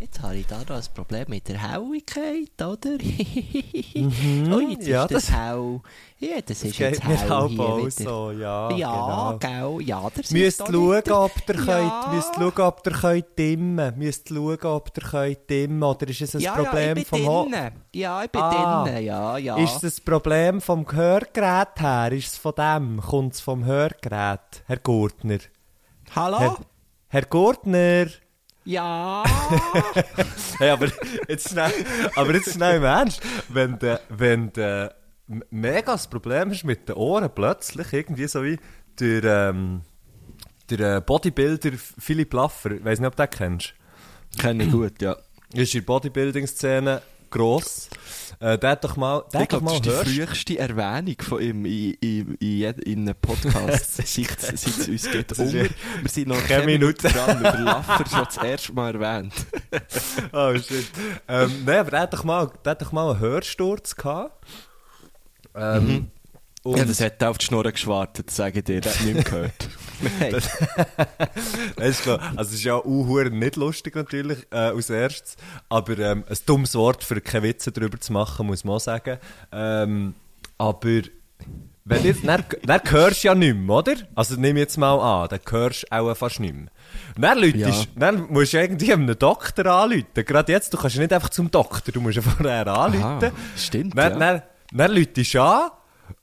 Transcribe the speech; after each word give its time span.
Jetzt 0.00 0.22
habe 0.22 0.36
ich 0.36 0.46
da 0.46 0.58
noch 0.60 0.76
ein 0.76 0.82
Problem 0.94 1.24
mit 1.28 1.48
der 1.48 1.58
Helligkeit, 1.60 2.52
oder? 2.60 2.90
oh, 4.54 4.60
jetzt 4.70 4.86
ja, 4.86 5.02
ist 5.02 5.10
das, 5.12 5.26
das- 5.26 5.32
hell. 5.32 5.80
Ja, 6.20 6.40
das 6.40 6.62
ist 6.62 6.78
jetzt 6.78 7.02
halb 7.04 7.50
hier 7.50 7.60
auch 7.60 7.78
wieder. 7.78 7.90
so, 7.90 8.30
ja. 8.30 8.70
Ja, 8.70 9.36
genau. 9.36 9.76
gell, 9.78 9.86
ja, 9.88 10.08
der 10.10 10.24
Müsst 10.30 10.58
schauen, 10.58 11.10
ob 11.10 11.32
ihr 11.48 11.54
Ja. 11.54 11.64
könnt, 11.64 12.14
müsst 12.14 12.34
schauen, 12.36 12.60
ob 12.66 12.86
ihr 12.86 12.92
könnt 12.92 13.38
dimmen. 13.38 13.98
Müsst 13.98 14.28
schauen, 14.28 14.58
ob 14.62 14.90
ihr 14.96 15.02
könnt 15.08 15.50
dimmen. 15.50 15.82
Oder 15.82 16.08
ist 16.08 16.20
es 16.22 16.34
ein 16.36 16.40
ja, 16.42 16.52
Problem 16.54 16.98
ja, 16.98 17.04
vom 17.04 17.26
Ho. 17.26 17.48
Ja, 17.92 18.22
ich 18.24 18.30
bin 18.30 18.40
Ah. 18.40 18.98
ja, 19.00 19.36
ja. 19.38 19.56
Ist 19.56 19.82
ein 19.82 20.04
Problem 20.04 20.60
vom 20.60 20.86
Hörgerät 20.90 21.80
her? 21.80 22.12
Ist 22.12 22.32
es 22.34 22.38
von 22.38 22.52
dem? 22.56 23.00
Kommt 23.00 23.34
es 23.34 23.40
vom 23.40 23.64
Hörgerät? 23.64 24.62
Herr 24.66 24.78
Gurtner? 24.78 25.38
Hallo? 26.14 26.38
Herr, 26.38 26.56
Herr 27.08 27.22
Gurtner? 27.22 28.06
Ja. 28.68 29.24
Hey, 30.58 30.70
aber 30.70 30.88
jetzt 31.28 31.50
schnell, 31.50 31.72
aber 32.16 32.34
jetzt 32.34 32.52
schnell 32.52 32.76
im 32.78 32.82
Ernst. 32.84 33.22
Wenn 33.48 33.78
du, 33.78 34.00
wenn 34.08 34.50
m- 35.28 35.44
mega 35.50 35.92
das 35.92 36.08
Problem 36.08 36.50
hast 36.50 36.64
mit 36.64 36.88
den 36.88 36.96
Ohren 36.96 37.30
plötzlich, 37.32 37.92
irgendwie 37.92 38.26
so 38.26 38.42
wie 38.42 38.58
der, 38.98 39.50
ähm, 39.50 39.82
der 40.68 40.96
äh, 40.96 41.00
Bodybuilder 41.00 41.70
Philipp 41.98 42.34
Laffer, 42.34 42.72
ich 42.72 42.84
weiss 42.84 42.98
nicht, 42.98 43.06
ob 43.06 43.14
du 43.16 43.22
den 43.22 43.30
kennst. 43.30 43.74
Kenne 44.38 44.64
ich 44.64 44.72
gut, 44.72 45.00
ja. 45.00 45.16
Ist 45.54 45.74
in 45.74 45.80
der 45.82 45.86
Bodybuilding-Szene 45.86 47.00
gross. 47.30 47.88
Äh, 48.40 48.56
der 48.56 48.70
hat 48.70 48.84
doch 48.84 48.96
mal, 48.96 49.24
der 49.32 49.40
Ich 49.42 49.48
glaube, 49.48 49.64
mal 49.64 49.80
das 49.80 49.80
ist 49.80 49.84
die 49.84 49.90
Hörst- 50.20 50.30
früheste 50.46 50.58
Erwähnung 50.58 51.16
von 51.20 51.40
ihm 51.42 51.64
in, 51.64 51.94
in, 51.94 52.34
in, 52.36 52.62
in 52.82 52.98
einem 53.00 53.14
Podcast, 53.20 53.96
seit, 54.06 54.38
es 54.52 54.88
uns 54.88 55.10
geht. 55.10 55.36
Unter. 55.38 55.52
Wir 55.52 55.68
sind 56.06 56.28
noch 56.28 56.46
keine 56.46 56.66
Minute 56.66 57.08
dran, 57.08 57.40
über 57.40 57.58
Laffer 57.58 58.04
schon 58.08 58.24
das 58.24 58.36
erste 58.36 58.72
Mal 58.72 58.94
erwähnt. 58.94 59.32
Oh 60.32 60.54
shit. 60.54 60.86
ähm, 61.26 61.62
Nein, 61.66 61.78
aber 61.78 61.90
der 61.90 62.00
hat 62.00 62.12
doch 62.14 62.22
mal, 62.24 62.50
der 62.64 62.70
hat 62.72 62.82
doch 62.82 62.92
mal 62.92 63.10
einen 63.10 63.20
Hörsturz 63.20 63.96
gehabt. 63.96 64.44
Ähm, 65.54 66.10
und 66.62 66.76
Ja, 66.78 66.84
das 66.84 67.00
hat 67.00 67.22
auf 67.24 67.38
die 67.38 67.46
Schnurren 67.46 67.72
geschwartet, 67.72 68.30
sage 68.30 68.58
ich 68.60 68.64
dir, 68.64 68.80
das 68.80 68.98
hat 69.00 69.06
nicht 69.06 69.24
gehört. 69.24 69.52
Nein. 70.20 70.32
Das 70.32 70.48
ist 71.98 72.02
klar. 72.02 72.20
Also, 72.36 72.50
es 72.50 72.52
ist 72.54 72.64
ja 72.64 72.74
auch 72.74 72.84
nicht 73.30 73.56
lustig 73.56 73.94
natürlich, 73.96 74.38
äh, 74.50 74.56
als 74.56 74.90
erstes. 74.90 75.36
Aber, 75.68 75.98
ähm, 75.98 76.24
ein 76.28 76.36
dummes 76.46 76.74
Wort 76.74 77.04
für 77.04 77.20
keine 77.20 77.44
Witze 77.44 77.72
darüber 77.72 77.98
zu 78.00 78.12
machen, 78.12 78.46
muss 78.46 78.64
man 78.64 78.76
auch 78.76 78.80
sagen. 78.80 79.18
Ähm, 79.52 80.14
aber, 80.56 81.02
wenn 81.84 82.04
jetzt, 82.04 82.20
dann, 82.26 82.44
dann 82.64 82.80
hörst 82.90 83.24
du 83.24 83.28
ja 83.28 83.34
nicht 83.34 83.56
mehr, 83.56 83.76
oder? 83.76 83.94
Also, 84.14 84.36
nimm 84.36 84.56
jetzt 84.56 84.76
mal 84.76 84.98
an, 85.22 85.28
dann 85.30 85.40
hörst 85.48 85.84
du 85.90 85.96
auch 85.96 86.14
fast 86.14 86.40
nicht 86.40 86.54
mehr. 86.54 86.66
Dann, 87.16 87.38
Leute, 87.38 87.58
Ja. 87.58 87.70
dann 87.96 88.26
musst 88.30 88.52
du 88.52 88.58
irgendwie 88.60 88.92
einem 88.92 89.18
Doktor 89.18 89.66
anrufen. 89.66 90.04
Gerade 90.14 90.52
jetzt, 90.52 90.72
du 90.72 90.76
kannst 90.76 90.98
nicht 90.98 91.12
einfach 91.12 91.30
zum 91.30 91.50
Doktor, 91.50 91.92
du 91.92 92.00
musst 92.00 92.16
ja 92.16 92.22
vorher 92.36 92.66
anrufen. 92.66 93.02
Aha, 93.02 93.32
stimmt, 93.56 93.96
Dann, 93.96 94.12
ja. 94.12 94.18
dann, 94.18 94.42
dann 94.72 94.90
läutest 94.92 95.34
du 95.34 95.42
an. 95.42 95.70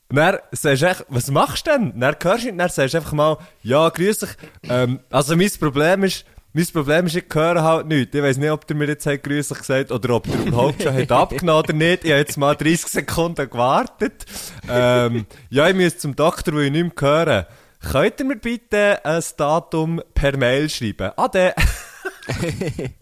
Und 0.10 0.18
dann 0.18 0.38
sagst 0.52 0.82
du 0.82 0.88
echt, 0.88 1.06
was 1.10 1.32
machst 1.32 1.68
du 1.68 1.72
denn? 1.72 2.00
Dann 2.00 2.16
hörst 2.22 2.44
du 2.44 2.48
nicht, 2.48 2.60
dann 2.60 2.70
sagst 2.70 2.94
du 2.94 2.98
einfach 3.00 3.14
mal, 3.14 3.38
ja, 3.64 3.90
grüß 3.90 4.20
dich. 4.20 4.30
Ähm, 4.70 5.00
also 5.10 5.36
mein 5.36 5.50
Problem 5.60 6.04
ist, 6.04 6.26
mein 6.54 6.68
Problem 6.68 7.08
ist, 7.08 7.16
ich 7.16 7.26
höre 7.34 7.62
halt 7.64 7.88
nichts. 7.88 8.16
Ich 8.16 8.22
weiss 8.22 8.38
nicht, 8.38 8.50
ob 8.52 8.66
der 8.66 8.78
mir 8.78 8.88
jetzt 8.88 9.06
grüß 9.06 9.50
dich 9.50 9.58
gesagt 9.58 9.92
oder 9.92 10.16
ob 10.16 10.24
der 10.24 10.46
überhaupt 10.46 10.82
schon 10.82 10.94
hat 10.94 11.12
abgenommen 11.12 11.64
oder 11.64 11.74
nicht. 11.74 12.06
Ich 12.06 12.12
habe 12.12 12.20
jetzt 12.20 12.38
mal 12.38 12.56
30 12.56 12.88
Sekunden 12.88 13.50
gewartet. 13.50 14.26
Ähm, 14.70 15.26
ja, 15.50 15.68
ich 15.68 15.76
muss 15.76 15.98
zum 15.98 16.16
Doktor, 16.16 16.54
weil 16.54 16.66
ich 16.66 16.72
nicht 16.72 17.02
mehr 17.02 17.10
höre. 17.10 17.48
Könnt 17.92 18.20
ihr 18.20 18.26
mir 18.26 18.38
bitte 18.38 19.04
ein 19.04 19.24
Datum 19.36 20.02
per 20.14 20.38
Mail 20.38 20.70
schreiben? 20.70 21.12
Ade. 21.18 21.54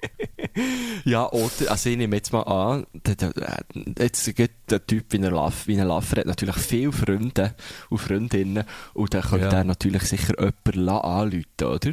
Ja, 1.06 1.30
oder, 1.32 1.72
also 1.72 1.90
ich 1.90 1.98
nehme 1.98 2.16
jetzt 2.18 2.32
mal 2.32 2.42
an, 2.44 2.86
der, 2.94 3.16
der, 3.16 3.64
jetzt 3.98 4.36
gibt 4.36 4.70
der 4.72 4.86
Typ 4.86 5.06
wie 5.10 5.18
ein, 5.18 5.24
Laff, 5.24 5.66
wie 5.68 5.80
ein 5.80 5.88
Laffer 5.88 6.18
hat 6.18 6.26
natürlich 6.28 6.56
viele 6.58 6.92
Freunde 6.92 7.56
und 7.90 7.98
Freundinnen 7.98 8.64
und 8.94 9.14
dann 9.14 9.24
könnte 9.24 9.46
Ja. 9.48 9.52
er 9.54 9.64
natürlich 9.64 10.04
sicher 10.04 10.34
jemanden 10.40 10.90
anrufen, 10.90 11.46
oder? 11.64 11.92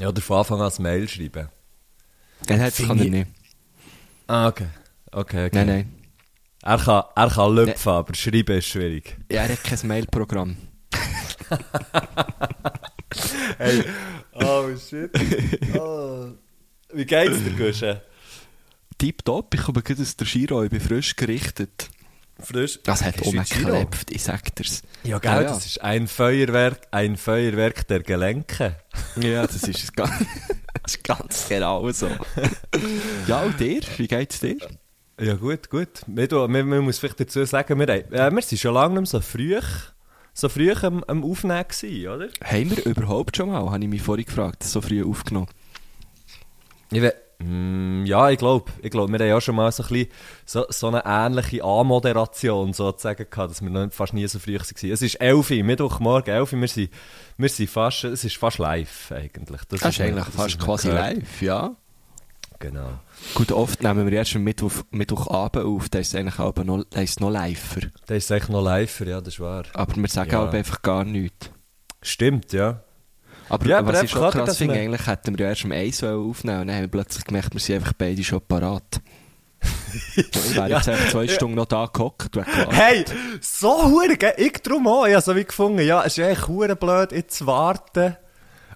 Ja, 0.00 0.08
oder 0.08 0.20
von 0.20 0.38
Anfang 0.38 0.60
an 0.60 0.70
ein 0.76 0.82
Mail 0.82 1.08
schreiben. 1.08 1.48
Nein, 2.48 2.58
das 2.60 2.76
kann 2.76 2.98
er 2.98 3.04
ich- 3.06 3.10
nicht. 3.10 3.26
Ah, 4.26 4.48
okay. 4.48 4.66
Okay, 5.12 5.46
okay. 5.46 5.50
Nein, 5.54 5.66
nein. 5.66 5.92
Er 6.62 6.78
kann, 6.78 7.04
er 7.14 7.30
kann 7.30 7.54
lüpfen, 7.54 7.92
aber 7.92 8.14
schreiben 8.14 8.58
ist 8.58 8.66
schwierig. 8.66 9.16
Ja, 9.30 9.42
er 9.44 9.52
hat 9.52 9.64
kein 9.64 9.86
Mailprogramm. 9.88 10.56
Hey, 13.58 13.84
oh 14.34 14.76
shit. 14.76 15.10
Oh. 15.78 16.28
Wie 16.96 17.04
geht's 17.04 17.44
dir, 17.44 17.50
Gusche? 17.50 18.02
Tipptopp, 18.96 19.52
ich 19.52 19.62
komme 19.62 19.82
gerade 19.82 20.00
aus 20.00 20.16
der 20.16 20.26
Giro, 20.26 20.64
ich 20.64 20.70
bin 20.70 20.80
frisch 20.80 21.14
gerichtet. 21.14 21.90
Frisch? 22.42 22.80
Das 22.84 23.04
hat 23.04 23.20
umgeklebt, 23.20 24.10
ich 24.10 24.22
sag 24.22 24.54
dir's. 24.56 24.80
Ja, 25.04 25.18
gell, 25.18 25.30
Ja, 25.30 25.42
ja. 25.42 25.48
das 25.48 25.66
ist 25.66 25.82
ein 25.82 26.06
Feuerwerk, 26.08 26.88
ein 26.92 27.18
Feuerwerk 27.18 27.86
der 27.88 28.00
Gelenke. 28.00 28.76
Ja, 29.16 29.46
das 29.46 29.62
ist, 29.64 29.84
es 29.84 29.92
ganz, 29.92 30.10
das 30.82 30.94
ist 30.94 31.04
ganz 31.04 31.48
genau 31.50 31.90
so. 31.92 32.08
Ja, 33.26 33.42
und 33.42 33.60
dir? 33.60 33.82
Wie 33.98 34.08
geht's 34.08 34.40
dir? 34.40 34.56
Ja, 35.20 35.34
gut, 35.34 35.68
gut. 35.68 36.00
Wir, 36.06 36.48
man 36.48 36.78
muss 36.78 36.98
vielleicht 36.98 37.20
dazu 37.20 37.44
sagen, 37.44 37.78
wir, 37.78 37.88
äh, 37.90 38.30
wir 38.30 38.42
sind 38.42 38.58
schon 38.58 38.72
lange 38.72 39.00
nicht 39.00 39.10
so 39.10 39.20
früh, 39.20 39.58
so 40.32 40.48
früh 40.48 40.72
am, 40.72 41.04
am 41.04 41.24
Aufnehmen 41.24 41.64
gewesen, 41.68 42.08
oder? 42.08 42.28
Haben 42.42 42.70
wir 42.74 42.86
überhaupt 42.86 43.36
schon 43.36 43.50
mal, 43.50 43.70
habe 43.70 43.82
ich 43.84 43.90
mich 43.90 44.02
vorhin 44.02 44.24
gefragt, 44.24 44.62
so 44.62 44.80
früh 44.80 45.04
aufgenommen? 45.04 45.48
Ich 46.92 47.02
we 47.02 47.12
mm, 47.38 48.06
ja, 48.06 48.30
ich 48.30 48.38
glaube, 48.38 48.70
ich 48.82 48.90
glaub, 48.90 49.10
wir 49.10 49.18
haben 49.18 49.26
ja 49.28 49.40
schon 49.40 49.56
mal 49.56 49.70
so, 49.72 49.82
ein 49.82 49.88
bisschen, 49.88 50.08
so, 50.44 50.64
so 50.68 50.88
eine 50.88 51.02
ähnliche 51.04 51.62
Anmoderation 51.64 52.72
sozusagen 52.72 53.26
gehabt, 53.28 53.50
dass 53.50 53.62
wir 53.62 53.70
noch 53.70 53.92
fast 53.92 54.14
nie 54.14 54.26
so 54.26 54.38
früh 54.38 54.54
waren. 54.54 54.92
Es 54.92 55.02
ist 55.02 55.14
11 55.16 55.50
Uhr, 55.50 55.64
Mittwochmorgen 55.64 56.32
11 56.34 56.52
Uhr, 56.52 56.60
wir 56.60 56.68
sind, 56.68 56.90
wir 57.36 57.48
sind 57.48 57.68
fast, 57.68 58.04
es 58.04 58.24
ist 58.24 58.36
fast 58.36 58.58
live 58.58 59.12
eigentlich. 59.12 59.60
Das 59.68 59.82
ist 59.82 60.00
eigentlich 60.00 60.24
das 60.24 60.34
fast 60.34 60.58
quasi 60.58 60.88
gehört. 60.88 61.16
live, 61.16 61.42
ja. 61.42 61.76
Genau. 62.58 62.88
Gut, 63.34 63.52
oft 63.52 63.82
nehmen 63.82 64.06
wir 64.06 64.12
erst 64.14 64.34
am 64.36 64.42
Mittwoch, 64.44 64.72
Mittwochabend 64.90 65.66
auf, 65.66 65.88
da 65.90 65.98
ist 65.98 66.08
es 66.08 66.14
eigentlich 66.14 66.38
aber 66.38 66.64
noch, 66.64 66.84
da 66.88 67.02
ist 67.02 67.10
es 67.10 67.20
noch 67.20 67.30
liver. 67.30 67.88
Der 68.08 68.16
ist 68.16 68.30
echt 68.30 68.48
noch 68.48 68.62
live, 68.62 69.00
ja, 69.00 69.20
das 69.20 69.34
ist 69.34 69.40
wahr. 69.40 69.64
Aber 69.74 69.94
wir 69.94 70.08
sagen 70.08 70.30
Ja. 70.30 70.38
halt 70.40 70.54
einfach 70.54 70.80
gar 70.80 71.04
nichts. 71.04 71.50
Stimmt, 72.00 72.52
ja. 72.54 72.82
Aber, 73.48 73.66
Ja, 73.66 73.78
aber 73.78 73.92
was 73.92 74.02
ich 74.02 74.10
schon 74.10 74.30
krass 74.30 74.56
finde, 74.56 74.74
eigentlich 74.74 75.06
hätten 75.06 75.38
wir 75.38 75.44
ja 75.44 75.50
erst 75.50 75.64
am 75.64 75.72
1 75.72 76.02
aufnehmen 76.04 76.60
und 76.60 76.66
dann 76.68 76.76
haben 76.76 76.82
wir 76.82 76.88
plötzlich 76.88 77.24
gemerkt, 77.24 77.52
wir 77.52 77.60
sind 77.60 77.76
einfach 77.76 77.92
beide 77.92 78.22
schon 78.24 78.40
parat. 78.40 79.00
ich 80.16 80.56
wäre 80.56 80.68
jetzt 80.68 80.88
einfach 80.88 81.10
zwei 81.10 81.28
Stunden 81.28 81.56
noch 81.56 81.66
da 81.66 81.86
gehockt. 81.86 82.36
Hey, 82.70 83.04
so 83.40 83.90
hure 83.90 84.16
Ich 84.36 84.52
drum 84.62 84.86
auch. 84.86 85.06
Ich 85.06 85.14
habe 85.14 85.22
so 85.22 85.34
wie 85.34 85.44
gefunden, 85.44 85.80
ja, 85.80 86.04
es 86.04 86.18
ist 86.18 86.24
eigentlich 86.24 86.48
hure 86.48 86.76
blöd, 86.76 87.12
jetzt 87.12 87.38
zu 87.38 87.46
warten. 87.46 88.16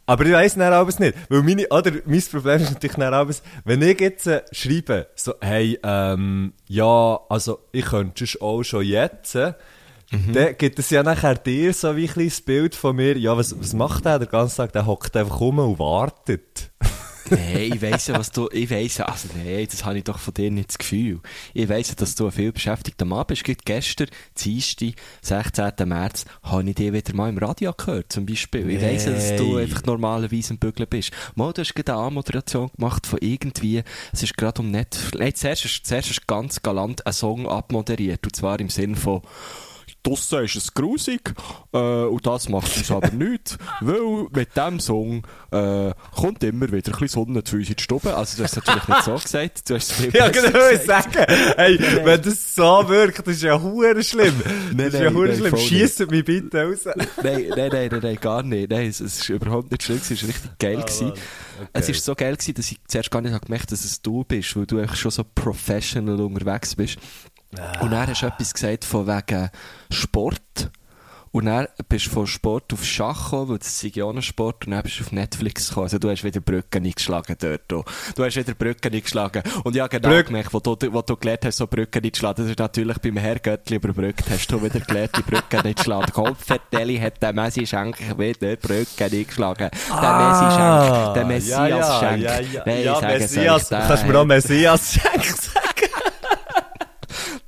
Aber 0.06 0.26
ich 0.26 0.32
weiss 0.32 0.54
dann 0.54 0.72
alles 0.72 0.98
nicht. 0.98 1.16
Weil 1.28 1.42
meine, 1.42 1.68
oder, 1.68 1.92
mein 2.04 2.22
Problem 2.22 2.62
ist 2.62 2.72
natürlich 2.72 2.96
dann 2.96 3.14
alles, 3.14 3.42
wenn 3.64 3.80
ich 3.82 4.00
jetzt 4.00 4.26
äh, 4.26 4.42
schreibe, 4.50 5.06
so, 5.14 5.34
hey, 5.40 5.78
ähm, 5.84 6.52
ja, 6.66 7.20
also, 7.28 7.60
ich 7.70 7.84
könnte 7.84 8.24
es 8.24 8.40
auch 8.40 8.64
schon 8.64 8.84
jetzt, 8.84 9.38
äh, 10.10 10.32
dann 10.32 10.56
gibt 10.56 10.78
es 10.78 10.90
ja 10.90 11.02
nachher 11.02 11.36
dir 11.36 11.72
so 11.72 11.96
wie 11.96 12.06
ein 12.06 12.12
kleines 12.12 12.40
Bild 12.40 12.74
von 12.74 12.96
mir, 12.96 13.16
ja, 13.16 13.36
was, 13.36 13.58
was 13.58 13.72
macht 13.72 14.04
der 14.04 14.18
den 14.18 14.28
ganzen 14.28 14.56
Tag? 14.56 14.72
Der 14.72 14.86
hockt 14.86 15.16
einfach 15.16 15.40
rum 15.40 15.58
und 15.58 15.78
wartet. 15.78 16.70
Nein, 17.30 17.72
ich 17.74 17.82
weiss 17.82 18.08
ja, 18.08 18.18
was 18.18 18.32
du, 18.32 18.48
ich 18.50 18.70
weiss 18.70 18.98
ja, 18.98 19.04
also 19.04 19.28
nein, 19.36 19.66
das 19.70 19.84
habe 19.84 19.98
ich 19.98 20.04
doch 20.04 20.18
von 20.18 20.34
dir 20.34 20.50
nicht 20.50 20.70
das 20.70 20.78
Gefühl. 20.78 21.20
Ich 21.54 21.68
weiss 21.68 21.90
ja, 21.90 21.94
dass 21.94 22.16
du 22.16 22.26
ein 22.26 22.32
viel 22.32 22.50
beschäftigter 22.50 23.04
Mann 23.04 23.24
bist. 23.26 23.44
Gerade 23.44 23.60
gestern, 23.64 24.08
Dienstag, 24.36 24.94
16. 25.22 25.72
März, 25.86 26.24
habe 26.42 26.68
ich 26.68 26.74
dich 26.74 26.92
wieder 26.92 27.14
mal 27.14 27.28
im 27.28 27.38
Radio 27.38 27.72
gehört, 27.72 28.12
zum 28.12 28.26
Beispiel. 28.26 28.68
Ich 28.70 28.82
weiss 28.82 29.04
ja, 29.04 29.12
dass 29.12 29.36
du 29.36 29.58
einfach 29.58 29.84
normalerweise 29.84 30.54
im 30.54 30.58
Bügeln 30.58 30.88
bist. 30.88 31.12
Mal, 31.36 31.52
du 31.52 31.60
hast 31.60 31.74
gerade 31.74 31.92
eine 31.92 32.02
Anmoderation 32.02 32.70
gemacht 32.76 33.06
von 33.06 33.20
irgendwie, 33.22 33.82
es 34.12 34.22
ist 34.22 34.36
gerade 34.36 34.62
um 34.62 34.70
Netflix, 34.70 35.18
nein, 35.18 35.34
zuerst, 35.34 35.86
zuerst 35.86 36.16
du 36.16 36.20
ganz 36.26 36.62
galant 36.62 37.06
einen 37.06 37.12
Song 37.12 37.48
abmoderiert, 37.48 38.24
und 38.24 38.34
zwar 38.34 38.58
im 38.58 38.70
Sinn 38.70 38.96
von, 38.96 39.22
draussen 40.02 40.44
ist 40.44 40.56
es 40.56 40.74
grusig, 40.74 41.34
äh, 41.72 41.78
und 41.78 42.26
das 42.26 42.48
macht 42.48 42.76
uns 42.76 42.90
aber 42.90 43.10
nichts, 43.12 43.58
weil 43.80 44.26
mit 44.32 44.56
diesem 44.56 44.80
Song 44.80 45.26
äh, 45.52 45.92
kommt 46.14 46.42
immer 46.44 46.66
wieder 46.72 46.92
ein 46.92 46.98
bisschen 47.00 47.08
Sonne 47.08 47.44
zu 47.44 47.56
uns 47.56 47.68
in 47.68 47.76
die 47.76 47.82
Stube. 47.82 48.14
Also 48.14 48.36
du 48.36 48.44
hast 48.44 48.56
es 48.56 48.64
natürlich 48.64 48.88
nicht 48.88 49.02
so 49.04 49.14
gesagt, 49.14 49.68
du 49.70 49.74
hast 49.74 49.90
es 49.90 49.96
viel 49.96 50.14
Ja, 50.14 50.28
genau, 50.28 50.68
ich 50.72 50.80
sagen. 50.82 51.24
Hey, 51.56 51.78
wenn 52.04 52.22
das 52.22 52.54
so 52.54 52.88
wirkt, 52.88 53.18
das 53.26 53.34
ist 53.36 53.42
ja 53.42 53.60
hure 53.60 54.02
schlimm. 54.02 54.34
Nein, 54.68 54.76
Das 54.78 54.94
ist 54.94 55.00
ja 55.00 55.12
hure 55.12 55.36
schlimm. 55.36 55.56
Schiesset 55.56 56.10
mich 56.10 56.24
bitte 56.24 56.62
raus. 56.64 56.84
Nein, 56.86 57.06
nein, 57.56 57.70
nein, 57.72 57.88
nein, 57.90 58.00
nein, 58.02 58.16
gar 58.20 58.42
nicht. 58.42 58.70
Nein, 58.70 58.88
es, 58.88 59.00
es 59.00 59.18
ist 59.20 59.28
überhaupt 59.28 59.70
nicht 59.70 59.82
schlimm, 59.82 59.98
es 59.98 60.10
war 60.10 60.28
richtig 60.28 60.58
geil. 60.58 60.76
gewesen. 60.76 61.12
Es 61.72 61.88
war 61.88 61.94
so 61.94 62.14
geil, 62.14 62.34
gewesen, 62.36 62.54
dass 62.54 62.70
ich 62.72 62.78
zuerst 62.88 63.10
gar 63.10 63.20
nicht 63.20 63.32
habe 63.34 63.44
gemerkt 63.44 63.70
dass 63.70 63.84
es 63.84 64.00
du 64.00 64.24
bist, 64.24 64.56
weil 64.56 64.66
du 64.66 64.78
eigentlich 64.78 64.98
schon 64.98 65.10
so 65.10 65.24
professional 65.24 66.20
unterwegs 66.20 66.74
bist. 66.74 66.96
Und 67.80 67.90
dann 67.90 68.06
hast 68.08 68.22
du 68.22 68.26
etwas 68.26 68.54
gesagt 68.54 68.84
von 68.84 69.06
wegen 69.06 69.50
Sport. 69.92 70.70
Und 71.32 71.44
dann 71.46 71.68
bist 71.88 72.06
du 72.06 72.10
von 72.10 72.26
Sport 72.26 72.72
auf 72.72 72.84
Schach 72.84 73.26
gekommen, 73.30 73.50
weil 73.50 73.58
das 73.58 73.84
ist 73.84 73.94
ja 73.94 74.20
Sport, 74.20 74.66
und 74.66 74.72
dann 74.72 74.82
bist 74.82 74.98
du 74.98 75.04
auf 75.04 75.12
Netflix 75.12 75.68
gekommen. 75.68 75.84
Also 75.84 76.00
du 76.00 76.10
hast 76.10 76.24
wieder 76.24 76.40
Brücken 76.40 76.84
eingeschlagen 76.84 77.36
dort. 77.38 77.60
Du, 77.68 77.84
du 78.16 78.24
hast 78.24 78.34
wieder 78.34 78.52
Brücken 78.54 78.92
eingeschlagen. 78.92 79.44
Und 79.62 79.76
ja, 79.76 79.86
genau 79.86 80.08
Brück- 80.08 80.24
gemerkt, 80.26 80.52
wo 80.52 80.58
du, 80.58 80.76
wo 80.92 81.02
du 81.02 81.16
gelernt 81.16 81.44
hast, 81.44 81.58
so 81.58 81.68
Brücken 81.68 82.02
einzuschlagen. 82.04 82.42
Das 82.42 82.50
ist 82.50 82.58
natürlich 82.58 82.98
beim 82.98 83.16
Herr 83.16 83.38
Göttli 83.38 83.76
überbrückt. 83.76 84.24
Hast 84.28 84.48
du 84.50 84.60
wieder 84.60 84.80
gelernt, 84.80 85.12
die 85.18 85.22
Brücken 85.22 85.60
einzuschlagen. 85.60 86.12
Kopfvertelli 86.12 86.98
hat 86.98 87.22
der 87.22 87.32
Messi 87.32 87.64
Schenk 87.64 87.96
wieder 88.18 88.56
Brücken 88.56 89.04
eingeschlagen. 89.04 89.70
Der 89.88 90.16
Messi 90.16 90.56
Schenk, 90.56 91.14
der 91.14 91.24
Messias 91.26 92.00
Schenk. 92.00 92.12
Ah, 92.12 92.16
Ja, 92.16 92.40
ja, 92.40 92.62
Nein, 92.66 92.82
ja, 92.84 92.92
ich 92.94 92.98
sage 93.00 93.14
es 93.14 93.20
Messias. 93.36 93.72
euch, 93.72 93.78
Kannst 93.86 94.02
du 94.02 94.06
mir 94.08 94.18
auch 94.18 94.24
Messias 94.24 94.92
Schenk 94.94 95.24
sagen? 95.26 95.89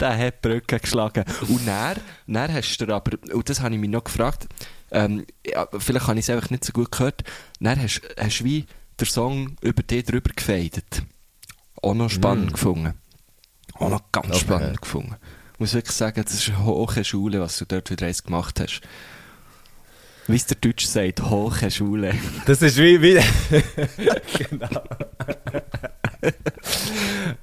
Der 0.02 0.18
hat 0.18 0.44
die 0.44 0.48
Brücke 0.48 0.80
geschlagen. 0.80 1.24
Und 1.48 1.66
dann, 1.66 1.96
dann 2.26 2.52
hast 2.52 2.76
du 2.78 2.94
aber, 2.94 3.12
und 3.32 3.48
das 3.48 3.60
habe 3.60 3.74
ich 3.74 3.80
mich 3.80 3.90
noch 3.90 4.04
gefragt, 4.04 4.48
ähm, 4.90 5.24
ja, 5.46 5.66
vielleicht 5.78 6.06
habe 6.06 6.18
ich 6.18 6.26
es 6.26 6.30
einfach 6.30 6.50
nicht 6.50 6.64
so 6.64 6.72
gut 6.72 6.92
gehört, 6.92 7.22
dann 7.60 7.80
hast 7.80 8.02
du 8.40 8.44
wie 8.44 8.66
den 9.00 9.06
Song 9.06 9.56
über 9.62 9.82
dich 9.82 10.04
drüber 10.04 10.30
gefeidet. 10.34 11.02
Auch 11.80 11.94
noch 11.94 12.10
spannend 12.10 12.52
gefunden. 12.52 12.94
Auch 13.74 13.88
noch 13.88 14.12
ganz 14.12 14.28
Okay. 14.28 14.38
spannend 14.38 14.82
gefunden. 14.82 15.16
Ich 15.54 15.60
muss 15.60 15.74
wirklich 15.74 15.96
sagen, 15.96 16.22
das 16.22 16.34
ist 16.34 16.48
eine 16.48 16.64
hohe 16.64 17.04
Schule, 17.04 17.40
was 17.40 17.58
du 17.58 17.64
dort 17.64 17.90
wieder 17.90 18.06
eins 18.06 18.22
gemacht 18.22 18.60
hast. 18.60 18.80
Wie 20.26 20.36
es 20.36 20.46
der 20.46 20.56
Deutsch 20.56 20.86
sagt, 20.86 21.22
hohe 21.22 21.70
Schule. 21.70 22.14
Das 22.46 22.60
ist 22.62 22.76
wie, 22.76 23.00
wie, 23.00 23.20
genau. 24.48 24.82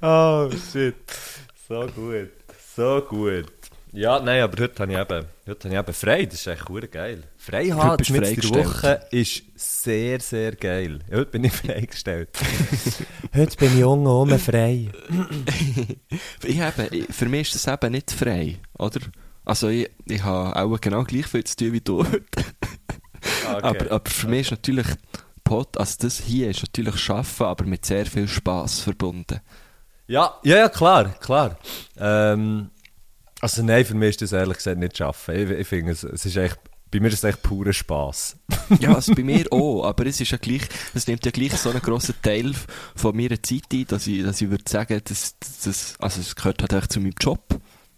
oh, 0.02 0.50
shit. 0.72 0.96
So 1.68 1.86
gut. 1.94 2.30
So 2.76 3.02
gut. 3.08 3.46
Ja, 3.92 4.20
nein, 4.20 4.42
aber 4.42 4.62
heute 4.62 4.82
habe 4.82 4.92
ich 4.92 4.98
eben, 4.98 5.26
heute 5.48 5.68
habe 5.68 5.74
ich 5.74 5.80
eben 5.80 5.92
frei. 5.94 6.24
Das 6.26 6.34
ist 6.34 6.46
echt 6.46 6.68
hure 6.68 6.86
geil. 6.86 7.24
Frei 7.36 7.70
Heute 7.70 7.76
haben 7.82 7.96
bist 7.96 8.10
du 8.10 8.14
mit 8.14 8.44
der. 8.44 8.64
Woche 8.64 9.00
ist 9.10 9.42
sehr, 9.56 10.20
sehr 10.20 10.54
geil. 10.54 11.00
Heute 11.10 11.26
bin 11.26 11.44
ich 11.44 11.52
freigestellt. 11.56 12.28
heute 13.34 13.56
bin 13.56 13.76
ich 13.76 13.84
unten 13.84 14.06
oben 14.06 14.38
frei. 14.38 14.88
ich 16.44 16.60
habe, 16.60 16.86
ich- 16.92 17.12
für 17.12 17.26
mich 17.26 17.52
ist 17.52 17.66
das 17.66 17.74
eben 17.74 17.92
nicht 17.92 18.12
frei, 18.12 18.58
oder? 18.78 19.00
Also 19.44 19.68
ich, 19.68 19.90
ich 20.06 20.22
habe 20.22 20.54
auch 20.54 20.80
genau 20.80 21.02
gleich 21.02 21.26
viel 21.26 21.42
zu 21.42 21.56
tun 21.56 21.72
wie 21.72 21.80
du 21.80 22.04
heute. 22.06 22.44
Aber, 23.48 23.90
aber 23.90 24.10
für 24.10 24.28
mich 24.28 24.42
ist 24.42 24.50
natürlich 24.52 24.86
Pod, 25.42 25.76
also 25.76 25.96
das 26.02 26.20
hier 26.20 26.50
ist 26.50 26.62
natürlich 26.62 26.96
Schaffen, 26.98 27.46
aber 27.46 27.64
mit 27.64 27.84
sehr 27.84 28.06
viel 28.06 28.28
Spaß 28.28 28.80
verbunden. 28.80 29.40
Ja, 30.10 30.34
ja, 30.42 30.56
ja, 30.56 30.68
klar, 30.68 31.10
klar. 31.20 31.56
Ähm, 31.96 32.70
also 33.40 33.62
nein, 33.62 33.84
für 33.84 33.94
mich 33.94 34.10
ist 34.10 34.22
das 34.22 34.32
ehrlich 34.32 34.56
gesagt 34.56 34.78
nicht 34.78 34.96
schaffen. 34.98 35.36
Ich, 35.36 35.50
ich 35.60 35.68
finde, 35.68 35.92
es, 35.92 36.02
es 36.02 36.26
ist 36.26 36.36
echt, 36.36 36.58
bei 36.90 36.98
mir 36.98 37.06
ist 37.08 37.14
es 37.14 37.24
echt 37.24 37.42
purer 37.44 37.72
Spass. 37.72 38.36
Ja, 38.80 38.92
also 38.96 39.14
bei 39.14 39.22
mir 39.22 39.46
auch, 39.52 39.84
aber 39.84 40.06
es 40.06 40.20
ist 40.20 40.32
ja 40.32 40.38
gleich, 40.38 40.62
es 40.94 41.06
nimmt 41.06 41.24
ja 41.24 41.30
gleich 41.30 41.52
so 41.56 41.70
einen 41.70 41.80
grossen 41.80 42.16
Teil 42.22 42.52
von 42.96 43.16
meiner 43.16 43.40
Zeit 43.40 43.62
ein, 43.72 43.86
dass 43.86 44.08
ich, 44.08 44.24
dass 44.24 44.40
ich 44.40 44.50
würde 44.50 44.64
sagen, 44.68 45.00
das, 45.04 45.36
das, 45.64 45.94
also 46.00 46.20
es 46.20 46.34
gehört 46.34 46.60
halt 46.62 46.72
echt 46.72 46.92
zu 46.92 46.98
meinem 47.00 47.14
Job. 47.20 47.44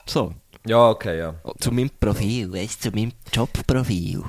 So. 0.04 0.34
Ja, 0.66 0.90
okay, 0.90 1.18
ja. 1.18 1.34
Zu 1.60 1.72
meinem 1.72 1.90
Profil, 1.98 2.52
weißt 2.52 2.84
du, 2.84 2.90
zu 2.90 2.94
meinem 2.94 3.12
Jobprofil. 3.32 4.22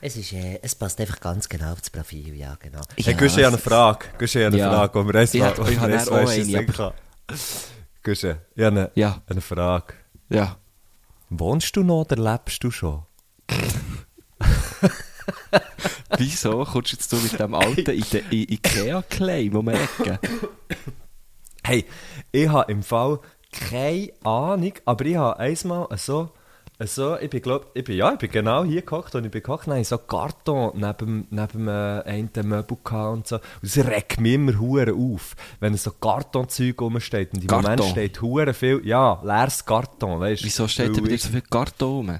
Es, 0.00 0.16
ist, 0.16 0.32
äh, 0.32 0.60
es 0.62 0.74
passt 0.74 0.98
einfach 0.98 1.20
ganz 1.20 1.46
genau 1.46 1.72
auf 1.72 1.80
das 1.80 1.90
Profil, 1.90 2.34
ja, 2.36 2.56
genau. 2.58 2.80
Hey, 2.96 3.12
Guschen, 3.12 3.40
ich 3.40 3.44
habe 3.44 3.48
eine 3.48 3.58
Frage. 3.58 4.06
Guschen, 4.18 4.40
ich 4.40 4.46
habe 4.46 4.54
eine 4.56 4.62
Ja. 4.64 4.70
Frage, 4.72 4.94
wo 4.94 5.12
wir 5.12 5.22
Ich 5.22 5.34
mal- 5.34 5.58
wo 5.58 5.62
ich 5.64 5.70
wir 5.78 6.12
auch 6.12 6.24
mal 6.24 6.94
Guschen, 8.02 8.38
ich 8.54 8.64
habe 8.64 8.76
eine, 8.80 8.90
Ja. 8.94 9.22
eine 9.26 9.40
Frage. 9.40 9.94
Ja. 10.28 10.56
Wohnst 11.30 11.76
du 11.76 11.82
noch 11.82 12.00
oder 12.02 12.16
lebst 12.16 12.62
du 12.64 12.70
schon? 12.70 13.02
Wieso 16.16 16.64
kommst 16.64 16.92
jetzt 16.92 17.12
du 17.12 17.16
mit 17.16 17.38
dem 17.38 17.54
alten 17.54 17.90
Ide- 17.90 18.24
I- 18.30 18.54
Ikea-Claim 18.54 19.54
um 19.56 19.66
die 19.66 19.72
Ecke? 19.72 20.18
Hey, 21.62 21.84
ich 22.32 22.48
habe 22.48 22.72
im 22.72 22.82
Fall 22.82 23.20
keine 23.52 24.10
Ahnung, 24.24 24.72
aber 24.84 25.04
ich 25.04 25.16
habe 25.16 25.38
einmal 25.38 25.86
so, 25.98 26.30
so 26.86 27.16
ich 27.18 27.28
bin, 27.28 27.42
glaub, 27.42 27.70
ich 27.74 27.82
bin, 27.82 27.96
ja, 27.96 28.12
ich 28.12 28.18
bin 28.18 28.30
genau 28.30 28.62
hier 28.62 28.82
gehockt 28.82 29.14
und 29.16 29.24
ich 29.24 29.30
bin 29.32 29.42
gehockt, 29.42 29.66
ich 29.66 29.88
so 29.88 29.98
Karton 29.98 30.72
neben, 30.74 31.26
neben 31.30 31.66
äh, 31.66 32.02
einem 32.06 32.48
Möbel 32.48 32.78
und 32.92 33.26
so. 33.26 33.36
Und 33.36 33.42
es 33.62 33.76
regt 33.78 34.20
mich 34.20 34.34
immer 34.34 34.58
hure 34.58 34.94
auf, 34.94 35.34
wenn 35.58 35.76
so 35.76 35.90
Kartonzeug 35.90 36.80
rumsteht. 36.80 37.34
Und 37.34 37.42
im 37.42 37.48
Karton? 37.48 37.62
Moment 37.64 37.90
steht 37.90 38.22
hure 38.22 38.54
viel, 38.54 38.80
ja, 38.84 39.20
leeres 39.24 39.64
Karton, 39.64 40.20
weißt 40.20 40.44
Wieso 40.44 40.68
steht 40.68 40.96
da 40.96 41.00
bei 41.00 41.08
dir 41.08 41.18
so 41.18 41.30
viel 41.30 41.42
Karton 41.42 41.88
rum? 41.88 42.18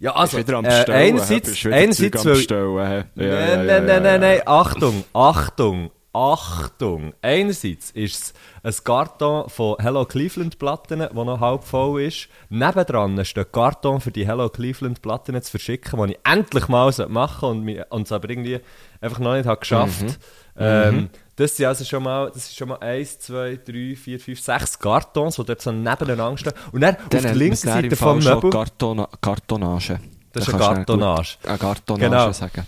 Ja, 0.00 0.14
also, 0.14 0.38
äh, 0.38 0.44
einerseits, 0.92 1.66
einerseits, 1.66 2.24
weil, 2.24 3.04
nein, 3.16 3.28
ja, 3.30 3.56
nein, 3.56 3.66
ja, 3.66 3.80
nein, 3.80 4.02
nein, 4.02 4.20
nein, 4.20 4.40
Achtung, 4.46 5.04
Achtung, 5.12 5.90
Achtung. 6.12 7.12
Einerseits 7.22 7.90
ist 7.90 8.34
es 8.62 8.80
ein 8.80 8.84
Karton 8.84 9.48
von 9.48 9.76
Hello 9.78 10.04
Cleveland 10.04 10.58
Platten, 10.58 11.00
der 11.00 11.12
noch 11.12 11.40
halb 11.40 11.64
voll 11.64 12.02
ist. 12.02 12.28
Nebendran 12.48 13.24
steht 13.24 13.46
ein 13.46 13.52
Karton 13.52 14.00
für 14.00 14.10
die 14.10 14.26
Hello 14.26 14.48
Cleveland 14.48 15.02
Platten 15.02 15.40
zu 15.42 15.50
verschicken, 15.50 16.02
die 16.06 16.12
ich 16.12 16.18
endlich 16.24 16.68
mal 16.68 16.92
machen 17.08 17.64
sollte 17.66 17.86
und 17.90 18.02
es 18.02 18.12
aber 18.12 18.30
irgendwie 18.30 18.60
einfach 19.00 19.18
noch 19.18 19.34
nicht 19.34 19.46
habe 19.46 19.60
geschafft. 19.60 20.02
Mhm. 20.02 20.16
Ähm, 20.56 21.10
das 21.36 21.56
sind 21.56 21.66
also 21.66 21.84
schon 21.84 22.02
mal, 22.02 22.26
das 22.34 22.46
ist 22.46 22.56
schon 22.56 22.68
mal 22.68 22.78
1, 22.78 23.20
2, 23.20 23.60
3, 23.64 23.94
4, 23.94 24.18
5, 24.18 24.40
6 24.40 24.78
Kartons, 24.80 25.36
die 25.36 25.44
dort 25.44 25.60
so 25.62 25.70
nebeneinander 25.70 26.36
stehen. 26.36 26.52
Und 26.72 26.80
dann 26.80 26.96
auf 26.96 27.02
Dann 27.10 27.10
der 27.10 27.20
nennt 27.22 27.36
linken 27.36 27.56
Seite 27.56 27.94
vom 27.96 28.18
Möbel... 28.18 28.50
Kartona 28.50 29.08
Kartonage. 29.20 30.00
Das 30.32 30.46
Da 30.46 30.52
ist 30.52 30.54
eine 30.54 30.74
Kartonage. 30.74 31.36
Eine 31.44 31.58
Kartonage 31.58 32.10
Genau. 32.10 32.32
sagen. 32.32 32.66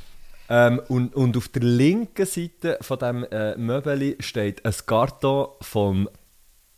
Ähm, 0.53 0.83
und, 0.89 1.15
und 1.15 1.37
auf 1.37 1.47
der 1.49 1.63
linken 1.63 2.27
Seite 2.27 2.77
von 2.81 2.99
dem 2.99 3.25
äh, 3.31 3.57
Möbeli 3.57 4.17
steht 4.19 4.65
ein 4.67 4.75
Karton 4.85 5.47
vom, 5.61 6.11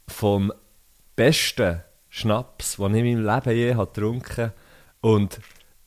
vom 0.07 0.53
besten 1.17 1.83
Schnaps, 2.11 2.77
den 2.77 2.95
ich 2.95 3.05
in 3.05 3.25
meinem 3.25 3.35
Leben 3.35 3.57
je 3.57 3.75
habe 3.75 3.91
getrunken. 3.91 4.53
Und 5.01 5.41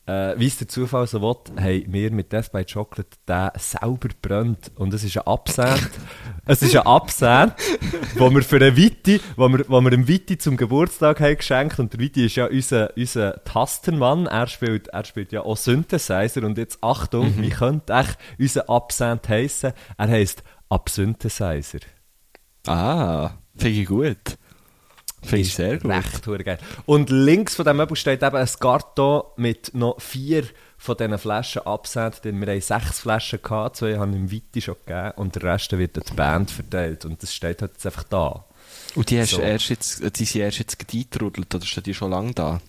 äh, 0.06 0.38
wie 0.38 0.46
es 0.46 0.56
der 0.56 0.68
Zufall 0.68 1.06
so 1.06 1.20
will, 1.20 1.36
haben 1.60 1.92
wir 1.92 2.10
mit 2.12 2.32
Death 2.32 2.52
by 2.52 2.64
Chocolate 2.64 3.10
den 3.28 3.50
selber 3.56 4.08
brennt. 4.22 4.70
Und 4.76 4.94
es 4.94 5.02
ist 5.02 5.16
ein 5.16 5.26
Absent. 5.26 5.90
es 6.46 6.62
ist 6.62 6.76
ein 6.76 6.86
Absent, 6.86 7.54
wo 8.14 8.30
wir 8.30 8.42
für 8.42 8.56
einen 8.56 8.76
Witti, 8.76 9.20
wo 9.36 9.48
wir, 9.48 9.64
wo 9.68 9.80
wir 9.80 9.90
dem 9.90 10.06
Witti 10.06 10.38
zum 10.38 10.56
Geburtstag 10.56 11.20
haben 11.20 11.36
geschenkt. 11.36 11.78
Und 11.80 11.92
der 11.92 12.00
Witti 12.00 12.26
ist 12.26 12.36
ja 12.36 12.46
unser, 12.46 12.96
unser 12.96 13.44
Tastenmann. 13.44 14.26
Er 14.26 14.46
spielt, 14.46 14.88
er 14.88 15.04
spielt 15.04 15.32
ja 15.32 15.42
auch 15.42 15.56
Synthesizer. 15.56 16.44
Und 16.44 16.56
jetzt 16.56 16.78
Achtung, 16.82 17.34
wie 17.38 17.50
könnte 17.50 17.92
echt 17.92 18.18
unser 18.38 18.70
Absent 18.70 19.28
heißen? 19.28 19.72
Er 19.98 20.08
heisst 20.08 20.44
Absynthesizer. 20.68 21.80
Ah, 22.66 23.32
finde 23.56 23.80
ich 23.80 23.86
gut. 23.86 24.38
Finde 25.26 25.42
ich 25.42 25.54
sehr 25.54 25.78
gut. 25.78 25.90
Recht 25.90 26.44
geil. 26.44 26.58
Und 26.86 27.10
links 27.10 27.56
von 27.56 27.64
dem 27.64 27.76
Möbel 27.76 27.96
steht 27.96 28.22
eben 28.22 28.36
ein 28.36 28.48
Karton 28.58 29.22
mit 29.36 29.74
noch 29.74 30.00
vier 30.00 30.44
von 30.78 30.96
diesen 30.96 31.18
Flaschen 31.18 31.62
Absent. 31.62 32.24
Denn 32.24 32.40
wir 32.40 32.46
haben 32.52 32.60
sechs 32.60 33.00
Flaschen 33.00 33.40
gehabt, 33.42 33.76
zwei 33.76 33.98
haben 33.98 34.14
im 34.14 34.30
Witti 34.30 34.60
schon 34.60 34.76
gegeben 34.84 35.12
und 35.16 35.34
der 35.34 35.42
Rest 35.42 35.72
wird 35.76 35.96
an 35.98 36.04
die 36.08 36.14
Band 36.14 36.50
verteilt. 36.50 37.04
Und 37.04 37.22
das 37.22 37.34
steht 37.34 37.62
halt 37.62 37.72
jetzt 37.72 37.86
einfach 37.86 38.04
da. 38.04 38.44
Und 38.94 39.10
die, 39.10 39.20
hast 39.20 39.30
So. 39.30 39.42
erst 39.42 39.68
jetzt, 39.68 40.18
die 40.18 40.24
sind 40.24 40.40
erst 40.40 40.58
jetzt 40.58 40.78
eingetrudelt, 40.80 41.54
oder 41.54 41.64
steht 41.64 41.86
die 41.86 41.94
schon 41.94 42.10
lange 42.10 42.32
da? 42.32 42.60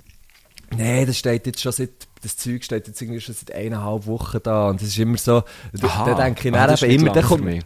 Nein, 0.75 1.07
das 1.07 1.17
steht 1.17 1.45
jetzt 1.45 1.61
schon 1.61 1.71
seit, 1.71 1.91
das 2.21 2.35
Zeug 2.35 2.63
steht 2.63 2.87
jetzt 2.87 3.01
irgendwie 3.01 3.21
schon 3.21 3.35
seit 3.35 3.53
eineinhalb 3.53 4.05
Wochen 4.05 4.39
da. 4.43 4.69
Und 4.69 4.81
das 4.81 4.89
ist 4.89 4.97
immer 4.97 5.17
so, 5.17 5.43
da, 5.73 6.05
da 6.05 6.13
denke 6.15 6.49
ich 6.49 6.53
Ah, 6.53 6.57
dann 6.57 6.69
das 6.71 6.81
ist 6.81 6.89
eben 6.89 7.03
nicht 7.03 7.15
immer, 7.15 7.21
für 7.21 7.37
kommt. 7.37 7.65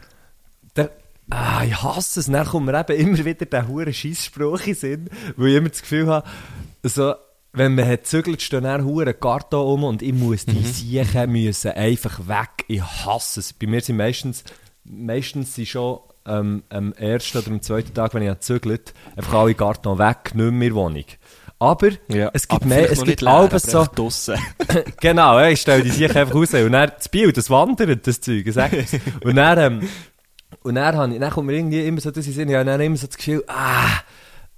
Der, 0.75 0.91
ah, 1.31 1.63
ich 1.65 1.81
hasse 1.81 2.19
es. 2.19 2.27
Dann 2.27 2.45
kommt 2.45 2.67
mir 2.67 2.79
eben 2.79 3.00
immer 3.00 3.25
wieder 3.25 3.45
der 3.45 3.67
hure 3.67 3.93
Scheissspruch 3.93 4.61
in 4.67 4.75
Sinn, 4.75 5.09
weil 5.35 5.50
ich 5.50 5.55
immer 5.55 5.69
das 5.69 5.81
Gefühl 5.81 6.07
habe, 6.07 6.27
so, 6.83 7.15
wenn 7.53 7.75
man 7.75 7.88
hat 7.88 8.05
zügelt, 8.05 8.41
stehen 8.41 8.63
dann 8.63 8.85
hure 8.85 9.13
Karton 9.13 9.65
um 9.65 9.83
und 9.83 10.01
ich 10.01 10.13
muss 10.13 10.45
die 10.45 10.63
Siechen 10.63 11.31
müssen 11.31 11.71
einfach 11.71 12.19
weg. 12.27 12.65
Ich 12.67 12.81
hasse 12.81 13.39
es. 13.39 13.53
Bei 13.53 13.67
mir 13.67 13.81
sind 13.81 13.97
meistens, 13.97 14.43
meistens 14.83 15.55
sind 15.55 15.67
schon 15.67 16.00
ähm, 16.25 16.63
am 16.69 16.93
ersten 16.93 17.39
oder 17.39 17.47
am 17.47 17.61
zweiten 17.61 17.93
Tag, 17.93 18.13
wenn 18.13 18.23
ich 18.23 18.39
zügelt, 18.39 18.93
einfach 19.15 19.33
alle 19.33 19.55
Karton 19.55 19.97
weg, 19.97 20.33
nicht 20.35 20.51
mehr 20.51 20.73
Wohnung. 20.75 21.05
Aber 21.59 21.89
Ja, 22.07 22.31
es 22.33 22.47
gibt 22.47 22.63
aber 22.63 22.65
mehr, 22.65 22.91
es 22.91 23.03
gibt 23.03 23.23
aber 23.23 23.59
so, 23.59 23.85
genau, 25.00 25.39
ja, 25.39 25.50
ich 25.50 25.61
stelle 25.61 25.83
die 25.83 25.91
sich 25.91 26.15
einfach 26.15 26.33
raus. 26.33 26.55
Und 26.55 26.71
dann, 26.71 26.91
das 26.97 27.07
Bild, 27.07 27.38
das 27.38 27.51
wandert, 27.51 28.07
das 28.07 28.19
Zeug, 28.19 28.47
ich 28.47 28.53
sag 28.53 28.71
dir's. 28.71 28.93
Und 29.23 29.35
dann, 29.35 29.59
ähm, 29.59 29.89
und 30.63 30.75
dann, 30.75 30.96
habe 30.96 31.13
ich, 31.13 31.20
dann 31.20 31.32
kommt 31.32 31.48
mir 31.48 31.53
irgendwie 31.58 31.86
immer 31.86 32.01
so 32.01 32.12
das 32.12 32.25
in 32.27 32.34
Sinn, 32.34 32.50
ich 32.50 32.56
habe 32.56 32.65
dann 32.65 32.80
immer 32.82 32.98
so 32.98 33.08
das 33.08 33.18
Gefühl, 33.18 33.44
ah, 33.48 33.88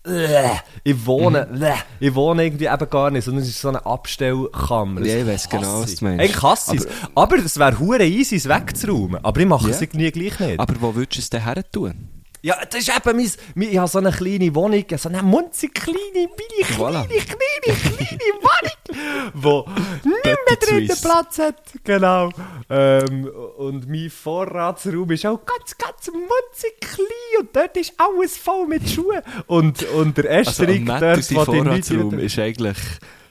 äh, 0.06 0.50
ich 0.84 1.06
wohne, 1.06 1.48
Mhm. 1.52 1.62
äh, 1.64 1.74
ich 2.00 2.14
wohne 2.14 2.44
irgendwie 2.46 2.66
eben 2.66 2.90
gar 2.90 3.10
nicht, 3.10 3.24
sondern 3.24 3.44
es 3.44 3.50
ist 3.50 3.62
so 3.62 3.70
eine 3.70 3.86
Abstellkammer. 3.86 5.02
Ja, 5.02 5.18
ich 5.20 5.28
weiss 5.28 5.48
genau, 5.50 5.82
was 5.82 5.96
du 5.96 6.06
meinst. 6.06 6.20
Eigentlich 6.22 6.42
hasse 6.44 6.76
ich 6.76 6.82
es. 6.82 6.88
Aber 7.16 7.38
es 7.38 7.58
wäre 7.58 7.80
hure 7.80 8.06
easy, 8.06 8.36
es 8.36 8.50
wegzuräumen. 8.50 9.24
Aber 9.24 9.40
ich 9.40 9.48
mache 9.48 9.70
es 9.70 9.78
Ja. 9.78 9.84
irgendwie 9.84 10.12
gleich 10.12 10.40
nicht. 10.40 10.60
Aber 10.60 10.74
wo 10.82 10.94
würdest 10.96 11.16
du 11.18 11.20
es 11.22 11.30
denn 11.30 11.44
her 11.46 11.64
tun? 11.72 12.10
Ja, 12.46 12.58
das 12.70 12.82
ist 12.82 12.90
eben 12.94 13.16
mein, 13.56 13.70
ich 13.70 13.78
habe 13.78 13.88
so 13.88 14.00
eine 14.00 14.12
kleine 14.12 14.54
Wohnung, 14.54 14.84
so 14.98 15.08
eine 15.08 15.24
munzig 15.24 15.74
kleine, 15.74 15.98
mini, 16.14 16.64
kleine, 16.66 16.78
Voilà. 16.78 17.08
kleine, 17.08 17.80
kleine 17.80 18.34
Wohnung, 18.42 19.32
wo 19.34 19.66
nicht 20.04 20.24
mehr 20.26 20.88
Suisse. 20.90 21.02
Platz 21.02 21.40
hat. 21.40 21.56
Genau. 21.86 22.32
Ähm, 22.70 23.30
und 23.58 23.88
mein 23.90 24.10
Vorratsraum 24.10 25.10
ist 25.12 25.26
auch 25.26 25.40
ganz, 25.46 25.78
ganz 25.78 26.08
munzig 26.12 26.82
klein 26.82 27.40
und 27.40 27.56
dort 27.56 27.78
ist 27.78 27.94
alles 27.98 28.36
voll 28.38 28.68
mit 28.68 28.90
Schuhen. 28.90 29.22
Und, 29.48 29.84
und 29.92 30.18
der 30.18 30.30
Also, 30.30 30.64
Estrich 30.64 30.82
am 30.82 31.00
dort, 31.00 31.18
wo 31.32 31.46
die 31.52 31.58
Vorratsraum 31.62 32.20
ist 32.20 32.40
eigentlich, 32.40 32.78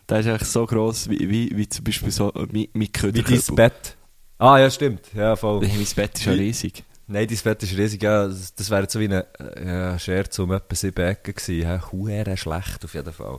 der 0.09 0.21
ist 0.21 0.26
eigentlich 0.26 0.49
so 0.49 0.64
gross, 0.64 1.11
wie, 1.11 1.28
wie, 1.28 1.50
wie 1.54 1.69
zum 1.69 1.85
Beispiel 1.85 2.11
so 2.11 2.33
mein, 2.50 2.69
mein 2.73 2.88
Wie 3.12 3.23
dein 3.23 3.54
Bett. 3.57 3.97
Ah, 4.38 4.59
ja, 4.59 4.71
stimmt. 4.71 5.02
Ja, 5.14 5.37
voll. 5.37 5.61
Mein 5.61 5.87
Bett 5.95 6.14
ist 6.19 6.25
ja 6.25 6.33
riesig. 6.33 6.83
Nein, 7.12 7.28
dein 7.28 7.38
Bett 7.45 7.62
ist 7.62 7.76
riesig. 7.76 8.02
Ja, 8.02 8.26
das, 8.26 8.71
wäre 8.71 8.88
so 8.88 8.99
wie 8.99 9.04
ein 9.04 9.12
äh, 9.12 9.66
ja, 9.66 9.99
Scherz 9.99 10.38
um 10.38 10.50
etwa 10.52 10.75
sieben 10.75 11.04
Ecken 11.04 11.35
gewesen. 11.35 11.92
Huere 11.92 12.37
schlecht 12.38 12.85
auf 12.85 12.95
jeden 12.95 13.12
Fall. 13.12 13.38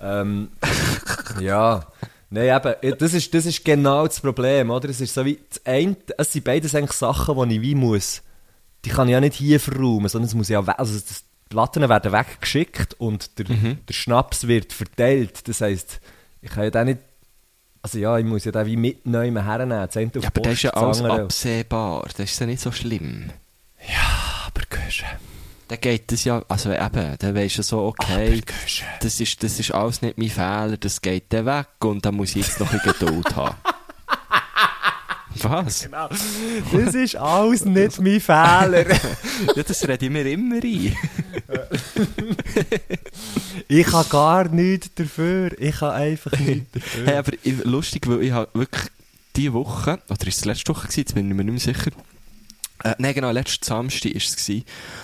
Ähm, 0.00 0.50
ja. 1.40 1.84
Nein, 2.30 2.56
eben, 2.56 2.98
das 2.98 3.12
ist, 3.12 3.34
das 3.34 3.46
ist 3.46 3.64
genau 3.64 4.06
das 4.06 4.20
Problem, 4.20 4.70
oder? 4.70 4.88
Es 4.88 5.00
ist 5.00 5.12
so 5.12 5.24
wie, 5.24 5.40
das 5.48 5.66
eine, 5.66 5.96
es 6.16 6.32
sind 6.32 6.44
beides 6.44 6.72
eigentlich 6.76 6.92
Sachen, 6.92 7.48
die 7.48 7.56
ich 7.56 7.62
wie 7.62 7.74
muss, 7.74 8.22
die 8.84 8.90
kann 8.90 9.08
ich 9.08 9.12
ja 9.12 9.20
nicht 9.20 9.34
hier 9.34 9.58
verräumen, 9.58 10.08
sondern 10.08 10.28
es 10.28 10.34
muss 10.34 10.48
ja, 10.48 10.60
also 10.60 10.94
das, 10.94 11.24
die 11.24 11.48
Platten 11.48 11.88
werden 11.88 12.12
weggeschickt 12.12 12.94
und 12.94 13.40
der, 13.40 13.46
der 13.46 13.92
Schnaps 13.92 14.46
wird 14.46 14.72
verteilt. 14.72 15.48
Das 15.48 15.60
heisst, 15.60 16.00
ich 16.40 16.50
kann 16.52 16.62
ja 16.62 16.70
den 16.70 16.86
nicht, 16.86 17.00
also 17.82 17.98
ja, 17.98 18.18
ich 18.18 18.24
muss 18.24 18.44
ja 18.44 18.52
den 18.52 18.66
wie 18.66 18.76
mitnehmen 18.76 19.44
hernehmen. 19.44 19.88
Das 19.92 19.94
Ja, 20.22 20.28
aber 20.28 20.40
das 20.42 20.52
ist 20.54 20.62
ja 20.62 20.70
alles 20.70 21.00
andere- 21.00 21.22
absehbar. 21.22 22.02
Das 22.16 22.30
ist 22.30 22.38
ja 22.40 22.46
nicht 22.46 22.60
so 22.60 22.70
schlimm. 22.72 23.30
Aber 24.46 24.62
Gösche. 24.68 25.06
Dann 25.68 25.80
geht 25.80 26.10
das 26.10 26.24
ja, 26.24 26.42
also 26.48 26.72
eben, 26.72 27.14
dann 27.18 27.34
weisst 27.34 27.58
du 27.58 27.62
so, 27.62 27.84
okay, 27.86 28.42
das 29.00 29.20
ist, 29.20 29.40
das 29.42 29.60
ist 29.60 29.70
alles 29.72 30.02
nicht 30.02 30.18
mein 30.18 30.28
Fehler, 30.28 30.76
das 30.76 31.00
geht 31.00 31.32
dann 31.32 31.46
weg 31.46 31.68
und 31.84 32.04
dann 32.04 32.16
muss 32.16 32.30
ich 32.30 32.44
jetzt 32.44 32.58
noch 32.58 32.72
ein 32.72 32.80
Geduld 32.84 33.36
haben. 33.36 33.54
Was? 35.42 35.88
Das 36.72 36.94
ist 36.94 37.14
alles 37.16 37.64
nicht 37.64 38.00
mein 38.00 38.20
Fehler. 38.20 38.84
Ja, 39.56 39.62
das 39.62 39.86
rede 39.88 40.04
ich 40.06 40.10
mir 40.10 40.26
immer 40.26 40.56
ein. 40.56 40.62
Ich 43.68 43.92
habe 43.92 44.08
gar 44.08 44.48
nichts 44.48 44.90
dafür. 44.94 45.50
Ich 45.60 45.80
habe 45.80 45.94
einfach 45.94 46.32
nichts 46.38 46.66
dafür. 46.72 47.06
Hey, 47.06 47.16
aber 47.16 47.32
lustig, 47.64 48.08
weil 48.08 48.22
ich 48.22 48.32
habe 48.32 48.48
wirklich 48.52 48.90
diese 49.36 49.52
Woche, 49.52 50.00
oder 50.08 50.26
ist 50.26 50.38
es 50.38 50.44
letzte 50.44 50.74
Woche 50.74 50.82
gewesen, 50.88 51.00
jetzt 51.00 51.14
bin 51.14 51.28
ich 51.28 51.36
mir 51.36 51.44
nicht 51.44 51.64
mehr 51.64 51.74
sicher, 51.74 51.90
äh, 52.84 52.94
nein, 52.98 53.14
genau, 53.14 53.30
letzten 53.30 53.64
Samstag 53.64 54.12
war 54.14 54.16
es, 54.20 54.50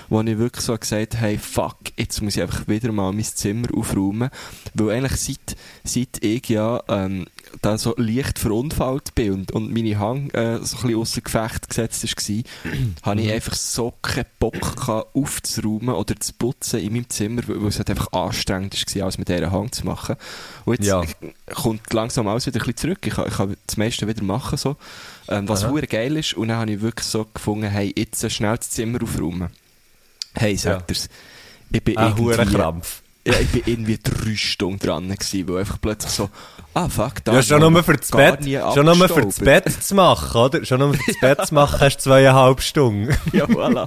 wo 0.08 0.20
ich 0.22 0.38
wirklich 0.38 0.64
so 0.64 0.76
gesagt 0.76 1.14
habe, 1.14 1.22
hey, 1.26 1.38
fuck, 1.38 1.76
jetzt 1.96 2.20
muss 2.22 2.36
ich 2.36 2.42
einfach 2.42 2.66
wieder 2.68 2.92
mal 2.92 3.12
mein 3.12 3.24
Zimmer 3.24 3.68
aufräumen, 3.74 4.30
weil 4.74 4.90
eigentlich 4.90 5.20
seit, 5.20 5.56
seit 5.84 6.22
ich 6.24 6.48
ja 6.48 6.82
ähm, 6.88 7.26
da 7.62 7.78
so 7.78 7.94
leicht 7.96 8.38
verunfallt 8.38 9.14
bin 9.14 9.32
und, 9.32 9.52
und 9.52 9.72
meine 9.72 9.98
Hang 9.98 10.30
äh, 10.30 10.58
so 10.62 10.76
ein 10.78 10.82
bisschen 10.82 10.96
ausser 11.00 11.20
Gefecht 11.20 11.68
gesetzt 11.68 12.02
war, 12.04 12.72
habe 13.02 13.20
ich 13.20 13.32
einfach 13.32 13.54
so 13.54 13.92
keinen 14.02 14.26
Bock 14.38 14.76
gehabt, 14.76 15.14
aufzuräumen 15.14 15.94
oder 15.94 16.18
zu 16.18 16.32
putzen 16.34 16.80
in 16.80 16.92
meinem 16.92 17.08
Zimmer, 17.08 17.42
weil 17.46 17.66
es 17.68 17.78
halt 17.78 17.90
einfach 17.90 18.12
anstrengend 18.12 18.74
war, 18.96 19.04
als 19.04 19.18
mit 19.18 19.28
dieser 19.28 19.50
Hang 19.50 19.70
zu 19.72 19.86
machen. 19.86 20.16
Und 20.64 20.74
jetzt 20.78 20.86
Ja. 20.86 21.02
kommt 21.54 21.92
langsam 21.92 22.26
alles 22.28 22.46
wieder 22.46 22.60
ein 22.60 22.66
bisschen 22.66 22.76
zurück. 22.76 22.98
Ich 23.06 23.16
ich 23.16 23.34
kann 23.36 23.56
das 23.66 23.76
meiste 23.76 24.06
wieder 24.06 24.22
machen, 24.22 24.58
so. 24.58 24.76
Ähm, 25.28 25.48
was 25.48 25.66
hure 25.66 25.86
geil 25.86 26.16
ist. 26.16 26.34
Und 26.34 26.48
dann 26.48 26.58
habe 26.58 26.70
ich 26.72 26.80
wirklich 26.80 27.06
so 27.06 27.26
gefunden, 27.32 27.68
hey, 27.68 27.92
jetzt 27.96 28.30
schnell 28.32 28.56
das 28.56 28.70
Zimmer 28.70 29.02
aufräumen. 29.02 29.48
Hey, 30.34 30.56
sagt 30.56 30.90
Ja. 30.90 30.96
Ich 31.72 31.82
bin 31.82 31.96
Ein 31.96 32.08
irgendwie, 32.10 32.22
hoher 32.36 32.44
Krampf. 32.46 33.02
ja, 33.26 33.34
ich 33.40 33.48
bin 33.48 33.62
irgendwie 33.66 33.98
drei 34.00 34.36
Stunden 34.36 34.78
dran 34.78 35.08
gewesen, 35.08 35.48
weil 35.48 35.58
einfach 35.58 35.80
plötzlich 35.80 36.12
so, 36.12 36.30
ah, 36.74 36.88
fuck, 36.88 37.24
da 37.24 37.32
Ja, 37.34 37.42
schon 37.42 37.60
nur 37.72 37.82
für 37.82 37.96
das 37.96 38.10
Bett, 38.10 38.44
schon 38.74 38.86
nur 38.86 39.08
für 39.08 39.22
das. 39.22 39.38
Bett 39.40 39.82
zu 39.82 39.94
machen, 39.96 40.40
oder? 40.40 40.64
Schon 40.64 40.78
nur 40.78 40.94
für 40.94 41.00
das 41.12 41.20
Bett 41.20 41.46
zu 41.46 41.54
machen 41.54 41.80
hast 41.80 41.96
du 41.96 42.02
zweieinhalb 42.04 42.60
Stunden. 42.62 43.16
Ja, 43.32 43.46
voilà. 43.46 43.84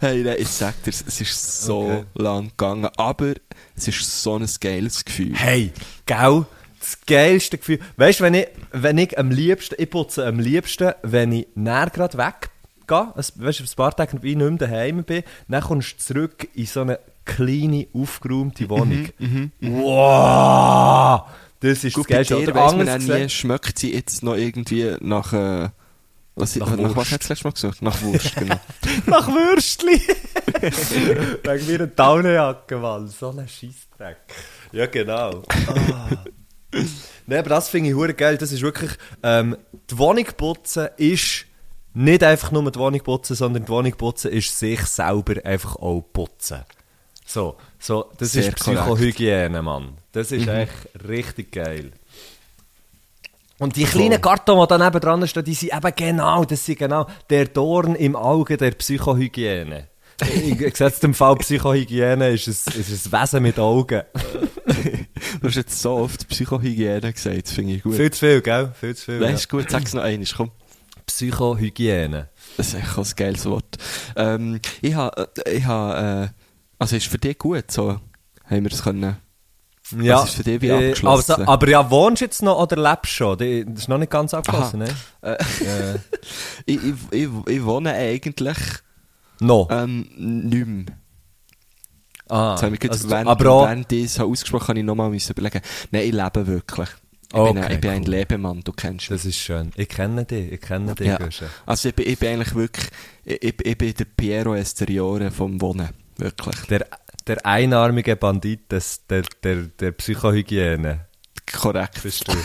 hey, 0.00 0.22
nein, 0.22 0.36
ich 0.38 0.48
sag 0.48 0.80
dir, 0.84 0.90
es 0.90 1.20
ist 1.20 1.62
so 1.64 1.80
Okay. 1.86 2.04
lang 2.14 2.48
gegangen, 2.50 2.88
aber 2.96 3.34
es 3.76 3.88
ist 3.88 4.22
so 4.22 4.36
ein 4.38 4.46
geiles 4.60 5.04
Gefühl. 5.04 5.34
Hey, 5.34 5.72
gell? 6.06 6.46
Das 6.86 7.00
geilste 7.04 7.58
Gefühl. 7.58 7.80
Weißt 7.96 8.20
du, 8.20 8.24
wenn 8.24 8.34
ich, 8.34 8.46
wenn 8.70 8.96
ich 8.96 9.18
am 9.18 9.30
liebsten, 9.30 9.74
ich 9.76 9.90
putze 9.90 10.24
am 10.24 10.38
liebsten, 10.38 10.92
wenn 11.02 11.32
ich 11.32 11.48
näher 11.56 11.90
gerade 11.92 12.16
weggehe, 12.16 13.12
also, 13.16 13.32
weißt 13.36 13.58
du, 13.58 13.64
ein 13.64 13.70
paar 13.74 13.96
Tage 13.96 14.22
wie 14.22 14.30
ich 14.30 14.36
nicht 14.36 14.48
mehr 14.48 14.58
daheim 14.58 15.02
bin, 15.02 15.24
dann 15.48 15.62
kommst 15.62 15.94
du 15.94 16.14
zurück 16.14 16.46
in 16.54 16.66
so 16.66 16.82
eine 16.82 17.00
kleine, 17.24 17.88
aufgeräumte 17.92 18.68
Wohnung. 18.70 19.08
wow! 19.60 21.22
Das 21.58 21.82
ist 21.82 21.94
Gut, 21.94 22.04
das 22.04 22.28
Geilste. 22.28 22.38
Oder 22.38 22.54
weiss 22.54 22.76
man 22.76 22.88
auch 22.88 22.98
nie, 22.98 23.28
schmeckt 23.30 23.78
sie 23.80 23.92
jetzt 23.92 24.22
noch 24.22 24.36
irgendwie 24.36 24.94
nach, 25.00 25.32
äh, 25.32 25.68
was, 26.36 26.54
Nach 26.54 26.68
nach, 26.70 26.76
nach 26.76 26.88
was 26.90 26.96
Wurst. 26.96 27.12
hat 27.12 27.20
das 27.22 27.28
letzte 27.30 27.44
Mal 27.48 27.52
gesagt? 27.52 27.82
Nach 27.82 28.02
Wurst, 28.02 28.36
genau. 28.36 28.60
Nach 29.06 29.26
Würstli. 29.26 30.00
Wegen 31.42 31.66
mir 31.66 31.74
eine 31.74 31.88
Daunenjacke, 31.88 32.76
Mann. 32.76 33.08
So 33.08 33.30
ein 33.30 33.48
Scheissdreck. 33.48 34.18
Ja, 34.70 34.86
genau. 34.86 35.42
Ah. 35.66 36.10
Nein, 37.26 37.38
aber 37.38 37.48
das 37.50 37.68
finde 37.68 37.90
ich 37.90 37.96
hure 37.96 38.14
geil. 38.14 38.38
Das 38.38 38.52
ist 38.52 38.62
wirklich, 38.62 38.92
ähm, 39.22 39.56
die 39.90 39.98
Wohnung 39.98 40.26
putzen 40.36 40.88
ist 40.96 41.46
nicht 41.94 42.22
einfach 42.22 42.52
nur 42.52 42.70
die 42.70 42.78
Wohnung 42.78 43.00
putzen, 43.02 43.34
sondern 43.34 43.64
die 43.64 43.68
Wohnung 43.70 43.92
putzen 43.92 44.30
ist 44.30 44.58
sich 44.58 44.80
selber 44.82 45.34
einfach 45.44 45.76
auch 45.76 46.02
putzen. 46.12 46.64
So, 47.24 47.56
so 47.78 48.10
das 48.18 48.32
Sehr 48.32 48.48
ist 48.48 48.56
Psychohygiene, 48.56 49.62
Mann. 49.62 49.98
Das 50.12 50.30
ist 50.30 50.46
echt 50.46 50.88
richtig 51.08 51.52
geil. 51.52 51.92
Und 53.58 53.76
die 53.76 53.84
kleinen 53.84 54.20
Karton, 54.20 54.60
die 54.60 54.68
da 54.68 54.78
neben 54.78 55.00
dran 55.00 55.26
stehen, 55.26 55.44
die 55.44 55.54
sind 55.54 55.74
eben 55.74 55.92
genau, 55.96 56.44
das 56.44 56.64
sind 56.64 56.78
genau 56.78 57.06
der 57.30 57.46
Dorn 57.46 57.94
im 57.94 58.14
Auge 58.14 58.56
der 58.56 58.72
Psychohygiene. 58.72 59.88
In 60.34 60.58
gesetztem 60.58 61.14
Fall 61.14 61.36
Psychohygiene 61.36 62.30
ist 62.30 62.48
es, 62.48 62.66
ist 62.66 63.06
ein 63.06 63.20
Wesen 63.20 63.42
mit 63.42 63.58
Augen. 63.58 64.02
Du 65.40 65.48
hast 65.48 65.54
jetzt 65.56 65.80
so 65.80 65.92
oft 65.94 66.28
Psychohygiene 66.28 67.12
gesagt, 67.12 67.46
das 67.46 67.52
finde 67.52 67.74
ich 67.74 67.82
gut. 67.82 67.94
Viel 67.96 68.10
zu 68.10 68.18
viel, 68.20 68.40
gell? 68.42 68.72
Viel 68.78 68.94
zu 68.94 69.04
viel. 69.06 69.18
Nein, 69.20 69.30
ja. 69.30 69.34
ist 69.36 69.48
gut, 69.48 69.70
sag's 69.70 69.94
noch 69.94 70.02
einmal, 70.02 70.26
komm. 70.36 70.50
Psychohygiene. 71.06 72.28
Das 72.56 72.68
ist 72.68 72.74
echt 72.74 72.98
ein 72.98 73.04
geiles 73.16 73.44
Wort. 73.46 73.76
Ähm, 74.16 74.60
ich 74.82 74.94
habe, 74.94 75.28
ich 75.50 75.64
habe, 75.64 76.30
äh, 76.34 76.40
also 76.78 76.96
ist 76.96 77.06
für 77.06 77.18
dich 77.18 77.38
gut, 77.38 77.70
so, 77.70 78.00
haben 78.44 78.62
wir 78.62 78.70
das 78.70 78.82
können, 78.82 79.16
Ja, 80.00 80.22
ist 80.24 80.34
für 80.34 80.42
dich 80.42 80.60
wie 80.62 80.68
äh, 80.68 80.72
abgeschlossen? 80.90 81.32
Aber, 81.32 81.48
aber 81.48 81.68
ja, 81.68 81.90
wohnst 81.90 82.20
du 82.20 82.24
jetzt 82.24 82.42
noch 82.42 82.58
oder 82.60 82.76
lebst 82.76 83.12
du 83.12 83.36
schon? 83.36 83.38
Das 83.38 83.82
ist 83.82 83.88
noch 83.88 83.98
nicht 83.98 84.10
ganz 84.10 84.34
abgeschlossen, 84.34 84.80
ne? 84.80 84.88
äh, 85.22 85.32
Äh, 85.34 85.98
ich, 86.66 86.78
ich, 86.82 86.94
ich, 87.10 87.28
ich 87.46 87.64
wohne 87.64 87.92
eigentlich, 87.94 88.58
noch. 89.40 89.68
ähm, 89.70 90.08
nicht 90.16 90.66
mehr. 90.66 90.84
Ah, 92.28 92.52
Jetzt 92.52 92.62
habe 92.62 92.74
ich 92.74 92.80
gerade, 92.80 92.94
also, 92.94 93.10
während, 93.10 93.28
aber 93.28 93.66
während 93.66 93.92
ich 93.92 94.04
es 94.04 94.20
ausgesprochen 94.20 94.68
habe, 94.68 94.78
ich 94.78 94.84
nochmal 94.84 95.12
überlegen. 95.14 95.60
Nein, 95.90 96.02
ich 96.02 96.12
lebe 96.12 96.46
wirklich. 96.46 96.88
Ich 97.28 97.34
Okay, 97.34 97.52
bin, 97.54 97.62
ein, 97.64 97.72
ich 97.72 97.80
bin 97.80 97.90
ein. 97.90 98.02
Lebemann, 98.04 98.60
du 98.62 98.72
kennst 98.72 99.10
mich. 99.10 99.20
das 99.20 99.24
ist 99.26 99.36
schön. 99.36 99.72
Ich 99.76 99.88
kenne 99.88 100.24
dich, 100.24 100.52
ich 100.52 100.60
kenne 100.60 100.94
dich, 100.94 101.08
Ja. 101.08 101.18
Also 101.66 101.88
ich 101.88 101.94
bin, 101.94 102.06
ich 102.06 102.18
bin 102.18 102.28
eigentlich 102.34 102.54
wirklich, 102.54 102.86
ich, 103.24 103.42
ich, 103.42 103.66
ich 103.66 103.78
bin 103.78 103.94
der 103.94 104.04
Piero 104.04 104.54
Esteriore 104.54 105.30
vom 105.32 105.60
Wohnen. 105.60 105.88
Wirklich. 106.18 106.54
Der, 106.70 106.86
der 107.26 107.44
einarmige 107.44 108.14
Bandit 108.16 108.70
des, 108.70 109.04
der, 109.06 109.22
der, 109.42 109.62
der 109.62 109.90
Psychohygiene. 109.92 111.06
Korrekt. 111.52 112.02
Bist 112.02 112.26
du. 112.28 112.32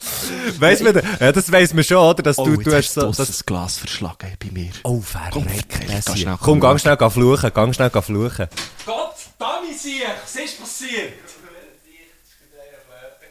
weiss 0.58 0.80
man, 0.80 0.94
ja, 1.20 1.30
das 1.32 1.50
weiss 1.52 1.74
man 1.74 1.84
schon, 1.84 1.98
oder? 1.98 2.22
Dass 2.22 2.38
Oh, 2.38 2.44
du, 2.46 2.54
jetzt 2.54 2.66
du 2.66 2.74
hast 2.74 2.94
so, 2.94 3.06
das 3.08 3.16
das, 3.18 3.44
Glas 3.46 3.76
verschlagen 3.78 4.34
bei 4.38 4.50
mir. 4.50 4.70
oh, 4.84 5.02
Komm, 5.30 5.46
das 5.46 6.18
schnell 6.18 6.36
Komm, 6.40 6.54
schauen. 6.54 6.60
gang 6.60 6.80
schnell 6.80 6.96
geh 6.96 7.10
fluchen, 7.10 7.52
gang 7.52 7.74
schnell 7.74 7.90
geh 7.90 8.02
fluchen. 8.02 8.48
Gott, 8.86 9.14
Dami 9.38 9.74
sieh, 9.74 10.02
was 10.22 10.36
ist 10.36 10.58
passiert? 10.60 11.12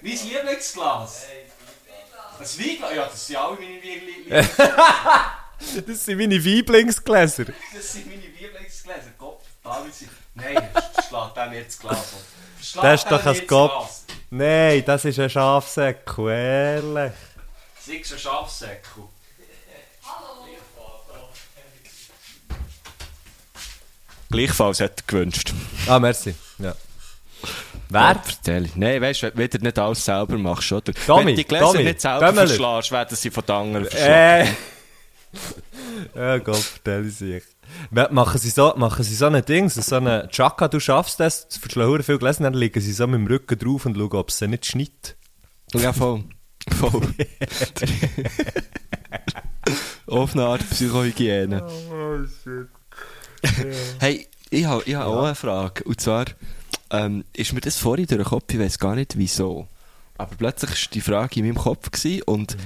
Mein 0.02 0.12
Lieblingsglas. 0.12 1.24
Ein 2.40 2.46
Weinglas? 2.46 2.96
Ja, 2.96 3.06
das 3.06 3.28
sind 3.28 3.36
alle 3.36 3.56
meine 3.58 3.82
Weingläser. 3.84 4.66
Das 5.86 6.06
sind 6.06 6.18
meine 6.18 6.46
Weiblingsgläser. 6.46 7.46
Das 7.76 7.92
sind 7.92 8.08
meine 8.08 8.22
Lieblingsgläser. 8.22 9.12
Gott, 9.18 9.42
Dami 9.62 9.90
sieh. 9.92 10.08
Nein, 10.36 10.56
schlägt 10.56 11.36
er 11.38 11.50
mir 11.50 11.64
das 11.66 11.78
Glas 11.80 11.98
Das 12.82 13.04
ist 13.04 13.12
doch 13.12 13.26
ein 13.26 13.46
Kopf. 13.48 13.99
Nein, 14.32 14.84
das 14.86 15.06
ist 15.06 15.20
ein 15.20 15.30
Schafsäckel, 15.30 16.30
ehrlich. 16.30 17.14
Du 17.86 17.92
einen 17.92 18.04
Schafsäckel? 18.04 19.04
Gleichfalls 24.32 24.80
hat 24.80 25.00
er 25.00 25.04
gewünscht. 25.08 25.54
Ah, 25.88 25.98
merci. 25.98 26.36
Ja. 26.60 26.76
Wer? 27.90 28.22
Erzähl. 28.24 28.70
Nein, 28.76 29.02
weißt 29.02 29.24
du, 29.24 29.32
wenn 29.34 29.50
du 29.50 29.58
nicht 29.58 29.80
alles 29.80 30.06
selber 30.06 30.38
machst, 30.38 30.72
oder? 30.72 30.94
Tommy, 30.94 31.26
wenn 31.26 31.28
du 31.30 31.36
die 31.36 31.46
Gläser 31.46 31.66
Tommy, 31.66 31.84
nicht 31.84 32.02
selber 32.02 32.28
Dömmeli. 32.28 32.48
verschlägst, 32.48 32.92
werden 32.92 33.18
sie 33.18 33.32
von 33.32 33.46
den 33.46 33.56
anderen 33.56 33.86
verschlagen. 33.86 34.56
Äh. 36.14 36.16
ja, 36.16 36.38
Gott, 36.38 36.58
vertell 36.58 37.10
sich. 37.10 37.44
Machen 37.92 38.40
sie 38.40 38.50
so, 38.50 38.74
machen 38.76 39.04
sie 39.04 39.16
so 39.16 39.28
ein 39.28 39.46
Ding, 39.46 39.70
so 39.70 39.96
eine 39.96 40.28
Chaka, 40.30 40.68
du 40.68 40.80
schaffst 40.80 41.20
das, 41.20 41.48
du 41.48 41.60
verschlagen 41.60 42.04
viel 42.04 42.18
gelesen, 42.18 42.44
dann 42.44 42.54
liegen 42.54 42.82
sie 42.82 42.94
so 42.94 43.08
mit 43.08 43.20
dem 43.20 43.28
Rücken 43.28 43.58
drauf 43.58 43.86
und 43.86 43.96
schauen, 43.96 44.12
ob 44.14 44.30
es 44.30 44.38
sie 44.38 44.48
nicht 44.48 44.66
schneit. 44.66 45.16
Ja, 45.74 45.94
voll. 45.94 46.24
Voll. 46.78 47.02
Auf 50.08 50.34
eine 50.34 50.46
Art 50.46 50.70
Psychohygiene. 50.70 51.66
hey, 54.00 54.28
ich 54.50 54.66
habe 54.66 54.84
ich 54.86 54.96
hab 54.96 55.08
auch 55.08 55.24
eine 55.24 55.36
Frage. 55.36 55.84
Und 55.86 56.02
zwar, 56.02 56.26
ähm, 56.92 57.24
ist 57.34 57.54
mir 57.54 57.62
das 57.62 57.78
vorhin 57.78 58.08
durch 58.08 58.22
den 58.22 58.26
Kopf, 58.26 58.54
ich 58.54 58.60
weiß 58.60 58.78
gar 58.80 58.96
nicht 58.96 59.18
wieso. 59.18 59.68
Aber 60.18 60.36
plötzlich 60.36 60.70
war 60.70 60.92
die 60.94 61.02
Frage 61.02 61.40
in 61.40 61.46
meinem 61.46 61.58
Kopf 61.58 61.92
gewesen 61.92 62.24
und 62.24 62.58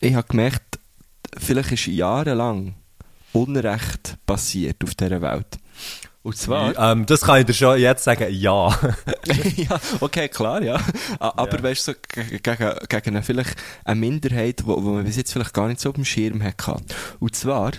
ich 0.00 0.14
habe 0.14 0.28
gemerkt, 0.28 0.78
vielleicht 1.36 1.72
ist 1.72 1.86
jahrelang 1.86 2.74
Unrecht 3.32 4.16
passiert 4.26 4.82
auf 4.84 4.94
dieser 4.94 5.20
Welt. 5.20 5.46
Und 6.22 6.36
zwar... 6.36 6.76
Ähm, 6.76 7.06
das 7.06 7.22
kann 7.22 7.40
ich 7.40 7.46
dir 7.46 7.54
schon 7.54 7.78
jetzt 7.78 8.04
sagen, 8.04 8.26
ja. 8.30 8.68
ja, 9.56 9.80
okay, 10.00 10.28
klar, 10.28 10.60
ja. 10.62 10.78
Aber 11.20 11.56
Ja. 11.56 11.62
weißt 11.62 11.88
du, 11.88 11.92
so 11.92 11.98
ge- 12.14 12.38
gegen, 12.38 12.74
gegen 12.88 13.08
eine, 13.16 13.22
vielleicht 13.22 13.54
eine 13.84 14.00
Minderheit, 14.00 14.62
wo 14.66 14.76
man 14.80 15.04
bis 15.04 15.16
jetzt 15.16 15.32
vielleicht 15.32 15.54
gar 15.54 15.68
nicht 15.68 15.80
so 15.80 15.90
auf 15.90 15.94
dem 15.94 16.04
Schirm 16.04 16.42
hatte. 16.42 16.76
Und 17.20 17.34
zwar, 17.36 17.72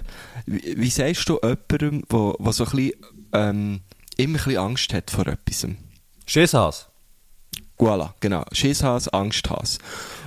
wie, 0.45 0.75
wie 0.77 0.89
sagst 0.89 1.27
du 1.29 1.39
jemandem, 1.43 2.03
wo 2.09 2.35
so 2.51 2.63
ein 2.65 2.69
bisschen, 2.71 2.91
ähm, 3.33 3.81
immer 4.17 4.39
ein 4.39 4.43
bisschen 4.45 4.57
Angst 4.57 4.93
hat 4.93 5.11
vor 5.11 5.27
etwas? 5.27 5.67
Schisshas. 6.25 6.87
Voilà, 7.77 8.13
genau. 8.19 8.45
Schisshas, 8.51 9.09
Angsthas. 9.09 9.77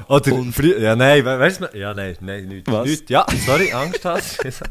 Oder, 0.09 0.33
Und- 0.35 0.57
ja, 0.59 0.95
nein, 0.95 1.25
we 1.25 1.39
weißt 1.39 1.61
du, 1.63 1.79
ja, 1.79 1.93
nein, 1.95 2.17
nein, 2.21 2.47
nicht. 2.49 2.71
Was? 2.71 2.87
Nicht. 2.89 3.11
Ja, 3.11 3.27
sorry, 3.47 3.73
Angst 3.73 4.05
hast. 4.05 4.39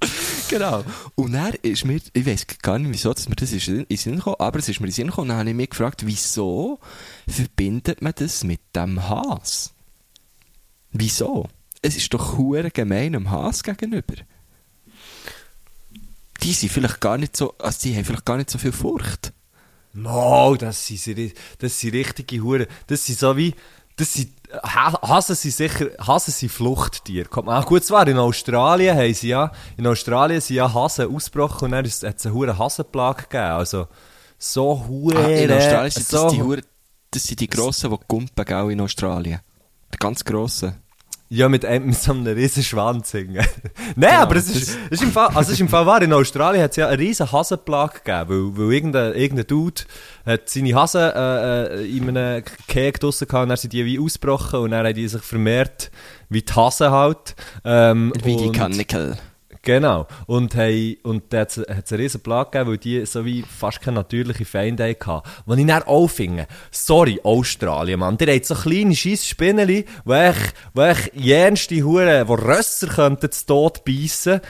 Genau. 0.48 0.84
Und 1.16 1.32
dann 1.32 1.54
ist 1.62 1.84
mir, 1.84 2.00
ich 2.12 2.24
weiß 2.24 2.46
gar 2.62 2.78
nicht, 2.78 2.92
wieso 2.92 3.12
dass 3.12 3.28
mir 3.28 3.34
das 3.34 3.50
in 3.50 3.84
den 3.88 3.96
Sinn 3.96 4.16
gekommen, 4.16 4.36
aber 4.38 4.60
es 4.60 4.68
ist 4.68 4.78
mir 4.78 4.86
in 4.86 4.90
den 4.90 4.94
Sinn 4.94 5.06
gekommen, 5.08 5.28
dann 5.30 5.38
habe 5.38 5.50
ich 5.50 5.56
mich 5.56 5.70
gefragt, 5.70 6.06
wieso 6.06 6.78
verbindet 7.26 8.00
man 8.00 8.12
das 8.14 8.44
mit 8.44 8.60
dem 8.74 9.08
Hass? 9.08 9.74
Wieso? 10.92 11.48
Es 11.82 11.96
ist 11.96 12.14
doch 12.14 12.38
hure 12.38 12.70
gemein 12.70 13.12
dem 13.12 13.30
Hass 13.30 13.64
gegenüber. 13.64 14.14
Die 16.42 16.52
sind 16.52 16.70
vielleicht 16.70 17.00
gar 17.00 17.18
nicht 17.18 17.36
so, 17.36 17.56
also 17.58 17.78
die 17.82 17.96
haben 17.96 18.04
vielleicht 18.04 18.24
gar 18.24 18.36
nicht 18.36 18.50
so 18.50 18.58
viel 18.58 18.72
Furcht. 18.72 19.32
No, 19.92 20.54
das 20.56 20.86
sind, 20.86 21.32
das 21.58 21.80
sind 21.80 21.94
richtige 21.94 22.40
Huren. 22.40 22.66
Das 22.86 23.06
sind 23.06 23.18
so 23.18 23.36
wie, 23.36 23.54
das 23.96 24.12
sind, 24.12 24.30
Ha- 24.62 25.00
Hasen 25.02 25.34
sind 25.36 25.54
sicher, 25.54 25.86
Hasen 25.98 26.32
sind 26.32 26.50
Fluchttiere. 26.52 27.28
Kommt- 27.28 27.48
Ah, 27.48 27.62
gut, 27.62 27.84
zwar 27.84 28.06
in 28.08 28.18
Australien 28.18 28.96
haben 28.96 29.14
sie 29.14 29.28
ja, 29.28 29.50
in 29.76 29.86
Australien 29.86 30.40
sind 30.40 30.56
ja 30.56 30.72
Hasen 30.72 31.14
ausgebrochen 31.14 31.66
und 31.66 31.70
dann 31.72 31.84
hat 31.84 31.86
es 31.86 32.04
eine 32.26 32.34
hure 32.34 32.56
Hasenplage 32.58 33.22
gegeben. 33.22 33.42
Also, 33.44 33.86
so 34.38 34.84
hure. 34.88 35.16
Ah, 35.18 35.28
in 35.28 35.50
Australien 35.52 35.90
sind 35.90 36.12
das 36.12 36.20
so, 36.20 36.30
die 36.30 36.42
hure, 36.42 36.60
das 37.10 37.22
sind 37.24 37.40
die 37.40 37.48
Grossen, 37.48 37.90
die 37.90 37.96
gumpen, 38.08 38.44
gell, 38.44 38.70
in 38.70 38.80
Australien. 38.80 39.40
Die 39.94 39.98
ganz 39.98 40.24
Grossen. 40.24 40.74
Ja, 41.28 41.48
mit, 41.48 41.64
einem- 41.64 41.86
mit 41.86 41.96
so 41.96 42.12
einem 42.12 42.26
riesen 42.26 42.62
Schwanz 42.62 43.12
hängen. 43.12 43.34
Nein, 43.96 44.10
Genau, 44.10 44.12
aber 44.22 44.36
es 44.36 44.48
ist, 44.48 44.78
ist 44.90 45.02
im 45.02 45.10
Fall, 45.10 45.28
also 45.34 45.50
ist 45.50 45.60
im 45.60 45.68
Fall 45.68 45.84
wahr, 45.84 46.00
in 46.00 46.12
Australien 46.12 46.62
hat 46.62 46.70
es 46.70 46.76
ja 46.76 46.86
eine 46.86 46.98
riesen 47.00 47.30
Hasenplage 47.32 48.00
gegeben, 48.04 48.54
weil, 48.56 48.66
weil 48.66 48.72
irgendein, 48.74 49.14
irgendein 49.14 49.46
Dude 49.48 49.82
hat 50.24 50.48
seine 50.48 50.72
Hasen 50.74 51.00
äh, 51.00 51.64
äh, 51.82 51.96
in 51.96 52.08
einem 52.16 52.44
Keg 52.68 53.00
draussen 53.00 53.26
gehabt 53.26 53.42
und 53.42 53.48
dann 53.48 53.58
sind 53.58 53.72
die 53.72 53.84
wie 53.84 53.98
ausgebrochen 53.98 54.60
und 54.60 54.70
dann 54.70 54.86
haben 54.86 54.94
die 54.94 55.08
sich 55.08 55.22
vermehrt 55.22 55.90
wie 56.28 56.42
die 56.42 56.52
Hasen 56.52 56.90
halt. 56.92 57.34
Ähm, 57.64 58.12
Wie 58.22 58.36
die 58.36 58.52
Kanickel. 58.52 59.16
Genau. 59.66 60.06
Und, 60.26 60.54
hey, 60.54 60.96
und 61.02 61.24
da 61.30 61.40
hat 61.40 61.50
es 61.58 61.64
eine 61.64 61.98
riesen 62.02 62.20
Plage 62.20 62.50
gegeben, 62.52 62.70
weil 62.70 62.78
die 62.78 63.04
so 63.04 63.24
wie 63.24 63.42
fast 63.42 63.80
keine 63.82 63.96
natürliche 63.96 64.44
Feinde 64.44 64.84
hatten. 64.88 65.28
Was 65.44 65.58
ich 65.58 65.66
dann 65.66 65.82
auch 65.82 66.06
finde, 66.06 66.46
sorry, 66.70 67.18
Australien, 67.24 67.98
Mann, 67.98 68.16
die 68.16 68.26
habt 68.32 68.46
so 68.46 68.54
kleine 68.54 68.94
scheiß 68.94 69.26
Spinneli, 69.26 69.84
wo 70.04 70.14
ich, 70.14 70.36
wo 70.72 70.84
ich 70.84 71.10
jenste 71.14 71.82
Huren, 71.82 72.28
wo 72.28 72.34
Rösser 72.34 72.86
könnten 72.86 73.30
zu 73.32 73.44
Tod 73.44 73.84
beißen, 73.84 74.40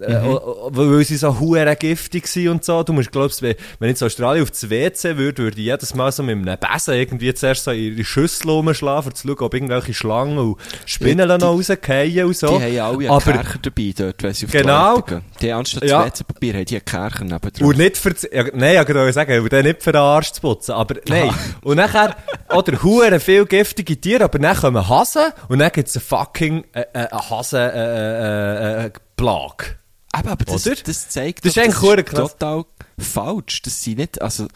äh, 0.00 0.16
o- 0.24 0.36
o- 0.36 0.70
weil 0.72 1.04
sie 1.04 1.16
so 1.16 1.40
Huren 1.40 1.76
giftig 1.76 2.28
sind 2.28 2.46
und 2.48 2.64
so. 2.64 2.84
Du 2.84 2.92
musst, 2.92 3.10
glaubst, 3.10 3.42
wenn, 3.42 3.56
ich 3.80 4.00
in 4.00 4.06
Australien 4.06 4.44
auf 4.44 4.52
das 4.52 4.70
WC 4.70 5.16
würde, 5.16 5.42
würde 5.42 5.58
ich 5.58 5.66
jedes 5.66 5.94
Mal 5.94 6.12
so 6.12 6.22
mit 6.22 6.36
einem 6.36 6.58
Besen 6.60 6.94
irgendwie 6.94 7.34
zuerst 7.34 7.64
so 7.64 7.72
in 7.72 7.96
die 7.96 8.04
Schüssel 8.04 8.50
rumschlagen, 8.50 9.08
um 9.10 9.14
zu 9.16 9.26
schauen, 9.26 9.38
ob 9.40 9.52
irgendwelche 9.54 9.94
Schlangen 9.94 10.38
und 10.38 10.58
Spinnen 10.86 11.28
Ja, 11.28 11.38
die- 11.38 11.44
noch 11.44 11.54
rausfallen 11.54 12.24
und 12.26 12.36
so. 12.36 12.58
Die 12.60 12.80
haben 12.80 12.96
alle 12.96 12.98
einen 12.98 13.10
Aber- 13.10 13.32
Kercher 13.32 13.58
dabei 13.60 13.92
dort, 13.96 14.22
wenn 14.22 14.32
sie 14.34 14.43
auf 14.44 14.50
Genau. 14.52 14.96
die 14.96 15.00
Toilette 15.02 15.14
gehen. 15.30 15.38
Die 15.40 15.52
haben 15.52 15.58
anstatt 15.60 15.84
Ja. 15.84 16.00
ja. 16.00 16.06
WC-Papier 16.06 16.54
haben 16.54 16.64
die 16.64 16.74
einen 16.76 16.84
Kercher 16.84 17.24
nebendran. 17.24 17.68
Und 17.68 17.76
nicht 17.78 17.96
für, 17.96 18.14
ja, 18.32 18.44
nein, 18.54 18.82
ich 18.82 18.94
wollte 18.94 19.12
sagen, 19.12 19.40
und 19.42 19.52
dann 19.52 19.64
nicht 19.64 19.82
für 19.82 19.92
den 19.92 20.00
Arsch 20.00 20.32
zu 20.32 20.40
putzen, 20.40 20.72
aber 20.72 20.96
nein. 21.08 21.34
Und 21.62 21.76
nachher, 21.76 22.16
oder 22.50 22.82
Huren 22.82 23.20
viel 23.20 23.46
giftige 23.46 24.00
Tiere, 24.00 24.24
aber 24.24 24.38
dann 24.38 24.56
kommen 24.56 24.88
Hasen, 24.88 25.32
und 25.48 25.58
dann 25.58 25.70
gibt's 25.72 25.96
eine 25.96 26.04
fucking, 26.04 26.64
äh, 26.72 26.84
äh, 26.92 27.08
Hasen, 27.10 27.58
äh, 27.58 28.86
äh, 28.86 28.90
Plage. 29.16 29.76
Aber, 30.12 30.30
aber 30.32 30.44
das, 30.44 30.66
Oder? 30.66 30.76
das 30.84 31.08
zeigt 31.08 31.44
Das 31.44 31.56
ist 31.56 31.58
eigentlich 31.62 32.06
total 32.06 32.64
falsch. 32.98 33.62
Das 33.62 33.82
sind 33.82 33.98
nicht, 33.98 34.22
also, 34.22 34.46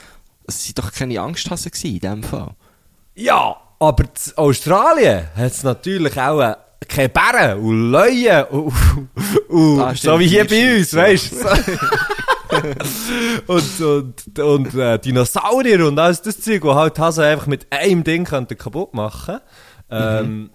es 0.46 0.64
sind 0.64 0.78
doch 0.78 0.92
keine 0.92 1.20
Angsthasen 1.20 1.70
gewesen 1.72 1.94
in 1.94 2.00
dem 2.00 2.22
Fall. 2.22 2.54
Ja, 3.14 3.56
aber 3.80 4.04
Australien 4.36 5.28
hat's 5.36 5.62
natürlich 5.64 6.18
auch 6.20 6.56
keine 6.86 7.08
Bären 7.08 7.58
und 7.60 7.90
Löwen 7.92 8.44
und, 8.50 8.72
und 9.48 9.80
Ah, 9.80 9.94
so 9.94 10.18
wie 10.20 10.28
hier 10.28 10.46
bei 10.46 10.76
uns, 10.76 10.94
weißt 10.94 11.32
du? 11.32 11.38
und 13.52 13.80
und, 13.80 14.38
und 14.38 14.74
äh, 14.74 14.98
Dinosaurier 14.98 15.86
und 15.86 15.98
alles 15.98 16.22
das 16.22 16.40
Zeug, 16.40 16.62
wo 16.62 16.74
halt 16.74 16.98
Hasen 16.98 17.24
einfach 17.24 17.46
mit 17.46 17.66
einem 17.70 18.04
Ding 18.04 18.24
könnten 18.24 18.56
kaputt 18.56 18.94
machen. 18.94 19.40
Ähm, 19.90 20.50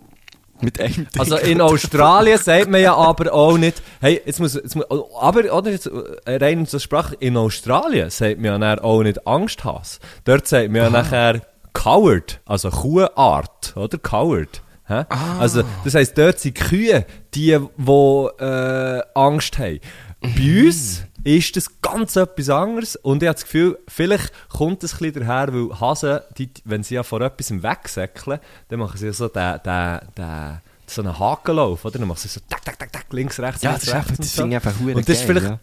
Mit 0.61 0.79
einem 0.79 0.93
Ding. 0.95 1.07
Also 1.19 1.37
in 1.37 1.61
Australien 1.61 2.37
sagt 2.41 2.69
man 2.69 2.81
ja 2.81 2.95
aber 2.95 3.33
auch 3.33 3.57
nicht, 3.57 3.81
hey, 4.01 4.21
jetzt 4.25 4.39
muss, 4.39 4.53
jetzt 4.53 4.75
muss 4.75 4.85
aber, 5.19 5.53
oder, 5.53 5.71
jetzt, 5.71 5.87
äh, 5.87 6.35
rein 6.37 6.65
zur 6.65 6.79
Sprache, 6.79 7.15
in 7.19 7.37
Australien 7.37 8.09
sagt 8.09 8.39
man 8.39 8.61
ja 8.61 8.81
auch 8.81 9.03
nicht 9.03 9.27
Angsthass. 9.27 9.99
Dort 10.25 10.47
sagt 10.47 10.71
man 10.71 10.81
ja 10.81 10.89
nachher 10.89 11.41
Coward, 11.73 12.39
also 12.45 12.69
Kuhart, 12.69 13.73
oder? 13.75 13.97
Coward. 13.97 14.61
Hä? 14.85 15.05
Also, 15.39 15.63
das 15.83 15.95
heisst, 15.95 16.17
dort 16.17 16.39
sind 16.39 16.55
Kühe, 16.55 17.05
die, 17.33 17.57
die 17.77 18.43
äh, 18.43 19.01
Angst 19.13 19.57
haben. 19.57 19.79
Bei 20.21 20.65
uns 20.65 21.03
ist 21.23 21.55
das 21.55 21.81
ganz 21.81 22.15
etwas 22.15 22.49
anderes 22.49 22.95
und 22.95 23.23
ich 23.23 23.27
habe 23.27 23.35
das 23.35 23.43
Gefühl, 23.43 23.77
vielleicht 23.87 24.31
kommt 24.49 24.83
es 24.83 24.93
ein 24.93 25.11
bisschen 25.11 25.27
daher, 25.27 25.53
weil 25.53 25.79
Hasen, 25.79 26.19
die, 26.37 26.49
wenn 26.65 26.83
sie 26.83 26.95
ja 26.95 27.03
vor 27.03 27.21
etwas 27.21 27.51
wegsäckeln, 27.51 28.39
dann 28.69 28.79
machen 28.79 28.97
sie 28.97 29.11
so 29.13 29.27
den, 29.27 29.59
den, 29.65 29.99
den, 30.17 30.61
so 30.87 31.01
einen 31.01 31.17
Hakenlauf, 31.17 31.83
oder? 31.85 31.99
Dann 31.99 32.07
machen 32.07 32.19
sie 32.19 32.29
so 32.29 32.39
tak, 32.49 32.63
tak, 32.63 32.79
tak, 32.79 32.91
tak, 32.91 33.05
links, 33.11 33.39
rechts, 33.39 33.63
ja, 33.63 33.71
links, 33.71 33.85
das, 33.85 33.93
rechts 33.93 34.09
einfach, 34.09 34.17
das 34.17 34.35
so. 34.35 34.41
finde 34.41 34.57
ich 34.57 34.65
einfach 34.65 34.79
Und 34.79 35.09
das 35.09 35.17
ist 35.17 35.25
vielleicht, 35.25 35.45
ja, 35.45 35.59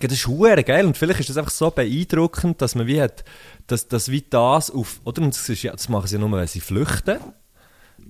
das 0.00 0.12
ist 0.12 0.26
hure 0.26 0.64
geil 0.64 0.86
und 0.86 0.96
vielleicht 0.96 1.20
ist 1.20 1.30
das 1.30 1.36
einfach 1.36 1.50
so 1.50 1.70
beeindruckend, 1.70 2.62
dass 2.62 2.74
man 2.74 2.86
wie 2.86 3.00
hat, 3.00 3.24
dass, 3.66 3.88
dass 3.88 4.10
wie 4.10 4.24
das 4.28 4.70
auf, 4.70 5.00
oder? 5.04 5.22
Und 5.22 5.34
das, 5.34 5.48
ist, 5.48 5.62
ja, 5.62 5.72
das 5.72 5.88
machen 5.88 6.06
sie 6.06 6.18
nur, 6.18 6.30
wenn 6.32 6.46
sie 6.46 6.60
flüchten. 6.60 7.18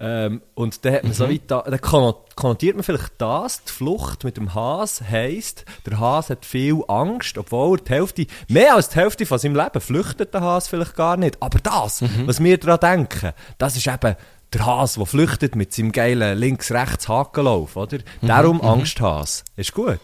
Ähm, 0.02 0.40
und 0.54 0.82
dann 0.84 0.94
hat 0.94 1.04
man 1.04 1.12
so 1.12 1.26
Mhm. 1.26 1.30
wie 1.30 1.40
da, 1.46 1.60
dann 1.60 1.78
konno- 1.78 2.16
konnotiert 2.34 2.74
man 2.74 2.82
vielleicht 2.82 3.12
das, 3.18 3.62
die 3.64 3.70
Flucht 3.72 4.24
mit 4.24 4.38
dem 4.38 4.54
Has 4.54 5.02
heisst, 5.02 5.66
der 5.86 6.00
Has 6.00 6.30
hat 6.30 6.46
viel 6.46 6.82
Angst, 6.88 7.36
obwohl 7.36 7.78
er 7.78 7.82
die 7.84 7.92
Hälfte, 7.92 8.26
mehr 8.48 8.76
als 8.76 8.88
die 8.88 8.96
Hälfte 8.96 9.26
von 9.26 9.38
seinem 9.38 9.56
Leben 9.56 9.80
flüchtet 9.80 10.32
der 10.32 10.40
Has 10.40 10.68
vielleicht 10.68 10.96
gar 10.96 11.18
nicht. 11.18 11.36
Aber 11.42 11.58
das, 11.58 12.00
Mhm. 12.00 12.26
was 12.26 12.42
wir 12.42 12.56
daran 12.56 12.80
denken, 12.80 13.32
das 13.58 13.76
ist 13.76 13.86
eben 13.86 14.16
der 14.54 14.66
Has, 14.66 14.94
der 14.94 15.04
flüchtet 15.06 15.54
mit 15.54 15.74
seinem 15.74 15.92
geilen 15.92 16.38
links-rechts-Hakenlauf, 16.38 17.76
oder? 17.76 17.98
Mhm, 18.22 18.26
Darum 18.26 18.62
Angsthas. 18.62 19.44
Ist 19.56 19.74
gut. 19.74 20.00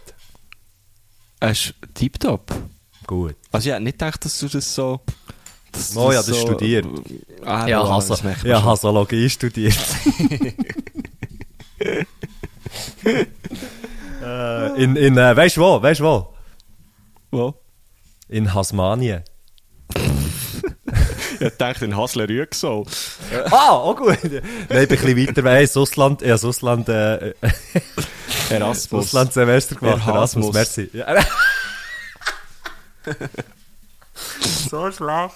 Es 1.41 1.67
ist 1.67 1.75
tiptop. 1.95 2.53
Gut. 3.07 3.37
Also 3.53 3.69
ich 3.69 3.75
hätte 3.75 3.85
nicht 3.85 3.99
gedacht, 3.99 4.25
dass 4.25 4.39
du 4.41 4.49
das 4.49 4.75
so... 4.75 5.01
Dass 5.77 5.97
Oh 5.97 6.11
ja, 6.13 6.23
das 6.23 6.41
studiert. 6.41 6.87
Ah, 7.45 7.67
Ja, 7.67 7.85
ja, 7.85 7.99
das 8.01 8.23
man 8.23 8.37
ja 8.45 8.57
schon. 8.57 8.65
Hasologie 8.65 9.29
studiert. 9.31 9.77
äh, 14.25 14.83
in, 14.83 14.97
in, 14.97 15.17
äh, 15.19 15.37
weißt 15.37 15.57
du 15.57 15.61
wo? 15.61 15.83
Weißt 15.83 16.01
du 16.01 16.05
wo? 16.05 16.35
Wo? 17.31 17.55
In 18.29 18.55
Hasmanien. 18.55 19.23
Ich 21.39 21.53
dachte, 21.59 21.85
in 21.85 21.95
Hasler 21.95 22.27
Rüegsau. 22.31 22.87
Ah, 23.51 23.73
auch 23.73 23.95
gut. 23.95 24.17
Nein, 24.25 24.43
ich 24.63 24.69
bin 24.69 24.79
ein 24.79 24.89
bisschen 24.89 25.17
weiter 25.29 25.45
weg. 25.45 25.77
Ausland, 25.77 26.23
ich 26.23 26.29
habe 26.29 26.33
das 26.33 26.45
Ausland, 26.47 26.89
äh, 26.89 27.35
Erasmus. 28.49 29.05
Auslandssemester 29.07 29.75
gemacht. 29.75 30.07
Erasmus. 30.07 30.55
merci. 30.55 30.91
So 34.71 34.91
schlecht. 34.91 35.35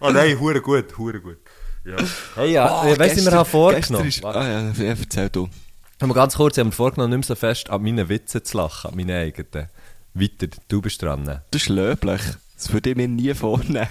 Oh 0.00 0.10
nein, 0.10 0.38
hure 0.38 0.60
gut, 0.60 0.96
hure 0.96 1.20
gut. 1.20 1.38
Ja. 1.84 1.96
Hey, 2.34 2.52
ja, 2.52 2.86
ich 2.86 2.98
weiss 2.98 3.14
nicht, 3.14 3.24
wir 3.24 3.32
haben 3.32 3.48
vorgenommen. 3.48 4.08
Ist, 4.08 4.24
ah 4.24 4.46
ja, 4.46 4.72
erzähl 4.84 5.28
du. 5.30 5.48
Aber 6.00 6.14
ganz 6.14 6.36
kurz, 6.36 6.56
ich 6.56 6.60
habe 6.60 6.68
mir 6.68 6.74
vorgenommen, 6.74 7.10
nicht 7.10 7.28
mehr 7.28 7.36
so 7.36 7.38
fest 7.38 7.70
an 7.70 7.82
meinen 7.82 8.08
Witzen 8.08 8.44
zu 8.44 8.56
lachen, 8.56 8.90
an 8.90 8.96
meinen 8.96 9.10
eigenen. 9.10 9.68
Weiter, 10.14 10.48
du 10.68 10.80
bist 10.80 11.02
dran. 11.02 11.24
Das 11.24 11.62
ist 11.62 11.68
löblich. 11.68 12.20
Das 12.56 12.72
würde 12.72 12.90
ich 12.90 12.96
mir 12.96 13.08
nie 13.08 13.32
vornehmen. 13.32 13.88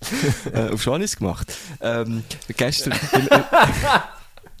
äh, 0.52 0.70
auf 0.70 0.82
schon 0.82 1.02
ist 1.02 1.18
gemacht. 1.18 1.52
Ähm, 1.80 2.24
gestern. 2.56 2.94
ich, 2.94 3.30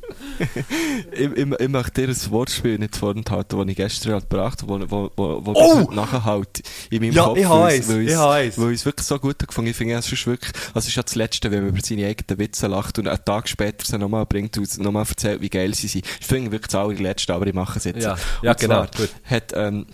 ich, 1.12 1.20
ich, 1.20 1.36
ich 1.60 1.68
möchte 1.68 2.06
dir 2.06 2.08
ein 2.08 2.30
Wortspiel 2.30 2.78
nicht 2.78 2.96
vorenthalten, 2.96 3.58
das 3.58 3.68
ich 3.68 3.76
gestern 3.76 4.12
halt 4.12 4.30
gebracht 4.30 4.62
habe, 4.62 4.90
wo, 4.90 5.10
wo, 5.16 5.40
wo 5.44 5.52
Oh! 5.54 5.86
oh! 5.88 5.92
nachhalt 5.92 6.62
in 6.90 7.02
meinem 7.02 7.12
Ja, 7.12 7.24
Kopf. 7.24 7.38
ich 7.38 7.48
eins, 7.48 7.88
weil 7.88 8.08
ich 8.08 8.16
eins. 8.18 8.58
Weil 8.58 8.70
ich 8.72 8.80
es 8.80 8.84
wirklich 8.86 9.06
so 9.06 9.18
gut 9.18 9.38
gefunden 9.38 9.70
Ich 9.70 9.76
finde, 9.76 9.94
es 9.94 10.10
ist 10.10 10.26
wirklich, 10.26 10.52
also 10.68 10.78
es 10.78 10.88
ist 10.88 10.94
ja 10.96 11.02
das 11.02 11.14
Letzte, 11.14 11.50
wenn 11.50 11.60
man 11.60 11.70
über 11.70 11.80
seine 11.84 12.06
eigenen 12.06 12.38
Witze 12.38 12.66
lacht 12.66 12.98
und 12.98 13.08
einen 13.08 13.24
Tag 13.24 13.48
später 13.48 13.84
sie 13.84 13.98
nochmal 13.98 14.26
bringt 14.26 14.56
und 14.58 14.78
nochmal 14.78 15.06
erzählt, 15.08 15.40
wie 15.40 15.48
geil 15.50 15.74
sie 15.74 15.88
sind. 15.88 16.06
Ich 16.20 16.26
finde 16.26 16.50
wirklich 16.52 16.70
das 16.70 16.80
allerletzte, 16.80 17.34
aber 17.34 17.46
ich 17.46 17.54
mache 17.54 17.78
es 17.78 17.84
jetzt. 17.84 18.04
Ja, 18.04 18.16
ja, 18.42 18.52
genau, 18.54 18.82
gut. 18.96 19.10
Hat, 19.24 19.52
ähm, 19.54 19.86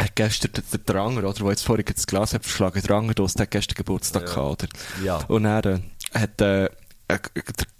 hat 0.00 0.14
gestern 0.14 0.50
der, 0.52 0.78
Dranger, 0.80 1.20
oder, 1.24 1.32
der 1.32 1.48
jetzt 1.50 1.64
vorhin 1.64 1.84
das 1.90 2.06
Glas 2.06 2.34
hat 2.34 2.42
verschlagen, 2.44 2.82
Dranger, 2.82 3.14
der 3.14 3.24
hat 3.26 3.50
gestern 3.50 3.74
Geburtstag 3.76 4.26
gehabt, 4.26 4.64
oder? 4.64 4.68
Ja. 5.04 5.16
Und 5.28 5.44
er 5.46 5.64
äh, 5.64 5.78
hat, 6.12 6.40
äh, 6.40 6.68
äh, 7.08 7.18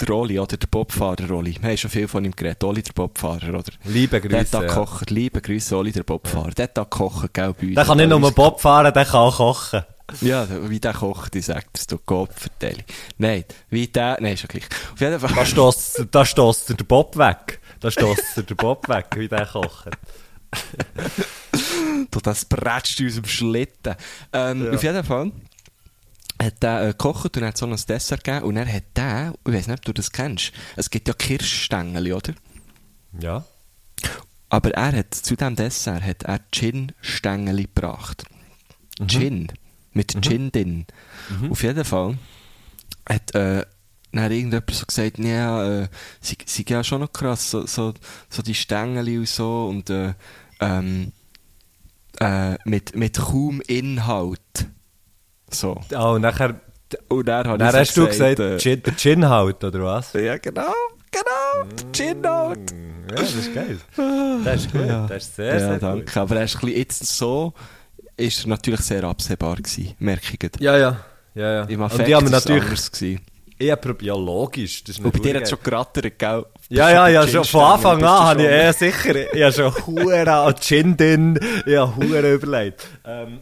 der, 0.01 0.09
Rolli, 0.09 0.39
oder 0.39 0.57
der 0.57 0.67
Bobfahrer 0.69 1.29
Rolli, 1.29 1.57
wir 1.61 1.69
haben 1.71 1.77
schon 1.77 1.91
viel 1.91 2.07
von 2.09 2.25
ihm 2.25 2.33
geredet, 2.35 2.63
Oli 2.65 2.83
der 2.83 2.93
Bobfahrer, 2.93 3.49
oder? 3.51 3.73
Liebe 3.85 4.21
Der 4.21 4.41
hat 4.41 4.47
Grüße. 4.47 4.53
da 4.53 4.63
Ja. 4.63 4.69
gekocht, 4.69 5.11
liebe 5.11 5.41
Grüße, 5.41 5.77
Oli 5.77 5.93
der 5.93 6.03
Bobfahrer, 6.05 6.51
der 6.53 6.65
hat 6.65 6.77
da 6.77 6.83
gekocht, 6.85 7.35
gell, 7.35 7.53
bei 7.55 7.67
uns. 7.67 7.75
Der 7.75 7.85
kann 7.85 7.97
nicht 7.99 8.09
nur 8.09 8.31
Bob 8.33 8.61
fahren, 8.61 8.93
der 8.93 9.05
kann 9.05 9.15
auch 9.21 9.37
kochen. 9.37 9.83
Ja, 10.21 10.47
wie 10.71 10.79
der 10.79 10.93
kocht, 10.93 11.35
ich 11.35 11.47
sag 11.47 11.73
dir's, 11.73 11.89
du 11.89 11.99
Kopfverteilung. 11.99 12.85
Nein, 13.19 13.45
wie 13.71 13.89
der, 13.89 14.17
nein, 14.21 14.35
ist 14.35 14.43
ja 14.43 14.47
gleich. 14.49 14.69
Auf 14.93 15.01
jeden 15.01 15.19
Fall. 15.19 15.33
Da 15.35 15.45
stösst, 15.45 16.07
da 16.13 16.25
stösst 16.25 16.69
der 16.71 16.85
Bob 16.85 17.17
weg. 17.17 17.61
Da 17.81 17.91
stösst 17.91 18.37
der 18.37 18.55
Bob 18.55 18.89
weg, 18.89 19.07
wie 19.17 19.27
der 19.27 19.47
kocht. 19.47 19.89
Du, 22.11 22.21
das 22.21 22.45
bretzt 22.45 23.01
uns 23.01 23.19
im 23.19 23.25
Schlitten. 23.25 23.95
Ähm, 24.33 24.73
Auf 24.75 24.83
jeden 24.83 25.03
Fall 25.05 25.33
hat 26.41 26.63
der 26.63 26.83
äh, 26.83 26.87
gekocht 26.89 27.37
und 27.37 27.45
hat 27.45 27.57
so 27.57 27.67
ein 27.67 27.77
Dessert 27.89 28.25
gegeben 28.25 28.45
und 28.45 28.57
er 28.57 28.73
hat 28.73 28.85
der, 28.97 29.35
ich 29.47 29.53
weiß 29.53 29.69
nicht, 29.69 29.79
ob 29.79 29.85
du 29.85 29.93
das 29.93 30.13
kennst, 30.13 30.53
es 30.77 30.91
gibt 30.91 31.09
ja 31.09 31.15
Kirschstängel, 31.15 32.13
oder? 32.13 32.35
Ja. 33.19 33.45
Aber 34.49 34.71
er 34.73 34.93
hat, 34.93 35.15
zu 35.15 35.37
diesem 35.37 35.57
Dessert 35.57 36.03
hat 36.03 36.23
er 36.25 36.41
Gin-Stängel 36.53 37.63
gebracht. 37.63 38.25
Gin. 39.07 39.49
Mit 39.93 40.17
Gin 40.23 40.53
drin. 40.53 40.87
Auf 41.51 41.63
jeden 41.63 41.85
Fall 41.85 42.19
hat, 43.09 43.35
äh, 43.35 43.65
dann 44.13 44.33
irgendjemand 44.33 44.71
so 44.71 44.87
gesagt, 44.87 45.19
ja, 45.19 45.83
äh, 45.83 45.89
sie, 46.21 46.37
sie 46.45 46.65
ja 46.69 46.83
schon 46.85 47.01
noch 47.01 47.13
krass, 47.13 47.51
so, 47.51 47.67
so, 47.67 47.95
so 48.29 48.43
die 48.43 48.55
Stängel 48.55 49.19
und 49.19 49.29
so 49.29 49.67
und, 49.67 49.91
äh, 49.91 50.15
ähm, 50.61 51.13
äh, 52.21 52.57
mit, 52.65 52.97
mit 52.97 53.19
kaum 53.19 53.61
Inhalt. 53.63 54.41
So. 55.61 55.81
Oh, 55.95 56.13
und 56.15 56.23
nachher, 56.23 56.61
Und 57.09 57.27
dann, 57.29 57.59
dann 57.59 57.75
hast 57.75 57.97
du 57.97 58.07
gesagt, 58.07 58.39
äh, 58.39 58.59
Gin, 58.59 58.83
der 58.83 58.97
Gin 58.97 59.29
halt, 59.29 59.63
oder 59.65 59.83
was? 59.85 60.13
ja, 60.13 60.37
genau, 60.39 60.73
genau, 61.11 61.69
der 61.77 61.93
Gin 61.93 62.27
halt. 62.27 62.71
Ja, 63.11 63.17
das 63.17 63.35
ist 63.35 63.55
geil. 63.55 63.79
Das 64.45 64.57
ist 64.63 64.73
gut. 64.73 64.83
Das 64.89 65.23
ist 65.25 65.37
sehr, 65.37 65.53
ja, 65.55 65.59
sehr 65.61 65.79
danke. 65.79 66.05
gut. 66.05 66.17
Aber 66.17 66.37
er 66.37 66.45
ist 66.45 66.55
ein 66.57 66.61
bisschen 66.61 66.79
jetzt 66.79 67.07
so, 67.07 67.53
ist 68.17 68.45
er 68.45 68.49
natürlich 68.49 68.81
sehr 68.81 69.05
absehbar 69.05 69.57
gewesen, 69.57 69.95
merke 69.99 70.33
ich. 70.33 70.39
gerade. 70.39 70.63
Ja, 70.63 70.77
ja. 70.77 70.97
Ja, 71.35 71.53
ja. 71.53 71.63
Im 71.65 71.81
und 71.81 71.87
Affekt 71.87 72.09
die 72.09 72.15
haben 72.15 72.31
natürlich, 72.31 72.63
anders 72.65 72.91
gewesen. 72.93 73.21
ich 73.59 73.71
hab 73.71 73.85
prob- 73.85 74.03
ja 74.03 74.15
logisch, 74.15 74.83
das 74.85 74.97
ist 74.99 75.05
Und 75.05 75.13
bei 75.13 75.19
dir 75.19 75.35
hat 75.37 75.43
es 75.43 75.51
schon 75.51 75.59
gerattert, 75.63 76.19
gell? 76.19 76.47
Ja, 76.71 76.91
ja, 76.91 77.09
ja, 77.09 77.29
schon 77.29 77.45
von 77.45 77.61
Anfang 77.63 78.03
an 78.03 78.09
habe 78.25 78.43
ich 78.43 78.49
eher 78.49 78.73
sicher, 78.73 79.35
ich 79.35 79.43
habe 79.43 79.53
schon 79.53 79.87
Huren 79.87 80.29
an 80.29 80.55
Gin 80.59 80.97
drin, 80.97 81.39
ich 81.67 81.77
habe 81.77 81.95
Huren 81.97 82.33
überlegt. 82.35 82.87
Ähm, 83.05 83.41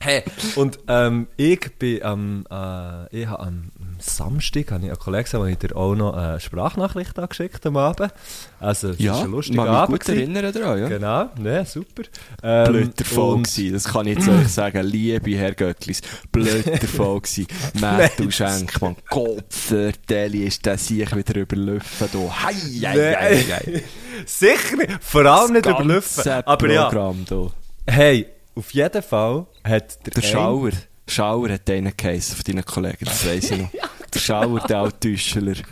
hey, 0.00 0.22
und 0.56 0.78
ähm, 0.88 1.26
ich 1.36 1.60
bin 1.78 2.02
am, 2.02 2.44
äh, 2.50 3.16
ich 3.20 3.26
habe 3.26 3.40
am 3.40 3.70
Samstag, 3.98 4.70
habe 4.70 4.84
ich 4.84 4.90
einen 4.90 4.98
Kollegen 4.98 5.24
gesehen, 5.24 5.46
ich 5.48 5.58
dir 5.58 5.76
auch 5.76 5.94
noch 5.96 6.14
eine 6.14 6.38
Sprachnachricht 6.38 7.18
angeschickt 7.18 7.66
am 7.66 7.76
Abend. 7.76 8.12
Also, 8.60 8.90
es 8.90 8.98
Ja, 9.00 9.14
ist 9.18 9.24
ein 9.24 9.30
lustiger 9.32 9.56
mag 9.64 9.66
mich 9.70 9.76
Abend. 9.78 9.90
gut 9.92 10.06
gewesen. 10.06 10.34
erinnern 10.36 10.52
daran, 10.52 10.78
ja. 10.80 10.88
Genau, 10.88 11.30
ne, 11.38 11.64
super. 11.66 12.02
Ähm, 12.42 12.72
Blöder 12.72 13.04
Fall 13.04 13.36
gewesen, 13.42 13.72
das 13.72 13.84
kann 13.84 14.06
ich 14.06 14.18
jetzt 14.18 14.28
euch 14.28 14.48
sagen, 14.48 14.86
liebe 14.86 15.36
Herr 15.36 15.54
Göttlis, 15.54 16.00
blöder 16.30 16.78
Fall 16.86 17.20
gewesen. 17.20 17.46
Matthew 17.80 18.30
Schenk, 18.30 18.80
man, 18.80 18.96
Kopfverteilung 19.10 20.42
ist 20.42 20.64
der 20.64 20.78
sich 20.78 21.14
wieder 21.16 21.36
überlaufen, 21.40 22.08
du. 22.12 22.30
Hei, 22.32 22.54
hei, 22.82 23.16
hei, 23.18 23.44
hei. 23.50 23.82
Sicher 24.26 24.76
nicht, 24.76 25.02
vor 25.02 25.24
allem 25.26 25.52
nicht 25.52 25.66
Das 25.66 25.72
überlüpfen. 25.74 26.24
ganze 26.24 26.46
Aber 26.46 26.70
ja, 26.70 26.84
Programm, 26.88 27.24
du. 27.28 27.50
hey, 27.86 28.26
auf 28.58 28.72
jeden 28.74 29.02
Fall 29.02 29.46
hat 29.64 30.04
der, 30.06 30.12
Der 30.14 30.22
Schauer, 30.22 30.70
Schauer 31.06 31.48
hat 31.50 31.70
einen 31.70 31.92
geheissen 31.96 32.36
von 32.36 32.44
deinen 32.44 32.64
Kollegen, 32.64 33.04
das 33.04 33.26
weiss 33.26 33.50
ich 33.50 33.58
noch. 33.58 33.70
Der 34.14 34.18
Schauer, 34.20 34.60
der 34.60 34.78
Alttäuschler. 34.78 35.54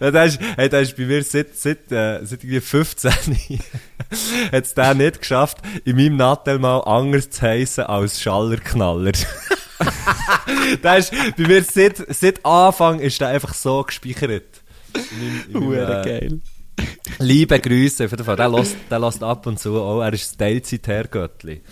Ja, 0.00 0.10
der 0.10 0.24
ist, 0.24 0.40
hey, 0.56 0.68
der 0.68 0.80
ist 0.80 0.96
bei 0.96 1.04
mir 1.04 1.22
seit, 1.22 1.54
seit, 1.56 1.92
äh, 1.92 2.18
seit 2.24 2.42
irgendwie 2.42 2.60
15 2.60 3.12
hat 4.52 4.64
es 4.64 4.74
der 4.74 4.94
nicht 4.94 5.20
geschafft, 5.20 5.58
in 5.84 5.96
meinem 5.96 6.16
Nattel 6.16 6.58
mal 6.58 6.78
anders 6.80 7.30
zu 7.30 7.42
heissen 7.42 7.84
als 7.84 8.20
Schallerknaller. 8.20 9.12
der 10.82 10.96
ist 10.98 11.12
bei 11.36 11.46
mir 11.46 11.62
seit, 11.62 11.96
seit 12.08 12.44
Anfang 12.44 12.98
ist 13.00 13.20
der 13.20 13.28
einfach 13.28 13.54
so 13.54 13.82
gespeichert. 13.84 14.62
In 14.94 15.02
meinem- 15.20 15.44
in 15.64 15.70
meinem, 15.70 16.00
äh, 16.00 16.04
geil. 16.04 16.40
Liebe 17.18 17.60
Grüße, 17.60 18.04
auf 18.06 18.10
jeden 18.10 18.24
Fall. 18.24 18.36
Der 18.36 18.48
lässt, 18.48 18.76
der 18.90 18.98
lässt 18.98 19.22
ab 19.22 19.46
und 19.46 19.58
zu 19.58 19.80
auch. 19.80 20.02
Er 20.02 20.12
ist 20.12 20.30
das 20.30 20.36
Teilzeit-Herrgöttli. 20.38 21.62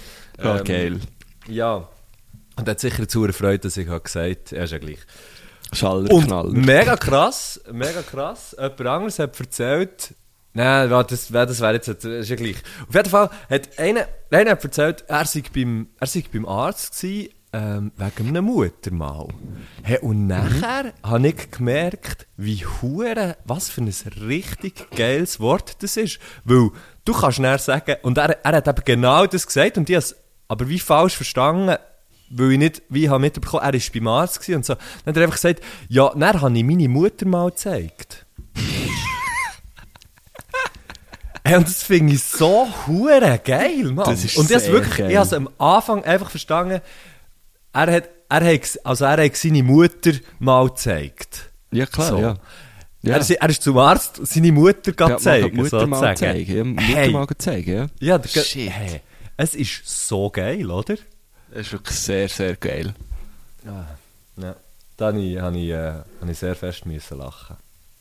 Ja, 0.43 0.61
geil. 0.63 1.01
Ja. 1.49 1.89
Und 2.57 2.69
er 2.69 2.73
hat 2.73 2.81
sicher 2.81 3.03
dazu 3.03 3.25
erfreut, 3.25 3.65
dass 3.65 3.77
ich 3.77 3.89
habe 3.89 4.01
gesagt 4.01 4.53
er 4.53 4.65
ist 4.65 4.73
ja 4.73 4.79
gleich. 4.79 4.99
Schallerknaller. 5.73 6.49
Und 6.49 6.67
mega 6.67 6.97
krass, 6.97 7.61
mega 7.71 8.03
krass. 8.03 8.57
Jemand 8.59 8.81
anderes 8.81 9.19
hat 9.19 9.39
erzählt, 9.39 10.15
nein, 10.55 10.89
das, 10.91 11.29
das 11.29 11.61
wäre 11.61 11.75
jetzt, 11.75 11.89
das 11.89 12.05
ist 12.05 12.29
ja 12.29 12.37
gleich. 12.37 12.57
Auf 12.89 12.95
jeden 12.95 13.11
Fall 13.11 13.31
hat 13.51 13.79
einer, 13.79 14.09
einer 14.31 14.51
hat 14.53 14.65
erzählt, 14.65 15.05
er 15.09 15.25
sei 15.25 15.43
beim, 15.55 15.89
er 16.01 16.07
sei 16.07 16.25
beim 16.33 16.47
Arzt 16.47 17.01
gewesen, 17.01 17.29
ähm, 17.53 17.93
wegen 17.97 18.29
einem 18.29 18.45
Muttermal. 18.45 19.29
Hey, 19.83 19.99
und 20.01 20.27
nachher 20.27 20.93
habe 21.03 21.29
ich 21.29 21.51
gemerkt, 21.51 22.27
wie 22.37 22.65
hure, 22.67 23.37
was 23.45 23.71
für 23.71 23.81
ein 23.83 23.93
richtig 24.27 24.91
geiles 24.91 25.41
Wort 25.41 25.83
das 25.83 25.97
ist. 25.97 26.19
Weil, 26.45 26.71
du 27.05 27.13
kannst 27.13 27.39
näher 27.39 27.59
sagen, 27.59 27.97
und 28.03 28.19
er, 28.19 28.45
er 28.45 28.57
hat 28.57 28.69
eben 28.69 28.83
genau 28.85 29.27
das 29.27 29.47
gesagt, 29.47 29.79
und 29.79 29.89
ich 29.89 29.97
habe 29.97 30.05
es 30.05 30.17
aber 30.49 30.69
wie 30.69 30.79
falsch 30.79 31.17
verstanden, 31.17 31.77
weil 32.31 32.53
ich 32.53 32.59
nicht, 32.59 32.83
wie 32.89 33.05
ich 33.05 33.11
habe 33.11 33.21
mitbekommen, 33.21 33.63
er 33.63 33.73
war 33.73 33.81
beim 33.95 34.07
Arzt 34.09 34.41
gewesen 34.41 34.57
und 34.57 34.67
so. 34.67 34.75
Dann 34.75 35.15
hat 35.15 35.17
er 35.17 35.23
einfach 35.23 35.37
gesagt, 35.37 35.61
ja, 35.89 36.11
dann 36.15 36.41
habe 36.41 36.59
ich 36.59 36.65
meine 36.65 36.89
Mutter 36.89 37.27
mal 37.27 37.51
gezeigt. 37.51 38.27
hey, 41.45 41.57
und 41.57 41.67
das 41.67 41.83
finde 41.83 42.15
ich 42.15 42.23
so 42.23 42.69
hure 42.87 43.41
geil, 43.43 43.85
Mann. 43.93 44.05
Das 44.05 44.25
ist 44.25 44.37
und 44.37 44.49
sehr 44.49 44.65
wirklich, 44.71 44.99
geil. 44.99 45.11
ich 45.11 45.17
habe 45.17 45.27
es 45.27 45.33
am 45.33 45.49
Anfang 45.59 46.05
einfach 46.05 46.29
verstanden, 46.31 46.83
er 47.87 47.97
hat, 47.97 48.09
er 48.29 48.55
hat, 48.55 48.81
also 48.85 49.05
er 49.05 49.25
hat 49.25 49.37
seine 49.37 49.63
Mutter 49.63 50.13
mal 50.39 50.69
gezeigt. 50.69 51.51
Ja, 51.71 51.87
klar, 51.87 52.09
So. 52.09 52.19
ja. 52.19 52.37
ja. 53.03 53.15
Er, 53.15 53.21
ist, 53.21 53.31
er 53.31 53.49
ist 53.49 53.63
zum 53.63 53.79
Arzt, 53.79 54.21
seine 54.27 54.53
Mutter 54.53 54.93
Ja, 54.99 55.17
zeigen, 55.19 55.57
Mutter 55.57 55.87
mal 55.87 56.17
zeigen. 56.17 56.57
Ja, 56.57 56.65
Mutter 56.65 56.83
Hey. 56.83 57.11
mal 57.11 57.27
zeigen, 57.39 57.75
ja. 57.75 57.87
Ja, 58.01 58.19
der, 58.19 58.29
Shit. 58.29 58.71
hey, 58.71 59.01
es 59.37 59.55
ist 59.55 60.09
so 60.09 60.31
geil, 60.31 60.71
oder? 60.71 60.97
Das 61.51 61.61
ist 61.67 61.73
wirklich 61.73 61.97
sehr, 61.99 62.29
sehr 62.29 62.57
geil. 62.57 62.95
Ja. 63.65 63.87
Da 64.97 65.07
habe 65.07 65.21
ich, 65.21 65.71
äh, 65.71 66.03
ich 66.29 66.39
sehr 66.39 66.57
fest 66.57 66.85
müssen 66.87 67.19
lachen. 67.19 67.57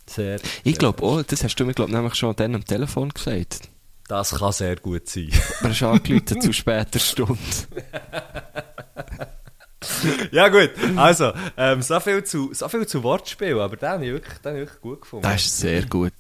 Sehr. 0.08 0.40
Ich 0.64 0.78
glaube, 0.78 0.98
fest. 1.00 1.12
oh, 1.12 1.22
das 1.22 1.44
hast 1.44 1.56
du 1.56 1.66
mir 1.66 1.74
glaub, 1.74 1.90
nämlich 1.90 2.16
schon 2.16 2.36
dann 2.36 2.56
am 2.56 2.66
Telefon 2.66 3.10
gesagt. 3.10 3.70
Das 4.08 4.32
kann 4.32 4.52
sehr 4.52 4.78
gut 4.78 5.08
sein. 5.08 5.30
Aber 5.60 5.70
hast 5.70 5.84
angerufen 5.84 6.42
zu 6.42 6.54
später 6.54 6.98
Stunde. 7.00 7.38
ja 10.32 10.48
gut, 10.50 10.72
also, 10.96 11.34
ähm, 11.56 11.82
so, 11.82 12.00
viel 12.00 12.24
zu, 12.24 12.54
so 12.54 12.68
viel 12.68 12.88
zu 12.88 13.04
Wortspiel, 13.04 13.60
aber 13.60 13.76
den 13.76 13.90
habe 13.90 14.06
ich 14.06 14.12
wirklich, 14.12 14.38
den 14.40 14.50
habe 14.50 14.58
ich 14.58 14.68
wirklich 14.70 14.82
gut 14.82 15.02
gefunden. 15.02 15.24
Das 15.24 15.46
ist 15.46 15.60
sehr 15.60 15.86
gut. 15.86 16.14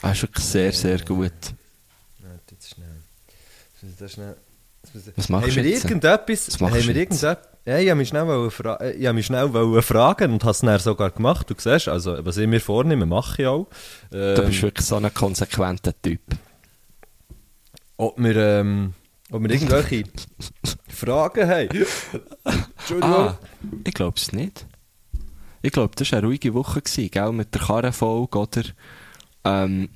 Das 0.00 0.12
ist 0.16 0.22
wirklich 0.22 0.44
sehr, 0.44 0.72
sehr 0.72 0.98
gut. 0.98 1.32
Warte, 2.18 2.40
jetzt 2.50 2.70
schnell. 2.74 2.88
Das 3.80 3.90
ist 3.90 4.00
das 4.00 4.12
schnell. 4.12 4.36
Was 5.16 5.28
machst 5.28 5.46
haben 5.48 5.54
du 5.62 5.68
jetzt? 5.68 5.84
irgendetwas, 5.84 6.48
Was 6.48 6.60
machst 6.60 6.74
haben 6.74 6.82
du 6.82 6.88
wir 6.88 6.96
irgendetwas, 6.96 7.38
ja, 7.64 7.78
ich 7.78 7.88
habe 7.90 7.98
mich 7.98 8.08
schnell, 8.08 8.50
fra 8.50 8.74
äh, 8.80 8.90
ich 8.94 9.06
habe 9.06 9.14
mich 9.14 9.26
schnell 9.26 9.48
fragen 9.82 10.32
und 10.32 10.42
habe 10.42 10.50
es 10.50 10.58
dann 10.58 10.78
sogar 10.80 11.10
gemacht. 11.12 11.48
Du 11.48 11.54
siehst, 11.56 11.86
also, 11.86 12.24
was 12.24 12.36
ich 12.36 12.48
mir 12.48 12.60
vornehme, 12.60 13.06
mache 13.06 13.42
ich 13.42 13.46
auch. 13.48 13.68
Ähm, 14.12 14.34
Du 14.34 14.42
bist 14.46 14.62
wirklich 14.62 14.84
so 14.84 14.96
ein 14.96 15.14
konsequenter 15.14 15.92
Typ. 16.02 16.20
ob 17.96 18.18
wir, 18.18 18.34
ähm, 18.36 18.94
ob 19.32 19.42
wir 19.42 19.50
irgendwelche 19.50 20.04
Fragen 20.88 21.48
haben. 21.48 21.68
Entschuldigung. 22.78 23.12
Ah, 23.14 23.38
ich 23.84 23.94
glaube 23.94 24.16
es 24.18 24.32
nicht. 24.32 24.66
Ich 25.62 25.72
glaube, 25.72 25.94
das 25.96 26.10
war 26.12 26.18
eine 26.18 26.26
ruhige 26.28 26.54
Woche, 26.54 26.82
gewesen, 26.82 27.10
gell? 27.10 27.32
mit 27.32 27.54
der 27.54 27.60
Karrenfolge 27.62 28.38
oder. 28.38 28.62
Ähm, 29.44 29.90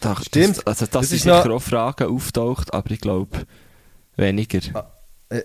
da, 0.00 0.16
Stimmt. 0.16 0.58
Das, 0.58 0.66
also, 0.66 0.86
das, 0.86 0.90
Das 0.90 1.02
ist 1.12 1.22
sicher 1.22 1.44
noch- 1.46 1.56
auch 1.56 1.62
Fragen 1.62 2.08
auftaucht, 2.08 2.72
aber 2.72 2.90
ich 2.92 3.00
glaube 3.00 3.46
weniger. 4.16 4.60
Äh, 5.28 5.42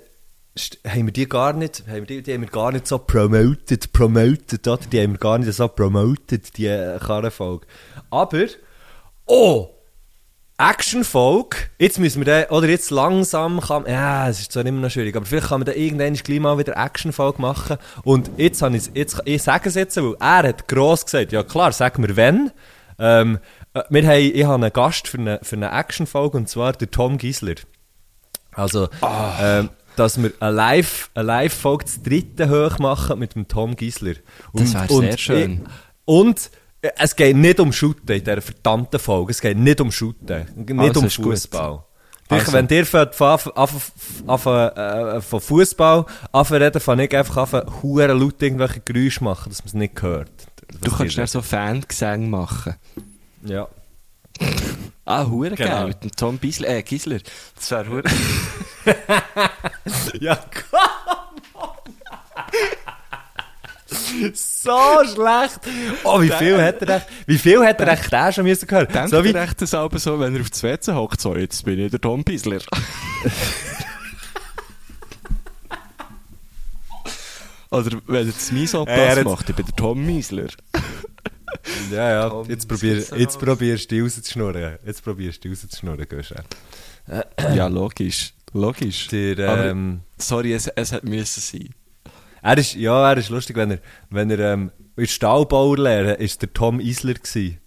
st- 0.58 0.78
haben 0.90 1.06
wir 1.08 1.14
die 1.14 1.28
gar 1.28 1.52
nicht, 1.54 1.84
haben 1.88 1.96
wir 1.96 2.06
die, 2.06 2.24
die 2.24 2.34
haben 2.34 2.42
wir 2.42 2.50
gar 2.50 2.72
nicht 2.72 2.88
so 2.88 2.98
promoted, 2.98 3.92
promoted, 3.92 4.66
oder? 4.68 4.78
Die 4.90 5.02
haben 5.02 5.12
wir 5.14 5.20
gar 5.20 5.38
nicht 5.38 5.52
so 5.54 5.68
promoted, 5.68 6.58
die 6.58 6.68
äh, 6.68 6.98
Karrenfolge. 7.00 7.68
Aber, 8.10 8.46
oh! 9.26 9.70
Actionfolge, 10.60 11.58
jetzt 11.78 12.00
müssen 12.00 12.26
wir 12.26 12.26
dann, 12.26 12.58
oder 12.58 12.68
jetzt 12.68 12.90
langsam 12.90 13.62
kann, 13.62 13.86
ja, 13.86 14.28
es 14.28 14.40
ist 14.40 14.52
zwar 14.52 14.66
immer 14.66 14.82
noch 14.82 14.90
schwierig, 14.90 15.16
aber 15.16 15.26
vielleicht 15.26 15.50
kann 15.50 15.60
man 15.60 15.66
dann 15.66 15.76
irgendwann 15.76 16.14
gleich 16.16 16.40
mal 16.40 16.58
wieder 16.58 16.76
Actionfolge 16.76 17.40
machen. 17.40 17.78
Und 18.04 18.32
jetzt 18.38 18.64
habe 18.64 18.76
ich 18.76 18.90
jetzt, 18.96 19.22
ich 19.26 19.44
sage 19.44 19.70
es 19.70 19.76
jetzt, 19.76 19.98
weil 19.98 20.16
er 20.20 20.50
hat 20.50 20.68
gross 20.68 21.06
gesagt, 21.06 21.32
ja 21.32 21.44
klar, 21.44 21.72
sag 21.72 22.00
mir 22.00 22.16
wenn. 22.16 22.52
Ähm, 22.98 23.38
äh, 23.76 23.84
wir 23.90 24.08
haben, 24.08 24.32
ich 24.34 24.44
habe 24.44 24.56
einen 24.56 24.74
Gast 24.74 25.08
für 25.08 25.20
eine, 25.20 25.40
für 25.44 25.56
eine 25.56 25.72
Actionfolge, 25.72 26.38
und 26.38 26.50
zwar 26.50 26.74
der 26.74 26.90
Tom 26.90 27.20
Giesler. 27.20 27.56
Also, 28.54 28.90
ähm, 29.40 29.70
dass 29.96 30.22
wir 30.22 30.32
eine 30.40 30.56
Live, 30.56 31.12
Live-Folge 31.14 31.86
zu 31.86 32.02
dritten 32.02 32.50
hoch 32.50 32.80
machen 32.80 33.20
mit 33.20 33.36
dem 33.36 33.48
Tom 33.48 33.76
Giesler. 33.76 34.16
Das 34.54 34.74
wär 34.74 34.88
sehr 34.88 35.18
schön. 35.20 35.52
Ich, 35.52 35.70
und 36.06 36.50
es 36.98 37.16
geht 37.16 37.36
nicht 37.36 37.60
um 37.60 37.74
Shooten 37.74 38.12
in 38.16 38.24
dieser 38.24 38.42
verdammten 38.42 39.00
Folge. 39.00 39.32
Es 39.32 39.42
geht 39.42 39.58
nicht 39.58 39.82
um 39.82 39.92
Shooten. 39.92 40.46
Nicht 40.56 40.80
Also 40.80 41.02
um. 41.02 41.10
Fußball. 41.10 41.84
Also. 42.30 42.52
Wenn 42.54 42.68
ihr 42.68 42.86
von, 42.86 43.12
von, 43.14 43.40
von, 43.40 44.70
äh, 44.76 45.22
von 45.22 45.40
Fußball 45.42 46.06
anfangen, 46.34 46.80
fange 46.80 47.06
ich 47.06 47.16
einfach 47.16 47.54
an, 47.54 47.82
hure 47.82 48.08
laut 48.08 48.42
irgendwelche 48.42 48.82
Geräusche 48.82 49.24
machen, 49.24 49.50
dass 49.50 49.60
man 49.60 49.68
es 49.68 49.74
nicht 49.74 50.02
hört. 50.02 50.30
Du 50.82 50.92
kannst 50.92 51.14
schnell 51.14 51.28
so 51.28 51.42
Fangesang 51.42 52.30
machen. 52.30 52.76
Ja. 53.44 53.68
Ah, 55.06 55.26
hure 55.26 55.52
Genau. 55.52 55.70
geil, 55.70 55.88
mit 55.88 56.04
dem 56.04 56.12
Tom 56.12 56.38
Biesler, 56.38 56.68
äh, 56.68 56.84
Gisler. 56.84 57.20
Das 57.56 57.72
wäre 57.72 57.88
hure... 57.90 58.04
Ja, 60.20 60.38
komm! 60.70 60.80
So 64.34 65.04
schlecht! 65.06 65.60
Oh, 66.04 66.22
wie 66.22 66.30
viel 66.30 66.62
hat 66.62 66.82
er 66.82 66.98
echt, 66.98 67.08
wie 67.26 67.38
viel 67.38 67.66
hat 67.66 67.80
er 67.82 67.88
echt 67.90 68.12
der 68.12 68.32
schon 68.32 68.44
müssen 68.46 68.70
hören? 68.70 68.88
Denkt 68.94 69.10
So 69.10 69.24
wie, 69.24 69.34
echt 69.34 69.62
das 69.62 69.74
aber 69.74 70.00
so, 70.00 70.20
wenn 70.20 70.36
er 70.36 70.42
auf 70.42 70.50
das 70.50 70.64
WC 70.64 70.94
hockt, 70.94 71.22
so, 71.22 71.36
jetzt 71.36 71.64
bin 71.66 71.80
ich 71.80 71.92
der 71.92 72.02
Tom 72.02 72.24
Biesler. 72.24 72.60
Oder 77.70 78.00
wenn 78.08 78.28
er 78.28 78.32
das 78.34 78.52
Miso 78.52 78.86
Ja, 78.86 78.92
er 78.94 79.08
Pass 79.10 79.18
hat- 79.18 79.26
macht, 79.26 79.50
ich 79.50 79.56
bin 79.56 79.66
der 79.66 79.76
Tom 79.76 80.06
Miesler. 80.06 80.48
ja, 81.92 82.10
ja, 82.12 82.30
Tom, 82.30 82.50
jetzt, 82.50 82.68
probier, 82.68 83.04
jetzt 83.18 83.40
probierst 83.40 83.92
du 83.92 83.96
die 83.96 84.02
rauszuschnurren. 84.02 84.78
Jetzt 84.86 85.04
probierst 85.04 85.44
du 85.44 85.50
die 85.50 85.54
rauszuschnurren, 85.56 86.08
Gösche. 86.08 86.44
ja, 87.54 87.68
logisch. 87.68 88.34
Logisch. 88.54 89.08
Der, 89.10 89.50
Aber- 89.50 89.66
ähm, 89.66 90.02
Sorry, 90.18 90.54
es, 90.54 90.68
es 90.68 90.92
hat 90.94 91.04
müssen 91.04 91.42
sein. 91.42 91.70
Er 92.42 92.58
ist, 92.58 92.76
ja, 92.76 93.12
er 93.12 93.18
ist 93.18 93.30
lustig, 93.30 93.56
wenn 93.56 93.72
er, 93.72 93.80
wenn 94.10 94.30
er, 94.30 94.40
ähm, 94.40 94.72
in 94.96 95.04
der 95.04 95.08
Stahlbauerlehre 95.08 96.14
ist 96.14 96.42
der 96.42 96.54
Tom 96.54 96.80
Isler 96.80 97.14
gsi. 97.16 97.60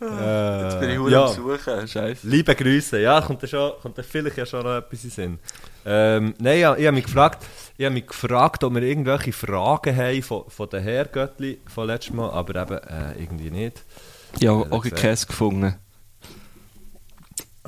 äh, 0.00 1.10
ja. 1.10 1.28
Suchen, 1.28 1.88
scheiße. 1.88 2.26
Liebe 2.26 2.54
Grüße, 2.54 3.00
ja, 3.00 3.20
kommt 3.20 3.42
da, 3.42 3.46
schon, 3.46 3.72
kommt 3.80 3.98
da 3.98 4.02
vielleicht 4.02 4.36
ja 4.36 4.46
schon 4.46 4.62
noch 4.64 4.76
etwas 4.76 5.04
in 5.04 5.10
Sinn. 5.10 5.38
Ähm, 5.84 6.34
nein, 6.38 6.60
ja, 6.60 6.76
ich 6.76 6.86
habe 6.86 6.96
mich 6.96 7.04
gefragt, 7.04 7.44
ich 7.76 7.84
habe 7.84 7.94
mich 7.94 8.06
gefragt, 8.06 8.64
ob 8.64 8.74
wir 8.74 8.82
irgendwelche 8.82 9.32
Fragen 9.32 9.96
haben 9.96 10.22
von, 10.22 10.44
von 10.48 10.68
den 10.68 10.82
Herrgöttli 10.82 11.60
von 11.66 11.86
letztem 11.86 12.16
Mal, 12.16 12.30
aber 12.30 12.62
eben 12.62 12.78
äh, 12.78 13.22
irgendwie 13.22 13.50
nicht. 13.50 13.82
Ja, 14.40 14.52
auch 14.52 14.84
das 14.84 15.00
Käse 15.00 15.26
gefunden. 15.26 15.76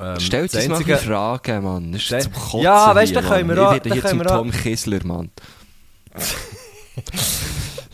Ähm, 0.01 0.19
Stellt 0.19 0.53
das 0.53 0.61
uns 0.61 0.69
mal 0.69 0.75
ein 0.75 0.81
einzige- 0.81 0.97
Fragen, 0.97 1.63
Mann. 1.63 1.91
Das 1.91 2.01
ist 2.01 2.05
Stell- 2.07 2.21
zum 2.23 2.33
Kotzen 2.33 2.61
Ja, 2.61 2.95
weißt 2.95 3.11
du, 3.15 3.21
da 3.21 3.27
können 3.27 3.49
wir 3.49 3.61
auch- 3.67 3.73
Ich 3.75 3.83
werde 3.83 3.89
da 3.89 3.95
hier 3.95 4.05
zum 4.05 4.23
Tom 4.23 4.51
Kissler, 4.51 5.05
Mann. 5.05 5.29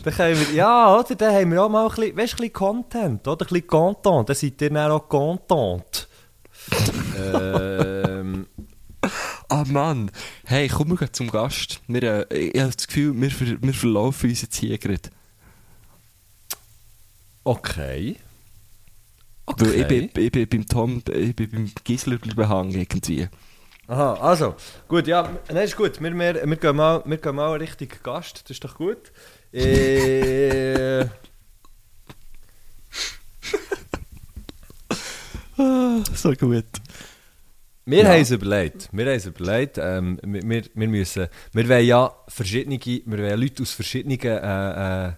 Dann 0.04 0.14
können 0.14 0.38
wir, 0.48 0.54
ja, 0.54 0.94
oder? 0.96 1.14
Dann 1.16 1.34
haben 1.34 1.50
wir 1.52 1.64
auch 1.64 1.68
mal 1.68 1.82
ein 1.88 1.94
bisschen, 1.94 2.16
weißt, 2.16 2.34
ein 2.34 2.36
bisschen 2.36 2.52
Content, 2.52 3.26
oder? 3.26 3.44
Ein 3.44 3.48
bisschen 3.48 3.66
Content. 3.66 4.28
Dann 4.28 4.36
seid 4.36 4.62
ihr 4.62 4.70
dann 4.70 4.90
auch 4.92 5.08
Content. 5.08 6.08
ähm, 7.16 8.46
Ah, 9.48 9.64
Mann. 9.66 10.10
Hey, 10.44 10.68
komm, 10.68 10.96
gehen 10.96 11.08
zum 11.12 11.30
Gast. 11.30 11.80
Wir, 11.88 12.30
äh, 12.30 12.36
ich 12.36 12.60
habe 12.60 12.72
das 12.74 12.86
Gefühl, 12.86 13.14
wir, 13.20 13.30
wir 13.62 13.74
verlaufen 13.74 14.30
uns 14.30 14.42
jetzt 14.42 14.56
hier 14.56 14.78
gerade. 14.78 15.10
okay. 17.44 18.16
Weil 19.46 19.74
ich, 19.74 19.84
Okay. 19.84 20.10
bin, 20.12 20.24
ich 20.24 20.32
bin 20.32 20.48
beim 20.48 20.66
Tom, 20.66 21.02
ich 21.12 21.36
bin 21.36 21.50
beim 21.50 21.70
Gisler 21.84 22.18
irgendwie. 22.24 23.28
Aha, 23.88 24.14
also, 24.14 24.56
gut, 24.88 25.06
ja, 25.06 25.30
nein, 25.48 25.64
ist 25.64 25.76
gut. 25.76 26.00
Wir, 26.02 26.12
wir, 26.12 26.34
wir, 26.44 26.56
gehen 26.56 26.74
mal, 26.76 27.02
wir 27.06 27.16
gehen 27.18 27.36
mal 27.36 27.52
richtig 27.56 28.02
Gast, 28.02 28.42
das 28.44 28.50
ist 28.52 28.64
doch 28.64 28.74
gut. 28.74 29.12
Äh, 29.52 31.06
So 36.14 36.32
gut. 36.32 36.64
wir 37.86 37.98
Ja. 38.02 38.08
haben 38.10 38.18
uns 38.18 38.30
überlegt, 38.30 38.88
wir 38.92 39.06
haben 39.06 39.14
uns 39.14 39.26
überlegt, 39.26 39.78
ähm, 39.78 40.18
wir, 40.22 40.42
wir, 40.42 40.62
wir 40.74 40.88
müssen, 40.88 41.28
wir 41.52 41.68
wollen 41.68 41.86
ja 41.86 42.12
verschiedene, 42.28 42.78
wir 42.84 43.18
wollen 43.18 43.40
Leute 43.40 43.62
aus 43.62 43.72
verschiedenen 43.72 44.18
äh, 44.20 45.08
äh, 45.08 45.12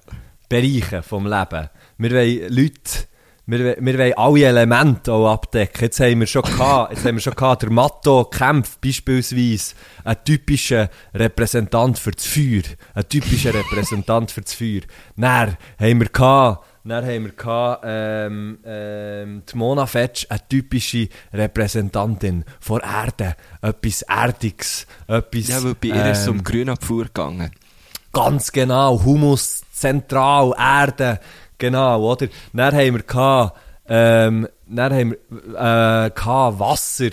Bereichen 0.48 1.02
vom 1.02 1.26
Leben. 1.26 1.68
Wir 1.98 2.10
wollen 2.10 2.54
Leute, 2.54 3.06
wir, 3.48 3.58
wollen- 3.60 3.86
wir 3.86 3.98
wollen 3.98 4.12
alle 4.16 4.44
Elemente 4.44 5.12
auch 5.12 5.32
abdecken. 5.32 5.80
Jetzt 5.84 5.98
haben 6.00 6.20
wir 6.20 6.26
schon 6.26 6.42
gehabt, 6.42 6.92
jetzt 6.92 7.04
haben 7.04 7.16
wir 7.16 7.20
schon 7.22 7.34
gehabt, 7.34 7.62
der 7.62 7.70
Matto 7.70 8.24
kämpft 8.26 8.80
beispielsweise 8.80 9.74
ein 10.04 10.16
typischer 10.24 10.90
Repräsentant 11.14 11.98
für 11.98 12.10
das 12.10 12.26
Feuer. 12.26 12.62
Ein 12.94 13.08
typischer 13.08 13.54
Repräsentant 13.54 14.30
für 14.30 14.42
das 14.42 14.52
Feuer. 14.54 14.82
Dann 15.16 15.56
haben 15.80 16.00
wir 16.00 16.08
gehabt, 16.08 16.64
dann 16.84 17.04
haben 17.04 17.24
wir 17.24 17.32
gehabt, 17.32 17.84
ähm, 17.86 18.58
ähm, 18.64 19.42
die 19.50 19.56
Mona 19.56 19.86
Fetsch, 19.86 20.26
eine 20.28 20.40
typische 20.48 21.08
Repräsentantin 21.32 22.44
von 22.60 22.80
Erde. 22.80 23.34
Etwas 23.62 24.02
Erdiges, 24.02 24.86
etwas... 25.06 25.48
Ja, 25.48 25.64
weil 25.64 25.74
bei 25.74 25.88
ihr 25.88 26.10
ist 26.12 26.20
es 26.22 26.28
um 26.28 26.36
ähm, 26.38 26.44
Grünabfuhr 26.44 27.04
gegangen. 27.04 27.50
Ganz 28.12 28.52
genau, 28.52 29.02
Humus, 29.04 29.62
Zentral, 29.70 30.54
Erde, 30.58 31.20
genau, 31.58 32.10
oder? 32.12 32.28
Dann 32.52 32.74
haben 32.74 32.94
wir 32.94 33.02
gehabt, 33.02 33.58
ähm, 33.88 34.48
dann 34.66 34.92
haben 34.92 35.10
wir, 35.30 36.06
äh, 36.06 36.10
gehabt 36.10 36.58
Wasser, 36.58 37.10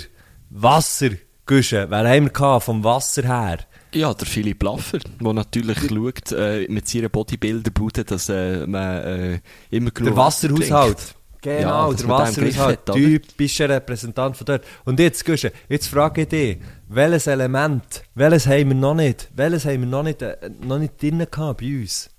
Wasser, 0.50 1.10
Güsche, 1.46 1.88
wer 1.90 2.08
haben 2.10 2.26
wir 2.26 2.32
gehabt 2.32 2.66
vom 2.66 2.84
Wasser 2.84 3.24
her? 3.24 3.60
Ja, 3.94 4.14
der 4.14 4.28
Philipp 4.28 4.62
Laffer, 4.64 5.00
der 5.22 5.34
natürlich 5.34 5.78
schaut 5.88 6.32
äh, 6.34 6.68
mit 6.70 6.88
seiner 6.88 7.08
Bodybuilder-Bude, 7.10 8.04
dass 8.04 8.28
äh, 8.30 8.66
man 8.68 8.98
äh, 9.04 9.40
immer 9.70 9.92
genug 9.92 10.14
Der 10.14 10.18
Wasser 10.18 10.50
Wasserhaushalt. 10.52 10.98
trinkt. 10.98 11.16
Genau, 11.42 11.92
Ja, 11.92 11.96
der 11.98 12.08
Wasserhaushalt, 12.10 12.86
typischer 12.88 13.70
Repräsentant 13.70 14.36
von 14.36 14.46
dort. 14.46 14.66
Und 14.84 15.00
jetzt, 15.00 15.24
Güsche, 15.24 15.52
jetzt 15.70 15.88
frage 15.88 16.24
ich 16.24 16.28
dich, 16.28 16.58
welches 16.90 17.28
Element, 17.28 18.04
welches 18.16 18.48
haben 18.48 18.70
wir 18.70 18.76
noch 18.76 18.96
nicht, 18.96 19.30
welches 19.36 19.64
haben 19.66 19.82
wir 19.82 19.88
noch 19.88 20.04
nicht, 20.04 20.22
äh, 20.24 20.36
noch 20.62 20.80
nicht 20.80 21.00
drin 21.02 21.20
gehabt 21.32 21.62
bei 21.62 21.82
uns? 21.82 22.10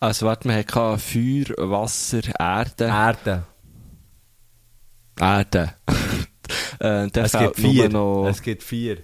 Also, 0.00 0.26
warte, 0.26 0.48
wir 0.48 0.56
hatten 0.56 0.98
Feuer, 0.98 1.70
Wasser, 1.70 2.22
Erde. 2.38 2.84
Erde. 2.84 3.44
Erde. 5.18 5.74
äh, 6.80 7.08
Es 7.12 7.32
gibt 7.32 7.56
vier. 7.56 7.88
Noch, 7.88 8.28
Es 8.28 8.42
gibt 8.42 8.62
vier. 8.62 8.98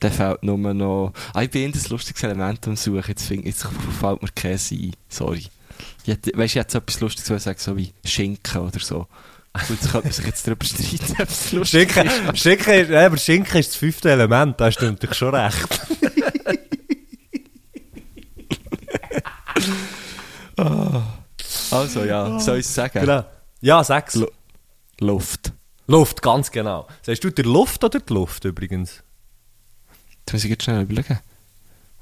dann 0.00 0.12
fehlt 0.12 0.42
nur 0.42 0.58
noch... 0.58 1.12
Ah, 1.34 1.42
ich 1.42 1.50
bin 1.50 1.72
ein 1.72 1.80
lustiges 1.90 2.22
Element 2.22 2.66
am 2.66 2.76
Suchen. 2.76 3.04
Jetzt, 3.06 3.26
find, 3.26 3.44
jetzt 3.44 3.66
fällt 4.00 4.22
mir 4.22 4.28
kein 4.34 4.58
ein. 4.58 4.92
Sorry. 5.08 5.46
Ich 6.04 6.08
hätte, 6.08 6.36
weißt 6.36 6.54
du, 6.56 6.60
ich 6.60 6.66
so 6.68 6.78
etwas 6.78 7.00
Lustiges 7.00 7.30
wollen 7.30 7.40
sagen, 7.40 7.58
so 7.60 7.76
wie 7.76 7.92
Schinken 8.04 8.60
oder 8.62 8.80
so. 8.80 9.06
Gut, 9.52 9.70
jetzt 9.70 9.92
könnte 9.92 10.06
man 10.08 10.12
sich 10.12 10.26
jetzt 10.26 10.46
darüber 10.46 10.64
streiten, 10.66 11.14
ob 11.20 11.28
es 11.28 11.52
lustig 11.52 11.92
Schinken, 11.92 12.32
ist. 12.32 12.38
Schinken, 12.42 12.94
aber 12.94 13.16
Schinken 13.18 13.60
ist 13.60 13.70
das 13.70 13.76
fünfte 13.76 14.10
Element, 14.10 14.58
da 14.60 14.64
hast 14.66 14.78
du 14.78 14.86
natürlich 14.86 15.16
schon 15.16 15.34
recht. 15.34 15.80
Also, 21.70 22.04
ja, 22.04 22.38
soll 22.38 22.58
ich 22.58 22.66
es 22.66 22.74
sagen? 22.74 23.00
Genau. 23.00 23.24
Ja, 23.60 23.82
sechs. 23.84 24.14
Lo- 24.14 24.30
Luft. 25.00 25.52
Luft, 25.86 26.22
ganz 26.22 26.50
genau. 26.50 26.86
Sagst 27.02 27.24
du 27.24 27.30
der 27.30 27.44
Luft 27.44 27.82
oder 27.84 28.00
die 28.00 28.12
Luft 28.12 28.44
übrigens? 28.44 29.02
Jetzt 30.20 30.32
muss 30.32 30.44
ich 30.44 30.50
jetzt 30.50 30.64
schnell 30.64 30.82
überlegen. 30.82 31.18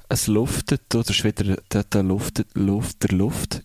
Es 0.09 0.27
luftet 0.27 0.93
oder 0.93 1.09
ist 1.09 1.23
wieder 1.23 1.55
der, 1.71 1.83
der 1.85 2.03
Luft, 2.03 2.43
Luft, 2.53 3.01
der 3.03 3.17
Luft? 3.17 3.61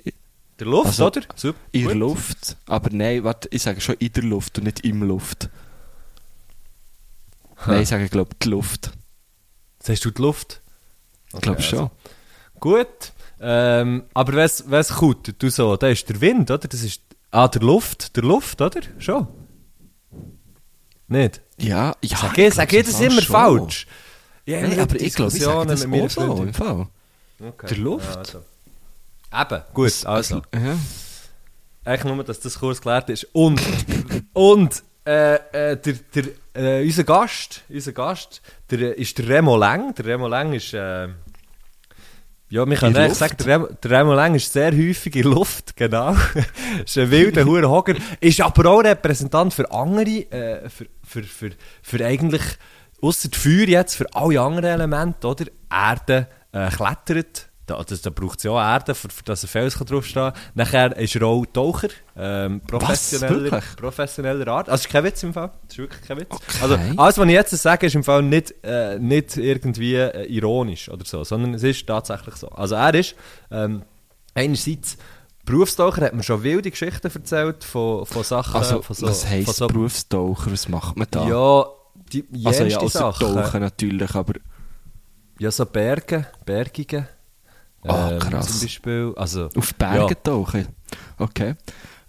Der 0.59 0.66
Luft, 0.66 0.87
Also, 0.87 1.06
oder? 1.09 1.22
Super. 1.35 1.59
In 1.72 1.87
der. 1.88 1.94
Luft. 1.96 2.56
Aber 2.66 2.88
nein, 2.90 3.24
warte, 3.24 3.48
ich 3.50 3.62
sage 3.62 3.80
schon 3.80 3.96
in 3.96 4.12
der 4.12 4.22
Luft 4.22 4.56
und 4.59 4.64
nicht 4.64 4.80
im 4.85 5.02
Luft. 5.02 5.50
Nein, 7.66 7.82
ich 7.82 7.88
sage, 7.88 8.09
glaube 8.09 8.35
die 8.42 8.48
Luft. 8.48 8.90
Sagst 9.80 10.04
du 10.04 10.11
die 10.11 10.22
Luft? 10.22 10.62
Ich 11.35 11.40
glaube 11.40 11.59
Okay, 11.59 11.68
schon. 11.68 11.90
Gut. 12.61 13.12
Ähm, 13.40 14.05
aber 14.14 14.33
wenn 14.35 14.81
es 14.81 14.88
kutet, 14.94 15.42
du 15.42 15.51
so, 15.51 15.77
da 15.77 15.88
ist 15.88 16.09
der 16.09 16.20
Wind, 16.20 16.51
oder? 16.51 16.68
Das 16.68 16.83
ist. 16.83 17.03
Ah, 17.31 17.49
der 17.49 17.62
Luft, 17.62 18.16
der 18.16 18.22
Luft, 18.22 18.61
oder? 18.61 18.81
Schon. 18.99 19.27
Nicht? 21.09 21.42
Ja, 21.59 21.94
ja. 22.03 22.16
Sag 22.16 22.38
ich, 22.38 22.55
sag 22.55 22.72
ich 22.72 22.87
das 22.87 23.01
immer 23.01 23.22
falsch? 23.22 23.87
Ja, 24.46 24.61
Nein, 24.61 24.79
aber 24.79 25.01
ich 25.01 25.14
glaube, 25.14 25.37
ich 25.37 25.42
sage 25.42 25.66
das 25.66 25.87
mit 25.87 26.03
auch 26.03 26.11
so, 26.11 26.42
im 26.42 26.55
Fall. 26.55 26.87
Okay. 27.40 27.66
Der 27.68 27.77
Luft. 27.79 28.09
Ja, 28.09 28.16
also. 28.16 28.42
Eben, 29.55 29.62
gut, 29.75 30.07
also. 30.07 30.42
Ja. 30.55 30.79
Eigentlich 31.85 32.14
nur, 32.14 32.25
dass 32.25 32.40
das 32.40 32.59
kurz 32.59 32.79
geklärt 32.79 33.11
ist. 33.11 33.29
Und, 33.33 33.61
und, 34.33 34.83
äh, 35.05 35.35
äh, 35.35 35.77
der, 35.77 35.94
der, 36.14 36.25
äh, 36.55 36.85
unser 36.85 37.05
Gast, 37.05 37.62
unser 37.68 37.92
Gast, 37.92 38.40
der, 38.70 38.81
äh, 38.81 39.01
ist 39.01 39.18
der 39.18 39.29
Remo 39.29 39.57
Leng. 39.57 39.94
Der 39.94 40.05
Remo 40.05 40.27
Leng 40.27 40.53
ist, 40.53 40.75
äh, 40.75 41.09
ja, 42.48 42.68
wir 42.68 42.76
können 42.76 42.96
eigentlich 42.96 43.18
sagen, 43.18 43.37
der 43.44 43.59
der 43.59 43.90
Remo 43.90 44.14
Leng 44.14 44.37
ist 44.37 44.52
sehr 44.52 44.72
häufig 44.72 45.16
in 45.16 45.24
Luft, 45.24 45.76
genau. 45.76 46.16
ist 46.85 46.96
ein 46.96 47.11
wilder 47.11 47.44
Hurenhocker. 47.46 47.94
Ist 48.20 48.40
aber 48.40 48.70
auch 48.70 48.80
Repräsentant 48.80 49.52
für 49.52 49.70
andere, 49.70 50.30
äh, 50.30 50.68
für, 50.68 50.87
für, 51.02 51.24
für, 51.24 51.50
für 51.82 52.04
eigentlich, 52.04 52.42
ausser 53.02 53.30
Feuer 53.32 53.66
jetzt, 53.66 53.96
für 53.96 54.06
alle 54.14 54.40
anderen 54.40 54.80
Elemente, 54.80 55.26
oder? 55.26 55.46
Erde 55.70 56.28
äh, 56.52 56.68
klettert. 56.70 57.45
Da, 57.66 57.83
das, 57.83 58.00
da 58.00 58.11
braucht 58.11 58.38
es 58.38 58.44
ja 58.44 58.52
auch 58.52 58.61
Erde, 58.61 58.94
für, 58.94 59.09
für 59.09 59.24
dass 59.24 59.42
ein 59.42 59.48
Fels 59.48 59.74
draufstehen 59.74 60.33
kann. 60.33 60.40
Nachher 60.55 60.96
ist 60.96 61.16
er 61.16 61.22
auch 61.24 61.44
Taucher, 61.46 61.88
ähm, 62.16 62.61
professioneller, 62.61 63.61
professioneller 63.76 64.46
Art. 64.46 64.68
Also, 64.68 64.83
das 64.83 64.87
ist 64.87 64.92
kein 64.92 65.05
Witz 65.05 65.22
im 65.24 65.33
Fall. 65.33 65.50
Das 65.64 65.72
ist 65.72 65.79
wirklich 65.79 66.02
kein 66.02 66.16
Witz. 66.18 66.29
Okay. 66.31 66.59
Also, 66.62 66.79
alles, 66.96 67.18
was 67.18 67.26
ich 67.26 67.33
jetzt 67.33 67.50
sage, 67.50 67.87
ist 67.87 67.96
im 67.96 68.05
Fall 68.05 68.22
nicht, 68.22 68.55
äh, 68.62 69.00
nicht 69.00 69.37
irgendwie 69.37 69.96
äh, 69.96 70.26
ironisch 70.26 70.88
oder 70.88 71.05
so, 71.05 71.24
sondern 71.24 71.55
es 71.55 71.64
ist 71.64 71.87
tatsächlich 71.87 72.37
so. 72.37 72.48
Also, 72.50 72.76
er 72.76 72.94
ist 72.94 73.16
ähm, 73.50 73.83
einerseits 74.35 74.96
Berufstaucher, 75.44 76.02
hat 76.02 76.14
mir 76.14 76.22
schon 76.22 76.42
wilde 76.44 76.70
Geschichten 76.70 77.11
erzählt 77.12 77.64
von, 77.64 78.07
von 78.07 78.22
Sachen. 78.22 78.57
Also, 78.57 78.83
von 78.83 78.94
so, 78.94 79.07
was 79.09 79.26
heisst 79.29 79.57
so, 79.57 79.66
Berufstaucher? 79.66 80.52
Was 80.52 80.68
macht 80.68 80.96
man 80.96 81.09
da? 81.11 81.29
Ja, 81.29 81.66
die 82.12 82.24
also 82.44 82.64
ja, 82.64 82.79
außer 82.79 82.98
Sachen. 83.12 83.35
Tauchen 83.35 83.61
natürlich, 83.61 84.14
aber 84.14 84.35
Ja, 85.38 85.50
so 85.50 85.66
Berge, 85.66 86.26
Bergige. 86.44 87.09
Ah, 87.88 88.11
Ähm, 88.12 88.18
krass. 88.18 88.46
Zum 88.46 88.61
Beispiel, 88.61 89.12
also... 89.16 89.49
auf 89.57 89.75
Bergen 89.75 90.09
Ja. 90.09 90.14
tauchen. 90.22 90.66
Okay. 91.18 91.55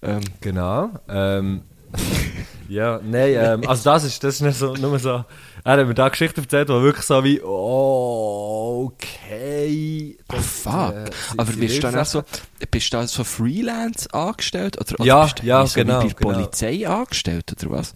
Ähm, 0.01 0.21
Genau. 0.41 0.91
Ähm, 1.09 1.63
ja, 2.69 2.99
nein, 3.03 3.33
ähm, 3.35 3.67
also 3.67 3.83
das 3.89 4.03
ist, 4.03 4.23
das 4.23 4.35
ist 4.35 4.41
nicht 4.41 4.57
so, 4.59 4.73
nur 4.73 4.99
so. 4.99 5.23
Er 5.63 5.77
hat 5.77 5.87
mir 5.87 5.93
da 5.93 6.09
Geschichten 6.09 6.41
erzählt, 6.41 6.67
die 6.69 6.73
wirklich 6.73 7.05
so 7.05 7.23
wie, 7.23 7.41
oh, 7.41 8.91
okay. 8.93 10.17
oh, 10.33 10.37
fuck. 10.37 10.93
äh, 10.93 11.05
sie- 11.31 11.39
aber 11.39 11.51
sie 11.51 11.59
bist 11.59 11.77
du 11.77 11.91
dann 11.91 12.05
so, 12.05 12.23
bist 12.71 12.93
du 12.93 12.97
da 12.97 13.07
so 13.07 13.23
Freelance 13.23 14.13
angestellt? 14.13 14.77
Oder, 14.79 14.99
oder 14.99 15.05
Ja, 15.05 15.23
bist 15.23 15.39
du 15.41 15.45
ja, 15.45 15.65
so 15.65 15.75
genau, 15.75 16.03
wie 16.03 16.07
bei 16.07 16.09
der 16.09 16.15
genau. 16.15 16.33
Polizei 16.33 16.87
angestellt, 16.87 17.53
oder 17.63 17.71
was? 17.71 17.93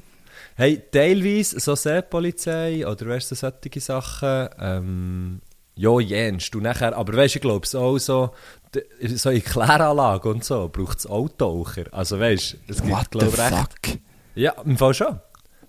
Hey, 0.56 0.82
teilweise 0.92 1.60
so 1.60 1.76
Seepolizei 1.76 2.86
oder 2.88 3.08
weißt 3.08 3.32
du, 3.32 3.36
solche 3.36 3.80
Sachen. 3.80 4.50
Ähm, 4.60 5.42
ja, 5.82 6.00
jenst. 6.00 6.56
Und 6.56 6.64
nachher, 6.64 6.96
aber 6.96 7.14
weißt 7.14 7.36
du, 7.36 7.38
ich 7.40 7.42
glaube 7.42 7.66
es 7.66 7.74
auch 7.74 7.98
so, 7.98 8.32
so 9.16 9.30
in 9.30 9.44
Kläranlage 9.44 10.30
und 10.30 10.46
so 10.46 10.70
braucht 10.72 11.00
es 11.00 11.08
auch 11.08 11.28
Taucher. 11.30 11.86
Also 11.92 12.20
weißt 12.20 12.54
du, 12.54 12.58
es 12.72 12.84
gibt 12.84 13.12
glaube 13.12 13.28
ich 13.28 13.38
recht. 13.38 13.52
fuck? 13.52 14.00
Ja, 14.36 14.52
im 14.64 14.78
Fall 14.78 14.94
schon. 14.94 15.20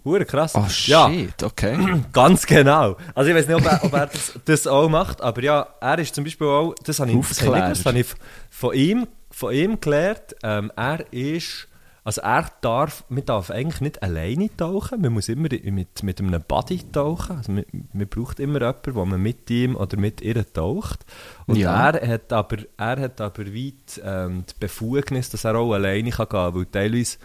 Hure 0.04 0.24
krass. 0.26 0.54
Oh 0.54 0.66
ja, 0.86 1.08
shit, 1.08 1.42
okay. 1.42 1.78
Ganz 2.12 2.44
genau. 2.44 2.96
Also 3.14 3.30
ich 3.30 3.36
weiß 3.36 3.46
nicht, 3.46 3.56
ob 3.56 3.64
er, 3.64 3.84
ob 3.84 3.92
er 3.92 4.06
das, 4.06 4.32
das 4.44 4.66
auch 4.66 4.88
macht, 4.88 5.22
aber 5.22 5.42
ja, 5.42 5.66
er 5.80 5.98
ist 5.98 6.14
zum 6.14 6.24
Beispiel 6.24 6.46
auch, 6.46 6.74
das 6.84 6.98
habe 7.00 7.12
ich, 7.12 7.28
das 7.28 7.40
habe 7.42 7.58
ich, 7.58 7.64
das 7.64 7.86
habe 7.86 7.98
ich 8.00 8.06
von 8.50 8.74
ihm, 8.74 9.06
von 9.30 9.54
ihm 9.54 9.80
gelernt, 9.80 10.36
ähm, 10.42 10.72
er 10.76 11.10
ist, 11.12 11.68
also 12.04 12.20
er 12.22 12.50
darf, 12.60 13.04
man 13.08 13.24
darf 13.24 13.50
eigentlich 13.50 13.80
nicht 13.80 14.02
alleine 14.02 14.48
tauchen, 14.56 15.00
man 15.00 15.12
muss 15.12 15.28
immer 15.28 15.48
mit, 15.50 16.02
mit 16.02 16.20
einem 16.20 16.42
Buddy 16.46 16.80
tauchen, 16.90 17.36
also 17.36 17.52
man, 17.52 17.64
man 17.92 18.08
braucht 18.08 18.40
immer 18.40 18.60
jemanden, 18.60 18.94
wo 18.94 19.04
man 19.04 19.20
mit 19.20 19.48
ihm 19.50 19.76
oder 19.76 19.96
mit 19.96 20.20
ihr 20.20 20.52
taucht. 20.52 21.04
Und 21.46 21.56
Ja. 21.56 21.90
er 21.90 22.08
hat 22.08 22.32
aber, 22.32 22.56
er 22.76 23.00
hat 23.00 23.20
aber 23.20 23.46
weit 23.46 24.00
ähm, 24.04 24.44
die 24.48 24.54
Befugnis, 24.58 25.30
dass 25.30 25.44
er 25.44 25.54
auch 25.56 25.72
alleine 25.72 26.10
kann 26.10 26.26
gehen 26.28 26.38
kann, 26.40 26.54
weil 26.54 26.66
teilweise 26.66 27.18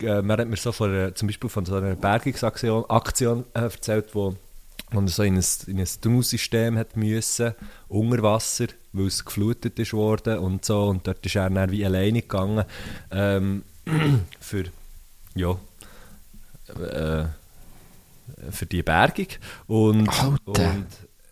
äh, 0.00 0.22
man 0.22 0.38
hat 0.38 0.48
mir 0.48 0.56
so 0.56 0.72
von 0.72 0.90
einer, 0.90 1.14
zum 1.14 1.28
Beispiel 1.28 1.50
von 1.50 1.64
so 1.64 1.74
einer 1.74 1.96
Bergungsaktion 1.96 2.84
Aktion, 2.88 3.44
äh, 3.54 3.60
erzählt, 3.62 4.14
wo, 4.14 4.36
er 4.92 5.08
so 5.08 5.22
in 5.22 5.36
ein, 5.36 5.44
in 5.66 5.80
ein 5.80 5.88
Tunnelsystem 6.00 6.78
hat 6.78 6.96
müssen, 6.96 7.54
unter 7.88 8.22
Wasser, 8.22 8.66
weil 8.92 9.06
es 9.06 9.24
geflutet 9.24 9.78
ist 9.78 9.94
worden 9.94 10.38
und 10.38 10.64
so. 10.64 10.84
Und 10.84 11.06
dort 11.06 11.24
ist 11.24 11.34
er 11.34 11.50
dann 11.50 11.70
wie 11.70 11.84
alleine 11.84 12.22
gegangen 12.22 12.64
ähm, 13.10 13.62
für, 14.40 14.64
ja, 15.34 15.56
äh, 16.68 17.24
für 18.50 18.66
die 18.66 18.82
Bergung. 18.82 19.26
Und, 19.66 20.08
und 20.44 20.86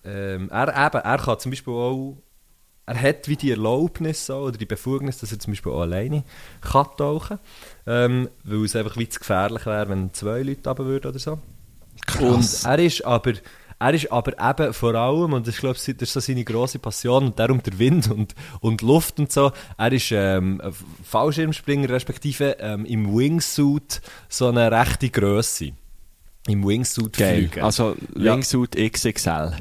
ähm, 0.04 0.48
er, 0.50 0.68
eben, 0.68 1.02
er 1.02 1.18
kann 1.18 1.38
zum 1.38 1.50
Beispiel 1.50 1.72
auch 1.72 2.16
er 2.90 3.00
hat 3.00 3.28
wie 3.28 3.36
die 3.36 3.52
Erlaubnis 3.52 4.26
so, 4.26 4.38
oder 4.38 4.58
die 4.58 4.66
Befugnis, 4.66 5.18
dass 5.18 5.30
er 5.30 5.38
zum 5.38 5.52
Beispiel 5.52 5.70
auch 5.70 5.82
alleine 5.82 6.24
kann 6.60 6.88
tauchen 6.96 7.38
ähm, 7.86 8.28
weil 8.42 8.64
es 8.64 8.74
einfach 8.74 8.96
wie 8.96 9.08
zu 9.08 9.20
gefährlich 9.20 9.64
wäre, 9.64 9.88
wenn 9.88 10.12
zwei 10.12 10.42
Leute 10.42 10.68
runter 10.68 10.84
würden 10.84 11.10
oder 11.10 11.18
so. 11.20 11.38
Krass. 12.06 12.64
Und 12.64 12.70
er 12.70 12.78
ist 12.80 13.04
aber, 13.04 13.34
er 13.80 13.94
ist 13.94 14.12
aber 14.12 14.32
eben 14.38 14.72
vor 14.74 14.94
allem, 14.94 15.32
und 15.32 15.48
ist, 15.48 15.58
glaube 15.58 15.76
ich, 15.76 15.96
das 15.96 16.08
ist 16.08 16.12
so 16.12 16.20
seine 16.20 16.44
grosse 16.44 16.78
Passion, 16.78 17.26
und 17.26 17.38
darum 17.38 17.62
der 17.62 17.78
Wind 17.78 18.10
und, 18.10 18.34
und 18.60 18.82
Luft 18.82 19.18
und 19.18 19.32
so, 19.32 19.52
er 19.78 19.92
ist 19.92 20.12
ähm, 20.12 20.60
Fallschirmspringer, 21.02 21.88
respektive 21.88 22.58
ähm, 22.60 22.84
im 22.84 23.16
Wingsuit 23.16 24.02
so 24.28 24.48
eine 24.48 24.70
rechte 24.70 25.08
Grösse. 25.08 25.72
Im 26.46 26.66
Wingsuit 26.66 27.16
Geil. 27.16 27.48
fliegen. 27.48 27.64
Also 27.64 27.96
Ja. 28.14 28.34
Wingsuit 28.34 28.76
XXL. 28.76 29.56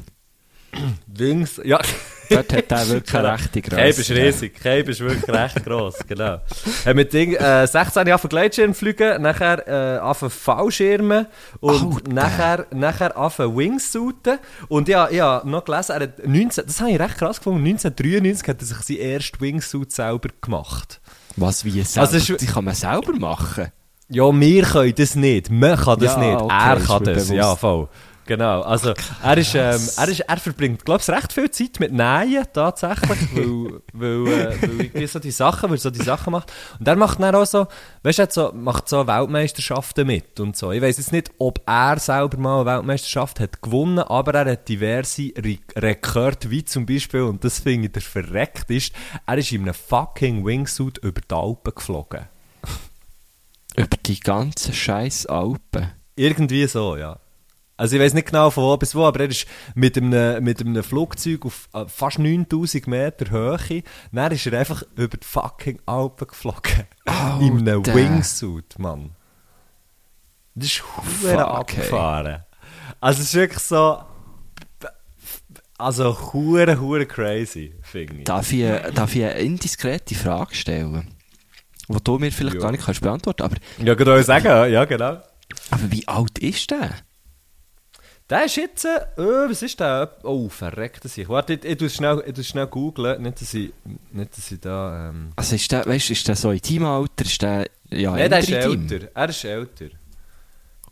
Wings, 1.06 1.60
ja. 1.64 1.80
Dort 2.28 2.52
hat 2.52 2.70
er 2.70 2.88
wirklich 2.88 3.14
eine 3.16 3.32
rechte 3.32 3.60
Größe. 3.60 3.76
Cape 3.76 3.88
ist 4.00 4.10
riesig. 4.12 4.54
Cape 4.54 4.90
ist 4.92 5.00
wirklich 5.00 5.28
recht 5.28 5.64
gross, 5.64 5.96
genau. 6.06 6.38
Hat 6.84 6.94
mit 6.94 7.12
Ding, 7.12 7.34
äh, 7.34 7.66
16 7.66 8.06
Jahre 8.06 8.28
Gleitschirm 8.28 8.72
fliegen, 8.72 9.20
nachher 9.20 9.66
äh, 9.66 9.98
anfangen 9.98 10.30
Fallschirmen 10.30 11.26
und 11.58 11.96
Alter. 11.96 12.12
nachher, 12.12 12.66
nachher 12.72 13.16
anfangen 13.16 13.56
Wingsuiten. 13.56 14.38
Und 14.68 14.86
ja, 14.86 15.10
ja, 15.10 15.42
noch 15.44 15.64
gelesen, 15.64 15.90
er 15.92 16.00
hat 16.02 16.24
19, 16.24 16.66
das 16.66 16.80
habe 16.80 16.92
ich 16.92 17.00
recht 17.00 17.18
krass 17.18 17.38
gefunden, 17.38 17.66
1993 17.66 18.48
hat 18.48 18.60
er 18.60 18.66
sich 18.66 18.78
seinen 18.78 18.98
ersten 19.10 19.40
Wingsuit 19.40 19.90
selber 19.90 20.28
gemacht. 20.40 21.00
Was, 21.36 21.64
wie 21.64 21.82
selber? 21.82 22.06
Also 22.06 22.16
es 22.16 22.30
ist- 22.30 22.40
die 22.40 22.46
kann 22.46 22.64
man 22.64 22.74
selber 22.76 23.12
machen. 23.18 23.72
Ja, 24.12 24.24
wir 24.32 24.62
können 24.64 24.94
das 24.96 25.14
nicht, 25.16 25.50
man 25.50 25.76
kann 25.76 25.98
das 25.98 26.14
Ja, 26.14 26.18
nicht, 26.20 26.40
okay, 26.40 26.54
er 26.54 26.76
kann 26.80 27.04
das, 27.04 27.14
bewusst. 27.14 27.30
ja 27.32 27.56
voll. 27.56 27.88
Genau, 28.30 28.60
also 28.60 28.94
er, 29.24 29.38
ist, 29.38 29.56
ähm, 29.56 29.80
er, 29.96 30.08
ist, 30.08 30.20
er 30.20 30.36
verbringt, 30.36 30.84
glaube 30.84 31.02
ich, 31.02 31.10
recht 31.10 31.32
viel 31.32 31.50
Zeit 31.50 31.80
mit 31.80 31.90
Nähen, 31.90 32.46
tatsächlich, 32.52 33.08
weil, 33.34 33.80
weil, 33.92 34.28
äh, 34.28 34.62
weil 34.62 34.80
irgendwie 34.82 35.06
so 35.08 35.18
die 35.18 35.32
Sachen, 35.32 35.68
weil 35.68 35.78
er 35.78 35.80
so 35.80 35.90
die 35.90 36.04
Sachen 36.04 36.30
macht. 36.30 36.52
Und 36.78 36.86
er 36.86 36.94
macht 36.94 37.20
dann 37.20 37.34
auch 37.34 37.44
so, 37.44 37.66
weißt 38.04 38.20
du, 38.20 38.22
er 38.22 38.30
so, 38.30 38.52
macht 38.54 38.88
so 38.88 39.04
Weltmeisterschaften 39.04 40.06
mit 40.06 40.38
und 40.38 40.56
so. 40.56 40.70
Ich 40.70 40.80
weiß 40.80 40.98
jetzt 40.98 41.10
nicht, 41.10 41.32
ob 41.40 41.60
er 41.66 41.98
selber 41.98 42.36
mal 42.36 42.60
eine 42.60 42.66
Weltmeisterschaft 42.66 43.40
hat 43.40 43.62
gewonnen, 43.62 43.98
aber 43.98 44.32
er 44.32 44.52
hat 44.52 44.68
diverse 44.68 45.32
Re 45.36 45.58
Rekorde, 45.74 46.52
wie 46.52 46.64
zum 46.64 46.86
Beispiel, 46.86 47.22
und 47.22 47.42
das 47.42 47.58
finde 47.58 47.86
ich 47.86 47.92
der 47.94 48.02
verreckt 48.02 48.70
ist, 48.70 48.92
er 49.26 49.38
ist 49.38 49.50
in 49.50 49.62
einem 49.62 49.74
fucking 49.74 50.44
Wingsuit 50.44 50.98
über 50.98 51.20
die 51.20 51.34
Alpen 51.34 51.74
geflogen. 51.74 52.26
Über 53.76 53.96
die 54.06 54.20
ganzen 54.20 54.72
scheiß 54.72 55.26
Alpen. 55.26 55.90
Irgendwie 56.14 56.68
so, 56.68 56.96
ja. 56.96 57.18
Also 57.80 57.96
ich 57.96 58.02
weiß 58.02 58.12
nicht 58.12 58.26
genau 58.26 58.50
von 58.50 58.64
wo 58.64 58.76
bis 58.76 58.94
wo, 58.94 59.06
aber 59.06 59.20
er 59.20 59.30
ist 59.30 59.46
mit 59.74 59.96
einem, 59.96 60.44
mit 60.44 60.60
einem 60.60 60.82
Flugzeug 60.82 61.46
auf 61.46 61.66
äh, 61.72 61.86
fast 61.88 62.18
9000 62.18 62.86
Meter 62.86 63.30
Höhe, 63.30 63.82
dann 64.12 64.32
ist 64.32 64.46
er 64.46 64.58
einfach 64.58 64.82
über 64.96 65.16
die 65.16 65.26
fucking 65.26 65.80
Alpen 65.86 66.28
geflogen. 66.28 66.84
In 67.40 67.58
einem 67.66 67.78
Alter. 67.78 67.94
Wingsuit, 67.94 68.78
Mann. 68.78 69.12
Das 70.54 70.66
ist 70.66 70.76
Fuck, 70.80 71.24
ey. 71.24 71.36
abgefahren. 71.38 72.44
Also 73.00 73.22
es 73.22 73.28
ist 73.28 73.34
wirklich 73.34 73.60
so... 73.62 74.02
Also 75.78 76.34
hure, 76.34 76.78
hure 76.78 77.06
crazy, 77.06 77.74
finde 77.80 78.18
ich. 78.18 78.24
Darf 78.24 78.52
ich, 78.52 78.62
darf 78.94 79.16
ich 79.16 79.24
eine 79.24 79.38
indiskrete 79.38 80.14
Frage 80.14 80.54
stellen? 80.54 81.08
wo 81.88 81.98
du 81.98 82.18
mir 82.18 82.30
vielleicht 82.30 82.56
Ja. 82.56 82.60
gar 82.60 82.72
nicht 82.72 82.84
kannst 82.84 83.00
beantworten 83.00 83.42
aber, 83.42 83.56
Ja, 83.82 83.94
euch 83.98 84.26
sagen, 84.26 84.70
ja, 84.70 84.84
genau. 84.84 85.16
aber 85.70 85.90
wie 85.90 86.06
alt 86.06 86.38
ist 86.38 86.70
der? 86.70 86.90
Der 88.30 88.44
ist 88.44 88.56
jetzt, 88.56 88.84
äh, 88.84 88.98
äh, 89.20 89.50
was 89.50 89.60
ist 89.62 89.80
der? 89.80 90.16
Oh, 90.22 90.48
verreckt 90.48 91.02
sich. 91.08 91.28
Warte, 91.28 91.54
ich, 91.54 91.64
ich 91.64 91.76
tu 91.76 91.88
schnell, 91.88 92.22
ich 92.24 92.46
schnell 92.46 92.68
googlen, 92.68 93.20
nicht, 93.22 93.40
dass 93.40 93.52
ich, 93.54 93.72
nicht, 94.12 94.36
dass 94.36 94.52
ich 94.52 94.60
da, 94.60 95.08
ähm... 95.08 95.32
Also 95.34 95.56
ist 95.56 95.70
der, 95.72 95.84
weißt, 95.84 96.10
ist 96.10 96.28
der 96.28 96.36
so 96.36 96.52
in 96.52 96.60
deinem 96.60 96.84
Alter? 96.84 97.24
Ist 97.24 97.42
der, 97.42 97.68
ja, 97.90 98.12
Nein, 98.12 98.30
der 98.30 98.38
ist 98.38 98.52
deinem? 98.52 98.88
älter. 98.88 99.08
Er 99.12 99.28
ist 99.28 99.44
älter. 99.44 99.86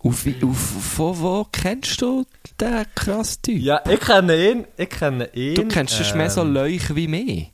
Auf, 0.01 0.27
auf, 0.43 0.59
von 0.59 1.21
wo 1.21 1.47
kennst 1.51 2.03
du 2.03 2.25
den 2.61 2.85
krassen 2.95 3.43
Typ? 3.43 3.61
Ja, 3.63 3.83
ich 3.89 4.01
kenne 4.01 4.51
ihn, 4.51 4.65
ich 4.77 4.91
kenne 4.91 5.29
ihn. 5.33 5.55
du 5.55 5.69
kennst 5.69 5.97
sonst 5.97 6.17
mehr 6.17 6.31
so 6.31 6.41
ähm, 6.43 6.55
Leuch 6.55 6.95
wie 6.95 7.07
mich. 7.09 7.53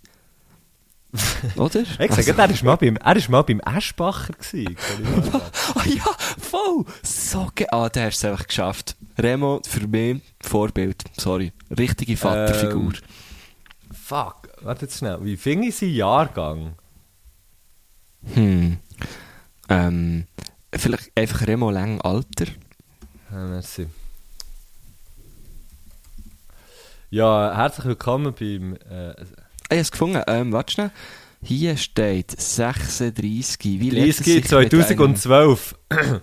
Oder? 1.57 1.85
Ich 1.99 2.12
sage, 2.12 2.35
er 2.37 2.51
ist 2.51 2.62
mal 2.64 2.76
beim, 2.76 2.97
er 2.97 3.16
ist 3.16 3.28
mal 3.28 3.43
beim 3.43 3.61
Eschbacher 3.61 4.32
gewesen. 4.32 4.76
Ah 5.74 5.85
ja, 5.87 6.05
voll! 6.39 6.85
So 7.03 7.51
ge 7.55 7.66
Ah, 7.70 7.89
der 7.89 8.07
hast 8.07 8.18
es 8.18 8.24
einfach 8.24 8.47
geschafft. 8.47 8.97
Remo, 9.19 9.61
für 9.67 9.87
mich 9.87 10.23
Vorbild. 10.41 11.03
Sorry. 11.19 11.53
Richtige 11.77 12.17
Vaterfigur. 12.17 12.93
Fuck, 13.93 14.49
warte 14.62 14.87
jetzt 14.87 14.99
schnell. 14.99 15.25
Wie 15.25 15.37
fing 15.37 15.62
ich 15.62 15.77
seinen 15.77 15.95
Jahrgang? 15.95 16.75
Hm. 18.35 18.79
Ähm, 19.69 20.27
vielleicht 20.75 21.17
einfach 21.17 21.47
Remo 21.47 21.71
lang 21.71 22.01
Alter. 22.01 22.47
Ja, 23.31 23.39
merci. 23.39 23.87
Ja, 27.11 27.55
herzlich 27.55 27.87
willkommen 27.87 28.35
beim... 28.35 28.77
Äh, 28.91 29.15
Ah, 29.71 29.75
ich 29.75 29.79
habe 29.79 29.81
es 29.81 29.91
gefunden. 29.91 30.23
Ähm, 30.27 30.53
warte 30.53 30.73
schnell. 30.73 30.91
Hier 31.45 31.76
steht 31.76 32.30
36. 32.40 33.59
Wie 33.80 33.90
lebt 33.90 34.09
es 34.11 34.16
30 34.16 34.24
sich 34.24 34.34
mit 34.36 34.70
2012. 34.70 35.74
das 35.88 36.01
war 36.01 36.22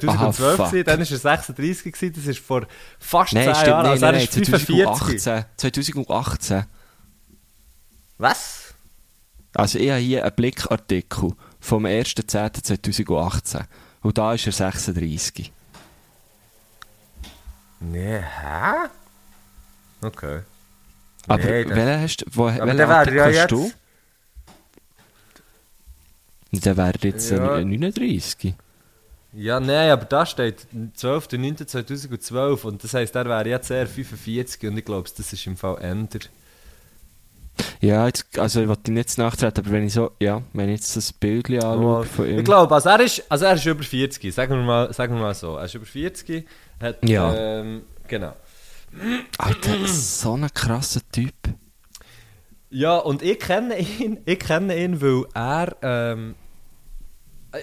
2012, 0.00 0.60
Aha, 0.60 0.68
gewesen, 0.70 0.84
dann 0.84 1.00
war 1.00 1.10
er 1.10 1.16
36, 1.40 1.92
gewesen, 1.92 2.12
das 2.14 2.26
ist 2.26 2.38
vor 2.38 2.66
fast 2.98 3.34
einem- 3.34 3.44
10 3.44 3.52
Nein, 3.52 3.54
stimmt, 3.56 3.68
Jahren, 3.68 3.82
nein, 3.82 3.90
also 3.92 4.04
nein, 4.06 4.14
er 4.14 4.18
nein, 4.18 4.24
ist 4.24 4.34
45. 4.34 5.22
2018. 5.22 5.44
2018. 5.56 6.64
Was? 8.18 8.74
Also 9.54 9.78
ich 9.78 9.90
habe 9.90 10.00
hier 10.00 10.24
einen 10.24 10.34
Blickartikel 10.36 11.32
vom 11.58 11.84
1.10.2018. 11.86 13.64
Und 14.02 14.16
da 14.18 14.34
ist 14.34 14.46
er 14.46 14.52
36. 14.52 15.52
Nee, 17.80 18.18
hä? 18.20 18.88
Okay. 20.02 20.40
Aber 21.26 21.42
Nee, 21.42 21.66
welchen 21.68 22.02
hast 22.02 22.16
du, 22.18 22.26
wo, 22.32 22.46
welchen 22.46 22.80
Artikel 22.80 23.16
ja 23.16 23.42
hast 23.42 23.50
du? 23.50 23.72
Der 26.52 26.76
wäre 26.76 26.94
jetzt 27.02 27.30
Ja. 27.30 27.58
äh, 27.58 27.64
39. 27.64 28.54
Ja, 29.32 29.60
nein, 29.60 29.90
aber 29.90 30.04
da 30.06 30.26
steht 30.26 30.66
12.09.2012 30.96 32.64
und 32.64 32.82
das 32.82 32.94
heisst, 32.94 33.14
er 33.14 33.26
wäre 33.26 33.48
jetzt 33.48 33.70
eher 33.70 33.86
45 33.86 34.68
und 34.68 34.76
ich 34.78 34.84
glaube, 34.84 35.08
das 35.16 35.32
ist 35.32 35.46
im 35.46 35.56
Fall 35.56 35.78
änder. 35.80 36.18
Ja, 37.80 38.06
jetzt, 38.06 38.38
also 38.38 38.62
ich 38.62 38.68
wollte 38.68 38.90
nicht 38.90 39.10
zu 39.10 39.20
nachtreten, 39.20 39.64
aber 39.64 39.72
wenn 39.72 39.86
ich 39.86 39.92
so, 39.92 40.12
ja, 40.18 40.42
wenn 40.52 40.68
ich 40.70 40.76
jetzt 40.80 40.96
das 40.96 41.12
Bild 41.12 41.48
anschaue 41.50 42.04
von 42.04 42.26
ihm. 42.28 42.38
Ich 42.38 42.44
glaube, 42.44 42.74
also 42.74 42.88
er, 42.88 43.00
ist, 43.00 43.22
also 43.28 43.44
er 43.44 43.54
ist 43.54 43.66
über 43.66 43.82
40, 43.84 44.34
sagen 44.34 44.54
wir, 44.56 44.62
mal, 44.64 44.92
sagen 44.92 45.14
wir 45.14 45.20
mal 45.20 45.34
so. 45.34 45.56
Er 45.56 45.64
ist 45.66 45.74
über 45.74 45.86
40, 45.86 46.46
hat, 46.80 47.08
Ja. 47.08 47.34
ähm, 47.34 47.82
genau. 48.08 48.34
Alter, 49.38 49.86
so 49.86 50.36
ein 50.36 50.48
krasser 50.52 51.00
Typ. 51.12 51.34
Ja, 52.70 52.96
und 52.98 53.22
ich 53.22 53.38
kenne 53.38 53.78
ihn, 53.78 54.18
ich 54.24 54.38
kenne 54.38 54.76
ihn, 54.82 55.00
weil 55.02 55.24
er, 55.34 55.76
ähm, 55.82 56.34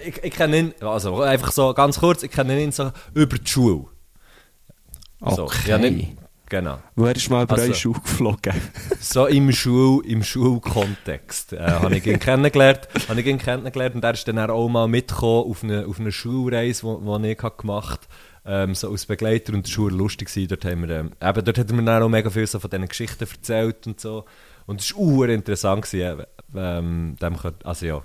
ich, 0.06 0.22
ich 0.22 0.32
kenne 0.34 0.58
ihn, 0.58 0.74
also 0.80 1.20
einfach 1.22 1.52
so 1.52 1.72
ganz 1.74 1.98
kurz, 2.00 2.22
ich 2.22 2.30
kenne 2.30 2.60
ihn 2.62 2.72
so 2.72 2.90
über 3.14 3.38
die 3.38 3.46
Schule. 3.50 3.84
So, 5.20 5.44
Okay. 5.44 5.70
ja, 5.70 5.78
nicht, 5.78 6.16
genau. 6.48 6.78
Wo 6.94 7.06
er 7.06 7.16
ist 7.16 7.28
mal 7.30 7.42
über 7.42 7.54
Also- 7.54 7.64
eure 7.66 7.74
Schule 7.74 8.00
geflogen. 8.00 8.54
So 9.00 9.26
im 9.26 9.50
Schul, 9.52 10.04
im 10.06 10.22
Schulkontext 10.22 11.52
äh, 11.54 11.58
habe 11.60 11.96
ich 11.96 12.06
ihn 12.06 12.18
kennengelernt, 12.20 12.88
habe 13.08 13.20
ich 13.20 13.26
ihn 13.26 13.38
kennengelernt 13.38 13.94
und 13.96 14.04
er 14.04 14.12
ist 14.14 14.28
dann 14.28 14.38
auch 14.38 14.68
mal 14.68 14.86
mitgekommen 14.88 15.50
auf 15.50 15.64
eine, 15.64 15.86
auf 15.86 15.98
eine 15.98 16.12
Schulreise, 16.12 16.82
die 17.22 17.28
ich 17.32 17.42
habe 17.42 17.56
gemacht 17.56 18.06
ähm, 18.46 18.74
so 18.74 18.90
als 18.90 19.06
Begleiter 19.06 19.52
und 19.52 19.68
Schule 19.68 19.92
war 19.92 19.98
lustig 19.98 20.28
gewesen. 20.28 20.48
Dort 20.48 20.64
haben 20.64 20.88
wir, 20.88 20.90
ähm, 21.00 21.10
eben, 21.20 21.44
dort 21.44 21.58
hat 21.58 21.68
er 21.70 21.76
mir 21.76 21.82
dann 21.84 22.02
auch 22.02 22.08
mega 22.08 22.30
viel 22.30 22.46
so 22.46 22.58
von 22.60 22.70
diesen 22.70 22.88
Geschichten 22.88 23.24
erzählt 23.28 23.86
und 23.86 24.00
so 24.00 24.24
und 24.66 24.80
es 24.80 24.94
war 24.94 25.28
interessant 25.28 25.82
gewesen, 25.84 26.22
ähm, 26.54 27.16
dem, 27.20 27.36
könnt- 27.36 27.64
also 27.66 27.86
ja, 27.86 28.02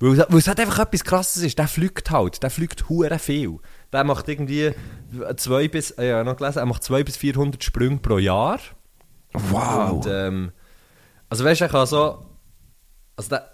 weil, 0.00 0.12
es- 0.18 0.26
weil 0.28 0.38
es 0.38 0.48
halt 0.48 0.60
einfach 0.60 0.78
etwas 0.80 1.04
Krasses 1.04 1.42
ist, 1.42 1.58
der 1.58 1.68
fliegt 1.68 2.10
halt, 2.10 2.42
der 2.42 2.50
fliegt 2.50 2.88
hure 2.88 3.18
viel. 3.18 3.58
Der 3.92 4.04
macht 4.04 4.28
irgendwie 4.28 4.72
zwei 5.36 5.68
bis, 5.68 5.94
ja, 5.98 6.22
noch 6.24 6.36
gelesen, 6.36 6.58
er 6.58 6.66
macht 6.66 6.84
zwei 6.84 7.02
bis 7.02 7.16
400 7.16 7.62
Sprünge 7.64 7.98
pro 7.98 8.18
Jahr. 8.18 8.58
Wow. 9.32 9.92
Und, 9.92 10.06
ähm, 10.10 10.52
also 11.28 11.44
weißt 11.44 11.60
du, 11.60 11.64
er 11.64 11.70
kann 11.70 11.86
so, 11.86 12.24
also 13.16 13.28
der, 13.30 13.50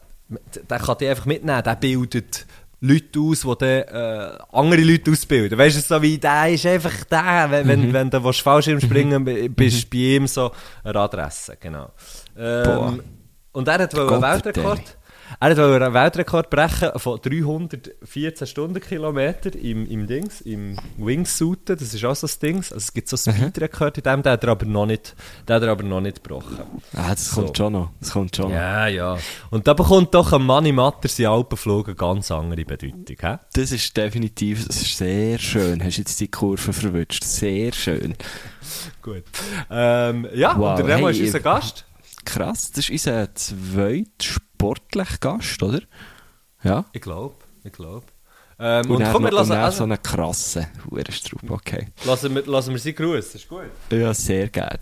der 0.68 0.78
kann 0.78 0.97
die 0.99 1.09
einfach 1.09 1.26
mitnehmen, 1.26 1.62
der 1.62 1.76
bildet 1.76 2.47
Leute 2.80 3.18
aus, 3.20 3.40
die 3.40 3.55
dann, 3.59 3.68
äh, 3.68 4.38
andere 4.53 4.82
Leute 4.82 5.11
ausbilden. 5.11 5.59
Weißt 5.59 5.76
du, 5.76 5.80
so 5.80 6.03
wie 6.03 6.18
der 6.18 6.51
ist 6.51 6.66
einfach 6.66 7.05
der, 7.05 7.47
wenn, 7.51 7.66
wenn, 7.68 7.92
wenn 7.92 8.11
du 8.11 8.22
willst 8.22 8.42
Fallschirmspringen 8.42 9.24
b- 9.24 9.49
bist, 9.49 9.88
bei 9.88 9.97
ihm 9.99 10.26
so 10.26 10.51
eine 10.82 10.99
Adresse, 11.01 11.57
genau. 11.59 11.90
Boah. 12.34 12.88
Ähm, 12.92 13.03
und 13.53 13.68
er 13.68 13.78
hat 13.78 13.97
wohl 13.97 14.12
einen 14.12 14.22
Weltrekord. 14.22 14.99
Er 15.41 15.51
hat 15.51 15.57
wohl 15.59 15.83
einen 15.83 15.95
Weltrekord 15.95 16.51
brechen 16.51 16.91
von 16.97 17.18
314 17.20 18.47
Stundenkilometer 18.47 19.55
im, 19.57 19.87
im 19.87 20.07
Dings, 20.07 20.41
im 20.43 20.77
Wingsuit. 20.97 21.68
Das 21.70 21.81
ist 21.83 22.05
auch 22.05 22.14
so 22.14 22.27
das 22.27 22.39
Ding. 22.39 22.57
Also 22.59 22.77
es 22.77 22.93
gibt 22.93 23.09
so 23.09 23.31
einen 23.31 23.39
Speedrekord 23.39 23.99
in 23.99 24.05
dem, 24.05 24.22
den 24.22 24.33
hat 24.33 24.45
er 24.45 24.51
aber 24.51 24.66
noch 24.66 24.87
nicht, 24.87 25.14
den 25.49 25.57
hat 25.57 25.62
er 25.62 25.70
aber 25.70 25.83
noch 25.83 26.01
nicht 26.01 26.22
gebrochen. 26.22 26.59
Ah, 26.95 27.11
das 27.11 27.31
So. 27.31 27.43
kommt 27.43 27.57
schon 27.59 27.72
noch. 27.72 27.91
Das 28.01 28.11
kommt 28.12 28.37
schon. 28.37 28.51
Ja, 28.51 28.87
ja. 28.87 29.18
Und 29.51 29.66
da 29.66 29.75
bekommt 29.75 30.14
doch 30.14 30.33
ein 30.33 30.43
Mann 30.43 30.66
im 30.66 30.77
Matter 30.77 31.09
sein 31.09 31.27
Alpenflug 31.27 31.89
eine 31.89 31.97
ganz 31.97 32.31
andere 32.31 32.64
Bedeutung. 32.64 33.05
He? 33.20 33.37
Das 33.55 33.72
ist 33.72 33.97
definitiv 33.97 34.66
das 34.66 34.77
ist 34.83 34.97
sehr 34.99 35.39
schön. 35.39 35.83
Hast 35.83 35.97
jetzt 35.99 36.20
die 36.20 36.29
Kurve 36.29 36.72
verwünscht. 36.72 37.25
Sehr 37.25 37.72
schön. 37.72 38.14
Gut. 39.03 39.25
Ähm, 39.70 40.27
ja, 40.35 40.55
Wow, 40.59 40.79
und 40.79 40.87
der 40.87 40.97
Remo 40.97 41.09
hey, 41.09 41.14
ist 41.16 41.20
unser 41.27 41.41
Gast. 41.41 41.85
Krass, 42.25 42.70
das 42.70 42.89
ist 42.89 42.91
unser 42.91 43.35
zweiter 43.35 44.07
sportlicher 44.65 45.19
Gast, 45.21 45.62
oder? 45.62 45.81
Ja. 46.62 46.85
Ich 46.93 47.01
glaube, 47.03 47.35
ich 47.65 47.73
glaube. 47.73 48.05
Ähm, 48.59 48.89
Und, 48.91 49.03
und 49.03 49.12
komm, 49.12 49.25
wir 49.25 49.33
lassen, 49.33 49.51
dann 49.51 49.59
so 49.61 49.65
also, 49.65 49.85
einen 49.85 50.03
krassen 50.03 50.67
Hurenstrupp, 50.89 51.51
okay. 51.51 51.89
lassen, 52.05 52.35
wir, 52.35 52.47
lassen 52.47 52.71
wir 52.71 52.79
sie 52.79 52.95
grüßen, 52.95 53.35
ist 53.41 53.49
gut. 53.49 53.65
Ja, 53.91 54.15
sehr 54.15 54.49
gerne. 54.49 54.79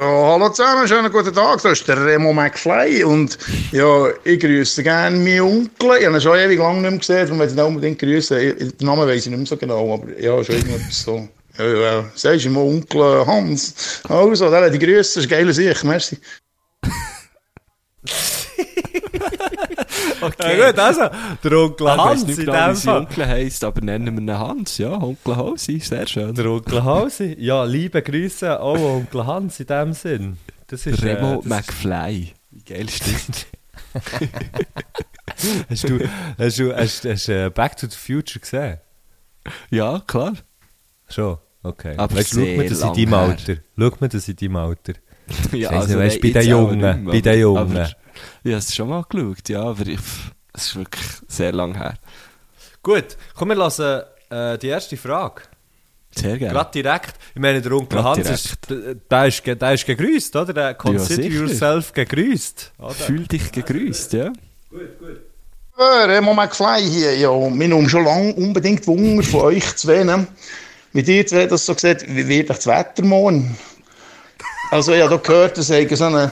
Ja, 0.00 0.06
hallo 0.06 0.48
zusammen, 0.48 0.88
schönen 0.88 1.12
guten 1.12 1.32
Tag. 1.32 1.62
Das 1.62 1.72
ist 1.78 1.86
der 1.86 2.04
Remo 2.04 2.32
McFly 2.32 3.04
und 3.04 3.38
ja, 3.70 4.08
ich 4.24 4.40
grüße 4.40 4.82
gerne 4.82 5.16
meinen 5.16 5.40
Onkel. 5.42 5.98
Ich 6.00 6.06
habe 6.06 6.16
ihn 6.16 6.20
schon 6.20 6.38
ewig 6.38 6.58
lang 6.58 6.80
nicht 6.80 6.90
mehr 6.90 6.98
gesehen, 6.98 7.26
darum 7.26 7.38
möchte 7.38 7.54
ich 7.54 7.60
ihn 7.60 7.66
unbedingt 7.66 7.98
grüßen. 7.98 8.38
Ich- 8.38 8.76
Den 8.76 8.86
Namen 8.86 9.06
weiß 9.06 9.16
ich 9.24 9.26
nicht 9.30 9.38
mehr 9.38 9.46
so 9.46 9.56
genau, 9.56 9.94
aber 9.94 10.18
ja, 10.18 10.42
schon 10.42 10.56
irgendetwas 10.56 11.02
so. 11.02 11.28
Ja, 11.58 11.64
ja, 11.66 12.04
sagst 12.14 12.46
du 12.46 12.50
mal 12.50 12.60
Onkel 12.62 13.26
Hans. 13.26 14.02
Also, 14.08 14.50
der 14.50 14.64
hat 14.64 14.72
die 14.74 14.78
Grüße, 14.78 14.96
das 14.96 15.24
ist 15.24 15.28
geil 15.28 15.52
Sicht, 15.52 15.84
merci. 15.84 16.18
Ja, 20.20 20.66
gut, 20.66 20.78
also, 20.78 21.02
der 21.42 21.52
Onkel 21.52 21.86
Ich 21.86 21.92
weiss 21.92 21.98
Hans 21.98 22.26
nicht 22.26 22.38
in 22.38 22.46
dem 22.46 22.76
Fall. 22.76 22.98
Onkel 23.00 23.26
heisst, 23.26 23.64
aber 23.64 23.80
nennen 23.80 24.14
wir 24.14 24.22
ihn 24.22 24.38
Hans. 24.38 24.78
Ja, 24.78 24.92
Onkel 24.92 25.36
Hausi, 25.36 25.80
sehr 25.80 26.06
schön. 26.06 26.34
Der 26.34 26.46
Onkel 26.46 26.84
Hausi. 26.84 27.36
Ja, 27.38 27.64
liebe 27.64 28.02
Grüße 28.02 28.60
auch 28.60 28.78
Onkel 28.78 29.26
Hans 29.26 29.60
in 29.60 29.66
dem 29.66 29.92
Sinn. 29.92 30.38
Das 30.66 30.86
ist, 30.86 31.02
Remo 31.02 31.32
äh, 31.32 31.36
das 31.36 31.44
McFly. 31.46 32.32
Wie 32.50 32.62
geil 32.62 32.86
ist 32.86 33.02
das? 33.06 33.46
Hast 35.70 35.88
du, 35.88 35.98
hast 36.38 36.58
du 36.58 36.76
hast, 36.76 37.04
hast, 37.06 37.28
äh, 37.28 37.48
Back 37.48 37.76
to 37.76 37.86
the 37.88 37.96
Future 37.96 38.40
gesehen? 38.40 38.78
ja, 39.70 40.02
klar. 40.06 40.34
Schon? 41.08 41.38
Okay. 41.62 41.94
Aber 41.96 42.14
weißt, 42.14 42.30
schau 42.30 42.40
mir 42.40 42.68
das 42.68 42.82
in 42.82 42.92
deinem. 42.92 43.14
Alter. 43.14 43.56
Schau 43.78 43.92
mir 44.00 44.08
das 44.08 44.28
in 44.28 44.36
deinem 44.36 44.56
Alter. 44.56 44.92
Ja, 45.52 45.70
Scheisse, 45.70 45.98
weißt 45.98 46.20
bei 46.20 46.30
den 46.30 46.48
Jungen, 46.48 47.04
bei 47.04 47.20
den 47.20 47.40
Jungen. 47.40 47.88
Ich 48.42 48.50
habe 48.50 48.58
es 48.58 48.74
schon 48.74 48.88
mal 48.88 49.04
geschaut, 49.08 49.48
ja, 49.48 49.62
aber 49.62 49.86
ich, 49.86 50.00
es 50.52 50.66
ist 50.66 50.76
wirklich 50.76 51.04
sehr 51.28 51.52
lang 51.52 51.76
her. 51.76 51.94
Gut, 52.82 53.16
komm, 53.34 53.48
wir 53.48 53.56
lassen 53.56 54.02
äh, 54.30 54.58
die 54.58 54.68
erste 54.68 54.96
Frage. 54.96 55.42
Sehr 56.12 56.38
gerne. 56.38 56.54
Gerade 56.54 56.70
direkt. 56.72 57.14
Ich 57.34 57.40
meine, 57.40 57.62
der 57.62 57.72
Onkel 57.72 58.02
Hans 58.02 58.28
ist, 58.28 58.58
der, 58.68 59.26
ist, 59.26 59.46
der 59.46 59.72
ist 59.74 59.86
gegrüßt, 59.86 60.34
oder? 60.36 60.52
Der 60.52 60.74
Consider 60.74 61.22
sicher. 61.22 61.34
yourself 61.34 61.92
gegrüßt. 61.92 62.72
Oder? 62.78 62.90
Fühl 62.90 63.26
dich 63.26 63.52
gegrüßt, 63.52 64.14
ja. 64.14 64.32
Ja, 65.78 66.04
Remo 66.04 66.34
McFly 66.34 66.82
hier, 66.82 67.16
ja, 67.16 67.30
wir 67.30 67.70
haben 67.70 67.88
schon 67.88 68.04
lange 68.04 68.34
unbedingt 68.34 68.86
Wunder 68.86 69.22
von 69.22 69.40
euch 69.40 69.76
zwei, 69.76 70.04
ne? 70.04 70.26
Wie 70.92 71.00
ihr 71.00 71.26
zwei 71.26 71.46
das 71.46 71.64
so 71.64 71.74
gesagt, 71.74 72.04
wie 72.08 72.26
wird 72.26 72.50
euch 72.50 72.56
das 72.56 72.66
Wetter 72.66 73.04
morgen? 73.04 73.56
Also, 74.72 74.92
ich 74.92 75.00
habe 75.02 75.10
da 75.10 75.16
gehört, 75.16 75.56
dass 75.58 75.70
ihr 75.70 75.96
so 75.96 76.04
eine 76.04 76.30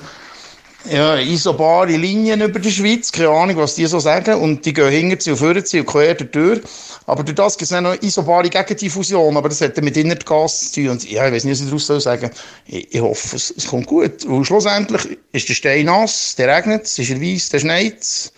ja, 0.84 1.16
isobare 1.16 1.96
Linien 1.96 2.40
über 2.40 2.58
der 2.58 2.70
Schweiz, 2.70 3.10
keine 3.10 3.30
Ahnung, 3.30 3.56
was 3.56 3.74
die 3.74 3.86
so 3.86 3.98
sagen, 3.98 4.40
und 4.40 4.64
die 4.64 4.72
gehen 4.72 4.90
hinter 4.90 5.20
sie 5.20 5.30
und 5.32 5.36
vorne 5.36 5.64
sie 5.64 5.80
und 5.80 5.86
quer 5.86 6.14
durch. 6.14 6.60
Aber 7.06 7.24
durch 7.24 7.34
das 7.34 7.56
gibt 7.56 7.70
es 7.70 7.80
noch 7.80 8.00
isobare 8.02 8.48
Gegendiffusion, 8.48 9.36
aber 9.36 9.48
das 9.48 9.60
hat 9.60 9.76
dann 9.76 9.84
mit 9.84 9.96
Innergas 9.96 10.70
zu 10.70 10.82
tun. 10.82 10.90
Und 10.90 11.10
ja, 11.10 11.26
ich 11.26 11.32
weiß 11.32 11.44
nicht, 11.44 11.52
was 11.52 11.60
ich 11.60 11.66
daraus 11.66 11.86
soll 11.86 12.00
sagen 12.00 12.30
ich, 12.66 12.94
ich 12.94 13.00
hoffe, 13.00 13.36
es, 13.36 13.52
es 13.56 13.66
kommt 13.66 13.86
gut. 13.86 14.24
Und 14.24 14.44
schlussendlich 14.44 15.18
ist 15.32 15.48
der 15.48 15.54
Stein 15.54 15.86
nass, 15.86 16.34
der 16.36 16.54
regnet, 16.54 16.84
es 16.84 16.98
ist 16.98 17.10
er 17.10 17.20
weiss, 17.20 17.48
der 17.48 17.58
schneit 17.60 18.32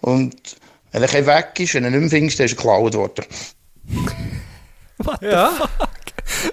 Und 0.00 0.56
wenn 0.90 1.02
er 1.02 1.26
weg 1.26 1.58
ist, 1.58 1.74
wenn 1.74 1.84
er 1.84 1.90
nicht 1.90 2.00
mehr 2.00 2.10
findest, 2.10 2.38
dann 2.38 2.46
ist 2.46 2.52
er 2.52 2.56
geklaut 2.56 2.94
worden. 2.94 3.24
Ja. 5.20 5.68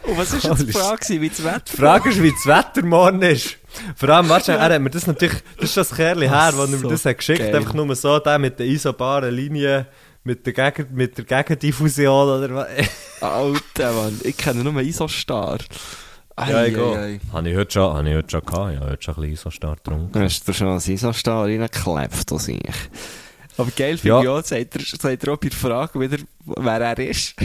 Und 0.03 0.17
was 0.17 0.33
ist 0.33 0.43
jetzt 0.43 0.67
die 0.67 0.71
Frage, 0.73 1.21
wie 1.21 1.29
das 1.29 1.43
Wetter 1.43 1.61
Die 1.71 1.77
Frage 1.77 2.09
ist, 2.09 2.21
wie 2.23 2.31
das 2.31 2.45
Wetter 2.45 2.85
morgen 2.85 3.21
ist. 3.21 3.57
Vor 3.95 4.09
allem, 4.09 4.29
warte, 4.29 4.53
er 4.53 4.73
hat 4.73 4.81
mir 4.81 4.89
das 4.89 5.07
natürlich, 5.07 5.37
das 5.57 5.69
ist 5.69 5.77
das 5.77 5.95
Kerli 5.95 6.27
her, 6.27 6.51
wo 6.55 6.61
er 6.61 6.67
mir 6.67 6.77
so 6.77 6.89
das 6.89 7.05
hat 7.05 7.17
geschickt 7.17 7.39
geil. 7.39 7.55
einfach 7.55 7.73
nur 7.73 7.95
so, 7.95 8.19
der 8.19 8.39
mit 8.39 8.59
der 8.59 8.65
isobaren 8.67 9.33
Linie, 9.33 9.85
mit 10.23 10.45
der, 10.45 10.53
Gegen, 10.53 10.93
mit 10.95 11.17
der 11.17 11.25
Gegendiffusion 11.25 12.29
oder 12.39 12.55
was. 12.55 12.67
Alter, 13.21 13.93
Mann. 13.93 14.19
Ich 14.23 14.37
kenne 14.37 14.63
nur 14.63 14.81
Isostar. 14.81 15.59
Ja, 16.37 16.63
ich 16.65 16.77
Ei, 16.77 16.95
ei. 16.97 17.19
Habe 17.33 17.49
ich 17.49 17.57
heute 17.57 17.71
schon, 17.71 17.93
habe 17.97 18.09
ich 18.09 18.15
heute 18.15 18.29
schon 18.31 18.45
gehabt, 18.45 18.73
ja, 18.73 18.79
heute 18.87 19.01
schon 19.03 19.13
ein 19.15 19.21
bisschen 19.21 19.33
Isostart 19.33 19.83
getrunken. 19.83 20.11
Du 20.13 20.19
hast 20.21 20.47
dir 20.47 20.53
schon 20.53 20.67
ein 20.69 20.77
Isostar 20.77 21.45
reingeklebt, 21.45 22.31
das 22.31 22.47
ich. 22.47 22.61
Aber 23.57 23.71
geil 23.75 23.97
finde 23.97 24.07
Ja. 24.07 24.21
ich 24.21 24.27
auch, 24.29 24.43
sagt 24.45 24.75
er, 24.75 24.81
sagt 24.99 25.23
er 25.25 25.33
auch 25.33 25.37
bei 25.37 25.49
der 25.49 25.57
Frage 25.57 25.99
wieder, 25.99 26.17
wer 26.45 26.79
er 26.81 26.97
ist. 26.99 27.35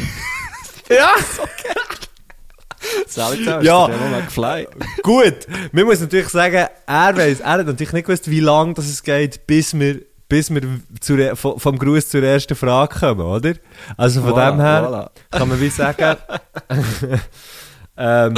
Ja! 0.89 1.11
Zusammen, 3.07 3.63
Ja. 3.63 3.89
McFly. 3.89 4.69
Gut, 5.03 5.47
man 5.73 5.85
muss 5.85 6.01
natürlich 6.01 6.29
sagen, 6.29 6.67
er 6.87 7.17
weiss, 7.17 7.41
er 7.41 7.51
hat 7.53 7.67
natürlich 7.67 7.93
nicht 7.93 8.07
gewusst, 8.07 8.31
wie 8.31 8.41
lange 8.41 8.75
das 8.75 8.87
es 8.87 9.03
geht, 9.03 9.47
bis 9.47 9.79
wir, 9.79 10.01
bis 10.29 10.51
wir 10.51 10.63
zur, 11.01 11.37
vom, 11.37 11.79
Gruß 11.79 12.09
zur 12.09 12.23
ersten 12.23 12.55
Frage 12.55 12.99
kommen, 12.99 13.21
oder? 13.21 13.55
Also 13.97 14.23
von 14.23 14.33
Voilà, 14.33 14.51
dem 14.51 14.61
her 14.61 15.11
kann 15.31 15.49
man 15.49 15.61
wie 15.61 15.69
sagen, 15.69 16.17
ähm, 17.97 18.35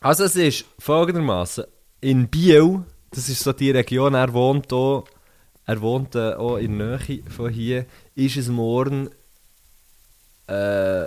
also 0.00 0.24
es 0.24 0.36
ist 0.36 0.64
folgendermaßen 0.78 1.64
in 2.00 2.28
Biel, 2.28 2.84
das 3.10 3.28
ist 3.28 3.42
so 3.42 3.52
die 3.52 3.70
Region, 3.70 4.14
er 4.14 4.32
wohnt 4.32 4.72
auch, 4.72 5.04
er 5.66 5.80
wohnt 5.80 6.14
äh, 6.14 6.34
auch 6.34 6.56
in 6.56 6.78
der 6.78 6.98
Nähe 6.98 7.22
von 7.28 7.50
hier, 7.50 7.84
ist 8.14 8.36
es 8.36 8.48
morgen 8.48 9.10
äh, 10.46 11.06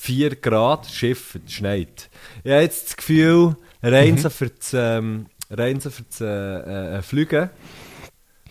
4 0.00 0.36
Grad, 0.36 0.86
Schiff, 0.86 1.38
schneit. 1.46 2.08
Ich 2.42 2.50
habe 2.50 2.62
jetzt 2.62 2.88
das 2.88 2.96
Gefühl, 2.96 3.54
rein 3.82 4.16
so 4.16 4.30
für 4.30 4.48
das, 4.48 4.72
ähm, 4.72 5.26
rein 5.50 5.78
so 5.78 5.90
für 5.90 6.04
das 6.04 6.22
äh, 6.22 6.96
äh, 6.96 7.02
Fliegen, 7.02 7.50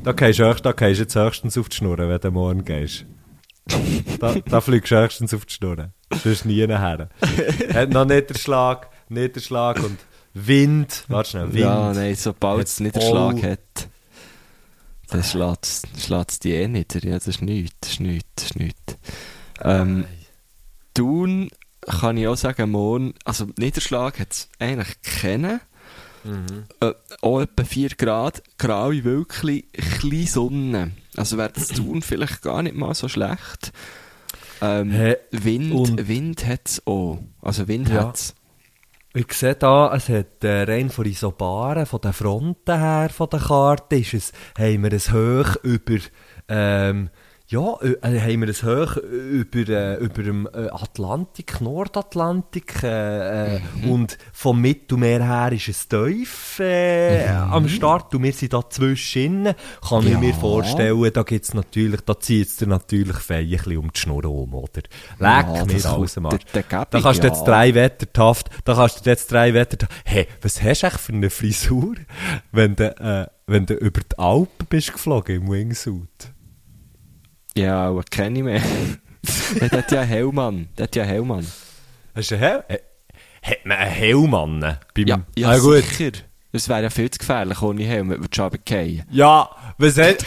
da 0.03 0.11
gehst 0.11 0.37
du 0.37 0.53
da 0.53 0.71
gehst 0.73 0.99
jetzt 0.99 1.15
höchstens 1.15 1.57
auf 1.57 1.67
die 1.67 1.77
Schnur, 1.77 1.97
wenn 1.97 2.19
du 2.21 2.29
morgen 2.29 2.63
gehst. 2.63 3.05
Da, 4.19 4.35
da 4.47 4.61
fliegst 4.61 4.91
du 4.91 5.01
höchstens 5.01 5.33
auf 5.33 5.47
die 5.47 5.55
Schnur. 5.55 5.89
Sonst 6.23 6.45
nie 6.45 6.65
nachher. 6.67 7.09
Hat 7.73 7.89
noch 7.89 8.05
Niederschlag, 8.05 8.87
Niederschlag 9.09 9.83
und 9.83 9.97
Wind. 10.35 11.03
Warte 11.07 11.31
schnell, 11.31 11.47
Wind. 11.47 11.59
Ja, 11.59 11.93
nein, 11.93 12.13
sobald 12.15 12.67
es 12.67 12.79
Niederschlag 12.79 13.43
all- 13.43 13.51
hat, 13.51 13.87
dann 15.09 15.23
schlägt 15.23 15.65
es 16.31 16.39
die 16.39 16.51
eh 16.53 16.67
nieder. 16.67 17.03
Ja, 17.03 17.15
das 17.15 17.27
ist 17.27 17.41
nichts, 17.41 17.75
das 17.81 17.89
ist 17.93 17.99
nichts, 18.01 18.27
das 18.35 18.45
ist 18.45 18.55
nichts. 18.59 18.97
Ähm, 19.63 20.05
Thun 20.99 21.49
kann 21.87 22.17
ich 22.17 22.27
auch 22.27 22.35
sagen, 22.35 22.71
morgen, 22.71 23.13
also 23.23 23.47
Niederschlag 23.57 24.19
hat 24.19 24.31
es 24.31 24.49
eigentlich 24.59 25.01
kennen. 25.01 25.61
Äh, 26.81 26.91
auch 27.21 27.39
etwa 27.41 27.63
4 27.63 27.89
Grad, 27.91 28.43
graue 28.57 29.03
Wölkchen, 29.05 29.49
ein 29.49 29.61
bisschen 29.73 30.27
Sonne. 30.27 30.91
Also 31.15 31.37
wäre 31.37 31.51
das 31.53 31.69
Thun 31.69 32.01
vielleicht 32.01 32.41
gar 32.41 32.61
nicht 32.61 32.75
mal 32.75 32.93
so 32.93 33.07
schlecht. 33.07 33.71
Ähm, 34.61 34.91
Hä, 34.91 35.15
Wind, 35.31 35.71
und- 35.71 36.07
Wind 36.09 36.45
hat 36.45 36.61
es 36.67 36.85
auch. 36.85 37.19
Also 37.41 37.69
Wind 37.69 37.87
Ja. 37.87 38.07
hat 38.07 38.15
es. 38.15 38.35
Ich 39.13 39.31
sehe 39.33 39.55
da, 39.55 39.95
es 39.95 40.09
hat 40.09 40.43
äh, 40.43 40.63
rein 40.63 40.89
von 40.89 41.05
Isobaren, 41.05 41.85
von 41.85 42.01
den 42.01 42.13
Fronten 42.13 42.77
her, 42.77 43.09
von 43.09 43.29
der 43.29 43.39
Karte, 43.39 43.95
ist 43.95 44.13
es, 44.13 44.31
haben 44.57 44.83
wir 44.83 44.91
es 44.93 45.11
hoch 45.13 45.55
über, 45.63 45.97
ähm, 46.49 47.09
ja, 47.51 47.77
äh, 47.81 48.19
haben 48.19 48.41
wir 48.41 48.49
es 48.49 48.61
hoch 48.61 48.97
über, 48.97 49.67
äh, 49.67 49.95
über 49.95 50.21
dem 50.21 50.47
äh, 50.53 50.67
Atlantik, 50.69 51.59
Nordatlantik, 51.61 52.83
äh, 52.83 53.55
äh, 53.55 53.59
und 53.87 54.19
vom 54.31 54.61
Mittelmeer 54.61 55.25
her 55.25 55.51
ist 55.51 55.67
es 55.67 55.87
tief 55.87 56.59
äh, 56.59 57.27
am 57.27 57.67
Start 57.67 58.13
und 58.13 58.21
wir 58.21 58.33
sind 58.33 58.53
da 58.53 58.69
zwischen. 58.69 59.49
Kann 59.87 60.07
ich 60.07 60.19
mir 60.19 60.35
vorstellen, 60.35 61.11
da 61.11 61.23
gibt's 61.23 61.55
natürlich, 61.55 62.01
da 62.01 62.19
zieht 62.19 62.49
es 62.49 62.57
dir 62.57 62.67
natürlich 62.67 63.17
fein 63.17 63.47
um 63.77 63.91
die 63.91 63.99
Schnur 63.99 64.25
um, 64.25 64.53
oder? 64.53 64.83
Leck 65.17 65.47
Ja, 65.55 65.65
mir 65.65 65.85
alles 65.85 66.15
Gabi, 66.15 66.37
Da 66.91 67.01
kannst 67.01 67.23
du 67.23 67.27
ja. 67.27 67.33
jetzt 67.33 67.43
drei 67.45 67.73
Wettertaft, 67.73 68.49
da 68.63 68.75
kannst 68.75 69.03
du 69.03 69.09
jetzt 69.09 69.31
drei 69.31 69.55
Wettertaft. 69.55 69.91
Hey, 70.05 70.27
was 70.43 70.61
hast 70.61 70.83
du 70.83 70.87
eigentlich 70.87 71.01
für 71.01 71.13
eine 71.13 71.29
Frisur, 71.31 71.95
wenn 72.51 72.75
du, 72.75 72.95
äh, 72.95 73.25
wenn 73.47 73.65
du 73.65 73.73
über 73.73 74.01
die 74.01 74.19
Alpen 74.19 74.67
bist 74.69 74.93
geflogen 74.93 75.41
im 75.41 75.51
Wingsuit? 75.51 76.31
Ja, 77.55 77.87
aber 77.89 78.03
kenne 78.03 78.39
ich 78.39 78.43
mehr. 78.45 78.61
der 79.59 79.71
hat 79.71 79.91
ja 79.91 80.01
einen 80.01 80.09
Hellmann. 80.09 80.69
Der 80.77 80.83
hat 80.83 80.95
ja 80.95 81.03
einen 81.03 81.11
Hellmann. 81.11 81.47
Hast 82.15 82.31
du 82.31 82.35
einen 82.35 82.43
Helm? 82.43 82.61
Äh, 82.67 82.77
Hat 83.41 83.65
man 83.65 83.77
einen? 83.77 84.61
Beim, 84.93 85.07
Ja, 85.07 85.19
ja 85.37 85.49
ah, 85.49 85.57
gut. 85.57 85.83
sicher. 85.83 86.11
Das 86.51 86.67
wäre 86.67 86.83
ja 86.83 86.89
viel 86.89 87.11
zu 87.11 87.19
gefährlich 87.19 87.61
ohne 87.61 87.83
Helm, 87.83 88.09
wenn 88.09 88.21
wir 88.21 88.27
schon 88.33 88.45
runterfallen. 88.45 89.03
Ja, 89.11 89.49
was 89.77 89.97
hat... 89.99 90.25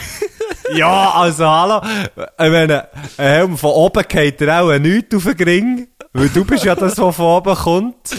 ja, 0.74 1.10
also 1.10 1.46
hallo. 1.46 1.80
Ich 2.16 2.50
meine, 2.50 2.88
ein 3.16 3.26
Helm 3.26 3.58
von 3.58 3.70
oben 3.70 4.04
geht 4.08 4.40
dir 4.40 4.60
auch 4.60 4.78
nichts 4.78 5.14
auf 5.16 5.24
den 5.24 5.48
Ring, 5.48 5.88
weil 6.12 6.28
du 6.28 6.44
bist 6.44 6.64
ja 6.64 6.74
das, 6.76 6.96
was 6.98 7.16
von 7.16 7.24
oben 7.26 7.54
kommt. 7.56 8.10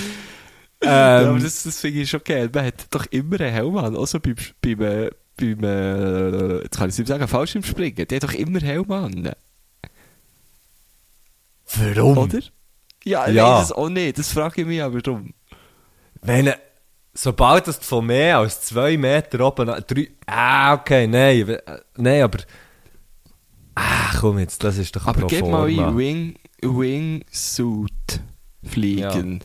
ja, 0.84 1.20
aber 1.20 1.30
Ähm, 1.38 1.44
das, 1.44 1.64
das 1.64 1.80
finde 1.80 2.02
ich 2.02 2.10
schon 2.10 2.22
geil. 2.26 2.50
Man 2.54 2.66
hat 2.66 2.88
doch 2.92 3.06
immer 3.12 3.40
einen 3.40 3.54
Helm 3.54 3.78
an. 3.78 3.96
Auch 3.96 4.06
so 4.08 4.20
beim, 4.20 4.36
beim, 4.62 4.82
äh, 4.82 5.10
beim 5.38 5.64
äh, 5.64 6.62
jetzt 6.64 6.78
kann 6.78 6.90
ich 6.90 6.94
es 6.94 7.00
nicht 7.00 7.08
sagen, 7.08 7.28
Fallschirmspringen. 7.28 8.08
Der 8.08 8.16
hat 8.18 8.24
doch 8.24 8.34
immer 8.34 8.60
Helm 8.60 8.92
an. 8.92 9.32
warum? 11.76 12.18
Oder? 12.18 12.40
Ja, 13.04 13.28
ich 13.28 13.36
Ja. 13.36 13.58
weiß 13.60 13.66
es 13.66 13.72
auch 13.72 13.90
nicht. 13.90 14.18
Das 14.18 14.32
frage 14.32 14.62
ich 14.62 14.68
mich 14.68 14.82
aber 14.82 15.02
drum. 15.02 15.34
Wenn, 16.22 16.54
sobald 17.14 17.68
das 17.68 17.78
von 17.78 18.06
mehr 18.06 18.38
als 18.38 18.62
zwei 18.62 18.96
Meter 18.98 19.46
oben, 19.46 19.68
drei, 19.88 20.10
ah, 20.26 20.74
okay, 20.74 21.08
nein, 21.08 21.50
äh, 21.50 21.80
nein, 21.98 22.22
aber, 22.24 22.40
ah, 23.76 24.12
komm 24.20 24.40
jetzt, 24.40 24.64
das 24.64 24.78
ist 24.78 24.96
doch 24.96 25.06
Aber 25.08 25.28
gib 25.28 25.46
mal 25.48 25.68
ein 25.68 25.98
Wing, 25.98 26.36
Wingsuit 26.62 28.22
fliegen. 28.64 29.44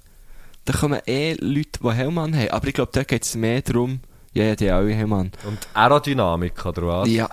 Da 0.65 0.73
kommen 0.75 1.01
eh 1.07 1.35
Leute, 1.41 1.81
die 1.83 1.91
Helm 1.93 2.19
haben. 2.21 2.35
Aber 2.51 2.69
ich 2.69 2.75
glaube, 2.75 2.93
da 2.93 3.03
geht 3.03 3.25
es 3.25 3.35
mehr 3.35 3.63
darum, 3.63 4.01
ja, 4.39 4.45
ja, 4.45 4.57
die 4.57 4.71
haben 4.71 4.79
alle 4.79 4.95
Helm 4.95 5.13
an. 5.13 5.33
Und 5.45 5.59
Aerodynamik, 5.75 6.65
oder 6.65 6.87
was? 6.87 7.09
Ja, 7.09 7.29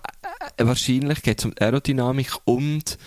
äh, 0.58 0.66
wahrscheinlich 0.66 1.22
geht 1.22 1.40
es 1.40 1.46
um 1.46 1.54
die 1.54 1.62
Aerodynamik 1.62 2.32
und 2.46 2.98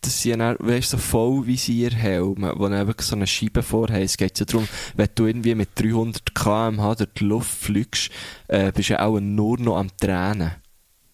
das 0.00 0.22
sind 0.22 0.40
dann, 0.40 0.56
weißt 0.58 0.92
du, 0.92 0.96
so 0.96 1.02
Vollvisierhelme, 1.02 2.54
wo 2.56 2.68
dann 2.68 2.86
wirklich 2.86 3.06
so 3.06 3.16
eine 3.16 3.26
Scheibe 3.26 3.62
vorhaben. 3.62 4.02
Es 4.02 4.16
geht 4.16 4.38
ja 4.38 4.46
darum, 4.46 4.68
wenn 4.96 5.08
du 5.14 5.26
irgendwie 5.26 5.54
mit 5.54 5.70
300 5.76 6.34
km/h 6.34 6.94
durch 6.96 7.10
die 7.18 7.24
Luft 7.24 7.50
fliegst, 7.50 8.10
äh, 8.48 8.72
bist 8.72 8.88
du 8.90 8.94
ja 8.94 9.00
auch 9.04 9.18
nur 9.20 9.58
noch 9.58 9.76
am 9.76 9.88
Tränen. 10.00 10.52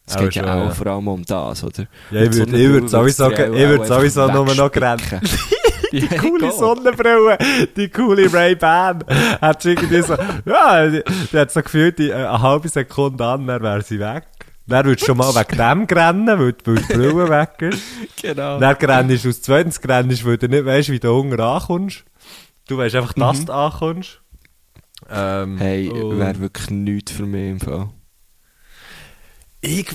Es 0.07 0.17
geht 0.17 0.35
ja 0.35 0.43
auch 0.45 0.67
ja. 0.67 0.71
vor 0.71 0.87
allem 0.87 1.09
um 1.09 1.25
das, 1.25 1.65
oder? 1.65 1.87
Ja, 2.11 2.23
ich 2.23 2.29
Mit 2.29 2.35
so 2.35 2.43
würd- 2.43 2.49
einer 2.49 2.59
ich 2.59 2.69
würd 2.69 2.81
Brille 2.81 2.89
sowieso 2.89 3.31
ich 3.31 3.39
würd 3.39 3.81
einfach 3.81 3.97
sowieso 3.97 4.27
nur 4.29 4.55
noch 4.55 4.75
wegspicken. 4.75 5.21
Die 6.01 6.07
Ja, 6.07 6.21
coole. 6.21 6.51
Sonnenbrille, 6.53 7.39
die 7.77 7.89
coole 7.89 8.33
Ray-Ban, 8.33 9.05
hat 9.41 9.63
sie 9.63 9.71
irgendwie 9.71 10.03
so, 10.03 10.15
ja, 10.45 10.89
die, 10.89 11.03
die 11.33 11.39
hat 11.39 11.51
so 11.53 11.63
gefühlt 11.63 11.99
die, 11.99 12.11
äh, 12.11 12.15
eine 12.15 12.41
halbe 12.43 12.69
Sekunde 12.69 13.25
an, 13.25 13.47
dann 13.47 13.63
wäre 13.63 13.83
sie 13.83 13.99
weg. 14.01 14.25
Dann 14.67 14.87
würdest 14.87 15.03
du 15.03 15.07
schon 15.09 15.19
mal 15.19 15.35
wegen 15.35 15.57
dem 15.59 15.97
rennen, 15.99 16.27
weil, 16.39 16.53
die- 16.55 16.67
weil 16.67 16.77
die 16.77 16.93
Brille 16.95 17.29
weg 17.29 17.51
ist. 17.61 17.83
Genau. 18.23 18.59
Dann 18.59 18.75
rennst 18.77 19.25
du 19.25 19.29
aus 19.29 19.43
zweitens, 19.43 19.79
rennst, 19.87 20.25
weil 20.25 20.39
du 20.39 20.49
nicht 20.49 20.65
weißt, 20.65 20.89
wie 20.89 20.99
du 20.99 21.13
unten 21.13 21.39
ankommst. 21.41 22.05
Du 22.67 22.79
weißt 22.79 22.95
einfach, 22.97 23.13
dass 23.13 23.45
du 23.45 23.53
ankommst. 23.53 24.21
Ähm, 25.11 25.59
Hey, 25.59 25.91
wäre 25.93 26.41
wirklich 26.41 26.71
nichts 26.71 27.13
für 27.13 27.27
mich 27.27 27.51
im 27.51 27.61
Fall. 27.61 27.91
Ich, 29.61 29.87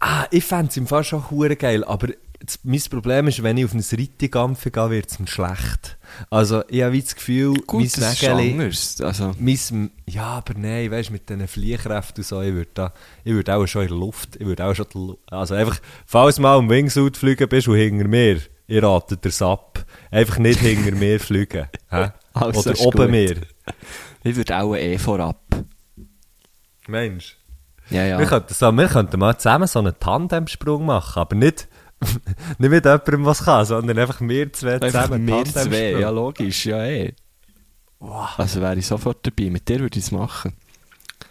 ah, 0.00 0.26
ich 0.30 0.44
fände 0.44 0.68
es 0.68 0.76
im 0.76 0.86
Fall 0.86 1.04
schon 1.04 1.30
hure 1.30 1.56
geil, 1.56 1.82
aber 1.84 2.08
das, 2.44 2.60
mein 2.64 2.80
Problem 2.90 3.28
ist, 3.28 3.42
wenn 3.42 3.56
ich 3.56 3.64
auf 3.64 3.74
ein 3.74 3.80
Rittigampfen 3.80 4.72
gehe, 4.72 4.90
wird 4.90 5.10
es 5.10 5.18
mir 5.18 5.26
schlecht. 5.26 5.96
Also, 6.30 6.62
ich 6.68 6.82
habe 6.82 7.00
das 7.00 7.14
Gefühl, 7.14 7.54
Gut, 7.66 7.80
mein 7.80 7.84
das 7.84 8.12
ist 8.14 8.22
Wägeli- 8.22 8.52
anders. 8.52 9.00
Also, 9.00 9.34
mein, 9.38 9.90
ja, 10.06 10.24
aber 10.24 10.54
nein, 10.54 10.90
weißt 10.90 11.08
du, 11.08 11.12
mit 11.14 11.28
diesen 11.28 11.48
Fliehkräften 11.48 12.22
und 12.22 12.26
so, 12.26 12.40
ich 12.42 12.52
würde 12.54 12.70
da, 12.74 12.92
ich 13.24 13.32
würde 13.32 13.54
auch 13.54 13.66
schon 13.66 13.82
in 13.82 13.88
der 13.88 13.96
Luft, 13.96 14.36
ich 14.36 14.46
würde 14.46 14.64
auch 14.64 14.74
schon, 14.74 15.16
also 15.30 15.54
einfach, 15.54 15.78
falls 16.06 16.36
du 16.36 16.42
mal 16.42 16.58
im 16.58 16.68
Wingsuit 16.70 17.16
fliegen 17.16 17.48
bist 17.48 17.68
und 17.68 17.76
hinter 17.76 18.06
mir, 18.08 18.40
ich 18.68 18.82
rate 18.82 19.16
dir's 19.16 19.42
ab, 19.42 19.84
einfach 20.10 20.38
nicht 20.38 20.60
hinter 20.60 20.92
mir 20.96 21.18
fliegen? 21.20 21.66
Also, 21.88 22.60
Oder 22.60 22.72
ist 22.72 22.80
oben 22.80 22.98
gut. 22.98 23.10
mir. 23.10 23.36
ich 24.24 24.36
würde 24.36 24.58
auch 24.58 24.74
eh 24.76 24.98
vorab. 24.98 25.40
Mensch. 26.88 27.36
Ja, 27.90 28.04
ja. 28.04 28.18
Wir, 28.18 28.26
könnten 28.26 28.52
so, 28.52 28.72
wir 28.72 28.88
könnten 28.88 29.20
mal 29.20 29.36
zusammen 29.38 29.68
so 29.68 29.78
einen 29.78 29.94
Tandemsprung 29.98 30.86
machen, 30.86 31.20
aber 31.20 31.36
nicht, 31.36 31.68
nicht 32.58 32.70
mit 32.70 32.84
jemandem, 32.84 33.24
was 33.24 33.44
kann, 33.44 33.64
sondern 33.64 33.98
einfach 33.98 34.20
wir 34.20 34.52
zwei 34.52 34.74
Einfach 34.74 35.04
zusammen 35.04 35.26
wir 35.26 35.44
zwei, 35.44 35.90
ja 35.92 36.10
logisch, 36.10 36.66
ja 36.66 36.84
eh. 36.84 37.14
Also 38.00 38.60
wäre 38.60 38.76
ich 38.76 38.86
sofort 38.86 39.26
dabei, 39.26 39.50
mit 39.50 39.68
dir 39.68 39.80
würde 39.80 39.98
ich 39.98 40.04
es 40.04 40.12
machen. 40.12 40.52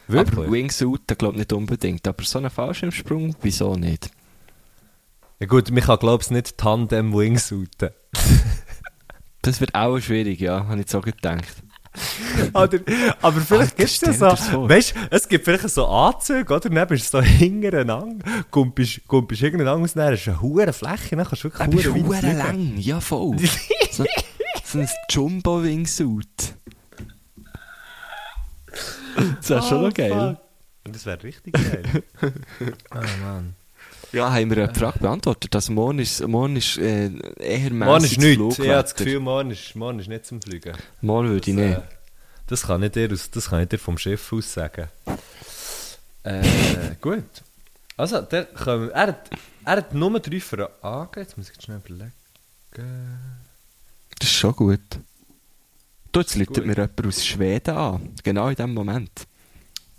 Wirklich? 0.07 0.38
Aber 0.38 0.51
Wingsuit, 0.51 1.07
glaube 1.18 1.36
ich 1.36 1.39
nicht 1.39 1.53
unbedingt, 1.53 2.07
aber 2.07 2.24
so 2.24 2.39
einen 2.39 2.49
Fallschirmsprung, 2.49 3.36
wieso 3.41 3.76
nicht? 3.76 4.09
Ja 5.39 5.47
gut, 5.47 5.70
mich 5.72 5.86
kann 5.86 5.99
glaube 5.99 6.24
ich 6.24 6.32
nicht 6.32 6.57
Tandem-Wingsuiten. 6.57 7.89
Das 9.41 9.61
wird 9.61 9.76
auch 9.76 9.99
schwierig, 9.99 10.39
ja, 10.39 10.66
habe 10.66 10.82
ich 10.82 10.89
so 10.89 11.01
gedacht. 11.01 11.45
Oder, 12.53 12.79
aber 13.21 13.41
vielleicht 13.41 13.77
gibt 13.77 13.89
es 13.89 14.01
ja 14.01 14.13
so, 14.13 14.69
weißt 14.69 14.95
du, 14.95 14.99
es 15.11 15.27
gibt 15.27 15.45
vielleicht 15.45 15.69
so 15.69 15.87
Anzüge, 15.87 16.53
oder? 16.53 16.69
Dann 16.69 16.87
bist 16.87 17.13
du 17.13 17.17
so 17.17 17.23
hintereinander, 17.23 18.25
kumpelst, 18.51 19.07
kumpelst 19.07 19.43
irgendeinen 19.43 19.83
aus, 19.83 19.93
dann 19.93 20.11
hast 20.13 20.25
du 20.25 20.31
eine 20.31 20.41
hohe 20.41 20.73
Fläche, 20.73 21.15
dann 21.15 21.25
kannst 21.25 21.43
du 21.43 21.51
wirklich 21.51 21.79
ist 21.79 21.87
hure 21.87 21.95
weit 21.95 22.05
hure 22.05 22.17
fliegen. 22.17 22.37
lang, 22.37 22.77
ja 22.77 22.99
voll. 22.99 23.37
so, 23.91 24.05
so 24.63 24.79
ein 24.79 24.89
Jumbo-Wingsuit. 25.09 26.55
Das 29.37 29.49
wäre 29.49 29.63
schon 29.63 29.81
noch 29.81 29.93
geil. 29.93 30.11
Oh. 30.11 30.41
Und 30.85 30.95
das 30.95 31.05
wäre 31.05 31.23
richtig 31.23 31.53
geil. 31.53 32.03
oh 32.21 32.97
Mann. 33.23 33.55
Ja, 34.16 34.32
haben 34.32 34.49
wir 34.49 34.63
eine 34.63 34.74
Frage 34.74 34.99
beantwortet. 34.99 35.53
Also 35.53 35.74
morgen 35.74 35.99
ist, 35.99 36.26
morgen 36.26 36.55
ist 36.55 36.78
äh, 36.78 37.11
eher 37.38 37.70
Morgen 37.74 38.05
ist 38.05 38.18
nichts. 38.18 38.59
Ich 38.59 38.70
habe 38.70 38.82
das. 38.82 38.95
Gefühl, 38.95 39.20
morgen 39.20 39.51
ist, 39.51 39.76
morgen 39.76 39.99
ist 39.99 40.07
nicht 40.07 40.26
zum 40.26 40.41
Fliegen. 40.41 40.74
Morgen 41.01 41.28
würde 41.32 41.51
ich 41.51 41.55
nicht. 41.55 41.78
Äh, 41.78 41.82
Das 42.47 42.61
kann 42.68 42.82
ich 42.84 42.91
dir, 42.93 43.09
das 43.09 43.49
kann 43.49 43.61
ich 43.61 43.68
dir 43.68 43.78
vom 43.78 43.97
Schiff 43.97 44.32
aus 44.32 44.53
sagen. 44.53 44.88
Äh, 46.24 46.41
gut. 47.01 47.26
Also, 47.97 48.22
der, 48.22 48.45
kommen, 48.45 48.89
er, 48.91 49.07
hat, 49.07 49.30
er 49.66 49.76
hat 49.76 49.93
nur 49.93 50.18
drei 50.22 50.39
Fragen. 50.39 51.20
Jetzt 51.20 51.38
muss 51.38 51.49
ich 51.49 51.61
schnell 51.61 51.82
überlegen. 51.86 52.13
Das 54.18 54.30
ist 54.30 54.36
schon 54.36 54.55
gut. 54.55 54.80
Du, 56.13 56.22
jetzt 56.22 56.38
läutet 56.38 56.66
mir 56.66 56.74
jemand 56.76 57.05
aus 57.05 57.26
Schweden 57.26 57.76
an. 57.76 58.13
Genau 58.24 58.47
in 58.47 58.55
dem 58.55 58.74
Moment. 58.74 59.28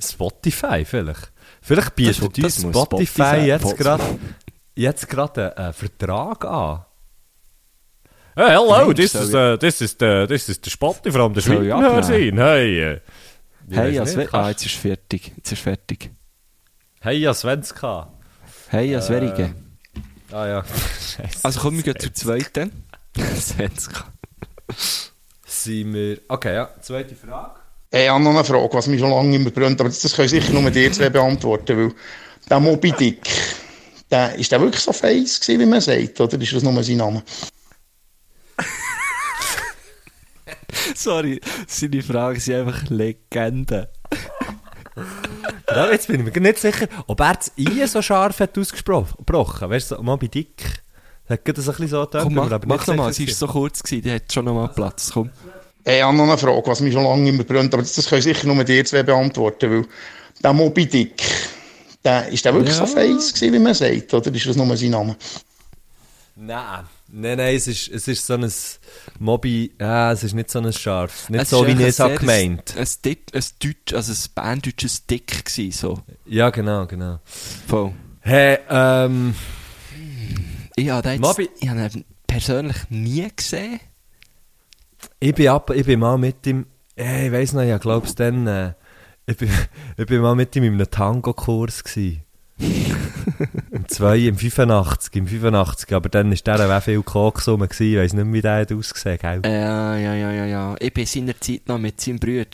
Spotify 0.00 0.86
vielleicht. 0.86 1.32
Vielleicht 1.66 1.94
bietet 1.96 2.22
uns 2.22 2.60
Spotify, 2.60 3.22
Spotify- 3.22 3.44
jetzt 3.46 3.76
gerade 3.76 4.04
jetzt 4.76 5.08
gerade 5.08 5.56
einen 5.58 5.72
Vertrag 5.72 6.44
an. 6.44 6.84
Hey, 8.36 8.50
hello, 8.50 8.92
this 8.92 9.14
is, 9.14 9.34
uh, 9.34 9.56
this 9.56 9.80
is 9.80 9.96
the 9.98 10.26
this 10.28 10.48
is 10.48 10.60
the 10.62 10.70
Spotify 10.70 11.10
from 11.12 11.34
the 11.34 11.40
sehen. 11.40 12.38
Hey, 12.38 12.80
äh, 12.80 13.00
Hey, 13.68 13.94
ja, 13.94 14.04
nicht, 14.04 14.32
ah, 14.32 14.48
jetzt 14.50 14.64
ist 14.64 14.76
fertig. 14.76 15.32
Jetzt 15.36 15.50
ist 15.50 15.62
fertig. 15.62 16.10
hey, 17.00 17.16
ja, 17.18 17.34
Svenska. 17.34 18.12
Hey, 18.68 18.92
ja, 18.92 18.98
Äh, 18.98 19.02
Sverige. 19.02 19.54
Ah 20.30 20.46
ja. 20.46 20.64
Also 21.42 21.60
kommen 21.60 21.84
wir 21.84 21.96
zur 21.96 22.14
zweiten. 22.14 22.84
Svenska. 23.40 24.04
Sind 25.44 25.94
wir... 25.94 26.20
Okay, 26.28 26.54
ja, 26.54 26.68
zweite 26.80 27.16
Frage. 27.16 27.58
Hey, 27.96 28.04
ich 28.04 28.10
habe 28.10 28.22
noch 28.22 28.32
eine 28.32 28.44
Frage, 28.44 28.74
was 28.74 28.88
mich 28.88 29.00
schon 29.00 29.08
lange 29.08 29.36
immer 29.36 29.50
brennt, 29.50 29.80
aber 29.80 29.88
das, 29.88 30.00
das 30.00 30.14
können 30.14 30.28
sicher 30.28 30.52
nur 30.52 30.70
die 30.70 30.90
zwei 30.90 31.08
beantworten, 31.08 31.78
weil 31.78 31.94
der 32.50 32.60
Moby 32.60 32.92
Dick, 32.92 33.22
der, 34.10 34.34
ist 34.34 34.52
der 34.52 34.60
wirklich 34.60 34.82
so 34.82 34.92
face 34.92 35.40
gewesen, 35.40 35.60
wie 35.60 35.64
man 35.64 35.80
sagt, 35.80 36.20
oder 36.20 36.38
ist 36.38 36.52
das 36.52 36.62
nur 36.62 36.82
sein 36.82 36.98
Name? 36.98 37.22
Sorry, 40.94 41.40
seine 41.66 42.02
Fragen 42.02 42.38
sind 42.38 42.56
einfach 42.56 42.82
Legenden. 42.90 43.86
Ja, 45.68 45.90
jetzt 45.90 46.06
bin 46.06 46.26
ich 46.26 46.34
mir 46.34 46.40
nicht 46.40 46.58
sicher, 46.58 46.86
ob 47.06 47.20
er 47.20 47.34
das 47.34 47.52
I 47.58 47.86
so 47.86 48.00
scharf 48.00 48.40
hat 48.40 48.56
ausgesprochen. 48.56 49.16
Weißt 49.26 49.90
du, 49.90 49.96
so 49.96 50.02
Moby 50.02 50.28
Dick. 50.28 50.62
Das 51.26 51.38
hat 51.38 51.44
so 51.44 51.52
ein 51.52 51.66
bisschen 51.66 51.88
so 51.88 52.04
getan, 52.04 52.22
Komm, 52.22 52.34
mach, 52.34 52.50
aber 52.50 52.66
mach 52.66 52.86
nochmal, 52.86 53.12
sie 53.12 53.24
ist 53.24 53.38
so 53.38 53.46
kurz 53.46 53.82
gewesen, 53.82 54.02
die 54.02 54.12
hat 54.12 54.32
schon 54.32 54.44
nochmal 54.44 54.68
Platz. 54.68 55.10
Komm. 55.12 55.30
Hey, 55.86 55.98
ich 55.98 56.02
habe 56.02 56.16
noch 56.16 56.24
eine 56.24 56.36
Frage, 56.36 56.66
was 56.66 56.80
mich 56.80 56.92
schon 56.92 57.04
lange 57.04 57.28
immer 57.28 57.44
brennt, 57.44 57.72
aber 57.72 57.84
das, 57.84 57.94
das 57.94 58.08
können 58.08 58.20
sicher 58.20 58.44
nur 58.48 58.64
die 58.64 58.82
zwei 58.82 59.04
beantworten, 59.04 59.70
weil 59.70 59.84
der 60.42 60.52
Moby 60.52 60.86
Dick, 60.86 61.22
der, 62.04 62.26
ist 62.28 62.44
der 62.44 62.54
wirklich 62.54 62.76
Ja. 62.76 62.84
so 62.84 62.92
face 62.92 63.32
gewesen, 63.32 63.52
wie 63.54 63.58
man 63.60 63.72
sagt, 63.72 64.12
oder 64.12 64.34
ist 64.34 64.46
das 64.46 64.56
nur 64.56 64.76
sein 64.76 64.90
Name? 64.90 65.16
Nein. 66.34 66.84
Nein, 67.08 67.36
nein, 67.38 67.54
es 67.54 67.68
ist, 67.68 67.88
es 67.88 68.08
ist 68.08 68.26
so 68.26 68.34
ein 68.34 68.52
Mobi, 69.20 69.72
ja, 69.80 70.10
es 70.10 70.24
ist 70.24 70.34
nicht 70.34 70.50
so 70.50 70.58
ein 70.58 70.72
scharf. 70.72 71.30
Nicht 71.30 71.42
Es 71.42 71.50
so, 71.50 71.64
wie 71.64 71.70
ich 71.70 71.78
es 71.80 72.00
auch 72.00 72.08
sehr 72.08 72.18
gemeint. 72.18 72.74
Ein, 72.76 72.82
ein, 72.82 72.88
Dick, 73.04 73.20
ein, 73.32 73.44
Deutsch, 73.62 73.94
also 73.94 74.12
ein 74.12 74.18
banddeutsches 74.34 75.06
Dick 75.06 75.44
gewesen, 75.44 75.70
so. 75.70 76.00
Ja, 76.26 76.50
genau, 76.50 76.84
genau. 76.86 77.20
Voll. 77.68 77.92
Hey, 78.22 78.58
ähm, 78.68 79.36
Ich 80.74 80.88
habe 80.90 81.08
den 81.08 81.22
jetzt, 81.22 81.38
ich 81.60 81.68
habe 81.68 81.90
ihn 81.94 82.04
persönlich 82.26 82.76
nie 82.90 83.28
gesehen. 83.34 83.78
Ich 85.20 85.34
bin 85.34 85.48
ab, 85.48 85.70
ich 85.70 85.86
bin 85.86 86.00
mal 86.00 86.18
mit 86.18 86.46
ihm, 86.46 86.66
äh, 86.96 87.26
ich 87.26 87.32
weiss 87.32 87.52
noch, 87.52 87.62
ich 87.62 87.80
glaube 87.80 88.06
es 88.06 88.14
dann, 88.14 88.46
äh, 88.46 88.72
ich 89.26 89.36
bin, 89.36 89.50
ich 89.96 90.06
bin 90.06 90.20
mal 90.20 90.34
mit 90.34 90.54
ihm 90.56 90.64
in 90.64 90.74
einem 90.74 90.90
Tango-Kurs. 90.90 91.82
Im 92.58 93.86
2, 93.88 94.18
im 94.18 94.38
85, 94.38 95.16
im 95.16 95.26
85, 95.26 95.92
aber 95.94 96.08
dann 96.08 96.30
war 96.30 96.36
der 96.56 96.78
auch 96.78 96.82
viel 96.82 97.02
Koks 97.02 97.48
rum, 97.48 97.60
gewesen. 97.60 97.82
ich 97.92 97.98
weiss 97.98 98.12
nicht 98.14 98.24
mehr, 98.24 98.32
wie 98.34 98.40
der 98.40 98.60
hat 98.60 98.72
ausgesehen, 98.72 99.18
gell? 99.18 99.42
Ja, 99.44 99.96
ja, 99.96 100.14
ja, 100.14 100.32
ja, 100.32 100.46
ja. 100.46 100.76
Ich 100.80 100.94
bin 100.94 101.04
seinerzeit 101.04 101.68
noch 101.68 101.78
mit 101.78 102.00
seinem 102.00 102.18
Bruder. 102.18 102.46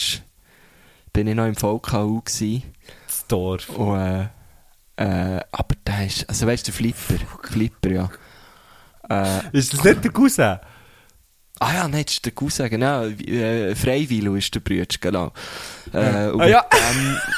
Bin 1.13 1.27
ich 1.29 1.35
noch 1.35 1.47
im 1.47 1.55
VKU 1.55 2.23
gsi. 2.23 2.63
Das 3.07 3.27
Dorf. 3.29 3.69
Und, 3.69 3.99
äh, 3.99 4.23
äh, 4.97 5.41
aber 5.53 5.75
der 5.87 6.07
ist, 6.07 6.29
also 6.29 6.47
weißt 6.47 6.67
du, 6.67 6.73
der 6.73 6.75
Flipper. 6.75 7.25
Flipper, 7.45 7.91
ja. 7.91 8.11
Äh, 9.09 9.57
Ist 9.57 9.75
das 9.75 9.85
nicht 9.85 10.05
der 10.05 10.11
Cousin? 10.11 10.59
Ah 11.63 11.75
ja, 11.75 11.89
nein, 11.89 12.05
das 12.05 12.15
ist 12.15 12.25
der 12.25 12.33
Cousin, 12.33 12.69
genau. 12.71 13.05
Äh, 13.07 13.75
Freiwillu 13.75 14.37
ist 14.37 14.55
der 14.55 14.61
Bruder, 14.61 14.87
genau. 15.01 15.33
Äh, 15.93 16.29
und 16.31 16.41
Ah, 16.41 16.47
ja. 16.47 16.65
dem- 16.71 17.19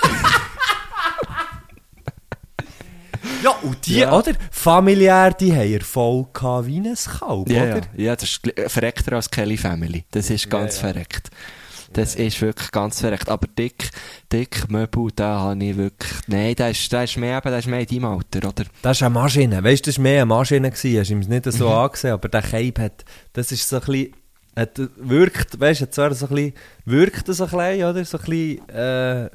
Ja, 3.43 3.51
und 3.63 3.87
die, 3.87 3.99
Ja. 3.99 4.13
oder? 4.13 4.33
Familiär, 4.51 5.33
die 5.33 5.53
haben 5.55 5.73
Erfolg 5.73 6.35
gehabt 6.35 6.67
wie 6.67 6.79
ein 6.79 6.95
Kalb, 6.95 7.49
Ja, 7.51 7.63
oder? 7.65 7.77
ja, 7.77 7.83
ja, 7.97 8.17
das 8.17 8.25
ist 8.31 8.41
verreckter 8.69 9.15
als 9.15 9.31
Kelly 9.31 9.57
Family. 9.57 10.05
Das 10.11 10.31
ist 10.31 10.49
ganz 10.51 10.77
Ja, 10.81 10.89
ja. 10.89 10.93
verreckt. 10.93 11.31
Das 11.95 12.15
ist 12.17 12.41
wirklich 12.43 12.71
ganz 12.73 13.01
verreckt. 13.01 13.29
Aber 13.29 13.47
dick, 13.47 13.91
dick 14.33 14.71
Möbel, 14.71 15.09
da 15.17 15.41
habe 15.41 15.65
ich 15.65 15.77
wirklich, 15.77 16.13
nein, 16.27 16.55
der 16.55 16.71
ist, 16.71 16.93
der 16.93 17.05
ist 17.05 17.17
mehr, 17.17 17.39
eben, 17.39 17.49
der 17.51 17.59
ist 17.61 17.67
mehr 17.69 17.81
in 17.81 17.87
deinem 17.87 18.05
Alter, 18.05 18.49
oder? 18.49 18.65
Das 18.83 18.99
ist 18.99 19.03
eine 19.03 19.15
Maschine. 19.15 19.63
Weißt 19.65 19.87
du, 19.87 19.91
das 19.91 19.99
war 19.99 20.03
mehr 20.03 20.17
eine 20.23 20.27
Maschine. 20.27 20.71
Gewesen. 20.71 20.99
Hast 21.01 21.09
du 21.11 21.15
ihm 21.15 21.21
nicht 21.21 21.53
so 21.53 21.67
Mhm. 21.69 21.73
angesehen, 21.73 22.13
aber 22.13 22.29
der 22.29 22.43
Cape 22.43 22.83
hat, 22.83 23.05
das 23.33 23.51
ist 23.53 23.69
so 23.69 23.77
ein 23.77 23.83
bisschen, 23.83 24.13
hat, 24.57 24.81
wirkt, 24.97 25.59
weißt 25.59 25.81
du, 25.83 25.91
zwar 25.91 26.15
so 26.15 26.27
ein 26.27 26.35
bisschen, 26.35 26.53
wirkt 26.85 27.27
so 27.29 27.45
ein 27.45 27.51
bisschen, 27.51 27.85
oder? 27.89 28.05
So 28.05 28.19
ein 28.19 28.25
bisschen, 28.25 28.69
äh, 28.69 29.31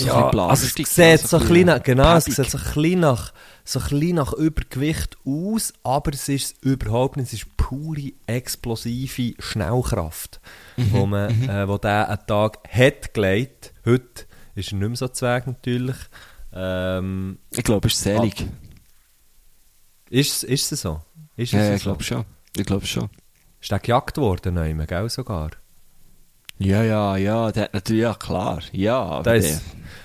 So 0.00 0.06
ja, 0.06 0.14
ein 0.30 0.38
also 0.38 0.62
Plastik, 0.66 0.86
es 0.86 0.94
sieht 0.94 1.20
so 1.28 1.36
ein 1.38 1.42
bisschen, 1.48 1.66
nach- 1.66 1.82
genau, 1.82 2.16
es 2.16 2.24
päppig. 2.24 2.36
sieht 2.36 2.50
so 2.50 2.58
ein 2.58 2.64
bisschen 2.74 3.00
nach, 3.00 3.32
so 3.64 3.80
ein 3.80 4.08
nach 4.14 4.32
Übergewicht 4.32 5.16
aus, 5.24 5.72
aber 5.82 6.12
es 6.12 6.28
ist 6.28 6.62
überhaupt 6.64 7.16
nicht, 7.16 7.28
es 7.28 7.32
ist 7.42 7.56
pure, 7.56 8.12
explosive 8.26 9.34
Schnellkraft, 9.38 10.40
Mhm, 10.76 10.92
wo 10.92 11.06
man, 11.06 11.48
äh, 11.48 11.68
wo 11.68 11.78
der 11.78 12.08
einen 12.08 12.26
Tag 12.26 12.58
hat 12.70 13.14
gelegt. 13.14 13.72
Heute 13.84 14.26
ist 14.54 14.72
er 14.72 14.78
nicht 14.78 14.88
mehr 14.88 14.96
so 14.96 15.08
zweig 15.08 15.46
natürlich. 15.46 15.96
Ähm, 16.52 17.38
Ich 17.50 17.62
glaube, 17.62 17.86
es 17.88 17.94
ist 17.94 18.02
selig. 18.02 18.46
ist, 20.10 20.42
ist 20.44 20.72
es 20.72 20.80
so? 20.80 21.00
Ist 21.36 21.52
ja, 21.52 21.60
es 21.60 21.64
ja, 21.64 21.70
so? 21.70 21.74
ich 21.76 21.82
glaube 21.82 22.02
schon. 22.04 22.24
Ich 22.56 22.66
glaube 22.66 22.86
schon. 22.86 23.08
Ist 23.60 23.70
der 23.70 23.78
gejagt 23.78 24.16
worden, 24.16 24.54
neuem, 24.54 24.84
gell, 24.86 25.08
sogar? 25.08 25.50
Ja, 26.62 26.82
ja, 26.84 27.16
ja, 27.16 27.50
der 27.52 27.64
hat 27.64 27.74
natürlich, 27.74 28.02
ja, 28.02 28.14
klar. 28.14 28.60
Ja, 28.72 29.00
aber 29.02 29.22
Der 29.24 29.40
der- 29.40 29.50
ist 29.50 29.62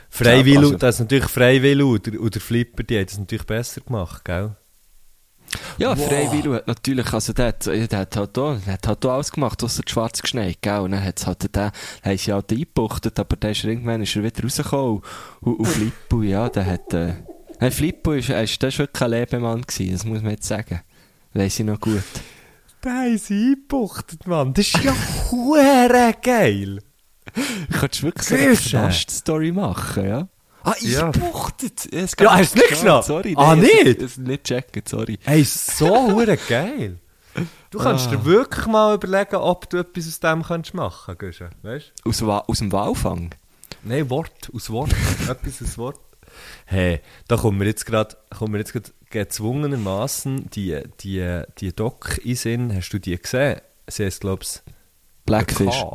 Freiwillig, 0.09 0.57
also- 0.59 0.77
das 0.77 0.95
ist 0.95 0.99
natürlich 1.01 1.25
Freiwillig 1.27 1.85
und 1.85 2.05
der, 2.07 2.19
und 2.21 2.33
der 2.33 2.41
Flipper, 2.41 2.83
die 2.83 2.97
hat 2.99 3.09
das 3.09 3.17
natürlich 3.19 3.45
besser 3.45 3.81
gemacht, 3.81 4.23
gell? 4.23 4.55
Ja, 5.77 5.95
Freiwillu 5.95 6.53
hat 6.55 6.67
natürlich, 6.67 7.11
also 7.13 7.33
der 7.33 7.47
hat, 7.47 7.65
der 7.65 7.99
hat 7.99 8.15
halt 8.15 8.37
auch, 8.37 8.57
der 8.65 8.73
hat 8.73 8.87
halt 8.87 9.05
auch 9.05 9.11
alles 9.13 9.31
gemacht, 9.31 9.61
außer 9.63 9.83
die 9.85 9.91
schwarze 9.91 10.21
geschneit, 10.21 10.57
gell? 10.61 10.79
Und 10.79 10.91
dann 10.91 11.03
hat's 11.03 11.27
halt 11.27 11.43
den, 11.43 11.51
dann 11.51 11.71
haben 12.03 12.17
sie 12.17 12.31
halt 12.33 12.51
eingebuchtet, 12.51 13.19
aber 13.19 13.35
der 13.35 13.51
ist 13.51 13.63
irgendwann 13.65 14.01
ist 14.01 14.15
er 14.15 14.23
wieder 14.23 14.41
rausgekommen. 14.43 15.01
Und, 15.41 15.59
und 15.59 15.65
Flippo, 15.65 16.21
ja, 16.23 16.47
der 16.49 16.65
hat, 16.65 16.93
äh, 16.93 17.13
nein, 17.59 17.71
Flippo 17.71 18.13
ist, 18.13 18.29
er 18.29 18.43
ist, 18.43 18.61
der 18.61 18.69
ist 18.69 18.79
wirklich 18.79 18.99
kein 18.99 19.11
Lebemann 19.11 19.61
gewesen, 19.61 19.91
das 19.91 20.05
muss 20.05 20.21
man 20.21 20.31
jetzt 20.31 20.47
sagen. 20.47 20.81
Weiss 21.33 21.59
ich 21.59 21.65
noch 21.65 21.79
gut. 21.79 22.03
Der 22.83 22.91
haben 22.93 23.17
sie 23.17 23.33
eingebuchtet, 23.33 24.27
Mann. 24.27 24.53
Das 24.53 24.67
ist 24.67 24.83
ja 24.83 24.93
hure 25.35 26.13
geil. 26.21 26.79
Könntest 27.79 28.01
du 28.01 28.07
wirklich 28.07 28.27
so 28.27 28.35
eine. 28.35 28.55
Knast-Story 28.55 29.51
machen, 29.51 30.07
ja? 30.07 30.27
Ah, 30.63 30.73
eingebuchtet! 30.81 31.93
Ja, 31.93 31.99
es 31.99 32.15
Ja, 32.19 32.37
hast 32.37 32.55
du 32.55 32.59
nicht 32.59 32.69
geschnallt? 32.69 33.03
Sorry, 33.05 33.33
Ah, 33.37 33.55
nein, 33.55 33.67
nicht? 33.83 34.01
Das 34.01 34.17
nicht 34.17 34.43
checken, 34.45 34.81
sorry. 34.87 35.19
Hey, 35.23 35.43
so 35.43 35.87
hure 36.13 36.37
geil. 36.37 36.99
Du 37.69 37.77
kannst 37.79 38.07
Ah. 38.07 38.11
dir 38.11 38.25
wirklich 38.25 38.65
mal 38.67 38.95
überlegen, 38.95 39.35
ob 39.35 39.69
du 39.69 39.77
etwas 39.77 40.07
aus 40.07 40.19
dem 40.21 40.41
kannst 40.43 40.73
machen 40.73 41.15
kannst, 41.17 41.41
weißt 41.61 41.91
du? 42.03 42.09
Aus, 42.09 42.23
aus 42.23 42.57
dem 42.59 42.71
Walfang? 42.71 43.35
Nein, 43.83 44.09
Wort, 44.09 44.49
aus 44.55 44.69
Wort. 44.71 44.91
Etwas 45.29 45.61
aus 45.61 45.77
Wort. 45.77 45.99
Hey, 46.65 47.01
da 47.27 47.37
kommen 47.37 47.59
wir 47.59 47.67
jetzt 47.67 47.85
gerade, 47.85 48.15
kommen 48.35 48.53
wir 48.53 48.59
jetzt 48.59 48.73
gerade 48.73 48.89
gezwungenermaßen 49.11 50.49
die, 50.49 50.81
die, 51.01 51.41
die 51.59 51.73
Doc 51.75 52.19
in 52.23 52.35
Sinn. 52.35 52.75
Hast 52.75 52.89
du 52.89 52.99
die 52.99 53.17
gesehen? 53.21 53.61
Sie 53.87 54.03
heißt, 54.05 54.21
glaube 54.21 54.43
ich, 54.43 54.61
Blackfish. 55.25 55.85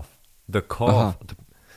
The 0.53 0.61
Cove. 0.62 1.14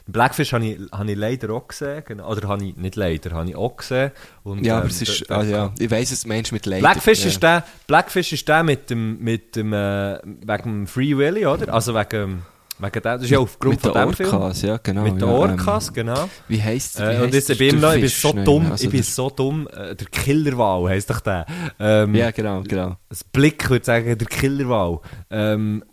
The 0.05 0.11
Blackfish 0.11 0.51
habe 0.51 0.65
ich, 0.65 0.79
habe 0.91 1.11
ich 1.11 1.17
leider 1.17 1.53
auch 1.53 1.67
gesehen. 1.67 2.03
Genau. 2.05 2.29
Oder 2.29 2.47
habe 2.49 2.65
ich, 2.65 2.75
nicht 2.75 2.95
leider, 2.95 3.31
habe 3.31 3.49
ich 3.49 3.55
auch 3.55 3.77
gesehen. 3.77 4.11
Und, 4.43 4.65
Ja, 4.65 4.77
aber 4.77 4.85
ähm, 4.85 4.89
es 4.89 5.01
ist, 5.01 5.31
ah, 5.31 5.43
ja, 5.43 5.71
ich 5.79 5.89
weiss 5.89 6.11
es, 6.11 6.25
Mensch 6.25 6.51
mit 6.51 6.65
Leid. 6.65 6.81
Blackfish, 6.81 7.21
ja. 7.21 7.27
ist 7.27 7.41
der, 7.41 7.63
Blackfish 7.87 8.33
ist 8.33 8.47
der 8.47 8.63
mit 8.63 8.89
dem, 8.89 9.19
mit 9.19 9.55
dem 9.55 9.71
äh, 9.71 10.19
wegen 10.23 10.63
dem 10.63 10.87
Free 10.87 11.15
Willy, 11.15 11.45
oder? 11.45 11.73
Also 11.73 11.93
wegen, 11.95 12.43
wegen 12.79 12.91
dem, 12.91 13.01
das 13.01 13.23
ist 13.23 13.29
ja 13.29 13.39
aufgrund 13.39 13.81
mit 13.81 13.93
von 13.93 13.93
dem 13.93 14.13
Film. 14.13 14.33
Orcas, 14.33 14.61
ja, 14.61 14.77
genau. 14.77 15.03
mit 15.03 15.13
den 15.13 15.29
ja, 15.29 15.33
Orcas, 15.33 15.93
genau. 15.93 16.23
Ähm, 16.23 16.29
wie 16.49 16.61
heisst 16.61 16.99
Äh, 16.99 17.21
und 17.21 17.33
jetzt, 17.33 17.49
ich 17.49 17.57
bin 17.57 17.79
noch, 17.79 17.93
ich 17.93 18.01
bin 18.01 18.09
so 18.09 18.33
dumm, 18.33 18.73
ich 18.75 18.81
bin 18.81 18.91
bin 18.91 19.03
so 19.03 19.29
dumm, 19.29 19.69
äh, 19.69 19.95
der 19.95 20.07
Killerwal 20.07 20.89
heisst 20.89 21.11
doch 21.11 21.21
der. 21.21 21.45
Ähm, 21.79 22.13
Ja, 22.13 22.31
genau, 22.31 22.61
genau. 22.63 22.97
das 23.07 23.23
Blick 23.23 23.69
würde 23.69 23.85
sagen, 23.85 24.17
der 24.17 24.27
Killerwal. 24.27 24.99
Ähm, 25.29 25.85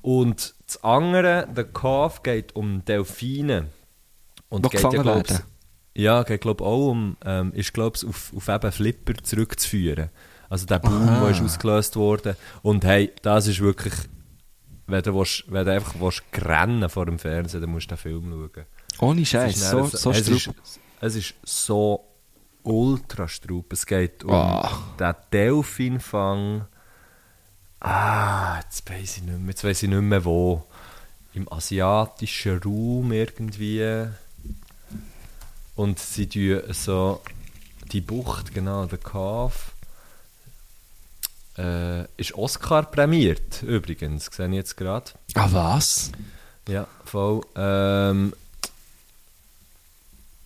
und 0.00 0.54
das 0.68 0.84
andere, 0.84 1.48
der 1.56 1.64
Cove, 1.64 2.20
geht 2.22 2.54
um 2.54 2.84
Delfine. 2.84 3.68
Und 4.48 4.64
Die 4.64 4.68
geht 4.70 4.80
gefangen 4.82 5.02
glaub's- 5.02 5.30
werden. 5.30 5.44
Ja, 5.94 6.22
geht 6.22 6.42
glaube 6.42 6.64
auch 6.64 6.90
um, 6.90 7.16
ähm, 7.24 7.52
ist 7.54 7.74
glaube 7.74 7.98
auf, 8.06 8.32
auf 8.36 8.48
eben 8.48 8.70
Flipper 8.72 9.14
zurückzuführen. 9.22 10.10
Also 10.48 10.64
der 10.66 10.78
Boom, 10.78 11.08
Aha. 11.08 11.20
der 11.22 11.30
ist 11.30 11.42
ausgelöst 11.42 11.96
worden. 11.96 12.36
Und 12.62 12.84
hey, 12.84 13.12
das 13.22 13.48
ist 13.48 13.60
wirklich, 13.60 13.94
wenn 14.86 15.02
du, 15.02 15.14
willst, 15.14 15.44
wenn 15.50 15.66
du 15.66 15.72
einfach 15.72 15.94
willst, 15.98 16.22
rennen 16.36 16.88
vor 16.88 17.06
dem 17.06 17.18
Fernsehen, 17.18 17.60
dann 17.60 17.70
musst 17.70 17.90
du 17.90 17.94
den 17.96 17.98
Film 17.98 18.30
schauen. 18.30 18.64
Ohne 19.00 19.22
Es 19.22 19.28
Scheiß, 19.28 19.56
ist 19.56 19.70
so, 19.70 19.86
so 19.86 20.10
es, 20.10 20.28
ist, 20.28 20.50
es 21.00 21.16
ist 21.16 21.34
so 21.44 22.04
ultra 22.62 23.26
strupp. 23.28 23.72
Es 23.72 23.84
geht 23.84 24.22
um 24.24 24.32
Ah. 24.32 24.70
den 25.00 25.14
Delfinfang. 25.32 26.66
Ah, 27.80 28.60
jetzt 28.60 28.88
weiß 28.88 29.18
ich 29.18 29.22
nicht 29.22 29.38
mehr, 29.38 29.48
jetzt 29.48 29.64
weiss 29.64 29.82
ich 29.82 29.88
nicht 29.88 30.00
mehr 30.00 30.24
wo. 30.24 30.64
Im 31.34 31.50
asiatischen 31.52 32.58
Raum 32.58 33.12
irgendwie. 33.12 34.06
Und 35.76 35.98
sie 35.98 36.28
tun 36.28 36.62
so 36.72 37.20
die 37.92 38.00
Bucht, 38.00 38.52
genau, 38.52 38.86
der 38.86 38.98
Cave. 38.98 39.52
Äh, 41.56 42.04
ist 42.16 42.34
Oscar 42.34 42.84
prämiert, 42.84 43.62
übrigens, 43.62 44.26
sehe 44.26 44.48
ich 44.48 44.54
jetzt 44.54 44.76
gerade. 44.76 45.10
Ah, 45.34 45.48
was? 45.50 46.12
Ja, 46.68 46.86
voll. 47.04 47.42
Ähm, 47.56 48.32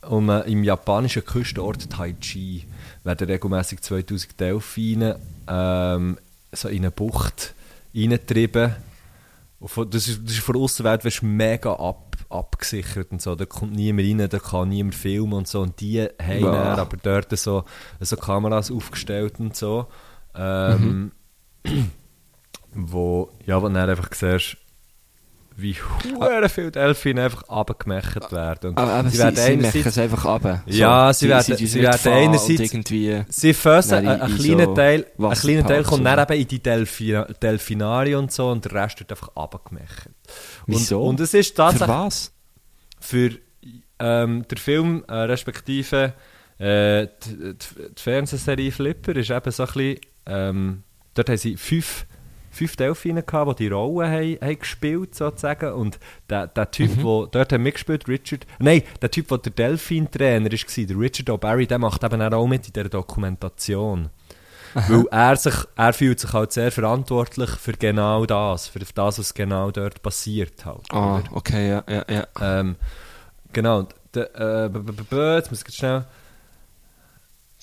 um, 0.03 0.28
äh, 0.30 0.41
Im 0.51 0.64
japanischen 0.64 1.24
Küstenort 1.24 1.91
Taichi 1.91 2.66
werden 3.05 3.26
regelmäßig 3.26 3.83
2000 3.83 4.41
Delfine 4.41 5.18
ähm, 5.47 6.18
so 6.53 6.69
in 6.69 6.79
eine 6.79 6.91
Bucht 6.91 7.55
reingetrieben. 7.95 8.75
Von- 9.65 9.89
Das 9.91 10.09
ist, 10.09 10.23
das 10.25 10.33
ist 10.35 10.41
von 10.41 10.55
der 10.55 10.63
Aussenwelt 10.63 11.05
wirst 11.05 11.23
mega 11.23 11.73
ab, 11.75 12.17
abgesichert 12.29 13.13
und 13.13 13.23
so. 13.23 13.35
Da 13.35 13.45
kommt 13.47 13.73
niemand 13.75 14.09
rein, 14.09 14.29
da 14.29 14.39
kann 14.39 14.69
niemand 14.71 14.95
filmen 14.95 15.33
und 15.35 15.49
so. 15.49 15.61
Und 15.61 15.81
die 15.81 16.01
haben 16.03 16.43
Wow. 16.43 16.53
dann 16.53 16.79
aber 16.81 16.97
dort 16.97 17.39
so, 17.39 17.65
so 18.01 18.17
Kameras 18.17 18.71
aufgestellt 18.71 19.39
und 19.39 19.55
so. 19.57 19.87
Ähm, 20.35 21.13
wo, 22.75 23.31
ja, 23.47 23.61
wo 23.63 23.69
du 23.69 23.75
dann 23.75 23.89
einfach 23.91 24.13
siehst, 24.13 24.57
wie 25.57 25.75
hure 25.75 26.49
viele 26.49 26.71
Delfine 26.71 27.25
einfach 27.25 27.43
abgemacht 27.49 28.33
werden. 28.33 28.71
Und 28.71 28.79
Aber, 28.79 28.93
aber 28.93 29.11
sie, 29.11 29.19
werden 29.19 29.37
sie 29.37 29.57
machen 29.57 29.83
es 29.85 29.99
einfach 29.99 30.25
ab. 30.25 30.63
Ja, 30.67 31.13
sie 31.13 31.29
werden- 31.29 31.57
sie 31.57 31.65
nicht 31.65 31.75
werden 31.75 32.13
einerseits- 32.13 32.61
irgendwie... 32.61 33.23
Sie 33.29 33.53
fösen, 33.55 33.95
ein, 33.99 34.05
in- 34.05 34.21
ein 34.21 34.31
in 34.31 34.37
kleiner 34.39 34.75
Teil, 34.75 35.07
ein 35.19 35.31
kleiner 35.33 35.67
Teil 35.67 35.83
kommt 35.85 36.07
dann 36.07 36.19
eben 36.19 36.41
in 36.41 36.49
die 36.49 36.63
Delfi 36.63 37.19
Delfinarien 37.43 38.19
und 38.19 38.33
so 38.33 38.51
und 38.51 38.65
der 38.65 38.73
Rest 38.73 39.01
wird 39.01 39.11
einfach 39.13 39.31
abgemacht. 39.37 40.09
Wieso? 40.67 41.05
Und 41.05 41.21
es 41.21 41.35
ist 41.35 41.51
Für 41.51 41.55
tatsächlich 41.57 41.89
was? 41.89 42.33
für 43.01 43.31
ähm, 43.99 44.45
der 44.49 44.59
Film, 44.59 45.05
äh, 45.09 45.13
respektive 45.15 46.15
äh, 46.59 47.07
die, 47.27 47.37
die, 47.55 47.55
die 47.97 48.03
Fernsehserie 48.03 48.71
Flipper, 48.73 49.15
ist 49.17 49.31
eben 49.31 49.51
so 49.51 49.63
ein 49.65 49.67
bisschen, 49.73 49.97
ähm, 50.27 50.83
dort 51.15 51.29
haben 51.29 51.37
sie 51.37 51.57
fünf, 51.57 52.07
fünf 52.53 52.77
Delfine 52.77 53.23
gehabt, 53.23 53.59
die 53.59 53.65
die 53.65 53.71
Rolle 53.71 54.09
haben, 54.09 54.39
haben 54.41 54.59
gespielt, 54.59 55.15
sozusagen, 55.15 55.73
und 55.73 55.99
der, 56.31 56.47
der 56.47 56.71
Typ, 56.71 56.95
der 56.97 57.03
dort 57.33 57.53
haben 57.53 57.63
mitgespielt, 57.63 58.07
Richard, 58.07 58.47
nein, 58.61 58.83
der 59.01 59.11
Typ, 59.11 59.27
der 59.29 59.39
der 59.39 59.53
Delfin-Trainer 59.53 60.51
war, 60.53 60.87
der 60.87 60.99
Richard 60.99 61.29
O'Barry, 61.31 61.67
der 61.67 61.79
macht 61.79 62.05
eben 62.05 62.21
auch 62.23 62.47
mit 62.47 62.67
in 62.69 62.73
dieser 62.73 62.89
Dokumentation. 62.89 64.11
Weil 64.75 65.05
er, 65.11 65.37
sich, 65.37 65.55
er 65.77 65.93
fühlt 65.93 66.19
sich 66.21 66.33
halt 66.33 66.53
sehr 66.53 66.73
verantwortlich 66.73 67.51
für 67.51 67.73
genau 67.73 68.25
das, 68.25 68.69
für 68.69 68.79
das, 68.79 69.19
was 69.19 69.35
genau 69.35 69.71
dort 69.71 70.01
passiert 70.03 70.65
halt. 70.65 70.81
Ah, 70.91 71.17
oder? 71.19 71.25
okay, 71.33 71.69
ja, 71.69 71.85
ja, 71.89 72.05
ja. 72.09 72.27
Ähm, 72.41 72.77
genau. 73.53 73.87
De, 74.15 74.23
äh, 74.23 74.69
b- 74.71 74.79
b- 74.79 74.93
b- 75.11 75.35
jetzt 75.37 75.51
muss 75.51 75.63
ich 75.69 75.75
schnell. 75.75 76.05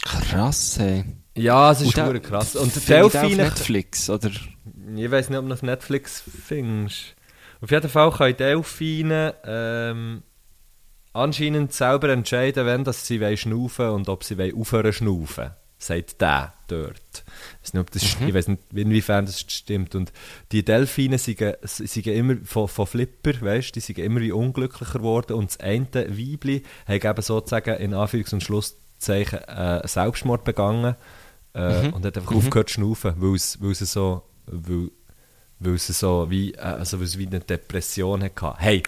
Krass, 0.03 0.77
hey. 0.79 1.03
Ja, 1.35 1.71
es 1.71 1.81
ist 1.81 1.87
Und 1.87 1.97
der- 1.97 2.19
krass. 2.19 2.55
Und 2.55 2.87
Delfine. 2.89 3.35
Netflix, 3.43 4.09
oder? 4.09 4.29
Ich 4.95 5.11
weiß 5.11 5.29
nicht, 5.29 5.39
ob 5.39 5.47
du 5.47 5.53
auf 5.53 5.63
Netflix 5.63 6.21
findest. 6.21 7.15
Auf 7.61 7.71
jeden 7.71 7.89
Fall 7.89 8.11
können 8.11 8.37
Delfine 8.37 9.35
ähm, 9.43 10.23
anscheinend 11.13 11.73
selber 11.73 12.09
entscheiden, 12.09 12.65
wenn 12.65 12.83
dass 12.83 13.05
sie 13.05 13.19
wollen 13.19 13.37
schnaufen 13.37 13.89
und 13.89 14.09
ob 14.09 14.23
sie 14.23 14.53
aufhören 14.53 14.93
schnaufen. 14.93 15.51
Sagt 15.81 16.19
der 16.19 16.53
dort. 16.67 17.23
Ich 17.63 17.63
weiß 17.63 17.73
nicht, 17.73 17.81
ob 17.81 17.91
das, 17.91 18.03
ich 18.03 18.33
weiß 18.33 18.49
nicht 18.49 18.61
inwiefern 18.73 19.25
das 19.25 19.39
stimmt. 19.39 19.95
Und 19.95 20.11
die 20.51 20.65
Delfine 20.65 21.17
sind, 21.17 21.41
sind 21.63 22.07
immer 22.07 22.35
von, 22.43 22.67
von 22.67 22.85
Flipper, 22.85 23.39
weißt, 23.39 23.75
die 23.75 23.79
sind 23.79 23.97
immer 23.97 24.19
wie 24.19 24.33
unglücklicher 24.33 24.99
geworden. 24.99 25.33
Und 25.33 25.51
das 25.51 25.59
eine 25.61 25.87
Weibli 25.93 26.63
hat 26.85 27.05
eben 27.05 27.21
sozusagen 27.21 27.77
in 27.77 27.93
Anführungs- 27.93 28.33
und 28.33 28.43
Schlusszeichen 28.43 29.39
äh, 29.39 29.87
Selbstmord 29.87 30.43
begangen 30.43 30.95
äh, 31.53 31.87
und 31.87 32.05
hat 32.05 32.17
einfach 32.17 32.35
aufgehört 32.35 32.69
zu 32.69 32.75
schnaufen, 32.75 33.13
weil 33.17 33.35
es 33.35 33.79
so, 33.79 34.23
weil, 34.51 34.91
weil 35.59 35.73
es 35.75 35.87
so 35.87 36.29
wie, 36.29 36.53
äh, 36.53 36.59
also 36.59 36.97
weil 36.99 37.05
es 37.05 37.17
wie 37.17 37.27
eine 37.27 37.39
Depression 37.39 38.23
hatte. 38.23 38.53
Hey, 38.57 38.83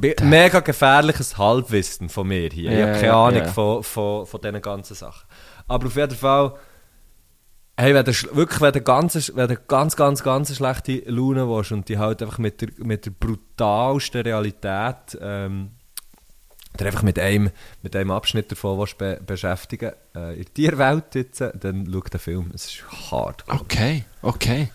me- 0.00 0.14
mega 0.22 0.60
gefährliches 0.60 1.38
Halbwissen 1.38 2.08
von 2.08 2.28
mir 2.28 2.48
hier. 2.50 2.70
ich 2.72 2.78
Ja, 2.78 2.88
habe 2.88 3.00
keine 3.00 3.14
Ahnung 3.14 3.42
ja. 3.42 3.48
von, 3.52 3.82
von, 3.82 4.26
von 4.26 4.40
diesen 4.40 4.60
ganzen 4.62 4.94
Sachen. 4.94 5.26
Aber 5.68 5.86
auf 5.86 5.96
jeden 5.96 6.16
Fall, 6.16 6.54
hey, 7.78 7.94
wenn 7.94 8.04
du 8.04 8.12
wirklich, 8.36 8.60
wenn 8.60 8.72
du 8.72 8.80
ganz, 8.82 9.32
wenn 9.34 9.48
du 9.48 9.56
ganz, 9.56 9.96
ganz, 9.96 10.22
ganz 10.22 10.54
schlechte 10.54 10.98
Laune 11.06 11.48
willst 11.48 11.72
und 11.72 11.88
die 11.88 11.98
halt 11.98 12.22
einfach 12.22 12.38
mit 12.38 12.60
der, 12.60 12.68
mit 12.78 13.06
der 13.06 13.12
brutalsten 13.12 14.22
Realität 14.22 15.18
ähm, 15.20 15.70
dir 16.78 16.86
einfach 16.86 17.02
mit 17.02 17.18
einem, 17.18 17.50
mit 17.82 17.94
einem 17.96 18.10
Abschnitt 18.10 18.50
davon 18.50 18.78
willst 18.78 18.96
be 18.96 19.20
beschäftigen 19.26 19.92
äh, 20.14 20.34
in 20.36 20.44
der 20.44 20.54
Tierwelt 20.54 21.14
jetzt, 21.14 21.40
dann 21.40 21.86
schau 21.90 22.00
den 22.00 22.20
Film. 22.20 22.50
Es 22.54 22.64
ist 22.66 22.82
hart. 23.10 23.44
Okay, 23.48 24.04
okay. 24.22 24.70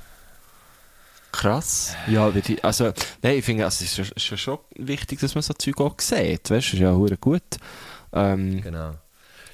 Krass. 1.31 1.95
Ja, 2.07 2.31
also, 2.63 2.91
nein, 3.21 3.37
ich 3.37 3.45
finde, 3.45 3.65
also, 3.65 3.83
es 3.85 3.99
ist 3.99 4.23
schon, 4.23 4.37
schon 4.37 4.57
wichtig, 4.75 5.19
dass 5.19 5.35
man 5.35 5.41
so 5.41 5.53
Zeug 5.53 5.79
auch 5.81 5.95
sieht. 5.99 6.49
Weißt 6.49 6.49
du, 6.49 6.53
das 6.53 6.73
ist 6.73 6.79
ja 6.79 6.93
hure 6.93 7.17
gut. 7.17 7.43
Ähm, 8.13 8.61
Genau. 8.61 8.91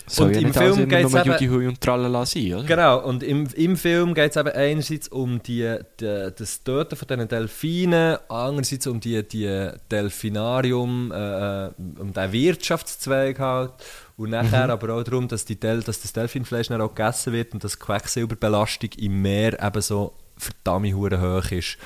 soll 0.06 0.28
Und 0.28 0.34
ja 0.36 0.42
im 0.42 0.54
Film 0.54 0.74
immer 0.80 0.86
geht's 0.86 1.12
nur 1.12 1.22
eben- 1.22 1.32
Judy 1.32 1.48
Hui 1.48 1.68
und 1.68 1.82
Tralala 1.82 2.26
sein, 2.26 2.54
oder? 2.54 2.64
Genau, 2.64 3.00
und 3.04 3.24
im, 3.24 3.48
im 3.56 3.76
Film 3.76 4.14
geht 4.14 4.32
es 4.32 4.38
eben 4.38 4.50
einerseits 4.52 5.08
um 5.10 5.42
die, 5.42 5.78
die, 6.00 6.30
das 6.38 6.64
Töten 6.64 6.96
von 6.96 7.08
diesen 7.08 7.28
Delfinen, 7.28 8.18
andererseits 8.30 8.86
um 8.88 9.00
die, 9.00 9.28
die 9.28 9.70
Delfinarium, 9.92 11.12
äh, 11.12 11.66
äh, 11.66 11.72
um 12.00 12.14
den 12.14 12.32
Wirtschaftszweig 12.32 13.40
halt. 13.40 13.72
Und 14.16 14.30
nachher 14.30 14.70
aber 14.70 14.94
auch 14.94 15.04
darum, 15.04 15.28
dass, 15.28 15.44
die 15.46 15.60
Del 15.60 15.82
dass 15.82 16.02
das 16.02 16.14
Delfinfleisch 16.14 16.68
dann 16.68 16.82
auch 16.82 16.94
gegessen 16.94 17.34
wird 17.34 17.54
und 17.54 17.64
dass 17.64 17.74
die 17.74 17.80
Quecksilberbelastung 17.80 18.92
im 18.98 19.22
Meer 19.24 19.62
eben 19.62 19.82
so 19.82 20.14
verdammt 20.44 20.94
hure 20.94 21.20
hoch 21.22 21.52
ist. 21.52 21.78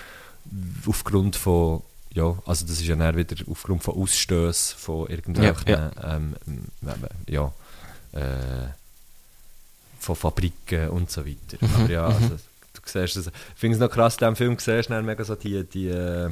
Aufgrund 0.86 1.36
von, 1.36 1.82
ja, 2.14 2.38
also 2.45 2.66
das 2.66 2.80
ist 2.80 2.88
ja 2.88 2.95
dann 2.95 3.16
wieder 3.16 3.36
aufgrund 3.49 3.84
von 3.84 3.95
Ausstößen 3.95 4.78
von 4.78 5.08
irgendwelchen, 5.08 5.68
Ja, 5.68 5.91
Ähm, 6.03 6.36
ähm, 6.49 6.64
ja, 7.28 7.51
äh, 8.14 8.70
von 9.99 10.16
Fabriken 10.16 10.89
und 10.89 11.12
so 11.12 11.26
weiter. 11.26 11.58
Mhm, 11.60 11.76
Aber 11.76 11.89
ja, 11.89 12.05
also, 12.08 12.30
du 12.30 12.82
siehst 12.86 13.18
es. 13.18 13.28
Ich 13.28 13.34
finde 13.55 13.76
es 13.76 13.82
noch 13.82 13.89
krass, 13.89 14.14
in 14.16 14.20
diesem 14.20 14.36
Film 14.36 14.58
siehst 14.60 14.89
du 14.89 15.01
mega 15.01 15.24
so 15.24 15.36
die, 15.36 15.64
die 15.66 15.88
äh, 15.89 16.30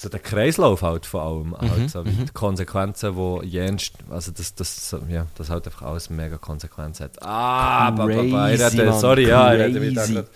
so 0.00 0.08
den 0.08 0.22
Kreislauf 0.22 0.80
halt 0.82 1.04
vor 1.04 1.22
allem, 1.22 1.48
Mhm, 1.50 1.70
halt 1.70 1.90
so 1.90 2.04
wie 2.06 2.10
die 2.10 2.32
Konsequenzen, 2.32 3.16
wo 3.16 3.42
jenst, 3.42 3.92
also 4.08 4.32
das, 4.32 4.54
das, 4.54 4.96
ja, 5.08 5.26
das 5.36 5.50
halt 5.50 5.66
einfach 5.66 5.82
alles 5.82 6.08
mega 6.08 6.38
Konsequenzen 6.38 7.04
hat. 7.04 7.22
Ah, 7.22 7.90
ba, 7.90 8.06
ba, 8.06 8.12
ba, 8.22 8.48
Crazy, 8.48 8.76
sorry, 9.00 9.28
ja, 9.28 9.52
ich 9.54 9.60
rede 9.76 9.94
crazy. 9.94 10.14
grad- 10.14 10.28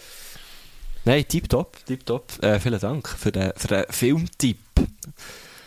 Nein, 1.07 1.25
tipptopp, 1.29 1.85
tipptopp. 1.87 2.43
Äh, 2.43 2.59
vielen 2.61 2.81
Dank 2.81 3.09
für 3.09 3.33
den, 3.33 3.53
für 3.57 3.69
den 3.69 3.85
Filmtipp. 3.91 4.59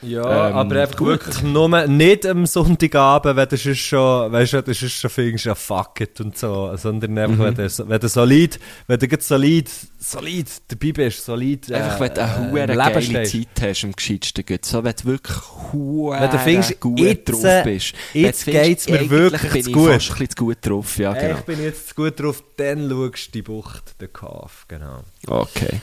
Ja, 0.01 0.49
Ähm, 0.49 0.55
aber 0.55 0.81
einfach 0.81 0.95
gut. 0.95 1.07
wirklich 1.07 1.41
nur 1.41 1.87
nicht 1.87 2.25
am 2.25 2.45
Sonntagabend, 2.45 3.35
wenn 3.35 3.49
du 3.49 3.57
sonst 3.57 3.79
schon, 3.79 4.31
weißt 4.31 4.53
du, 4.53 4.61
du 4.63 4.73
sonst 4.73 4.93
schon 4.93 5.09
findest, 5.09 5.45
ja 5.45 5.55
fuck 5.55 5.99
it 6.01 6.21
und 6.21 6.37
so, 6.37 6.71
sondern 6.77 7.17
einfach, 7.17 7.43
wenn, 7.45 7.55
du, 7.55 7.89
wenn 7.89 7.99
du 7.99 8.07
solid, 8.07 8.59
wenn 8.85 8.99
du 8.99 9.07
solid, 9.19 9.69
solid 9.97 10.47
dabei 10.67 10.91
bist, 10.91 11.25
solid, 11.25 11.71
Einfach, 11.71 11.99
wenn 11.99 12.13
du 12.13 12.21
eine 12.21 12.51
äh, 12.53 12.63
im 12.63 12.67
Leben 12.67 12.77
geile 12.77 13.01
stehst. 13.01 13.31
Zeit 13.31 13.69
hast, 13.69 13.83
am 13.85 13.91
gescheitsten 13.93 14.45
gut. 14.45 14.65
So, 14.65 14.83
wenn 14.83 14.93
du 14.95 15.05
wirklich 15.05 15.37
hure 15.73 16.19
Wenn 16.21 16.31
du 16.31 16.39
findest, 16.39 16.79
gut 16.79 16.99
jetzt, 16.99 17.29
drauf 17.31 17.43
äh, 17.43 17.63
bist. 17.63 17.93
jetzt 18.13 18.43
findest, 18.43 18.65
geht's 18.65 18.89
mir 18.89 19.09
wirklich 19.09 19.51
bin 19.51 19.63
zu 19.63 19.69
ich 19.69 19.75
gut. 19.75 19.91
fast 19.93 20.21
ein 20.21 20.29
zu 20.29 20.35
gut 20.35 20.57
drauf, 20.61 20.97
ja, 20.99 21.13
genau. 21.13 21.37
Ich 21.39 21.45
bin 21.45 21.63
jetzt 21.63 21.89
zu 21.89 21.95
gut 21.95 22.19
drauf, 22.19 22.43
dann 22.57 22.87
schaust 22.89 23.27
du 23.27 23.31
die 23.31 23.41
Bucht, 23.41 23.99
den 23.99 24.13
Kaff, 24.13 24.65
genau. 24.67 25.01
Okay. 25.25 25.81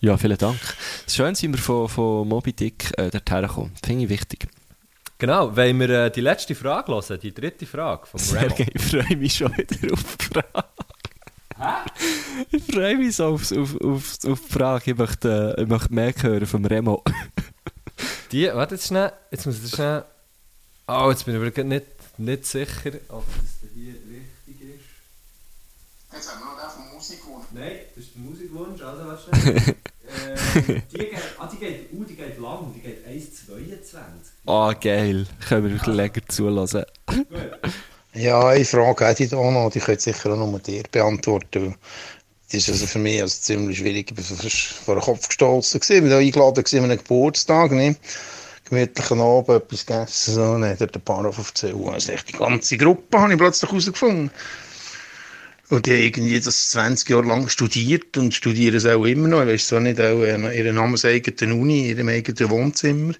Ja, 0.00 0.18
vielen 0.18 0.36
Dank. 0.36 0.58
Schön 1.08 1.34
sind 1.34 1.52
wir 1.54 1.58
von, 1.58 1.88
von 1.88 2.28
Moby 2.28 2.52
Dick 2.52 2.92
äh, 2.98 3.08
dorthin 3.10 3.42
gekommen. 3.42 3.72
Finde 3.82 4.04
ich 4.04 4.10
wichtig. 4.10 4.46
Genau, 5.16 5.56
wenn 5.56 5.80
wir 5.80 5.88
äh, 5.88 6.10
die 6.10 6.20
letzte 6.20 6.54
Frage 6.54 6.92
hören, 6.92 7.18
die 7.18 7.32
dritte 7.32 7.64
Frage 7.64 8.06
vom 8.06 8.20
Remo. 8.20 8.40
Sergej, 8.40 8.66
ich 8.74 8.82
freue 8.82 9.16
mich 9.16 9.34
schon 9.34 9.56
wieder 9.56 9.94
auf 9.94 10.16
die 10.16 10.24
Frage. 10.24 10.68
Ich 12.50 12.62
freue 12.64 12.98
mich 12.98 13.16
so 13.16 13.28
auf, 13.28 13.50
auf, 13.50 13.80
auf, 13.80 14.18
auf 14.26 14.40
die 14.40 14.52
Frage. 14.52 14.90
Ich 14.90 14.98
möchte, 14.98 15.54
äh, 15.56 15.62
ich 15.62 15.68
möchte 15.68 15.94
mehr 15.94 16.12
hören 16.20 16.46
vom 16.46 16.64
Remo. 16.66 17.02
Die, 18.32 18.48
warte 18.48 18.74
jetzt 18.74 18.88
schnell, 18.88 19.12
jetzt 19.30 19.46
muss 19.46 19.56
ich 19.56 19.62
das 19.62 19.70
schnell, 19.70 20.04
oh, 20.88 21.06
jetzt 21.08 21.24
bin 21.24 21.34
ich 21.34 21.40
aber 21.40 21.50
grad 21.50 21.66
nicht, 21.66 21.86
nicht 22.18 22.44
sicher, 22.44 22.90
ob 23.08 23.24
das 23.24 23.70
hier 23.72 23.94
richtig 23.94 24.74
ist. 24.74 24.84
Jetzt 26.12 26.30
haben 26.30 26.40
wir 26.40 26.46
noch 26.46 26.60
den 26.60 26.70
vom 26.70 26.94
Musikwunsch. 26.94 27.46
Nein, 27.52 27.78
das 27.94 28.04
Musikwunsch, 28.56 28.82
also 28.82 29.06
was 29.06 29.20
ähm, 30.56 30.82
die 30.92 30.98
geht, 30.98 31.14
ah, 31.38 31.48
die 31.52 31.56
geht, 31.58 31.92
uh, 31.92 32.04
die 32.04 32.14
geht 32.14 32.38
lang, 32.38 32.72
die 32.74 32.80
geht 32.80 33.06
1,22. 33.06 33.96
Ah, 34.46 34.72
geil. 34.72 35.26
Können 35.48 35.64
wir 35.64 35.72
wirklich 35.72 35.94
länger 35.94 36.26
zulassen. 36.28 36.84
Ja, 38.14 38.48
eine 38.48 38.64
Frage 38.64 39.06
hätte 39.06 39.24
ich 39.24 39.30
da 39.30 39.36
noch, 39.36 39.70
die 39.70 39.80
könnte 39.80 40.02
sicher 40.02 40.30
auch 40.32 40.36
nur 40.36 40.58
dir 40.60 40.84
beantworten. 40.90 41.74
Das 42.46 42.54
ist 42.54 42.68
also 42.68 42.86
für 42.86 42.98
mich 42.98 43.20
also 43.20 43.38
ziemlich 43.40 43.78
schwierig. 43.78 44.12
Ich 44.16 44.30
war 44.30 44.50
vor 44.84 44.94
den 44.94 45.02
Kopf 45.02 45.28
gestoßen. 45.28 45.80
Ich 45.82 46.10
war 46.10 46.18
eingeladen 46.18 46.64
gewesen 46.64 46.84
an 46.84 46.90
einem 46.90 46.98
Geburtstag. 46.98 47.72
Ne? 47.72 47.96
Gemütlichen 48.68 49.20
Abend, 49.20 49.48
etwas 49.48 49.84
gegessen. 49.84 50.34
So. 50.34 50.52
Dann 50.52 50.64
hat 50.64 50.80
er 50.80 50.86
den 50.86 51.02
Paar 51.02 51.24
erzählt. 51.24 51.74
Also 51.86 52.12
echt 52.12 52.28
die 52.28 52.32
ganze 52.32 52.76
Gruppe 52.78 53.20
habe 53.20 53.32
ich 53.32 53.38
plötzlich 53.38 53.70
herausgefunden. 53.70 54.30
Und 55.68 55.86
die 55.86 55.92
haben 55.92 56.02
irgendwie 56.02 56.40
das 56.40 56.70
20 56.70 57.08
Jahre 57.08 57.26
lang 57.26 57.48
studiert 57.48 58.16
und 58.16 58.34
studieren 58.34 58.76
es 58.76 58.86
auch 58.86 59.04
immer 59.04 59.28
noch. 59.28 59.42
Ich 59.42 59.48
weiß 59.48 59.68
zwar 59.68 59.80
nicht, 59.80 60.00
auch 60.00 60.22
in 60.22 60.44
ihrer 60.44 60.72
namenseigenen 60.72 61.60
Uni, 61.60 61.90
in 61.90 61.96
ihrem 61.96 62.08
eigenen 62.08 62.50
Wohnzimmer. 62.50 63.14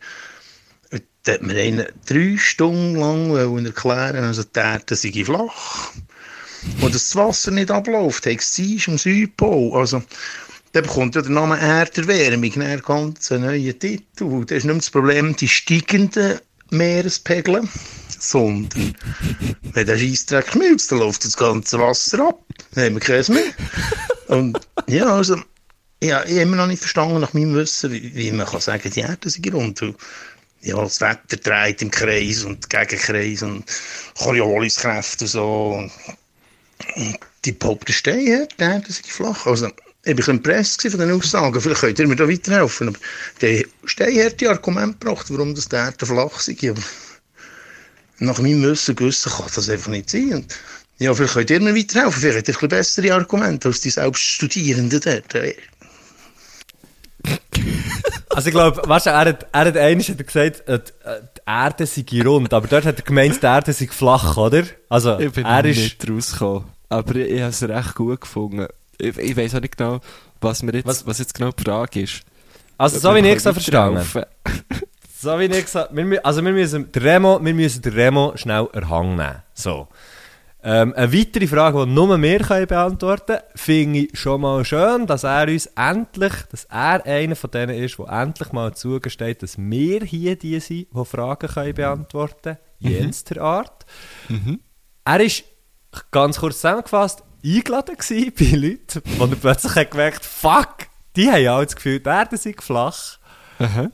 Und 0.92 1.02
da 1.24 1.32
hat 1.32 1.42
mir 1.42 1.60
einer 1.60 1.88
drei 2.06 2.36
Stunden 2.38 2.96
lang 2.96 3.34
erklären, 3.34 4.24
also 4.24 4.44
die 4.44 4.58
Erde 4.60 4.94
sei 4.94 5.24
flach. 5.24 5.92
Und 6.80 6.94
dass 6.94 7.10
das 7.10 7.16
Wasser 7.16 7.50
nicht 7.50 7.70
abläuft, 7.70 8.26
hat 8.26 8.38
es 8.38 8.58
ist 8.58 8.88
am 8.88 8.98
Südpol. 8.98 9.78
Also, 9.78 10.02
dann 10.72 10.82
bekommt 10.82 11.14
ja 11.14 11.22
der 11.22 11.30
Name 11.30 11.58
Erderwärmung 11.58 12.52
einen 12.60 12.82
ganz 12.82 13.30
neuen 13.30 13.78
Titel. 13.78 14.44
Das 14.44 14.58
ist 14.58 14.64
nicht 14.64 14.64
mehr 14.64 14.74
das 14.74 14.90
Problem, 14.90 15.34
die 15.34 15.48
steigenden 15.48 16.38
Meerespegel, 16.70 17.68
sondern 18.18 18.96
wenn 19.72 19.86
der 19.86 19.98
Scheissdreck 19.98 20.50
schmilzt, 20.50 20.90
dann 20.90 20.98
läuft 20.98 21.24
das 21.24 21.36
ganze 21.36 21.78
Wasser 21.78 22.28
ab. 22.28 22.40
Dann 22.74 22.84
haben 22.84 22.94
wir 22.94 23.00
keins 23.00 23.28
mehr. 23.28 23.52
Und 24.28 24.58
ja, 24.88 25.06
also, 25.06 25.36
ja, 26.02 26.24
ich 26.24 26.32
habe 26.32 26.40
immer 26.40 26.56
noch 26.56 26.66
nicht 26.66 26.80
verstanden, 26.80 27.20
nach 27.20 27.34
meinem 27.34 27.54
Wissen, 27.54 27.92
wie, 27.92 28.14
wie 28.14 28.32
man 28.32 28.46
kann 28.46 28.60
sagen, 28.60 28.90
die 28.90 29.00
Erde 29.00 29.30
sei 29.30 29.40
rund. 29.52 29.80
Ja, 30.62 30.76
das 30.80 31.00
Wetter 31.00 31.36
dreht 31.36 31.82
im 31.82 31.90
Kreis 31.90 32.42
und 32.42 32.68
Gegenkreis 32.68 33.42
und 33.42 33.64
Coriolis-Kräfte 34.18 35.24
und 35.24 35.30
so. 35.30 35.74
Und, 35.78 35.92
und 36.96 37.18
die 37.44 37.52
behaupten 37.52 37.94
die 38.04 38.28
Erde 38.28 38.92
sei 38.92 39.02
flach. 39.06 39.46
Also, 39.46 39.70
ich 40.06 40.26
war 40.26 40.34
ein 40.34 40.40
bisschen 40.40 40.90
von 40.92 41.00
den 41.00 41.10
Aussagen. 41.12 41.60
Vielleicht 41.60 41.80
könnt 41.80 41.98
ihr 41.98 42.06
mir 42.06 42.16
da 42.16 42.28
weiterhelfen. 42.28 42.88
Aber 42.88 42.98
hat 42.98 44.40
die 44.40 44.48
Argument 44.48 45.00
gebracht, 45.00 45.26
warum 45.30 45.54
das 45.54 45.68
die 45.68 45.76
Erde 45.76 46.06
flach 46.06 46.38
sei. 46.38 46.56
Aber 46.70 46.80
nach 48.20 48.38
meinem 48.38 48.62
Wissen 48.62 48.94
gewissen 48.94 49.32
kann 49.32 49.50
das 49.52 49.68
einfach 49.68 49.90
nicht 49.90 50.10
sein. 50.10 50.32
Und 50.34 50.54
ja, 50.98 51.12
vielleicht 51.12 51.34
könnt 51.34 51.50
ihr 51.50 51.60
mir 51.60 51.74
weiterhelfen. 51.74 52.20
Vielleicht 52.20 52.38
habt 52.38 52.48
ihr 52.48 52.54
ein 52.54 52.54
bisschen 52.54 52.68
bessere 52.68 53.14
Argumente 53.14 53.68
als 53.68 53.80
die 53.80 53.90
selbst 53.90 54.22
Studierenden 54.22 55.00
dort. 55.00 55.34
Also 58.28 58.48
ich 58.48 58.54
glaube, 58.54 58.82
weißt 58.86 59.06
du, 59.06 59.10
er 59.10 59.18
hat, 59.20 59.46
er 59.50 59.60
hat 59.64 59.76
einmal 59.78 60.04
hat 60.04 60.18
er 60.18 60.24
gesagt, 60.24 60.68
äh, 60.68 60.78
die 60.78 61.40
Erde 61.46 61.86
sei 61.86 62.04
rund, 62.22 62.52
aber 62.52 62.68
dort 62.68 62.84
hat 62.84 62.98
er 62.98 63.02
gemeint, 63.02 63.42
die 63.42 63.46
Erde 63.46 63.72
sei 63.72 63.88
flach, 63.90 64.36
oder? 64.36 64.64
Also, 64.90 65.18
Ich 65.18 65.32
bin 65.32 65.46
er 65.46 65.64
ist... 65.64 65.78
nicht 65.78 66.10
rausgekommen. 66.10 66.64
Aber 66.90 67.16
ich, 67.16 67.30
ich 67.30 67.40
habe 67.40 67.50
es 67.50 67.62
recht 67.62 67.94
gut 67.94 68.20
gefunden. 68.20 68.66
Ich, 68.98 69.16
ich 69.18 69.36
weiß 69.36 69.54
auch 69.54 69.60
nicht 69.60 69.76
genau, 69.76 70.00
was, 70.40 70.62
mir 70.62 70.72
jetzt, 70.74 70.86
was? 70.86 71.06
Was- 71.06 71.18
jetzt 71.18 71.34
genau 71.34 71.50
die 71.52 71.62
Frage 71.64 72.02
ist. 72.02 72.22
Also, 72.78 72.98
so 72.98 73.10
wie 73.14 73.22
wir 73.22 73.30
ich 73.30 73.36
es 73.36 73.42
verstanden. 73.42 74.02
So 75.18 75.38
wie 75.38 75.44
ich 75.44 75.64
gesagt 75.64 75.94
wir, 75.96 76.24
Also 76.26 76.44
wir 76.44 76.52
müssen, 76.52 76.90
Remo, 76.94 77.42
wir 77.42 77.54
müssen 77.54 77.80
den 77.82 77.92
Remo 77.94 78.32
schnell 78.36 78.68
erhangen 78.72 79.16
nehmen. 79.16 79.42
So. 79.54 79.88
Ähm, 80.62 80.92
eine 80.94 81.12
weitere 81.12 81.46
Frage, 81.46 81.86
die 81.86 81.92
nur 81.92 82.20
wir 82.20 82.40
können 82.40 82.66
beantworten 82.66 83.26
können, 83.26 83.42
finde 83.54 83.98
ich 84.00 84.18
schon 84.18 84.40
mal 84.40 84.64
schön, 84.64 85.06
dass 85.06 85.22
er 85.24 85.46
uns 85.48 85.66
endlich, 85.76 86.32
dass 86.50 86.64
er 86.64 87.06
einer 87.06 87.36
von 87.36 87.50
denen 87.52 87.82
ist, 87.82 87.98
der 87.98 88.08
endlich 88.08 88.52
mal 88.52 88.74
zugesteht, 88.74 89.42
dass 89.42 89.56
wir 89.58 90.00
hier 90.02 90.36
die 90.36 90.58
sind, 90.60 90.88
die 90.92 91.04
Fragen 91.04 91.48
können 91.48 91.74
beantworten 91.74 92.42
können. 92.42 92.58
Jenster 92.80 93.40
Art. 93.40 93.86
Er 95.04 95.20
ist, 95.20 95.44
ganz 96.10 96.38
kurz 96.40 96.56
zusammengefasst, 96.56 97.22
eingeladen 97.44 97.96
gewesen 97.96 98.32
bei 98.38 98.56
Leuten, 98.56 99.02
wo 99.18 99.24
er 99.24 99.36
plötzlich 99.36 99.90
gemerkt 99.90 100.24
fuck, 100.24 100.86
die 101.14 101.30
haben 101.30 101.42
ja 101.42 101.56
auch 101.58 101.64
das 101.64 101.76
Gefühl, 101.76 102.00
die 102.00 102.08
Erde 102.08 102.36
sei 102.36 102.54
flach. 102.58 103.18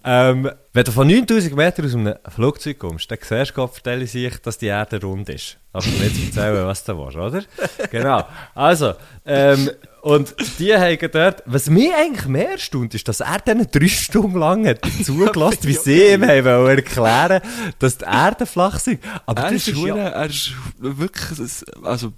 Ähm, 0.05 0.51
wenn 0.73 0.85
du 0.85 0.91
von 0.91 1.07
9000 1.07 1.55
Metern 1.55 1.87
aus 1.87 1.95
einem 1.95 2.15
Flugzeug 2.29 2.79
kommst, 2.79 3.11
dann 3.11 3.19
siehst 3.21 3.57
du, 3.57 3.67
vertelle 3.69 4.07
sich, 4.07 4.37
dass 4.39 4.59
die 4.59 4.67
Erde 4.67 5.01
rund 5.01 5.29
ist. 5.29 5.59
Aber 5.73 5.85
du 5.85 5.91
jetzt 5.91 6.37
erzählen, 6.37 6.67
was 6.67 6.85
du 6.85 6.99
willst, 6.99 7.17
oder? 7.17 7.43
Genau. 7.91 8.27
Also, 8.55 8.95
ähm, 9.25 9.71
und 10.03 10.35
die 10.59 10.75
haben 10.75 10.99
dort, 11.13 11.45
was 11.47 11.71
mich 11.71 11.93
eigentlich 11.95 12.27
mehr 12.27 12.51
erstaunt, 12.53 12.93
ist, 12.95 13.07
dass 13.07 13.21
er 13.21 13.39
denen 13.39 13.69
drei 13.71 13.87
Stunden 13.87 14.37
lang 14.37 14.67
hat 14.67 14.81
zugelassen, 15.05 15.59
wie 15.63 15.75
sie 15.75 16.15
ihm 16.15 16.25
haben 16.25 16.45
wollen 16.45 16.79
erklären, 16.79 17.41
dass 17.79 17.99
die 17.99 18.05
Erde 18.05 18.47
flach 18.47 18.81
sind. 18.81 19.01
Aber 19.27 19.43
Er 19.43 19.53
das 19.53 19.69
ist, 19.69 19.77
ist 19.77 19.79
ja, 19.79 19.97
er 19.97 20.27
ist 20.27 20.53
wirklich, 20.79 21.39
also, 21.85 22.13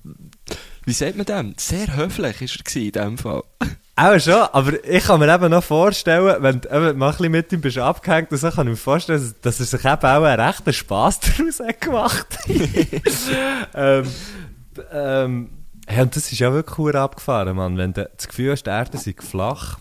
wie 0.87 0.93
sagt 0.93 1.17
man 1.17 1.27
dem? 1.27 1.55
Sehr 1.57 1.97
höflich 1.97 2.43
ist 2.43 2.77
er 2.77 2.83
in 2.83 2.93
dem 2.93 3.19
Fall. 3.19 3.43
Auch 3.97 4.19
schon, 4.19 4.35
aber 4.35 4.85
ich 4.85 5.05
kann 5.05 5.21
mir 5.21 5.33
eben 5.33 5.51
noch 5.51 5.63
vorstellen, 5.63 6.43
wenn 6.43 6.61
du 6.61 6.69
eben 6.69 6.99
mal 6.99 7.11
ein 7.11 7.17
bisschen 7.17 7.31
mit 7.31 7.53
ihm 7.53 7.61
bist 7.61 7.79
abgehängt 7.79 8.33
und 8.33 8.39
so, 8.39 8.51
kann 8.51 8.67
ich 8.67 8.73
mir 8.73 8.77
vorstellen, 8.77 9.35
dass 9.43 9.61
er 9.61 9.67
sich 9.67 9.85
eben 9.85 9.93
auch 9.93 10.25
einen 10.25 10.41
rechten 10.41 10.73
Spass 10.73 11.21
daraus 11.39 11.61
hat 11.61 11.81
gemacht 11.81 12.27
ähm, 13.75 14.05
ähm, 14.91 15.51
ja, 15.89 16.03
und 16.03 16.17
das 16.17 16.33
ist 16.33 16.39
ja 16.39 16.53
wirklich 16.53 16.77
hure 16.77 16.99
abgefahren, 16.99 17.57
Mann. 17.57 17.77
Wenn 17.77 17.93
du 17.93 18.11
das 18.17 18.27
Gefühl 18.27 18.53
hast, 18.53 18.65
die 18.65 18.71
Erde 18.71 18.99
sei 18.99 19.15
flach, 19.19 19.79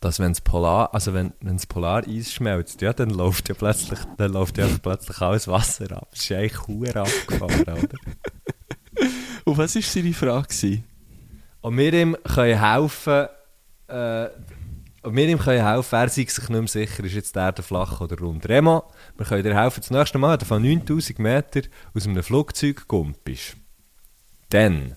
dass 0.00 0.20
wenn 0.20 0.32
das 0.32 0.40
Polar, 0.40 0.94
also 0.94 1.12
wenn, 1.12 1.32
wenn 1.40 1.56
das 1.56 1.66
Polareis 1.66 2.32
schmelzt, 2.32 2.82
ja, 2.82 2.92
dann 2.92 3.10
läuft 3.10 3.48
ja 3.48 3.56
plötzlich, 3.56 3.98
dann 4.16 4.32
läuft 4.32 4.58
ja 4.58 4.68
plötzlich 4.80 5.20
alles 5.20 5.48
Wasser 5.48 5.90
ab. 5.96 6.08
Das 6.12 6.20
ist 6.20 6.28
ja 6.28 6.38
eigentlich 6.38 6.68
hure 6.68 7.00
abgefahren, 7.00 7.62
oder? 7.62 9.08
Und 9.48 9.56
was 9.58 9.74
war 9.74 9.82
seine 9.82 10.12
Frage? 10.12 10.48
Gewesen? 10.48 10.84
Und 11.62 11.76
wir 11.78 11.92
ihm 11.92 12.16
können 12.22 12.60
helfen, 12.60 13.26
äh, 13.88 14.28
und 15.02 15.16
wir 15.16 15.28
ihm 15.28 15.38
können 15.38 15.64
helfen, 15.64 15.94
er 15.94 16.08
sei 16.08 16.24
sich 16.24 16.38
nicht 16.38 16.50
mehr 16.50 16.66
sicher, 16.66 17.02
ist 17.04 17.14
jetzt 17.14 17.34
die 17.34 17.38
Erde 17.38 17.62
flach 17.62 18.00
oder 18.00 18.18
rund. 18.18 18.46
Remo, 18.48 18.84
wir 19.16 19.24
können 19.24 19.42
dir 19.42 19.54
helfen, 19.54 19.80
das 19.80 19.90
nächste 19.90 20.18
Mal, 20.18 20.32
wenn 20.32 20.38
du 20.40 20.44
von 20.44 20.62
9000 20.62 21.18
Meter 21.18 21.62
aus 21.94 22.06
einem 22.06 22.22
Flugzeug 22.22 22.86
gumpst, 22.88 23.56
dann 24.50 24.96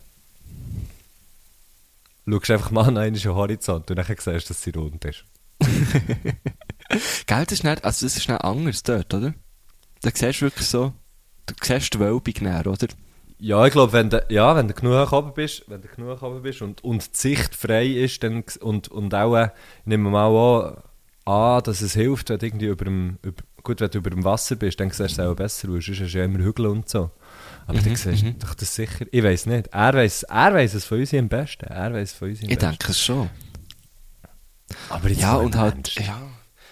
schaust 2.28 2.50
du 2.50 2.54
einfach 2.54 2.72
mal 2.72 2.92
nach 2.92 3.02
einem 3.02 3.24
Horizont 3.24 3.90
und 3.90 3.96
dann 3.96 4.06
siehst 4.06 4.28
du, 4.28 4.32
dass 4.32 4.62
sie 4.62 4.72
rund 4.72 5.06
ist. 5.06 5.24
Gell, 7.26 7.46
das 7.46 7.52
ist 7.52 7.64
nicht, 7.64 7.86
also 7.86 8.06
das 8.06 8.18
ist 8.18 8.28
nicht 8.28 8.42
anders 8.42 8.84
dort, 8.84 9.14
oder? 9.14 9.34
Da 10.02 10.10
siehst 10.14 10.42
du 10.42 10.46
wirklich 10.46 10.68
so, 10.68 10.94
du 11.46 11.54
siehst 11.62 11.94
die 11.94 12.00
Wölbung 12.00 12.34
näher, 12.42 12.68
oder? 12.68 12.88
Ja, 13.44 13.66
ich 13.66 13.72
glaube, 13.72 13.92
wenn 13.92 14.12
du, 14.12 14.24
ja, 14.30 14.56
wenn 14.56 14.68
du 14.68 14.74
genug 14.76 15.12
oben 15.12 15.34
bist, 15.34 15.64
wenn 15.68 15.82
du 15.82 15.88
genug 15.88 16.22
oben 16.22 16.44
bist 16.44 16.62
und, 16.62 16.84
und 16.84 17.12
die 17.12 17.18
Sicht 17.18 17.56
frei 17.56 17.88
ist, 17.88 18.22
dann, 18.22 18.44
und, 18.60 18.88
und 18.90 19.16
auch, 19.16 19.36
äh, 19.36 19.50
nehmen 19.84 20.04
wir 20.04 20.12
mal 20.12 20.28
an, 21.26 21.34
an, 21.34 21.64
dass 21.64 21.82
es 21.82 21.94
hilft, 21.94 22.30
wenn 22.30 22.38
du 22.38 22.46
irgendwie 22.46 22.68
über 22.68 22.86
dem, 22.86 23.18
über, 23.24 23.42
gut, 23.64 23.82
wenn 23.82 23.90
du 23.90 23.98
über 23.98 24.12
dem 24.12 24.24
Wasser 24.24 24.56
bist, 24.58 24.80
dann 24.80 24.90
siehst 24.92 25.00
du 25.00 25.06
es 25.06 25.20
auch 25.20 25.36
besser, 25.36 25.70
weil 25.70 25.82
sonst 25.82 26.02
hast 26.02 26.14
du 26.14 26.20
ja 26.20 26.26
immer 26.26 26.38
Hügel 26.38 26.68
und 26.68 26.88
so. 26.88 27.10
Aber 27.66 27.80
dann 27.80 27.96
siehst 27.96 28.22
du 28.24 28.34
doch 28.34 28.54
das 28.54 28.76
sicher, 28.76 29.06
ich 29.12 29.24
weiß 29.24 29.48
nicht, 29.48 29.70
er 29.72 29.94
weiß 29.96 30.24
er 30.24 30.54
weiss 30.54 30.76
es 30.76 30.86
von 30.86 31.00
uns 31.00 31.12
am 31.14 31.28
besten, 31.28 31.66
er 31.66 31.94
weiß 31.94 32.14
von 32.14 32.30
uns 32.30 32.44
am 32.44 32.50
Ich 32.50 32.60
besten. 32.60 32.70
denke 32.70 32.92
es 32.92 33.00
schon. 33.00 33.28
Aber 34.90 35.10
Ja, 35.10 35.38
und 35.38 35.56
halt, 35.56 35.96
ja. 35.96 36.22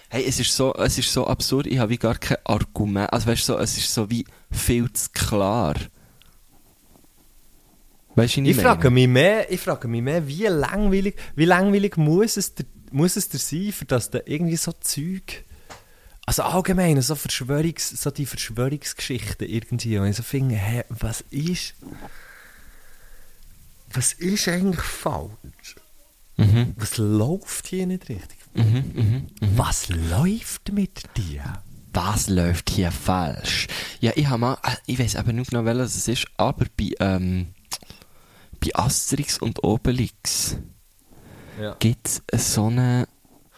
Hey, 0.10 0.24
es 0.28 0.40
ist 0.40 0.56
so, 0.56 0.74
es 0.76 1.00
ist 1.00 1.12
so 1.12 1.26
absurd, 1.26 1.66
ich 1.66 1.80
habe 1.80 1.90
wie 1.90 1.98
gar 1.98 2.16
kein 2.16 2.38
Argument. 2.44 3.12
Also 3.12 3.26
weißt 3.28 3.50
du, 3.50 3.54
so, 3.54 3.60
es 3.60 3.76
ist 3.78 3.92
so 3.92 4.10
wie 4.12 4.26
viel 4.52 4.92
zu 4.94 5.10
klar. 5.14 5.76
Weißt 8.16 8.38
du, 8.38 8.42
Ich 8.42 8.56
meine? 8.58 8.68
frage 8.70 8.90
mich 8.90 9.08
mehr, 9.08 9.52
ich 9.52 9.62
frage 9.62 9.88
mich 9.88 10.02
mehr, 10.02 10.28
wie 10.28 10.46
langweilig, 10.48 11.16
wie 11.36 11.46
langweilig 11.46 11.96
muss 11.98 12.38
es 12.38 12.56
dir, 12.56 12.66
muss 12.92 13.16
es 13.16 13.30
dir 13.30 13.38
sein, 13.38 13.72
für 13.72 13.86
dass 13.86 14.10
du 14.10 14.22
irgendwie 14.26 14.58
so 14.58 14.72
Zeug, 14.74 15.46
also 16.26 16.44
allgemein, 16.44 17.02
so 17.02 17.16
Verschwörungs, 17.16 17.90
so 17.90 18.12
die 18.12 18.26
Verschwörungsgeschichten 18.26 19.48
irgendwie, 19.48 19.98
und 20.00 20.08
ich 20.08 20.16
so 20.18 20.24
finde, 20.24 20.56
hä, 20.56 20.84
was 20.90 21.22
ist, 21.30 21.76
was 23.94 24.14
ist 24.14 24.48
eigentlich 24.48 24.82
falsch? 24.82 25.76
Mhm, 26.38 26.74
Was 26.78 26.98
läuft 26.98 27.68
hier 27.68 27.86
nicht 27.86 28.08
richtig? 28.10 28.38
mhm, 28.54 28.92
mhm. 28.94 29.28
Was 29.58 29.90
läuft 29.90 30.72
mit 30.72 31.04
dir? 31.18 31.62
Was 31.94 32.30
läuft 32.30 32.70
hier 32.70 32.92
falsch? 32.92 33.68
Ja, 34.00 34.12
ich 34.16 34.28
habe 34.28 34.40
mal, 34.40 34.58
äh, 34.64 34.76
ich 34.86 35.00
weiß 35.00 35.16
aber 35.18 35.34
nicht 35.34 35.50
genau, 35.52 35.66
welches 35.66 35.96
es 35.96 36.08
ist, 36.08 36.28
aber 36.38 36.66
bei, 36.78 36.92
ähm, 37.00 37.48
bei 38.64 38.76
Asterix 38.76 39.38
und 39.38 39.64
Obelix 39.64 40.58
Ja. 41.62 41.76
gibt 41.80 42.10
es 42.28 42.54
so 42.54 42.68
eine. 42.68 43.08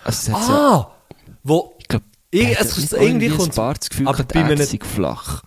Also 0.03 0.31
es 0.31 0.37
hat 0.37 0.43
so, 0.45 0.53
Ah! 0.53 0.95
Wo, 1.43 1.75
ich 1.79 1.87
glaube, 1.87 2.05
es, 2.31 2.77
es, 2.77 2.93
irgendwie 2.93 3.29
kommt 3.29 3.57
ein 3.57 3.75
Gefühl, 3.89 4.07
aber 4.07 4.23
bei 4.23 4.43
einem- 4.45 4.67
flach. 4.83 5.43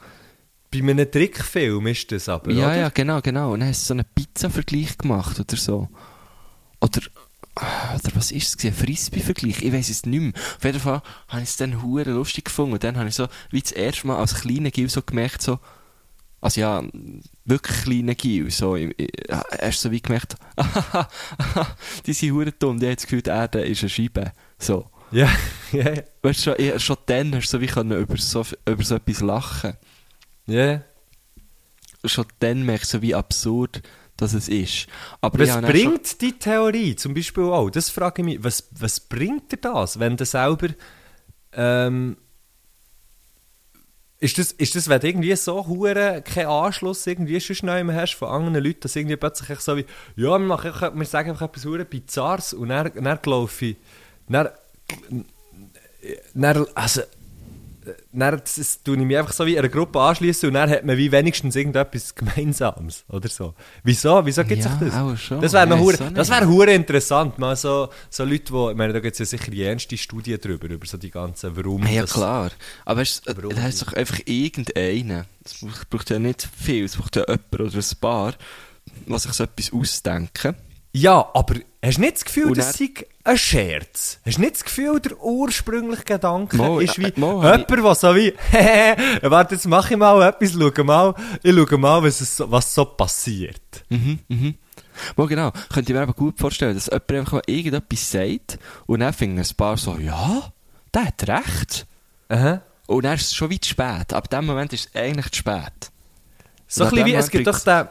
bei 0.73 0.79
einem 0.81 1.11
Trickfilm 1.11 1.87
ist 1.87 2.11
das 2.13 2.29
aber, 2.29 2.51
Ja, 2.53 2.67
oder? 2.67 2.77
ja, 2.77 2.89
genau, 2.91 3.21
genau. 3.21 3.53
Und 3.53 3.61
dann 3.61 3.69
hast 3.69 3.83
du 3.85 3.87
so 3.89 3.95
einen 3.95 4.05
Pizza-Vergleich 4.15 4.99
gemacht 4.99 5.39
oder 5.41 5.57
so. 5.57 5.89
Oder, 6.81 7.01
oder 7.57 8.11
was 8.17 8.33
ist 8.33 8.59
es? 8.59 8.65
Ein 8.65 8.75
Frisbee-Vergleich? 8.75 9.63
Ich 9.63 9.73
weiß 9.73 9.89
es 9.89 10.05
nicht 10.05 10.21
mehr. 10.21 10.33
Auf 10.57 10.65
jeden 10.65 10.81
Fall 10.81 11.01
habe 11.29 11.43
ich 11.43 11.49
es 11.49 11.57
dann 11.57 11.73
lustig 11.81 12.47
gefunden. 12.47 12.73
Und 12.75 12.85
dann 12.85 12.97
habe 12.97 13.09
ich 13.09 13.15
so, 13.15 13.29
wie 13.51 13.63
das 13.63 13.73
erste 13.73 14.07
Mal 14.09 14.17
als 14.19 14.35
kleiner 14.35 14.71
Gil 14.71 14.89
so 14.91 15.01
gemerkt, 15.03 15.41
so, 15.43 15.59
also 16.45 16.61
ja, 16.61 16.83
wirklich 17.45 17.83
kleiner 17.83 18.15
Gil, 18.15 18.51
so, 18.51 18.77
ich- 18.77 18.95
ich- 18.99 19.11
erst 19.59 19.81
so 19.81 19.91
wie 19.91 20.01
gemerkt, 20.03 20.37
die 22.07 22.13
sind 22.13 22.33
hure 22.33 22.53
dumm, 22.53 22.79
die 22.79 22.87
haben 22.87 22.95
das 22.95 23.05
Gefühl, 23.05 23.23
die 23.23 23.31
Erde 23.31 23.61
ist 23.63 23.81
eine 23.83 23.89
Scheibe. 23.89 24.33
So. 24.59 24.89
Ja, 25.11 25.29
ja, 25.73 25.93
ja. 25.95 26.03
Weißt 26.23 26.47
du, 26.47 26.55
schon, 26.57 26.81
schon 26.81 26.97
dann 27.07 27.35
hast 27.35 27.53
du 27.53 27.57
so 27.59 27.61
wie 27.61 27.67
können 27.67 27.99
über 28.01 28.17
so, 28.17 28.45
über 28.69 28.83
so 28.85 28.95
etwas 28.97 29.21
lachen. 29.21 29.75
ja. 30.47 30.83
Schon 32.07 32.27
dann 32.41 32.65
merkst 32.65 32.93
du, 32.95 33.01
wie 33.03 33.15
absurd 33.15 33.81
das 34.19 34.35
es 34.35 34.49
ist. 34.49 34.87
Aber 35.23 35.39
Was 35.39 35.49
dann 35.49 35.65
schon- 35.65 35.73
bringt 35.73 36.21
die 36.21 36.33
Theorie 36.39 36.97
zum 36.97 37.15
Beispiel 37.15 37.45
auch? 37.45 37.71
Das 37.71 37.89
frage 37.89 38.21
ich 38.21 38.27
mich. 38.27 38.45
Was, 38.45 38.69
was 38.79 39.01
bringt 39.01 39.51
dir 39.51 39.57
das, 39.57 39.99
wenn 39.99 40.17
du 40.19 40.27
selber. 40.27 40.69
Ähm, 41.55 42.17
ist 44.25 44.39
das, 44.39 44.53
ist 44.53 44.75
das, 44.75 44.89
wenn 44.89 45.01
du 45.01 45.07
irgendwie 45.07 45.37
so 45.37 45.67
hure 45.67 46.23
keinen 46.23 46.47
Anschluss 46.47 47.07
irgendwie 47.07 47.39
schon 47.43 47.67
mehr 47.67 47.95
hast 47.95 48.15
von 48.15 48.29
anderen 48.29 48.65
Leuten, 48.65 48.81
dass 48.81 48.97
irgendwie 48.97 49.17
plötzlich 49.17 49.61
so 49.61 49.77
wie, 49.77 49.85
ja, 50.17 50.31
wir, 50.31 50.39
machen, 50.39 50.99
wir 50.99 51.05
sagen 51.05 51.31
einfach 51.31 51.47
etwas 51.47 51.67
hure 51.67 51.85
Bizarres 51.85 52.55
und 52.55 52.71
dann, 52.71 52.91
dann 52.95 53.19
laufe 53.27 53.67
ich, 53.67 53.77
dann, 54.27 54.49
dann, 56.33 56.67
also, 56.75 57.03
dann 58.13 58.39
das, 58.41 58.55
das, 58.57 58.83
tue 58.83 58.97
ich 58.97 59.03
mich 59.03 59.17
einfach 59.19 59.33
so 59.33 59.45
wie 59.47 59.59
einer 59.59 59.69
Gruppe 59.69 60.01
anschließen 60.01 60.49
und 60.49 60.55
dann 60.55 60.71
hat 60.71 60.85
man 60.85 60.97
wie 60.97 61.11
wenigstens 61.13 61.55
irgendetwas 61.57 62.15
Gemeinsames 62.15 63.05
oder 63.09 63.29
so. 63.29 63.55
Wieso? 63.83 64.25
Wieso 64.25 64.45
gibt 64.45 64.61
es 64.65 64.67
Ja, 64.67 64.79
das? 65.11 65.21
schon. 65.21 65.41
Das 65.41 65.53
wäre 65.53 65.67
noch 65.67 65.79
hure, 65.79 65.97
das 66.13 66.29
wäre 66.31 66.47
hure 66.47 66.73
interessant, 66.73 67.39
mal 67.39 67.57
so, 67.57 67.89
so 68.11 68.25
Leute, 68.25 68.53
wo, 68.53 68.71
ich 68.71 68.77
meine, 68.77 68.93
da 68.93 69.01
gibt 69.01 69.13
es 69.15 69.19
ja 69.19 69.25
sicher 69.27 69.51
die 69.51 69.63
ernste 69.63 69.97
Studien 69.97 70.41
drüber, 70.41 70.69
über 70.69 70.87
so 70.87 70.97
die 70.97 71.11
ganzen, 71.11 71.57
warum 71.57 71.87
Ja, 71.87 72.03
das- 72.03 72.13
klar. 72.15 72.51
Aber 72.85 73.03
es, 73.03 73.21
äh, 73.27 73.35
Warum 73.37 73.55
da 73.55 73.67
ist 73.69 73.83
doch 73.83 73.93
einfach 73.93 74.21
irgendeinen. 74.25 75.25
Es 75.45 75.61
braucht- 75.91 76.11
ja 76.11 76.19
nicht 76.19 76.49
viel, 76.57 76.85
es 76.85 76.97
braucht 76.97 77.17
ja 77.17 77.25
jemand 77.29 77.55
oder 77.61 77.79
ein 77.79 77.97
paar, 78.01 78.35
was 79.07 79.23
sich 79.25 79.33
so 79.33 79.45
etwas 79.45 79.73
ausdenken. 79.73 80.55
Ja, 80.97 81.29
aber 81.35 81.57
hast 81.85 81.99
du 81.99 82.03
nicht 82.03 82.15
das 82.15 82.25
Gefühl, 82.25 82.55
das 82.55 82.79
sei 82.79 82.91
ein 83.25 83.37
Scherz? 83.37 84.21
Hast 84.25 84.37
du 84.37 84.41
nicht 84.41 84.55
das 84.55 84.65
Gefühl, 84.65 85.01
der 85.01 85.21
ursprüngliche 85.21 86.05
Gedanke 86.05 86.57
Mo, 86.57 86.79
ist 86.79 86.97
wie 87.01 87.07
äh, 87.07 87.13
Mo, 87.17 87.43
jemand, 87.43 87.69
der 87.69 87.95
so 87.97 88.15
wie, 88.15 88.33
warte, 89.23 89.57
jetzt 89.57 89.67
mache 89.67 89.95
ich 89.95 89.99
mal 89.99 90.23
etwas, 90.23 90.53
schau 90.53 90.85
mal, 90.85 91.15
ich 91.43 91.53
schaue 91.53 91.79
mal, 91.79 92.01
was, 92.01 92.21
es 92.21 92.37
so, 92.37 92.49
was 92.49 92.73
so 92.73 92.85
passiert. 92.85 93.85
Mhm, 93.89 94.21
mhm. 94.29 94.55
Mal 95.17 95.27
genau, 95.27 95.51
könnte 95.73 95.91
ich 95.91 95.97
mir 95.97 96.03
aber 96.03 96.13
gut 96.13 96.39
vorstellen, 96.39 96.75
dass 96.75 96.87
jemand 96.87 97.11
einfach 97.11 97.33
mal 97.33 97.43
irgendetwas 97.47 98.13
sagt 98.13 98.61
und 98.87 99.01
dann 99.01 99.13
finden 99.13 99.41
ein 99.41 99.57
paar 99.57 99.77
so, 99.77 99.99
ja, 99.99 100.53
der 100.95 101.07
hat 101.07 101.29
recht. 101.29 101.87
Aha. 102.29 102.63
Und 102.87 103.05
dann 103.05 103.17
ist 103.17 103.23
es 103.23 103.35
schon 103.35 103.51
weit 103.51 103.67
spät. 103.67 104.13
Ab 104.13 104.31
dem 104.31 104.47
Moment 104.47 104.73
ist 104.73 104.91
es 104.91 104.95
eigentlich 104.95 105.31
zu 105.33 105.39
spät. 105.39 105.91
So 106.69 106.85
ein 106.85 106.91
bisschen 106.91 107.07
wie, 107.07 107.15
es 107.15 107.31
gibt, 107.31 107.49
doch 107.49 107.59
den, 107.59 107.89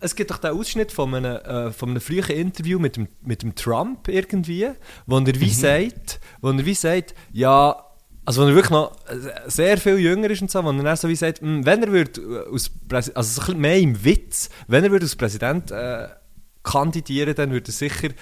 es 0.00 0.14
gibt 0.14 0.30
doch 0.30 0.38
den 0.38 0.52
Ausschnitt 0.52 0.92
von 0.92 1.14
einem, 1.14 1.36
äh, 1.36 1.72
von 1.72 1.90
einem 1.90 2.00
frühen 2.00 2.24
Interview 2.30 2.78
mit 2.78 2.96
dem, 2.96 3.08
mit 3.22 3.42
dem 3.42 3.54
Trump 3.54 4.08
irgendwie, 4.08 4.68
wo 5.06 5.16
er 5.16 5.22
Mhm. 5.22 5.40
wie 5.40 5.50
sagt, 5.50 6.20
wo 6.40 6.50
er 6.50 6.64
wie 6.66 6.74
sagt, 6.74 7.14
ja, 7.32 7.82
also 8.24 8.42
wo 8.42 8.46
er 8.48 8.54
wirklich 8.54 8.70
noch 8.70 8.92
äh, 9.08 9.48
sehr 9.48 9.78
viel 9.78 9.98
jünger 9.98 10.30
ist 10.30 10.42
und 10.42 10.50
so, 10.50 10.62
wo 10.64 10.70
er 10.70 10.82
dann 10.82 10.96
so 10.96 11.08
wie 11.08 11.16
sagt, 11.16 11.40
«Hm, 11.40 11.64
wenn 11.64 11.82
er 11.82 11.92
würde 11.92 12.20
äh, 12.20 12.52
aus 12.54 12.70
Präsi- 12.88 13.12
also 13.14 13.30
so 13.34 13.40
ein 13.42 13.46
bisschen 13.46 13.60
mehr 13.60 13.78
im 13.78 14.04
Witz, 14.04 14.50
wenn 14.68 14.84
er 14.84 14.90
würde 14.90 15.04
als 15.04 15.16
Präsident 15.16 15.70
äh, 15.70 16.08
kandidieren, 16.62 17.34
dann 17.34 17.50
würde 17.52 17.68
er 17.70 17.72
sicher, 17.72 18.08
äh, 18.08 18.12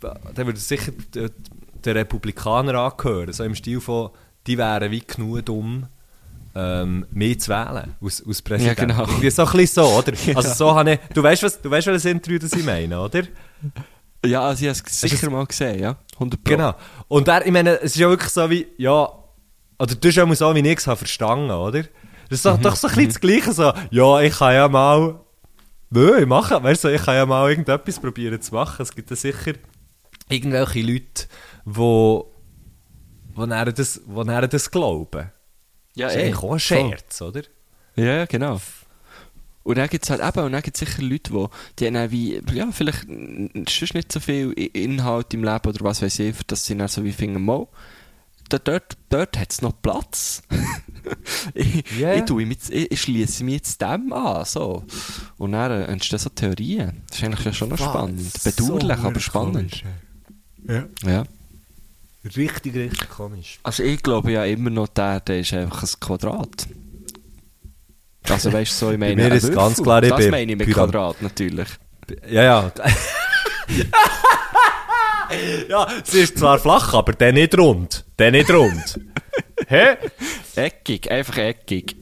dann 0.00 0.46
würde 0.46 0.52
er 0.52 0.56
sicher 0.56 0.92
den 1.14 1.96
Republikaner 1.96 2.74
angehören, 2.78 3.32
so 3.32 3.44
im 3.44 3.54
Stil 3.54 3.80
von, 3.80 4.10
die 4.46 4.56
wären 4.56 4.90
wie 4.90 5.00
genug 5.00 5.44
dumm, 5.44 5.86
ähm, 6.54 7.06
mehr 7.10 7.38
zu 7.38 7.50
wählen 7.50 7.94
als, 8.00 8.26
als 8.26 8.42
Präsident. 8.42 8.78
Ja, 8.78 8.86
genau. 8.86 9.02
Irgendwie 9.04 9.30
so 9.30 9.44
ein 9.44 9.52
bisschen 9.52 9.84
so, 9.84 9.98
oder? 9.98 10.12
Also 10.36 10.54
so 10.54 10.74
habe 10.74 10.92
ich, 10.92 11.00
du 11.14 11.22
weißt, 11.22 11.42
was, 11.42 11.60
du 11.60 11.70
weißt, 11.70 11.86
welches 11.86 12.04
Interview 12.04 12.38
das 12.38 12.52
ich 12.52 12.64
meine, 12.64 13.00
oder? 13.00 13.22
Ja, 14.24 14.42
also 14.42 14.64
ich 14.64 14.68
habe 14.68 14.88
es 14.88 15.00
sicher 15.00 15.30
mal 15.30 15.46
gesehen, 15.46 15.80
ja. 15.80 15.96
100 16.14 16.44
Pro. 16.44 16.50
Genau. 16.52 16.74
Und 17.08 17.28
er, 17.28 17.44
ich 17.44 17.52
meine, 17.52 17.76
es 17.80 17.92
ist 17.92 17.96
ja 17.96 18.08
wirklich 18.08 18.30
so 18.30 18.48
wie, 18.50 18.66
ja, 18.76 19.08
oder 19.78 19.94
du 19.94 20.08
hast 20.08 20.14
ja 20.14 20.26
mal 20.26 20.36
so, 20.36 20.54
wie 20.54 20.60
ich 20.60 20.78
es 20.78 20.84
verstanden, 20.84 21.50
oder? 21.50 21.82
Das 22.28 22.38
ist 22.38 22.46
doch, 22.46 22.58
doch 22.58 22.76
so 22.76 22.86
ein 22.86 22.94
bisschen 22.94 23.08
das 23.08 23.20
Gleiche, 23.20 23.52
so, 23.52 23.72
ja, 23.90 24.20
ich 24.20 24.38
kann 24.38 24.54
ja 24.54 24.68
mal, 24.68 25.20
nö, 25.90 26.20
ich 26.20 26.26
mache, 26.26 26.62
weißt 26.62 26.84
du, 26.84 26.88
ich 26.88 27.02
kann 27.02 27.14
ja 27.14 27.26
mal 27.26 27.50
irgendetwas 27.50 27.98
probieren 27.98 28.40
zu 28.40 28.54
machen. 28.54 28.82
Es 28.82 28.94
gibt 28.94 29.10
ja 29.10 29.16
sicher 29.16 29.54
irgendwelche 30.28 30.80
Leute, 30.80 31.26
wo, 31.64 32.32
wo 33.34 33.44
nachher 33.46 33.72
das, 33.72 34.00
wo 34.06 34.22
nachher 34.22 34.48
das 34.48 34.70
glauben. 34.70 35.30
Ja, 35.94 36.06
das 36.06 36.16
ist 36.16 36.22
eigentlich 36.22 36.36
auch 36.38 36.42
ein 36.42 36.48
voll. 36.48 36.58
Scherz, 36.60 37.22
oder? 37.22 37.42
Ja, 37.96 38.24
genau. 38.26 38.60
Und 39.64 39.78
dann 39.78 39.88
gibt 39.88 40.04
es 40.04 40.10
halt 40.10 40.20
eben, 40.20 40.44
und 40.46 40.52
dann 40.52 40.62
gibt 40.62 40.76
sicher 40.76 41.02
Leute, 41.02 41.32
die, 41.32 41.46
die 41.78 41.86
haben 41.86 41.94
dann 41.94 42.10
wie, 42.10 42.40
ja, 42.52 42.68
vielleicht 42.72 43.06
sonst 43.06 43.94
nicht 43.94 44.10
so 44.10 44.18
viel 44.18 44.52
Inhalt 44.52 45.32
im 45.34 45.44
Leben 45.44 45.68
oder 45.68 45.84
was 45.84 46.02
weiß 46.02 46.18
ich, 46.18 46.34
für 46.34 46.44
das 46.44 46.66
sie 46.66 46.76
dann 46.76 46.88
so 46.88 47.04
wie 47.04 47.12
finden, 47.12 47.44
mal, 47.44 47.68
da, 48.48 48.58
dort, 48.58 48.96
dort 49.08 49.38
hat 49.38 49.52
es 49.52 49.62
noch 49.62 49.80
Platz. 49.80 50.42
ich, 51.54 51.84
Ja. 51.98 52.14
ich, 52.14 52.24
tue 52.24 52.42
ich, 52.42 52.72
ich 52.72 53.00
schließe 53.00 53.44
mich 53.44 53.54
jetzt 53.54 53.80
dem 53.80 54.12
an, 54.12 54.44
so. 54.44 54.84
Und 55.38 55.52
dann 55.52 55.70
äh, 55.70 55.84
entstehen 55.84 56.18
so 56.18 56.28
Theorien. 56.28 57.02
Das 57.08 57.18
ist 57.18 57.24
eigentlich 57.24 57.56
schon 57.56 57.70
noch 57.70 57.78
spannend. 57.78 58.32
Bedauerlich, 58.44 58.98
aber 58.98 59.20
spannend. 59.20 59.84
Ja. 60.68 60.84
Ja. 61.04 61.24
Richtig, 62.24 62.74
richtig 62.74 63.08
komisch. 63.10 63.58
Also 63.62 63.82
ich 63.82 64.02
glaube 64.02 64.32
ja 64.32 64.44
immer 64.44 64.70
noch, 64.70 64.88
der, 64.88 65.20
der 65.20 65.40
ist 65.40 65.52
einfach 65.52 65.82
ein 65.82 65.88
Quadrat. 66.00 66.66
Also 68.28 68.52
weißt 68.52 68.70
du, 68.72 68.76
so, 68.86 68.92
ich 68.92 68.98
meine, 68.98 69.16
mir 69.16 69.26
ein 69.26 69.32
ist 69.32 69.52
ganz 69.52 69.82
klar, 69.82 70.02
ich 70.02 70.10
Das 70.10 70.28
meine 70.28 70.52
ich 70.52 70.58
mit 70.58 70.68
Pyram- 70.68 70.74
Quadrat 70.90 71.20
natürlich. 71.22 71.68
Ja, 72.30 72.42
ja. 72.42 72.72
ja, 75.68 75.88
sie 76.04 76.20
ist 76.20 76.38
zwar 76.38 76.58
flach, 76.58 76.94
aber 76.94 77.12
der 77.12 77.32
nicht 77.32 77.56
rund. 77.58 78.04
Der 78.18 78.30
nicht 78.30 78.50
rund. 78.50 79.00
Hä? 79.66 79.96
Eckig, 80.56 81.10
einfach 81.10 81.38
eckig. 81.38 81.96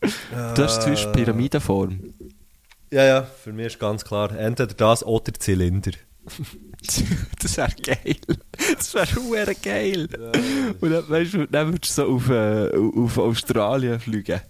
du 0.00 0.62
hast 0.64 0.82
zwischen 0.82 1.12
Pyramidenform. 1.12 2.14
Ja, 2.90 3.04
ja, 3.04 3.22
für 3.22 3.52
mich 3.52 3.66
ist 3.66 3.78
ganz 3.78 4.04
klar, 4.04 4.34
entweder 4.36 4.74
das 4.74 5.04
oder 5.04 5.32
Zylinder. 5.34 5.92
das 7.40 7.56
wäre 7.56 7.72
geil. 7.82 8.16
Das 8.76 8.94
wäre 8.94 9.14
hure 9.16 9.54
geil. 9.54 10.08
Und 10.80 10.90
dann, 10.90 11.08
weißt 11.08 11.34
du, 11.34 11.46
dann 11.46 11.72
würdest 11.72 11.98
du 11.98 12.02
so 12.02 12.14
auf, 12.14 12.28
äh, 12.28 12.70
auf 12.76 13.18
Australien 13.18 13.98
fliegen. 14.00 14.40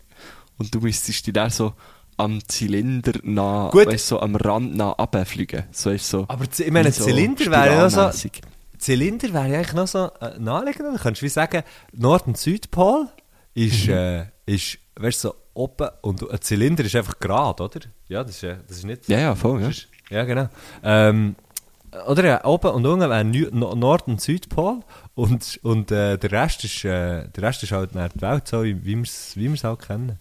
Und 0.59 0.75
du 0.75 0.81
müsstest 0.81 1.27
dich 1.27 1.33
dann 1.33 1.51
so 1.51 1.73
am 2.17 2.47
Zylinder 2.47 3.13
nah, 3.23 3.71
Gut. 3.71 3.87
weißt, 3.87 4.09
so 4.09 4.21
am 4.21 4.37
Rand 4.37 4.77
nah 4.77 4.91
runterfliegen. 4.91 5.65
So 5.71 5.91
ist 5.91 6.09
so. 6.09 6.27
Aber 6.29 6.45
ich 6.45 6.71
meine, 6.71 6.93
so 6.93 7.05
Zylinder 7.05 7.47
wäre 7.47 7.67
ja 7.75 7.91
so... 7.91 8.11
Zylinder 8.79 9.33
wäre 9.33 9.45
eigentlich 9.59 9.73
noch 9.75 9.87
so 9.89 10.11
äh, 10.21 10.39
naheliegend. 10.39 10.95
Du 10.97 11.03
könntest 11.03 11.23
wie 11.23 11.29
sagen, 11.29 11.63
Nord- 11.93 12.27
und 12.27 12.37
Südpol 12.39 13.09
ist, 13.55 13.87
Mhm. 13.87 13.93
äh, 13.93 14.27
ist 14.47 14.79
weißt 14.97 15.25
du, 15.25 15.29
so 15.29 15.35
oben 15.55 15.89
und 16.03 16.31
ein 16.31 16.41
Zylinder 16.41 16.85
ist 16.85 16.95
einfach 16.97 17.19
gerade, 17.19 17.63
oder? 17.63 17.81
Ja, 18.09 18.23
das 18.23 18.43
ist, 18.43 18.57
das 18.69 18.77
ist 18.79 18.85
nicht... 18.85 19.09
Ja, 19.09 19.19
ja, 19.19 19.35
voll, 19.35 19.63
ja. 19.63 19.71
Ja, 20.11 20.25
genau. 20.25 20.49
Ähm, 20.83 21.37
oder 22.07 22.25
ja, 22.25 22.45
oben 22.45 22.71
und 22.71 22.87
unten 22.87 23.09
wäre 23.11 23.23
Nü- 23.23 23.53
No- 23.55 23.75
Nord- 23.75 24.07
und 24.07 24.21
Südpol 24.21 24.81
und, 25.15 25.59
und 25.63 25.91
äh, 25.91 26.17
der, 26.19 26.33
Rest 26.33 26.65
ist, 26.65 26.85
äh, 26.85 27.29
der 27.29 27.43
Rest 27.43 27.63
ist 27.63 27.73
halt 27.73 27.91
die 27.93 28.21
Welt, 28.23 28.49
so 28.49 28.63
wie, 28.63 28.85
wie 28.85 28.97
wir 28.97 29.03
es 29.03 29.37
wie 29.37 29.51
wir's 29.51 29.65
halt 29.65 29.81
kennen. 29.81 30.19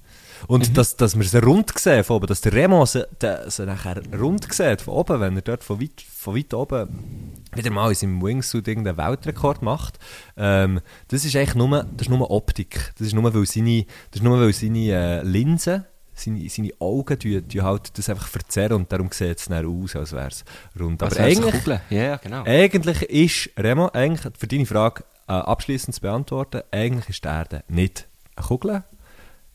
Und 0.47 0.77
dass, 0.77 0.95
dass 0.95 1.15
wir 1.15 1.25
es 1.25 1.35
rund 1.45 1.77
sehen 1.77 2.03
von 2.03 2.17
oben, 2.17 2.27
dass 2.27 2.41
der 2.41 2.53
Remo 2.53 2.85
sie, 2.85 3.05
der, 3.21 3.49
sie 3.51 3.65
nachher 3.65 4.01
rund 4.17 4.51
sieht 4.53 4.81
von 4.81 4.93
oben, 4.95 5.19
wenn 5.19 5.35
er 5.35 5.41
dort 5.41 5.63
von 5.63 5.81
weit, 5.81 6.01
von 6.01 6.35
weit 6.35 6.53
oben 6.53 7.33
wieder 7.53 7.71
mal 7.71 7.89
in 7.89 7.95
seinem 7.95 8.21
Wingsuit 8.21 8.67
irgendeinen 8.67 8.97
Weltrekord 8.97 9.61
macht, 9.61 9.99
ähm, 10.37 10.79
das 11.09 11.25
ist 11.25 11.35
eigentlich 11.35 11.55
nur, 11.55 11.69
das 11.83 12.07
ist 12.07 12.09
nur 12.09 12.31
Optik. 12.31 12.93
Das 12.97 13.07
ist 13.07 13.13
nur, 13.13 13.33
weil 13.33 13.45
seine, 13.45 13.85
das 14.11 14.21
ist 14.21 14.23
nur, 14.23 14.39
weil 14.39 14.53
seine 14.53 14.79
äh, 14.91 15.21
Linsen, 15.23 15.85
seine, 16.19 16.47
seine 16.49 16.71
Augen 16.79 17.17
die, 17.19 17.41
die 17.41 17.61
halt 17.61 17.97
das 17.97 18.09
einfach 18.09 18.27
verzerren 18.27 18.73
und 18.73 18.91
darum 18.91 19.09
sieht 19.11 19.37
es 19.39 19.45
dann 19.45 19.65
aus, 19.65 19.95
als 19.95 20.11
wäre 20.13 20.27
es 20.27 20.43
rund. 20.79 21.01
Aber 21.01 21.17
eigentlich. 21.19 21.79
Ja, 21.89 22.17
genau. 22.17 22.43
eigentlich 22.45 23.01
ist, 23.03 23.49
Remo, 23.57 23.89
eigentlich, 23.93 24.33
für 24.37 24.47
deine 24.47 24.65
Frage 24.65 25.03
äh, 25.27 25.33
abschließend 25.33 25.95
zu 25.95 26.01
beantworten, 26.01 26.61
eigentlich 26.71 27.09
ist 27.09 27.23
die 27.23 27.27
Erde 27.27 27.63
nicht 27.67 28.07
eine 28.35 28.45
Kugel, 28.45 28.83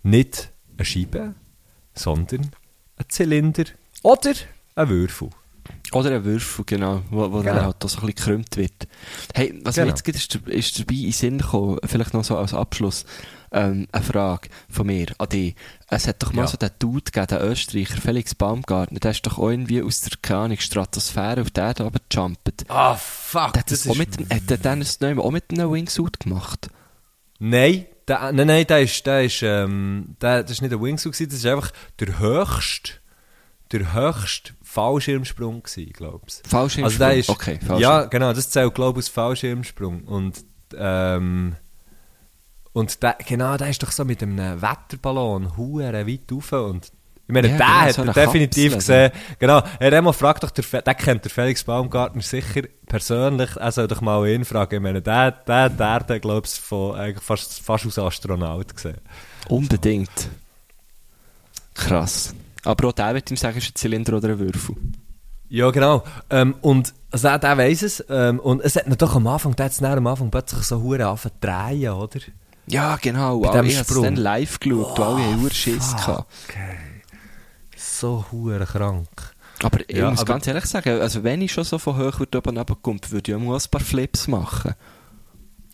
nicht 0.02 0.50
eine 0.76 0.84
Scheibe, 0.84 1.34
sondern 1.94 2.50
ein 2.96 3.04
Zylinder 3.08 3.64
oder 4.02 4.32
ein 4.76 4.88
Würfel. 4.88 5.30
Oder 5.92 6.10
ein 6.16 6.24
Würfel, 6.24 6.64
genau, 6.66 7.02
wo, 7.10 7.32
wo 7.32 7.38
Genau. 7.38 7.54
dann 7.54 7.64
halt 7.64 7.76
so 7.82 7.86
ein 7.88 8.06
bisschen 8.06 8.14
gekrümmt 8.14 8.56
wird. 8.56 8.86
Hey, 9.34 9.58
was 9.64 9.76
Genau. 9.76 9.86
mir 9.86 9.90
jetzt 9.92 10.04
gerade 10.04 10.18
ist, 10.18 10.34
ist 10.34 10.78
dabei 10.78 10.94
in 10.94 11.12
Sinn 11.12 11.38
gekommen, 11.38 11.78
vielleicht 11.84 12.12
noch 12.12 12.24
so 12.24 12.36
als 12.36 12.52
Abschluss, 12.52 13.04
ähm, 13.54 13.86
eine 13.92 14.02
Frage 14.04 14.48
von 14.68 14.86
mir 14.86 15.06
an 15.18 15.28
dich. 15.30 15.54
Es 15.88 16.06
hat 16.08 16.22
doch 16.22 16.32
mal 16.32 16.42
Ja. 16.42 16.48
so 16.48 16.56
den 16.58 16.70
Dude 16.78 17.10
gegeben, 17.10 17.26
den 17.28 17.38
Österreicher, 17.50 18.00
Felix 18.00 18.34
Baumgartner, 18.34 18.98
der 19.00 19.12
ist 19.12 19.24
doch 19.26 19.38
irgendwie 19.38 19.82
aus 19.82 20.00
der, 20.02 20.18
keine 20.20 20.56
Stratosphäre 20.58 21.40
auf 21.40 21.50
die 21.50 21.60
Erde 21.60 21.84
runtergejumpt. 21.84 22.64
Ah, 22.68 22.94
fuck, 22.96 23.52
Der 23.54 23.60
hat 23.60 23.70
das 23.70 23.88
auch 23.88 23.94
mit, 23.96 24.18
hat 24.32 24.50
der 24.50 24.58
Dennis 24.58 25.00
Neumann 25.00 25.24
auch 25.24 25.30
mit 25.30 25.44
einem 25.50 25.72
Wingsuit 25.72 26.20
gemacht? 26.20 26.68
Nein, 27.38 27.86
der, 28.08 28.32
nein, 28.32 28.46
nein, 28.46 28.66
der 28.66 28.82
ist, 28.82 29.06
der 29.06 29.24
ist, 29.24 29.42
ähm, 29.42 30.16
der, 30.20 30.42
das 30.42 30.52
ist 30.52 30.62
nicht 30.62 30.72
ein 30.72 30.82
Wingsuit, 30.82 31.12
gewesen, 31.12 31.30
das 31.30 31.38
ist 31.38 31.46
einfach 31.46 31.70
der 32.00 32.18
höchste, 32.18 32.92
der 33.72 33.92
höchste 33.94 34.52
Fallschirmsprung 34.62 35.62
gewesen, 35.62 35.92
glaube 35.92 36.20
ich. 36.26 36.34
Fallschirmsprung? 36.48 36.84
Also 36.84 36.98
der 36.98 37.16
ist, 37.16 37.28
Okay. 37.28 37.58
Ja, 37.78 38.04
genau, 38.04 38.32
das 38.32 38.50
zählt, 38.50 38.74
glaube 38.74 39.00
ich, 39.00 39.06
als 39.06 39.08
Fallschirmsprung. 39.08 40.02
Und, 40.04 40.44
ähm, 40.76 41.56
und 42.74 43.02
der, 43.02 43.16
genau, 43.26 43.56
der 43.56 43.70
ist 43.70 43.82
doch 43.82 43.92
so 43.92 44.04
mit 44.04 44.22
einem 44.22 44.60
Wetterballon 44.60 45.56
hure 45.56 46.06
weit 46.06 46.20
rauf 46.30 46.52
und 46.52 46.92
ich 47.26 47.32
meine, 47.32 47.48
Ja, 47.48 47.56
der 47.56 47.66
genau, 47.66 47.80
hat 47.80 47.94
so 47.94 48.02
er 48.02 48.12
definitiv 48.12 48.72
Kapsel, 48.72 49.08
gesehen. 49.08 49.22
Genau, 49.38 49.62
Herr 49.78 49.92
Remo, 49.92 50.12
frag 50.12 50.40
doch, 50.40 50.50
der, 50.50 50.82
der 50.82 50.94
kennt 50.94 51.24
der 51.24 51.30
Felix 51.30 51.64
Baumgartner 51.64 52.20
sicher 52.20 52.62
persönlich. 52.86 53.56
Er 53.56 53.72
soll 53.72 53.88
doch 53.88 54.02
mal 54.02 54.28
ihn 54.28 54.44
fragen. 54.44 54.74
Ich 54.74 54.82
meine, 54.82 55.00
der, 55.00 55.30
der, 55.30 55.70
der, 55.70 55.90
hat, 55.90 56.20
glaube 56.20 56.46
ich, 56.46 56.60
von, 56.60 57.14
fast, 57.22 57.62
fast 57.62 57.86
als 57.86 57.98
Astronaut 57.98 58.74
gesehen. 58.74 58.98
Unbedingt. 59.48 60.28
Krass. 61.72 62.34
Aber 62.62 62.88
auch 62.88 62.92
der 62.92 63.14
wird 63.14 63.30
ihm 63.30 63.38
sagen, 63.38 63.56
ist 63.56 63.70
ein 63.70 63.74
Zylinder 63.74 64.18
oder 64.18 64.30
ein 64.30 64.38
Würfel. 64.38 64.76
Ja, 65.48 65.70
genau. 65.70 66.04
Ähm, 66.28 66.56
und 66.60 66.92
also 67.10 67.28
der, 67.28 67.38
der 67.38 67.56
weiss 67.56 67.82
es. 67.82 68.04
Ähm, 68.10 68.38
und 68.38 68.60
es 68.60 68.76
hat 68.76 68.84
doch 69.00 69.14
am 69.16 69.26
Anfang, 69.28 69.56
der 69.56 69.66
hat 69.66 69.72
es 69.72 69.82
am 69.82 70.06
Anfang 70.06 70.30
plötzlich 70.30 70.62
so 70.64 70.82
hure 70.82 71.06
angefangen 71.06 71.34
zu 71.40 71.46
drehen, 71.46 71.92
oder? 71.92 72.20
Ja, 72.66 72.96
genau. 73.00 73.40
Bei 73.40 73.48
Alle- 73.50 73.62
dem 73.62 73.66
ich 73.70 73.78
habe 73.78 73.92
es 73.92 74.00
dann 74.02 74.16
live 74.16 74.58
geschaut, 74.60 74.98
oh, 74.98 75.02
alle 75.02 75.24
haben 75.24 75.40
hure 75.42 75.52
Schiss 75.54 75.94
gehabt. 75.96 76.32
So 77.76 78.24
hure 78.32 78.64
krank. 78.64 79.08
Aber 79.62 79.80
ich 79.88 79.96
Ja, 79.96 80.10
muss 80.10 80.20
aber- 80.20 80.32
ganz 80.34 80.46
ehrlich 80.46 80.64
sagen, 80.66 81.00
also 81.00 81.22
wenn 81.24 81.40
ich 81.42 81.52
schon 81.52 81.64
so 81.64 81.78
von 81.78 81.96
hoch 81.96 82.18
würde 82.18 82.38
oben 82.38 82.56
runterkomme, 82.56 83.00
würde 83.10 83.30
ich 83.30 83.36
auch 83.36 83.40
mal 83.40 83.56
ein 83.56 83.62
paar 83.70 83.80
Flips 83.80 84.26
machen. 84.28 84.74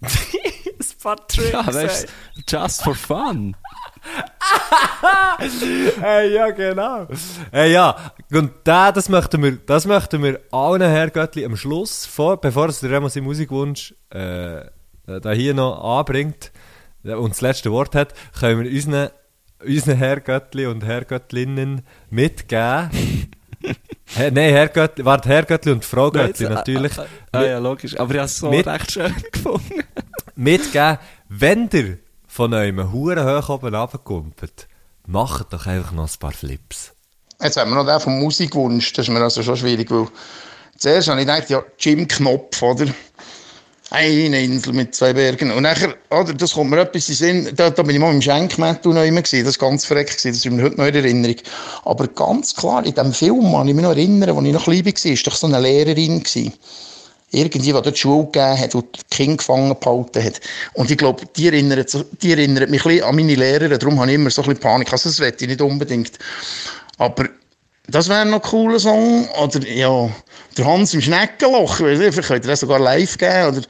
Ein 0.03 1.03
paar 1.03 1.27
Tricks, 1.29 1.51
Ja, 1.53 1.67
weißt 1.75 2.09
du, 2.47 2.57
just 2.57 2.83
for 2.83 2.95
fun. 2.95 3.57
Hey, 6.01 6.35
ja, 6.35 6.51
genau. 6.51 7.07
Hey, 7.51 7.73
ja, 7.73 8.13
und 8.33 8.51
da, 8.65 8.93
das 8.93 9.09
möchten 9.09 9.43
wir, 9.43 9.53
das 9.57 9.87
möchten 9.87 10.23
wir 10.23 10.41
allen 10.51 10.83
Herrgöttli 10.83 11.45
am 11.45 11.57
Schluss, 11.57 12.07
vor, 12.07 12.39
bevor 12.41 12.69
es 12.69 12.81
der 12.81 12.91
Remo 12.91 13.09
seinen 13.09 13.25
Musikwunsch 13.25 13.95
äh, 14.11 14.63
da 15.07 15.31
hier 15.33 15.55
noch 15.55 15.83
anbringt 15.99 16.53
und 17.05 17.31
das 17.31 17.41
letzte 17.41 17.71
Wort 17.73 17.95
hat, 17.95 18.15
können 18.39 18.63
wir 18.65 18.71
unseren, 18.71 19.11
unseren 19.65 19.97
Herrgöttli 19.97 20.67
und 20.67 20.85
Herrgöttlinnen 20.85 21.83
mitgeben. 22.11 22.91
Hey, 24.13 24.31
nein, 24.33 24.53
Herrgöttli, 24.53 25.05
warte, 25.05 25.29
Herrgöttli 25.29 25.71
und 25.71 25.85
Frau 25.85 26.11
Göttli 26.11 26.49
natürlich. 26.49 26.99
Ah, 26.99 27.07
ah, 27.31 27.45
ja, 27.45 27.59
logisch. 27.59 27.97
Aber 28.01 28.13
ich 28.15 28.19
habe 28.19 28.27
es 28.27 28.39
so 28.39 28.51
Mit- 28.51 28.67
recht 28.67 28.91
schön 28.91 29.15
gefunden. 29.33 29.85
mitgeben, 30.35 30.99
wenn 31.29 31.69
ihr 31.73 31.99
von 32.27 32.53
eurem 32.53 32.91
Huren 32.93 33.25
hoch 33.25 33.49
oben 33.51 33.73
runterkumpelt, 33.75 34.67
macht 35.07 35.53
doch 35.53 35.67
einfach 35.67 35.93
noch 35.93 36.09
ein 36.11 36.19
paar 36.19 36.33
Flips. 36.33 36.93
Jetzt 37.41 37.57
haben 37.57 37.71
wir 37.71 37.77
noch 37.77 37.87
den 37.87 38.01
vom 38.01 38.19
Musikwunsch. 38.19 38.93
Das 38.95 39.07
ist 39.07 39.13
mir 39.15 39.23
also 39.23 39.43
schon 39.45 39.57
schwierig, 39.57 39.91
weil 39.91 40.09
zuerst 40.77 41.09
habe 41.09 41.21
ich 41.21 41.27
gedacht, 41.27 41.49
ja, 41.51 41.63
Jim 41.79 42.09
Knopf, 42.09 42.61
oder? 42.63 42.87
Eine 43.93 44.41
Insel 44.41 44.73
mit 44.73 44.95
zwei 44.95 45.13
Bergen. 45.13 45.51
Und 45.51 45.65
nachher, 45.65 45.97
oder, 46.11 46.33
das 46.33 46.53
kommt 46.55 46.71
mir 46.71 46.81
etwas 46.81 47.09
in 47.09 47.15
Sinn, 47.17 47.51
da, 47.57 47.71
da 47.71 47.83
bin 47.83 47.97
ich 47.97 48.01
mal 48.01 48.15
im 48.15 48.23
Schenkmetto 48.23 48.93
noch 48.93 49.03
immer 49.03 49.23
gewesen, 49.23 49.45
das 49.45 49.61
war 49.61 49.69
ganz 49.69 49.85
verreckt, 49.85 50.11
gewesen, 50.17 50.29
das 50.29 50.45
ist 50.45 50.51
mir 50.51 50.63
heute 50.63 50.77
noch 50.77 50.87
in 50.87 50.95
Erinnerung. 50.95 51.37
Aber 51.85 52.07
ganz 52.07 52.55
klar, 52.55 52.87
in 52.87 52.95
diesem 52.95 53.13
Film 53.13 53.51
kann 53.51 53.67
ich 53.67 53.75
mich 53.75 53.83
noch 53.83 53.91
erinnern, 53.91 54.31
als 54.31 54.47
ich 54.47 54.53
noch 54.53 54.63
klein 54.63 54.87
war, 54.87 54.93
war 54.95 55.17
doch 55.25 55.35
so 55.35 55.47
eine 55.49 55.61
Lehrerin 55.61 56.23
gewesen. 56.23 56.53
Irgendwie, 57.33 57.67
die 57.67 57.73
dort 57.73 57.99
Schule 57.99 58.27
gegeben 58.27 58.59
hat 58.61 58.75
und 58.77 58.87
die 58.97 59.17
Kinder 59.17 59.37
gefangen 59.39 59.77
gehalten 59.81 60.25
hat. 60.25 60.41
Und 60.75 60.91
ich 60.91 60.99
glaube, 60.99 61.25
die 61.37 61.49
erinnert, 61.49 61.97
die 62.23 62.31
erinnert 62.31 62.71
mich 62.71 62.85
ein 62.85 62.89
bisschen 62.91 63.05
an 63.05 63.17
meine 63.17 63.35
Lehrerin, 63.35 63.77
darum 63.77 63.99
habe 63.99 64.11
ich 64.11 64.15
immer 64.15 64.31
so 64.31 64.43
ein 64.43 64.49
bisschen 64.49 64.61
Panik. 64.61 64.93
Also 64.93 65.09
das 65.09 65.19
wette 65.19 65.45
ich 65.45 65.51
nicht 65.51 65.63
unbedingt. 65.63 66.13
Aber 66.99 67.29
das 67.91 68.09
wäre 68.09 68.27
noch 68.27 68.43
ein 68.43 68.43
cooler 68.43 68.79
Song. 68.79 69.29
Oder 69.43 69.67
ja, 69.69 70.09
der 70.57 70.67
Hans 70.67 70.95
im 70.95 71.01
Schneckenloch. 71.01 71.77
Vielleicht 71.77 72.23
könnt 72.23 72.45
ihr 72.45 72.51
das 72.51 72.61
sogar 72.61 72.79
live 72.79 73.19
geben. 73.19 73.49
Oder 73.49 73.63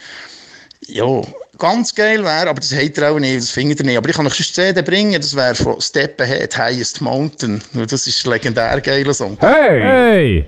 ja, 0.86 1.22
ganz 1.58 1.94
geil 1.94 2.24
wäre, 2.24 2.48
aber 2.48 2.60
das 2.60 2.74
habt 2.74 2.98
ihr 2.98 3.10
auch 3.10 3.18
nicht, 3.18 3.36
das 3.36 3.50
findet 3.50 3.80
ihr 3.80 3.86
nicht. 3.86 3.96
Aber 3.96 4.08
ich 4.08 4.16
kann 4.16 4.26
euch 4.26 4.36
die 4.36 4.42
CD 4.42 4.82
bringen, 4.82 5.20
das 5.20 5.36
wäre 5.36 5.54
von 5.54 5.80
Step 5.80 6.20
Ahead, 6.20 6.56
Highest 6.56 7.00
Mountain. 7.00 7.62
Das 7.74 8.06
ist 8.06 8.26
ein 8.26 8.32
legendär 8.32 8.80
geiler 8.80 9.14
Song. 9.14 9.36
Hey! 9.40 10.44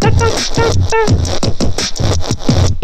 Du, 0.00 0.10
du, 2.80 2.83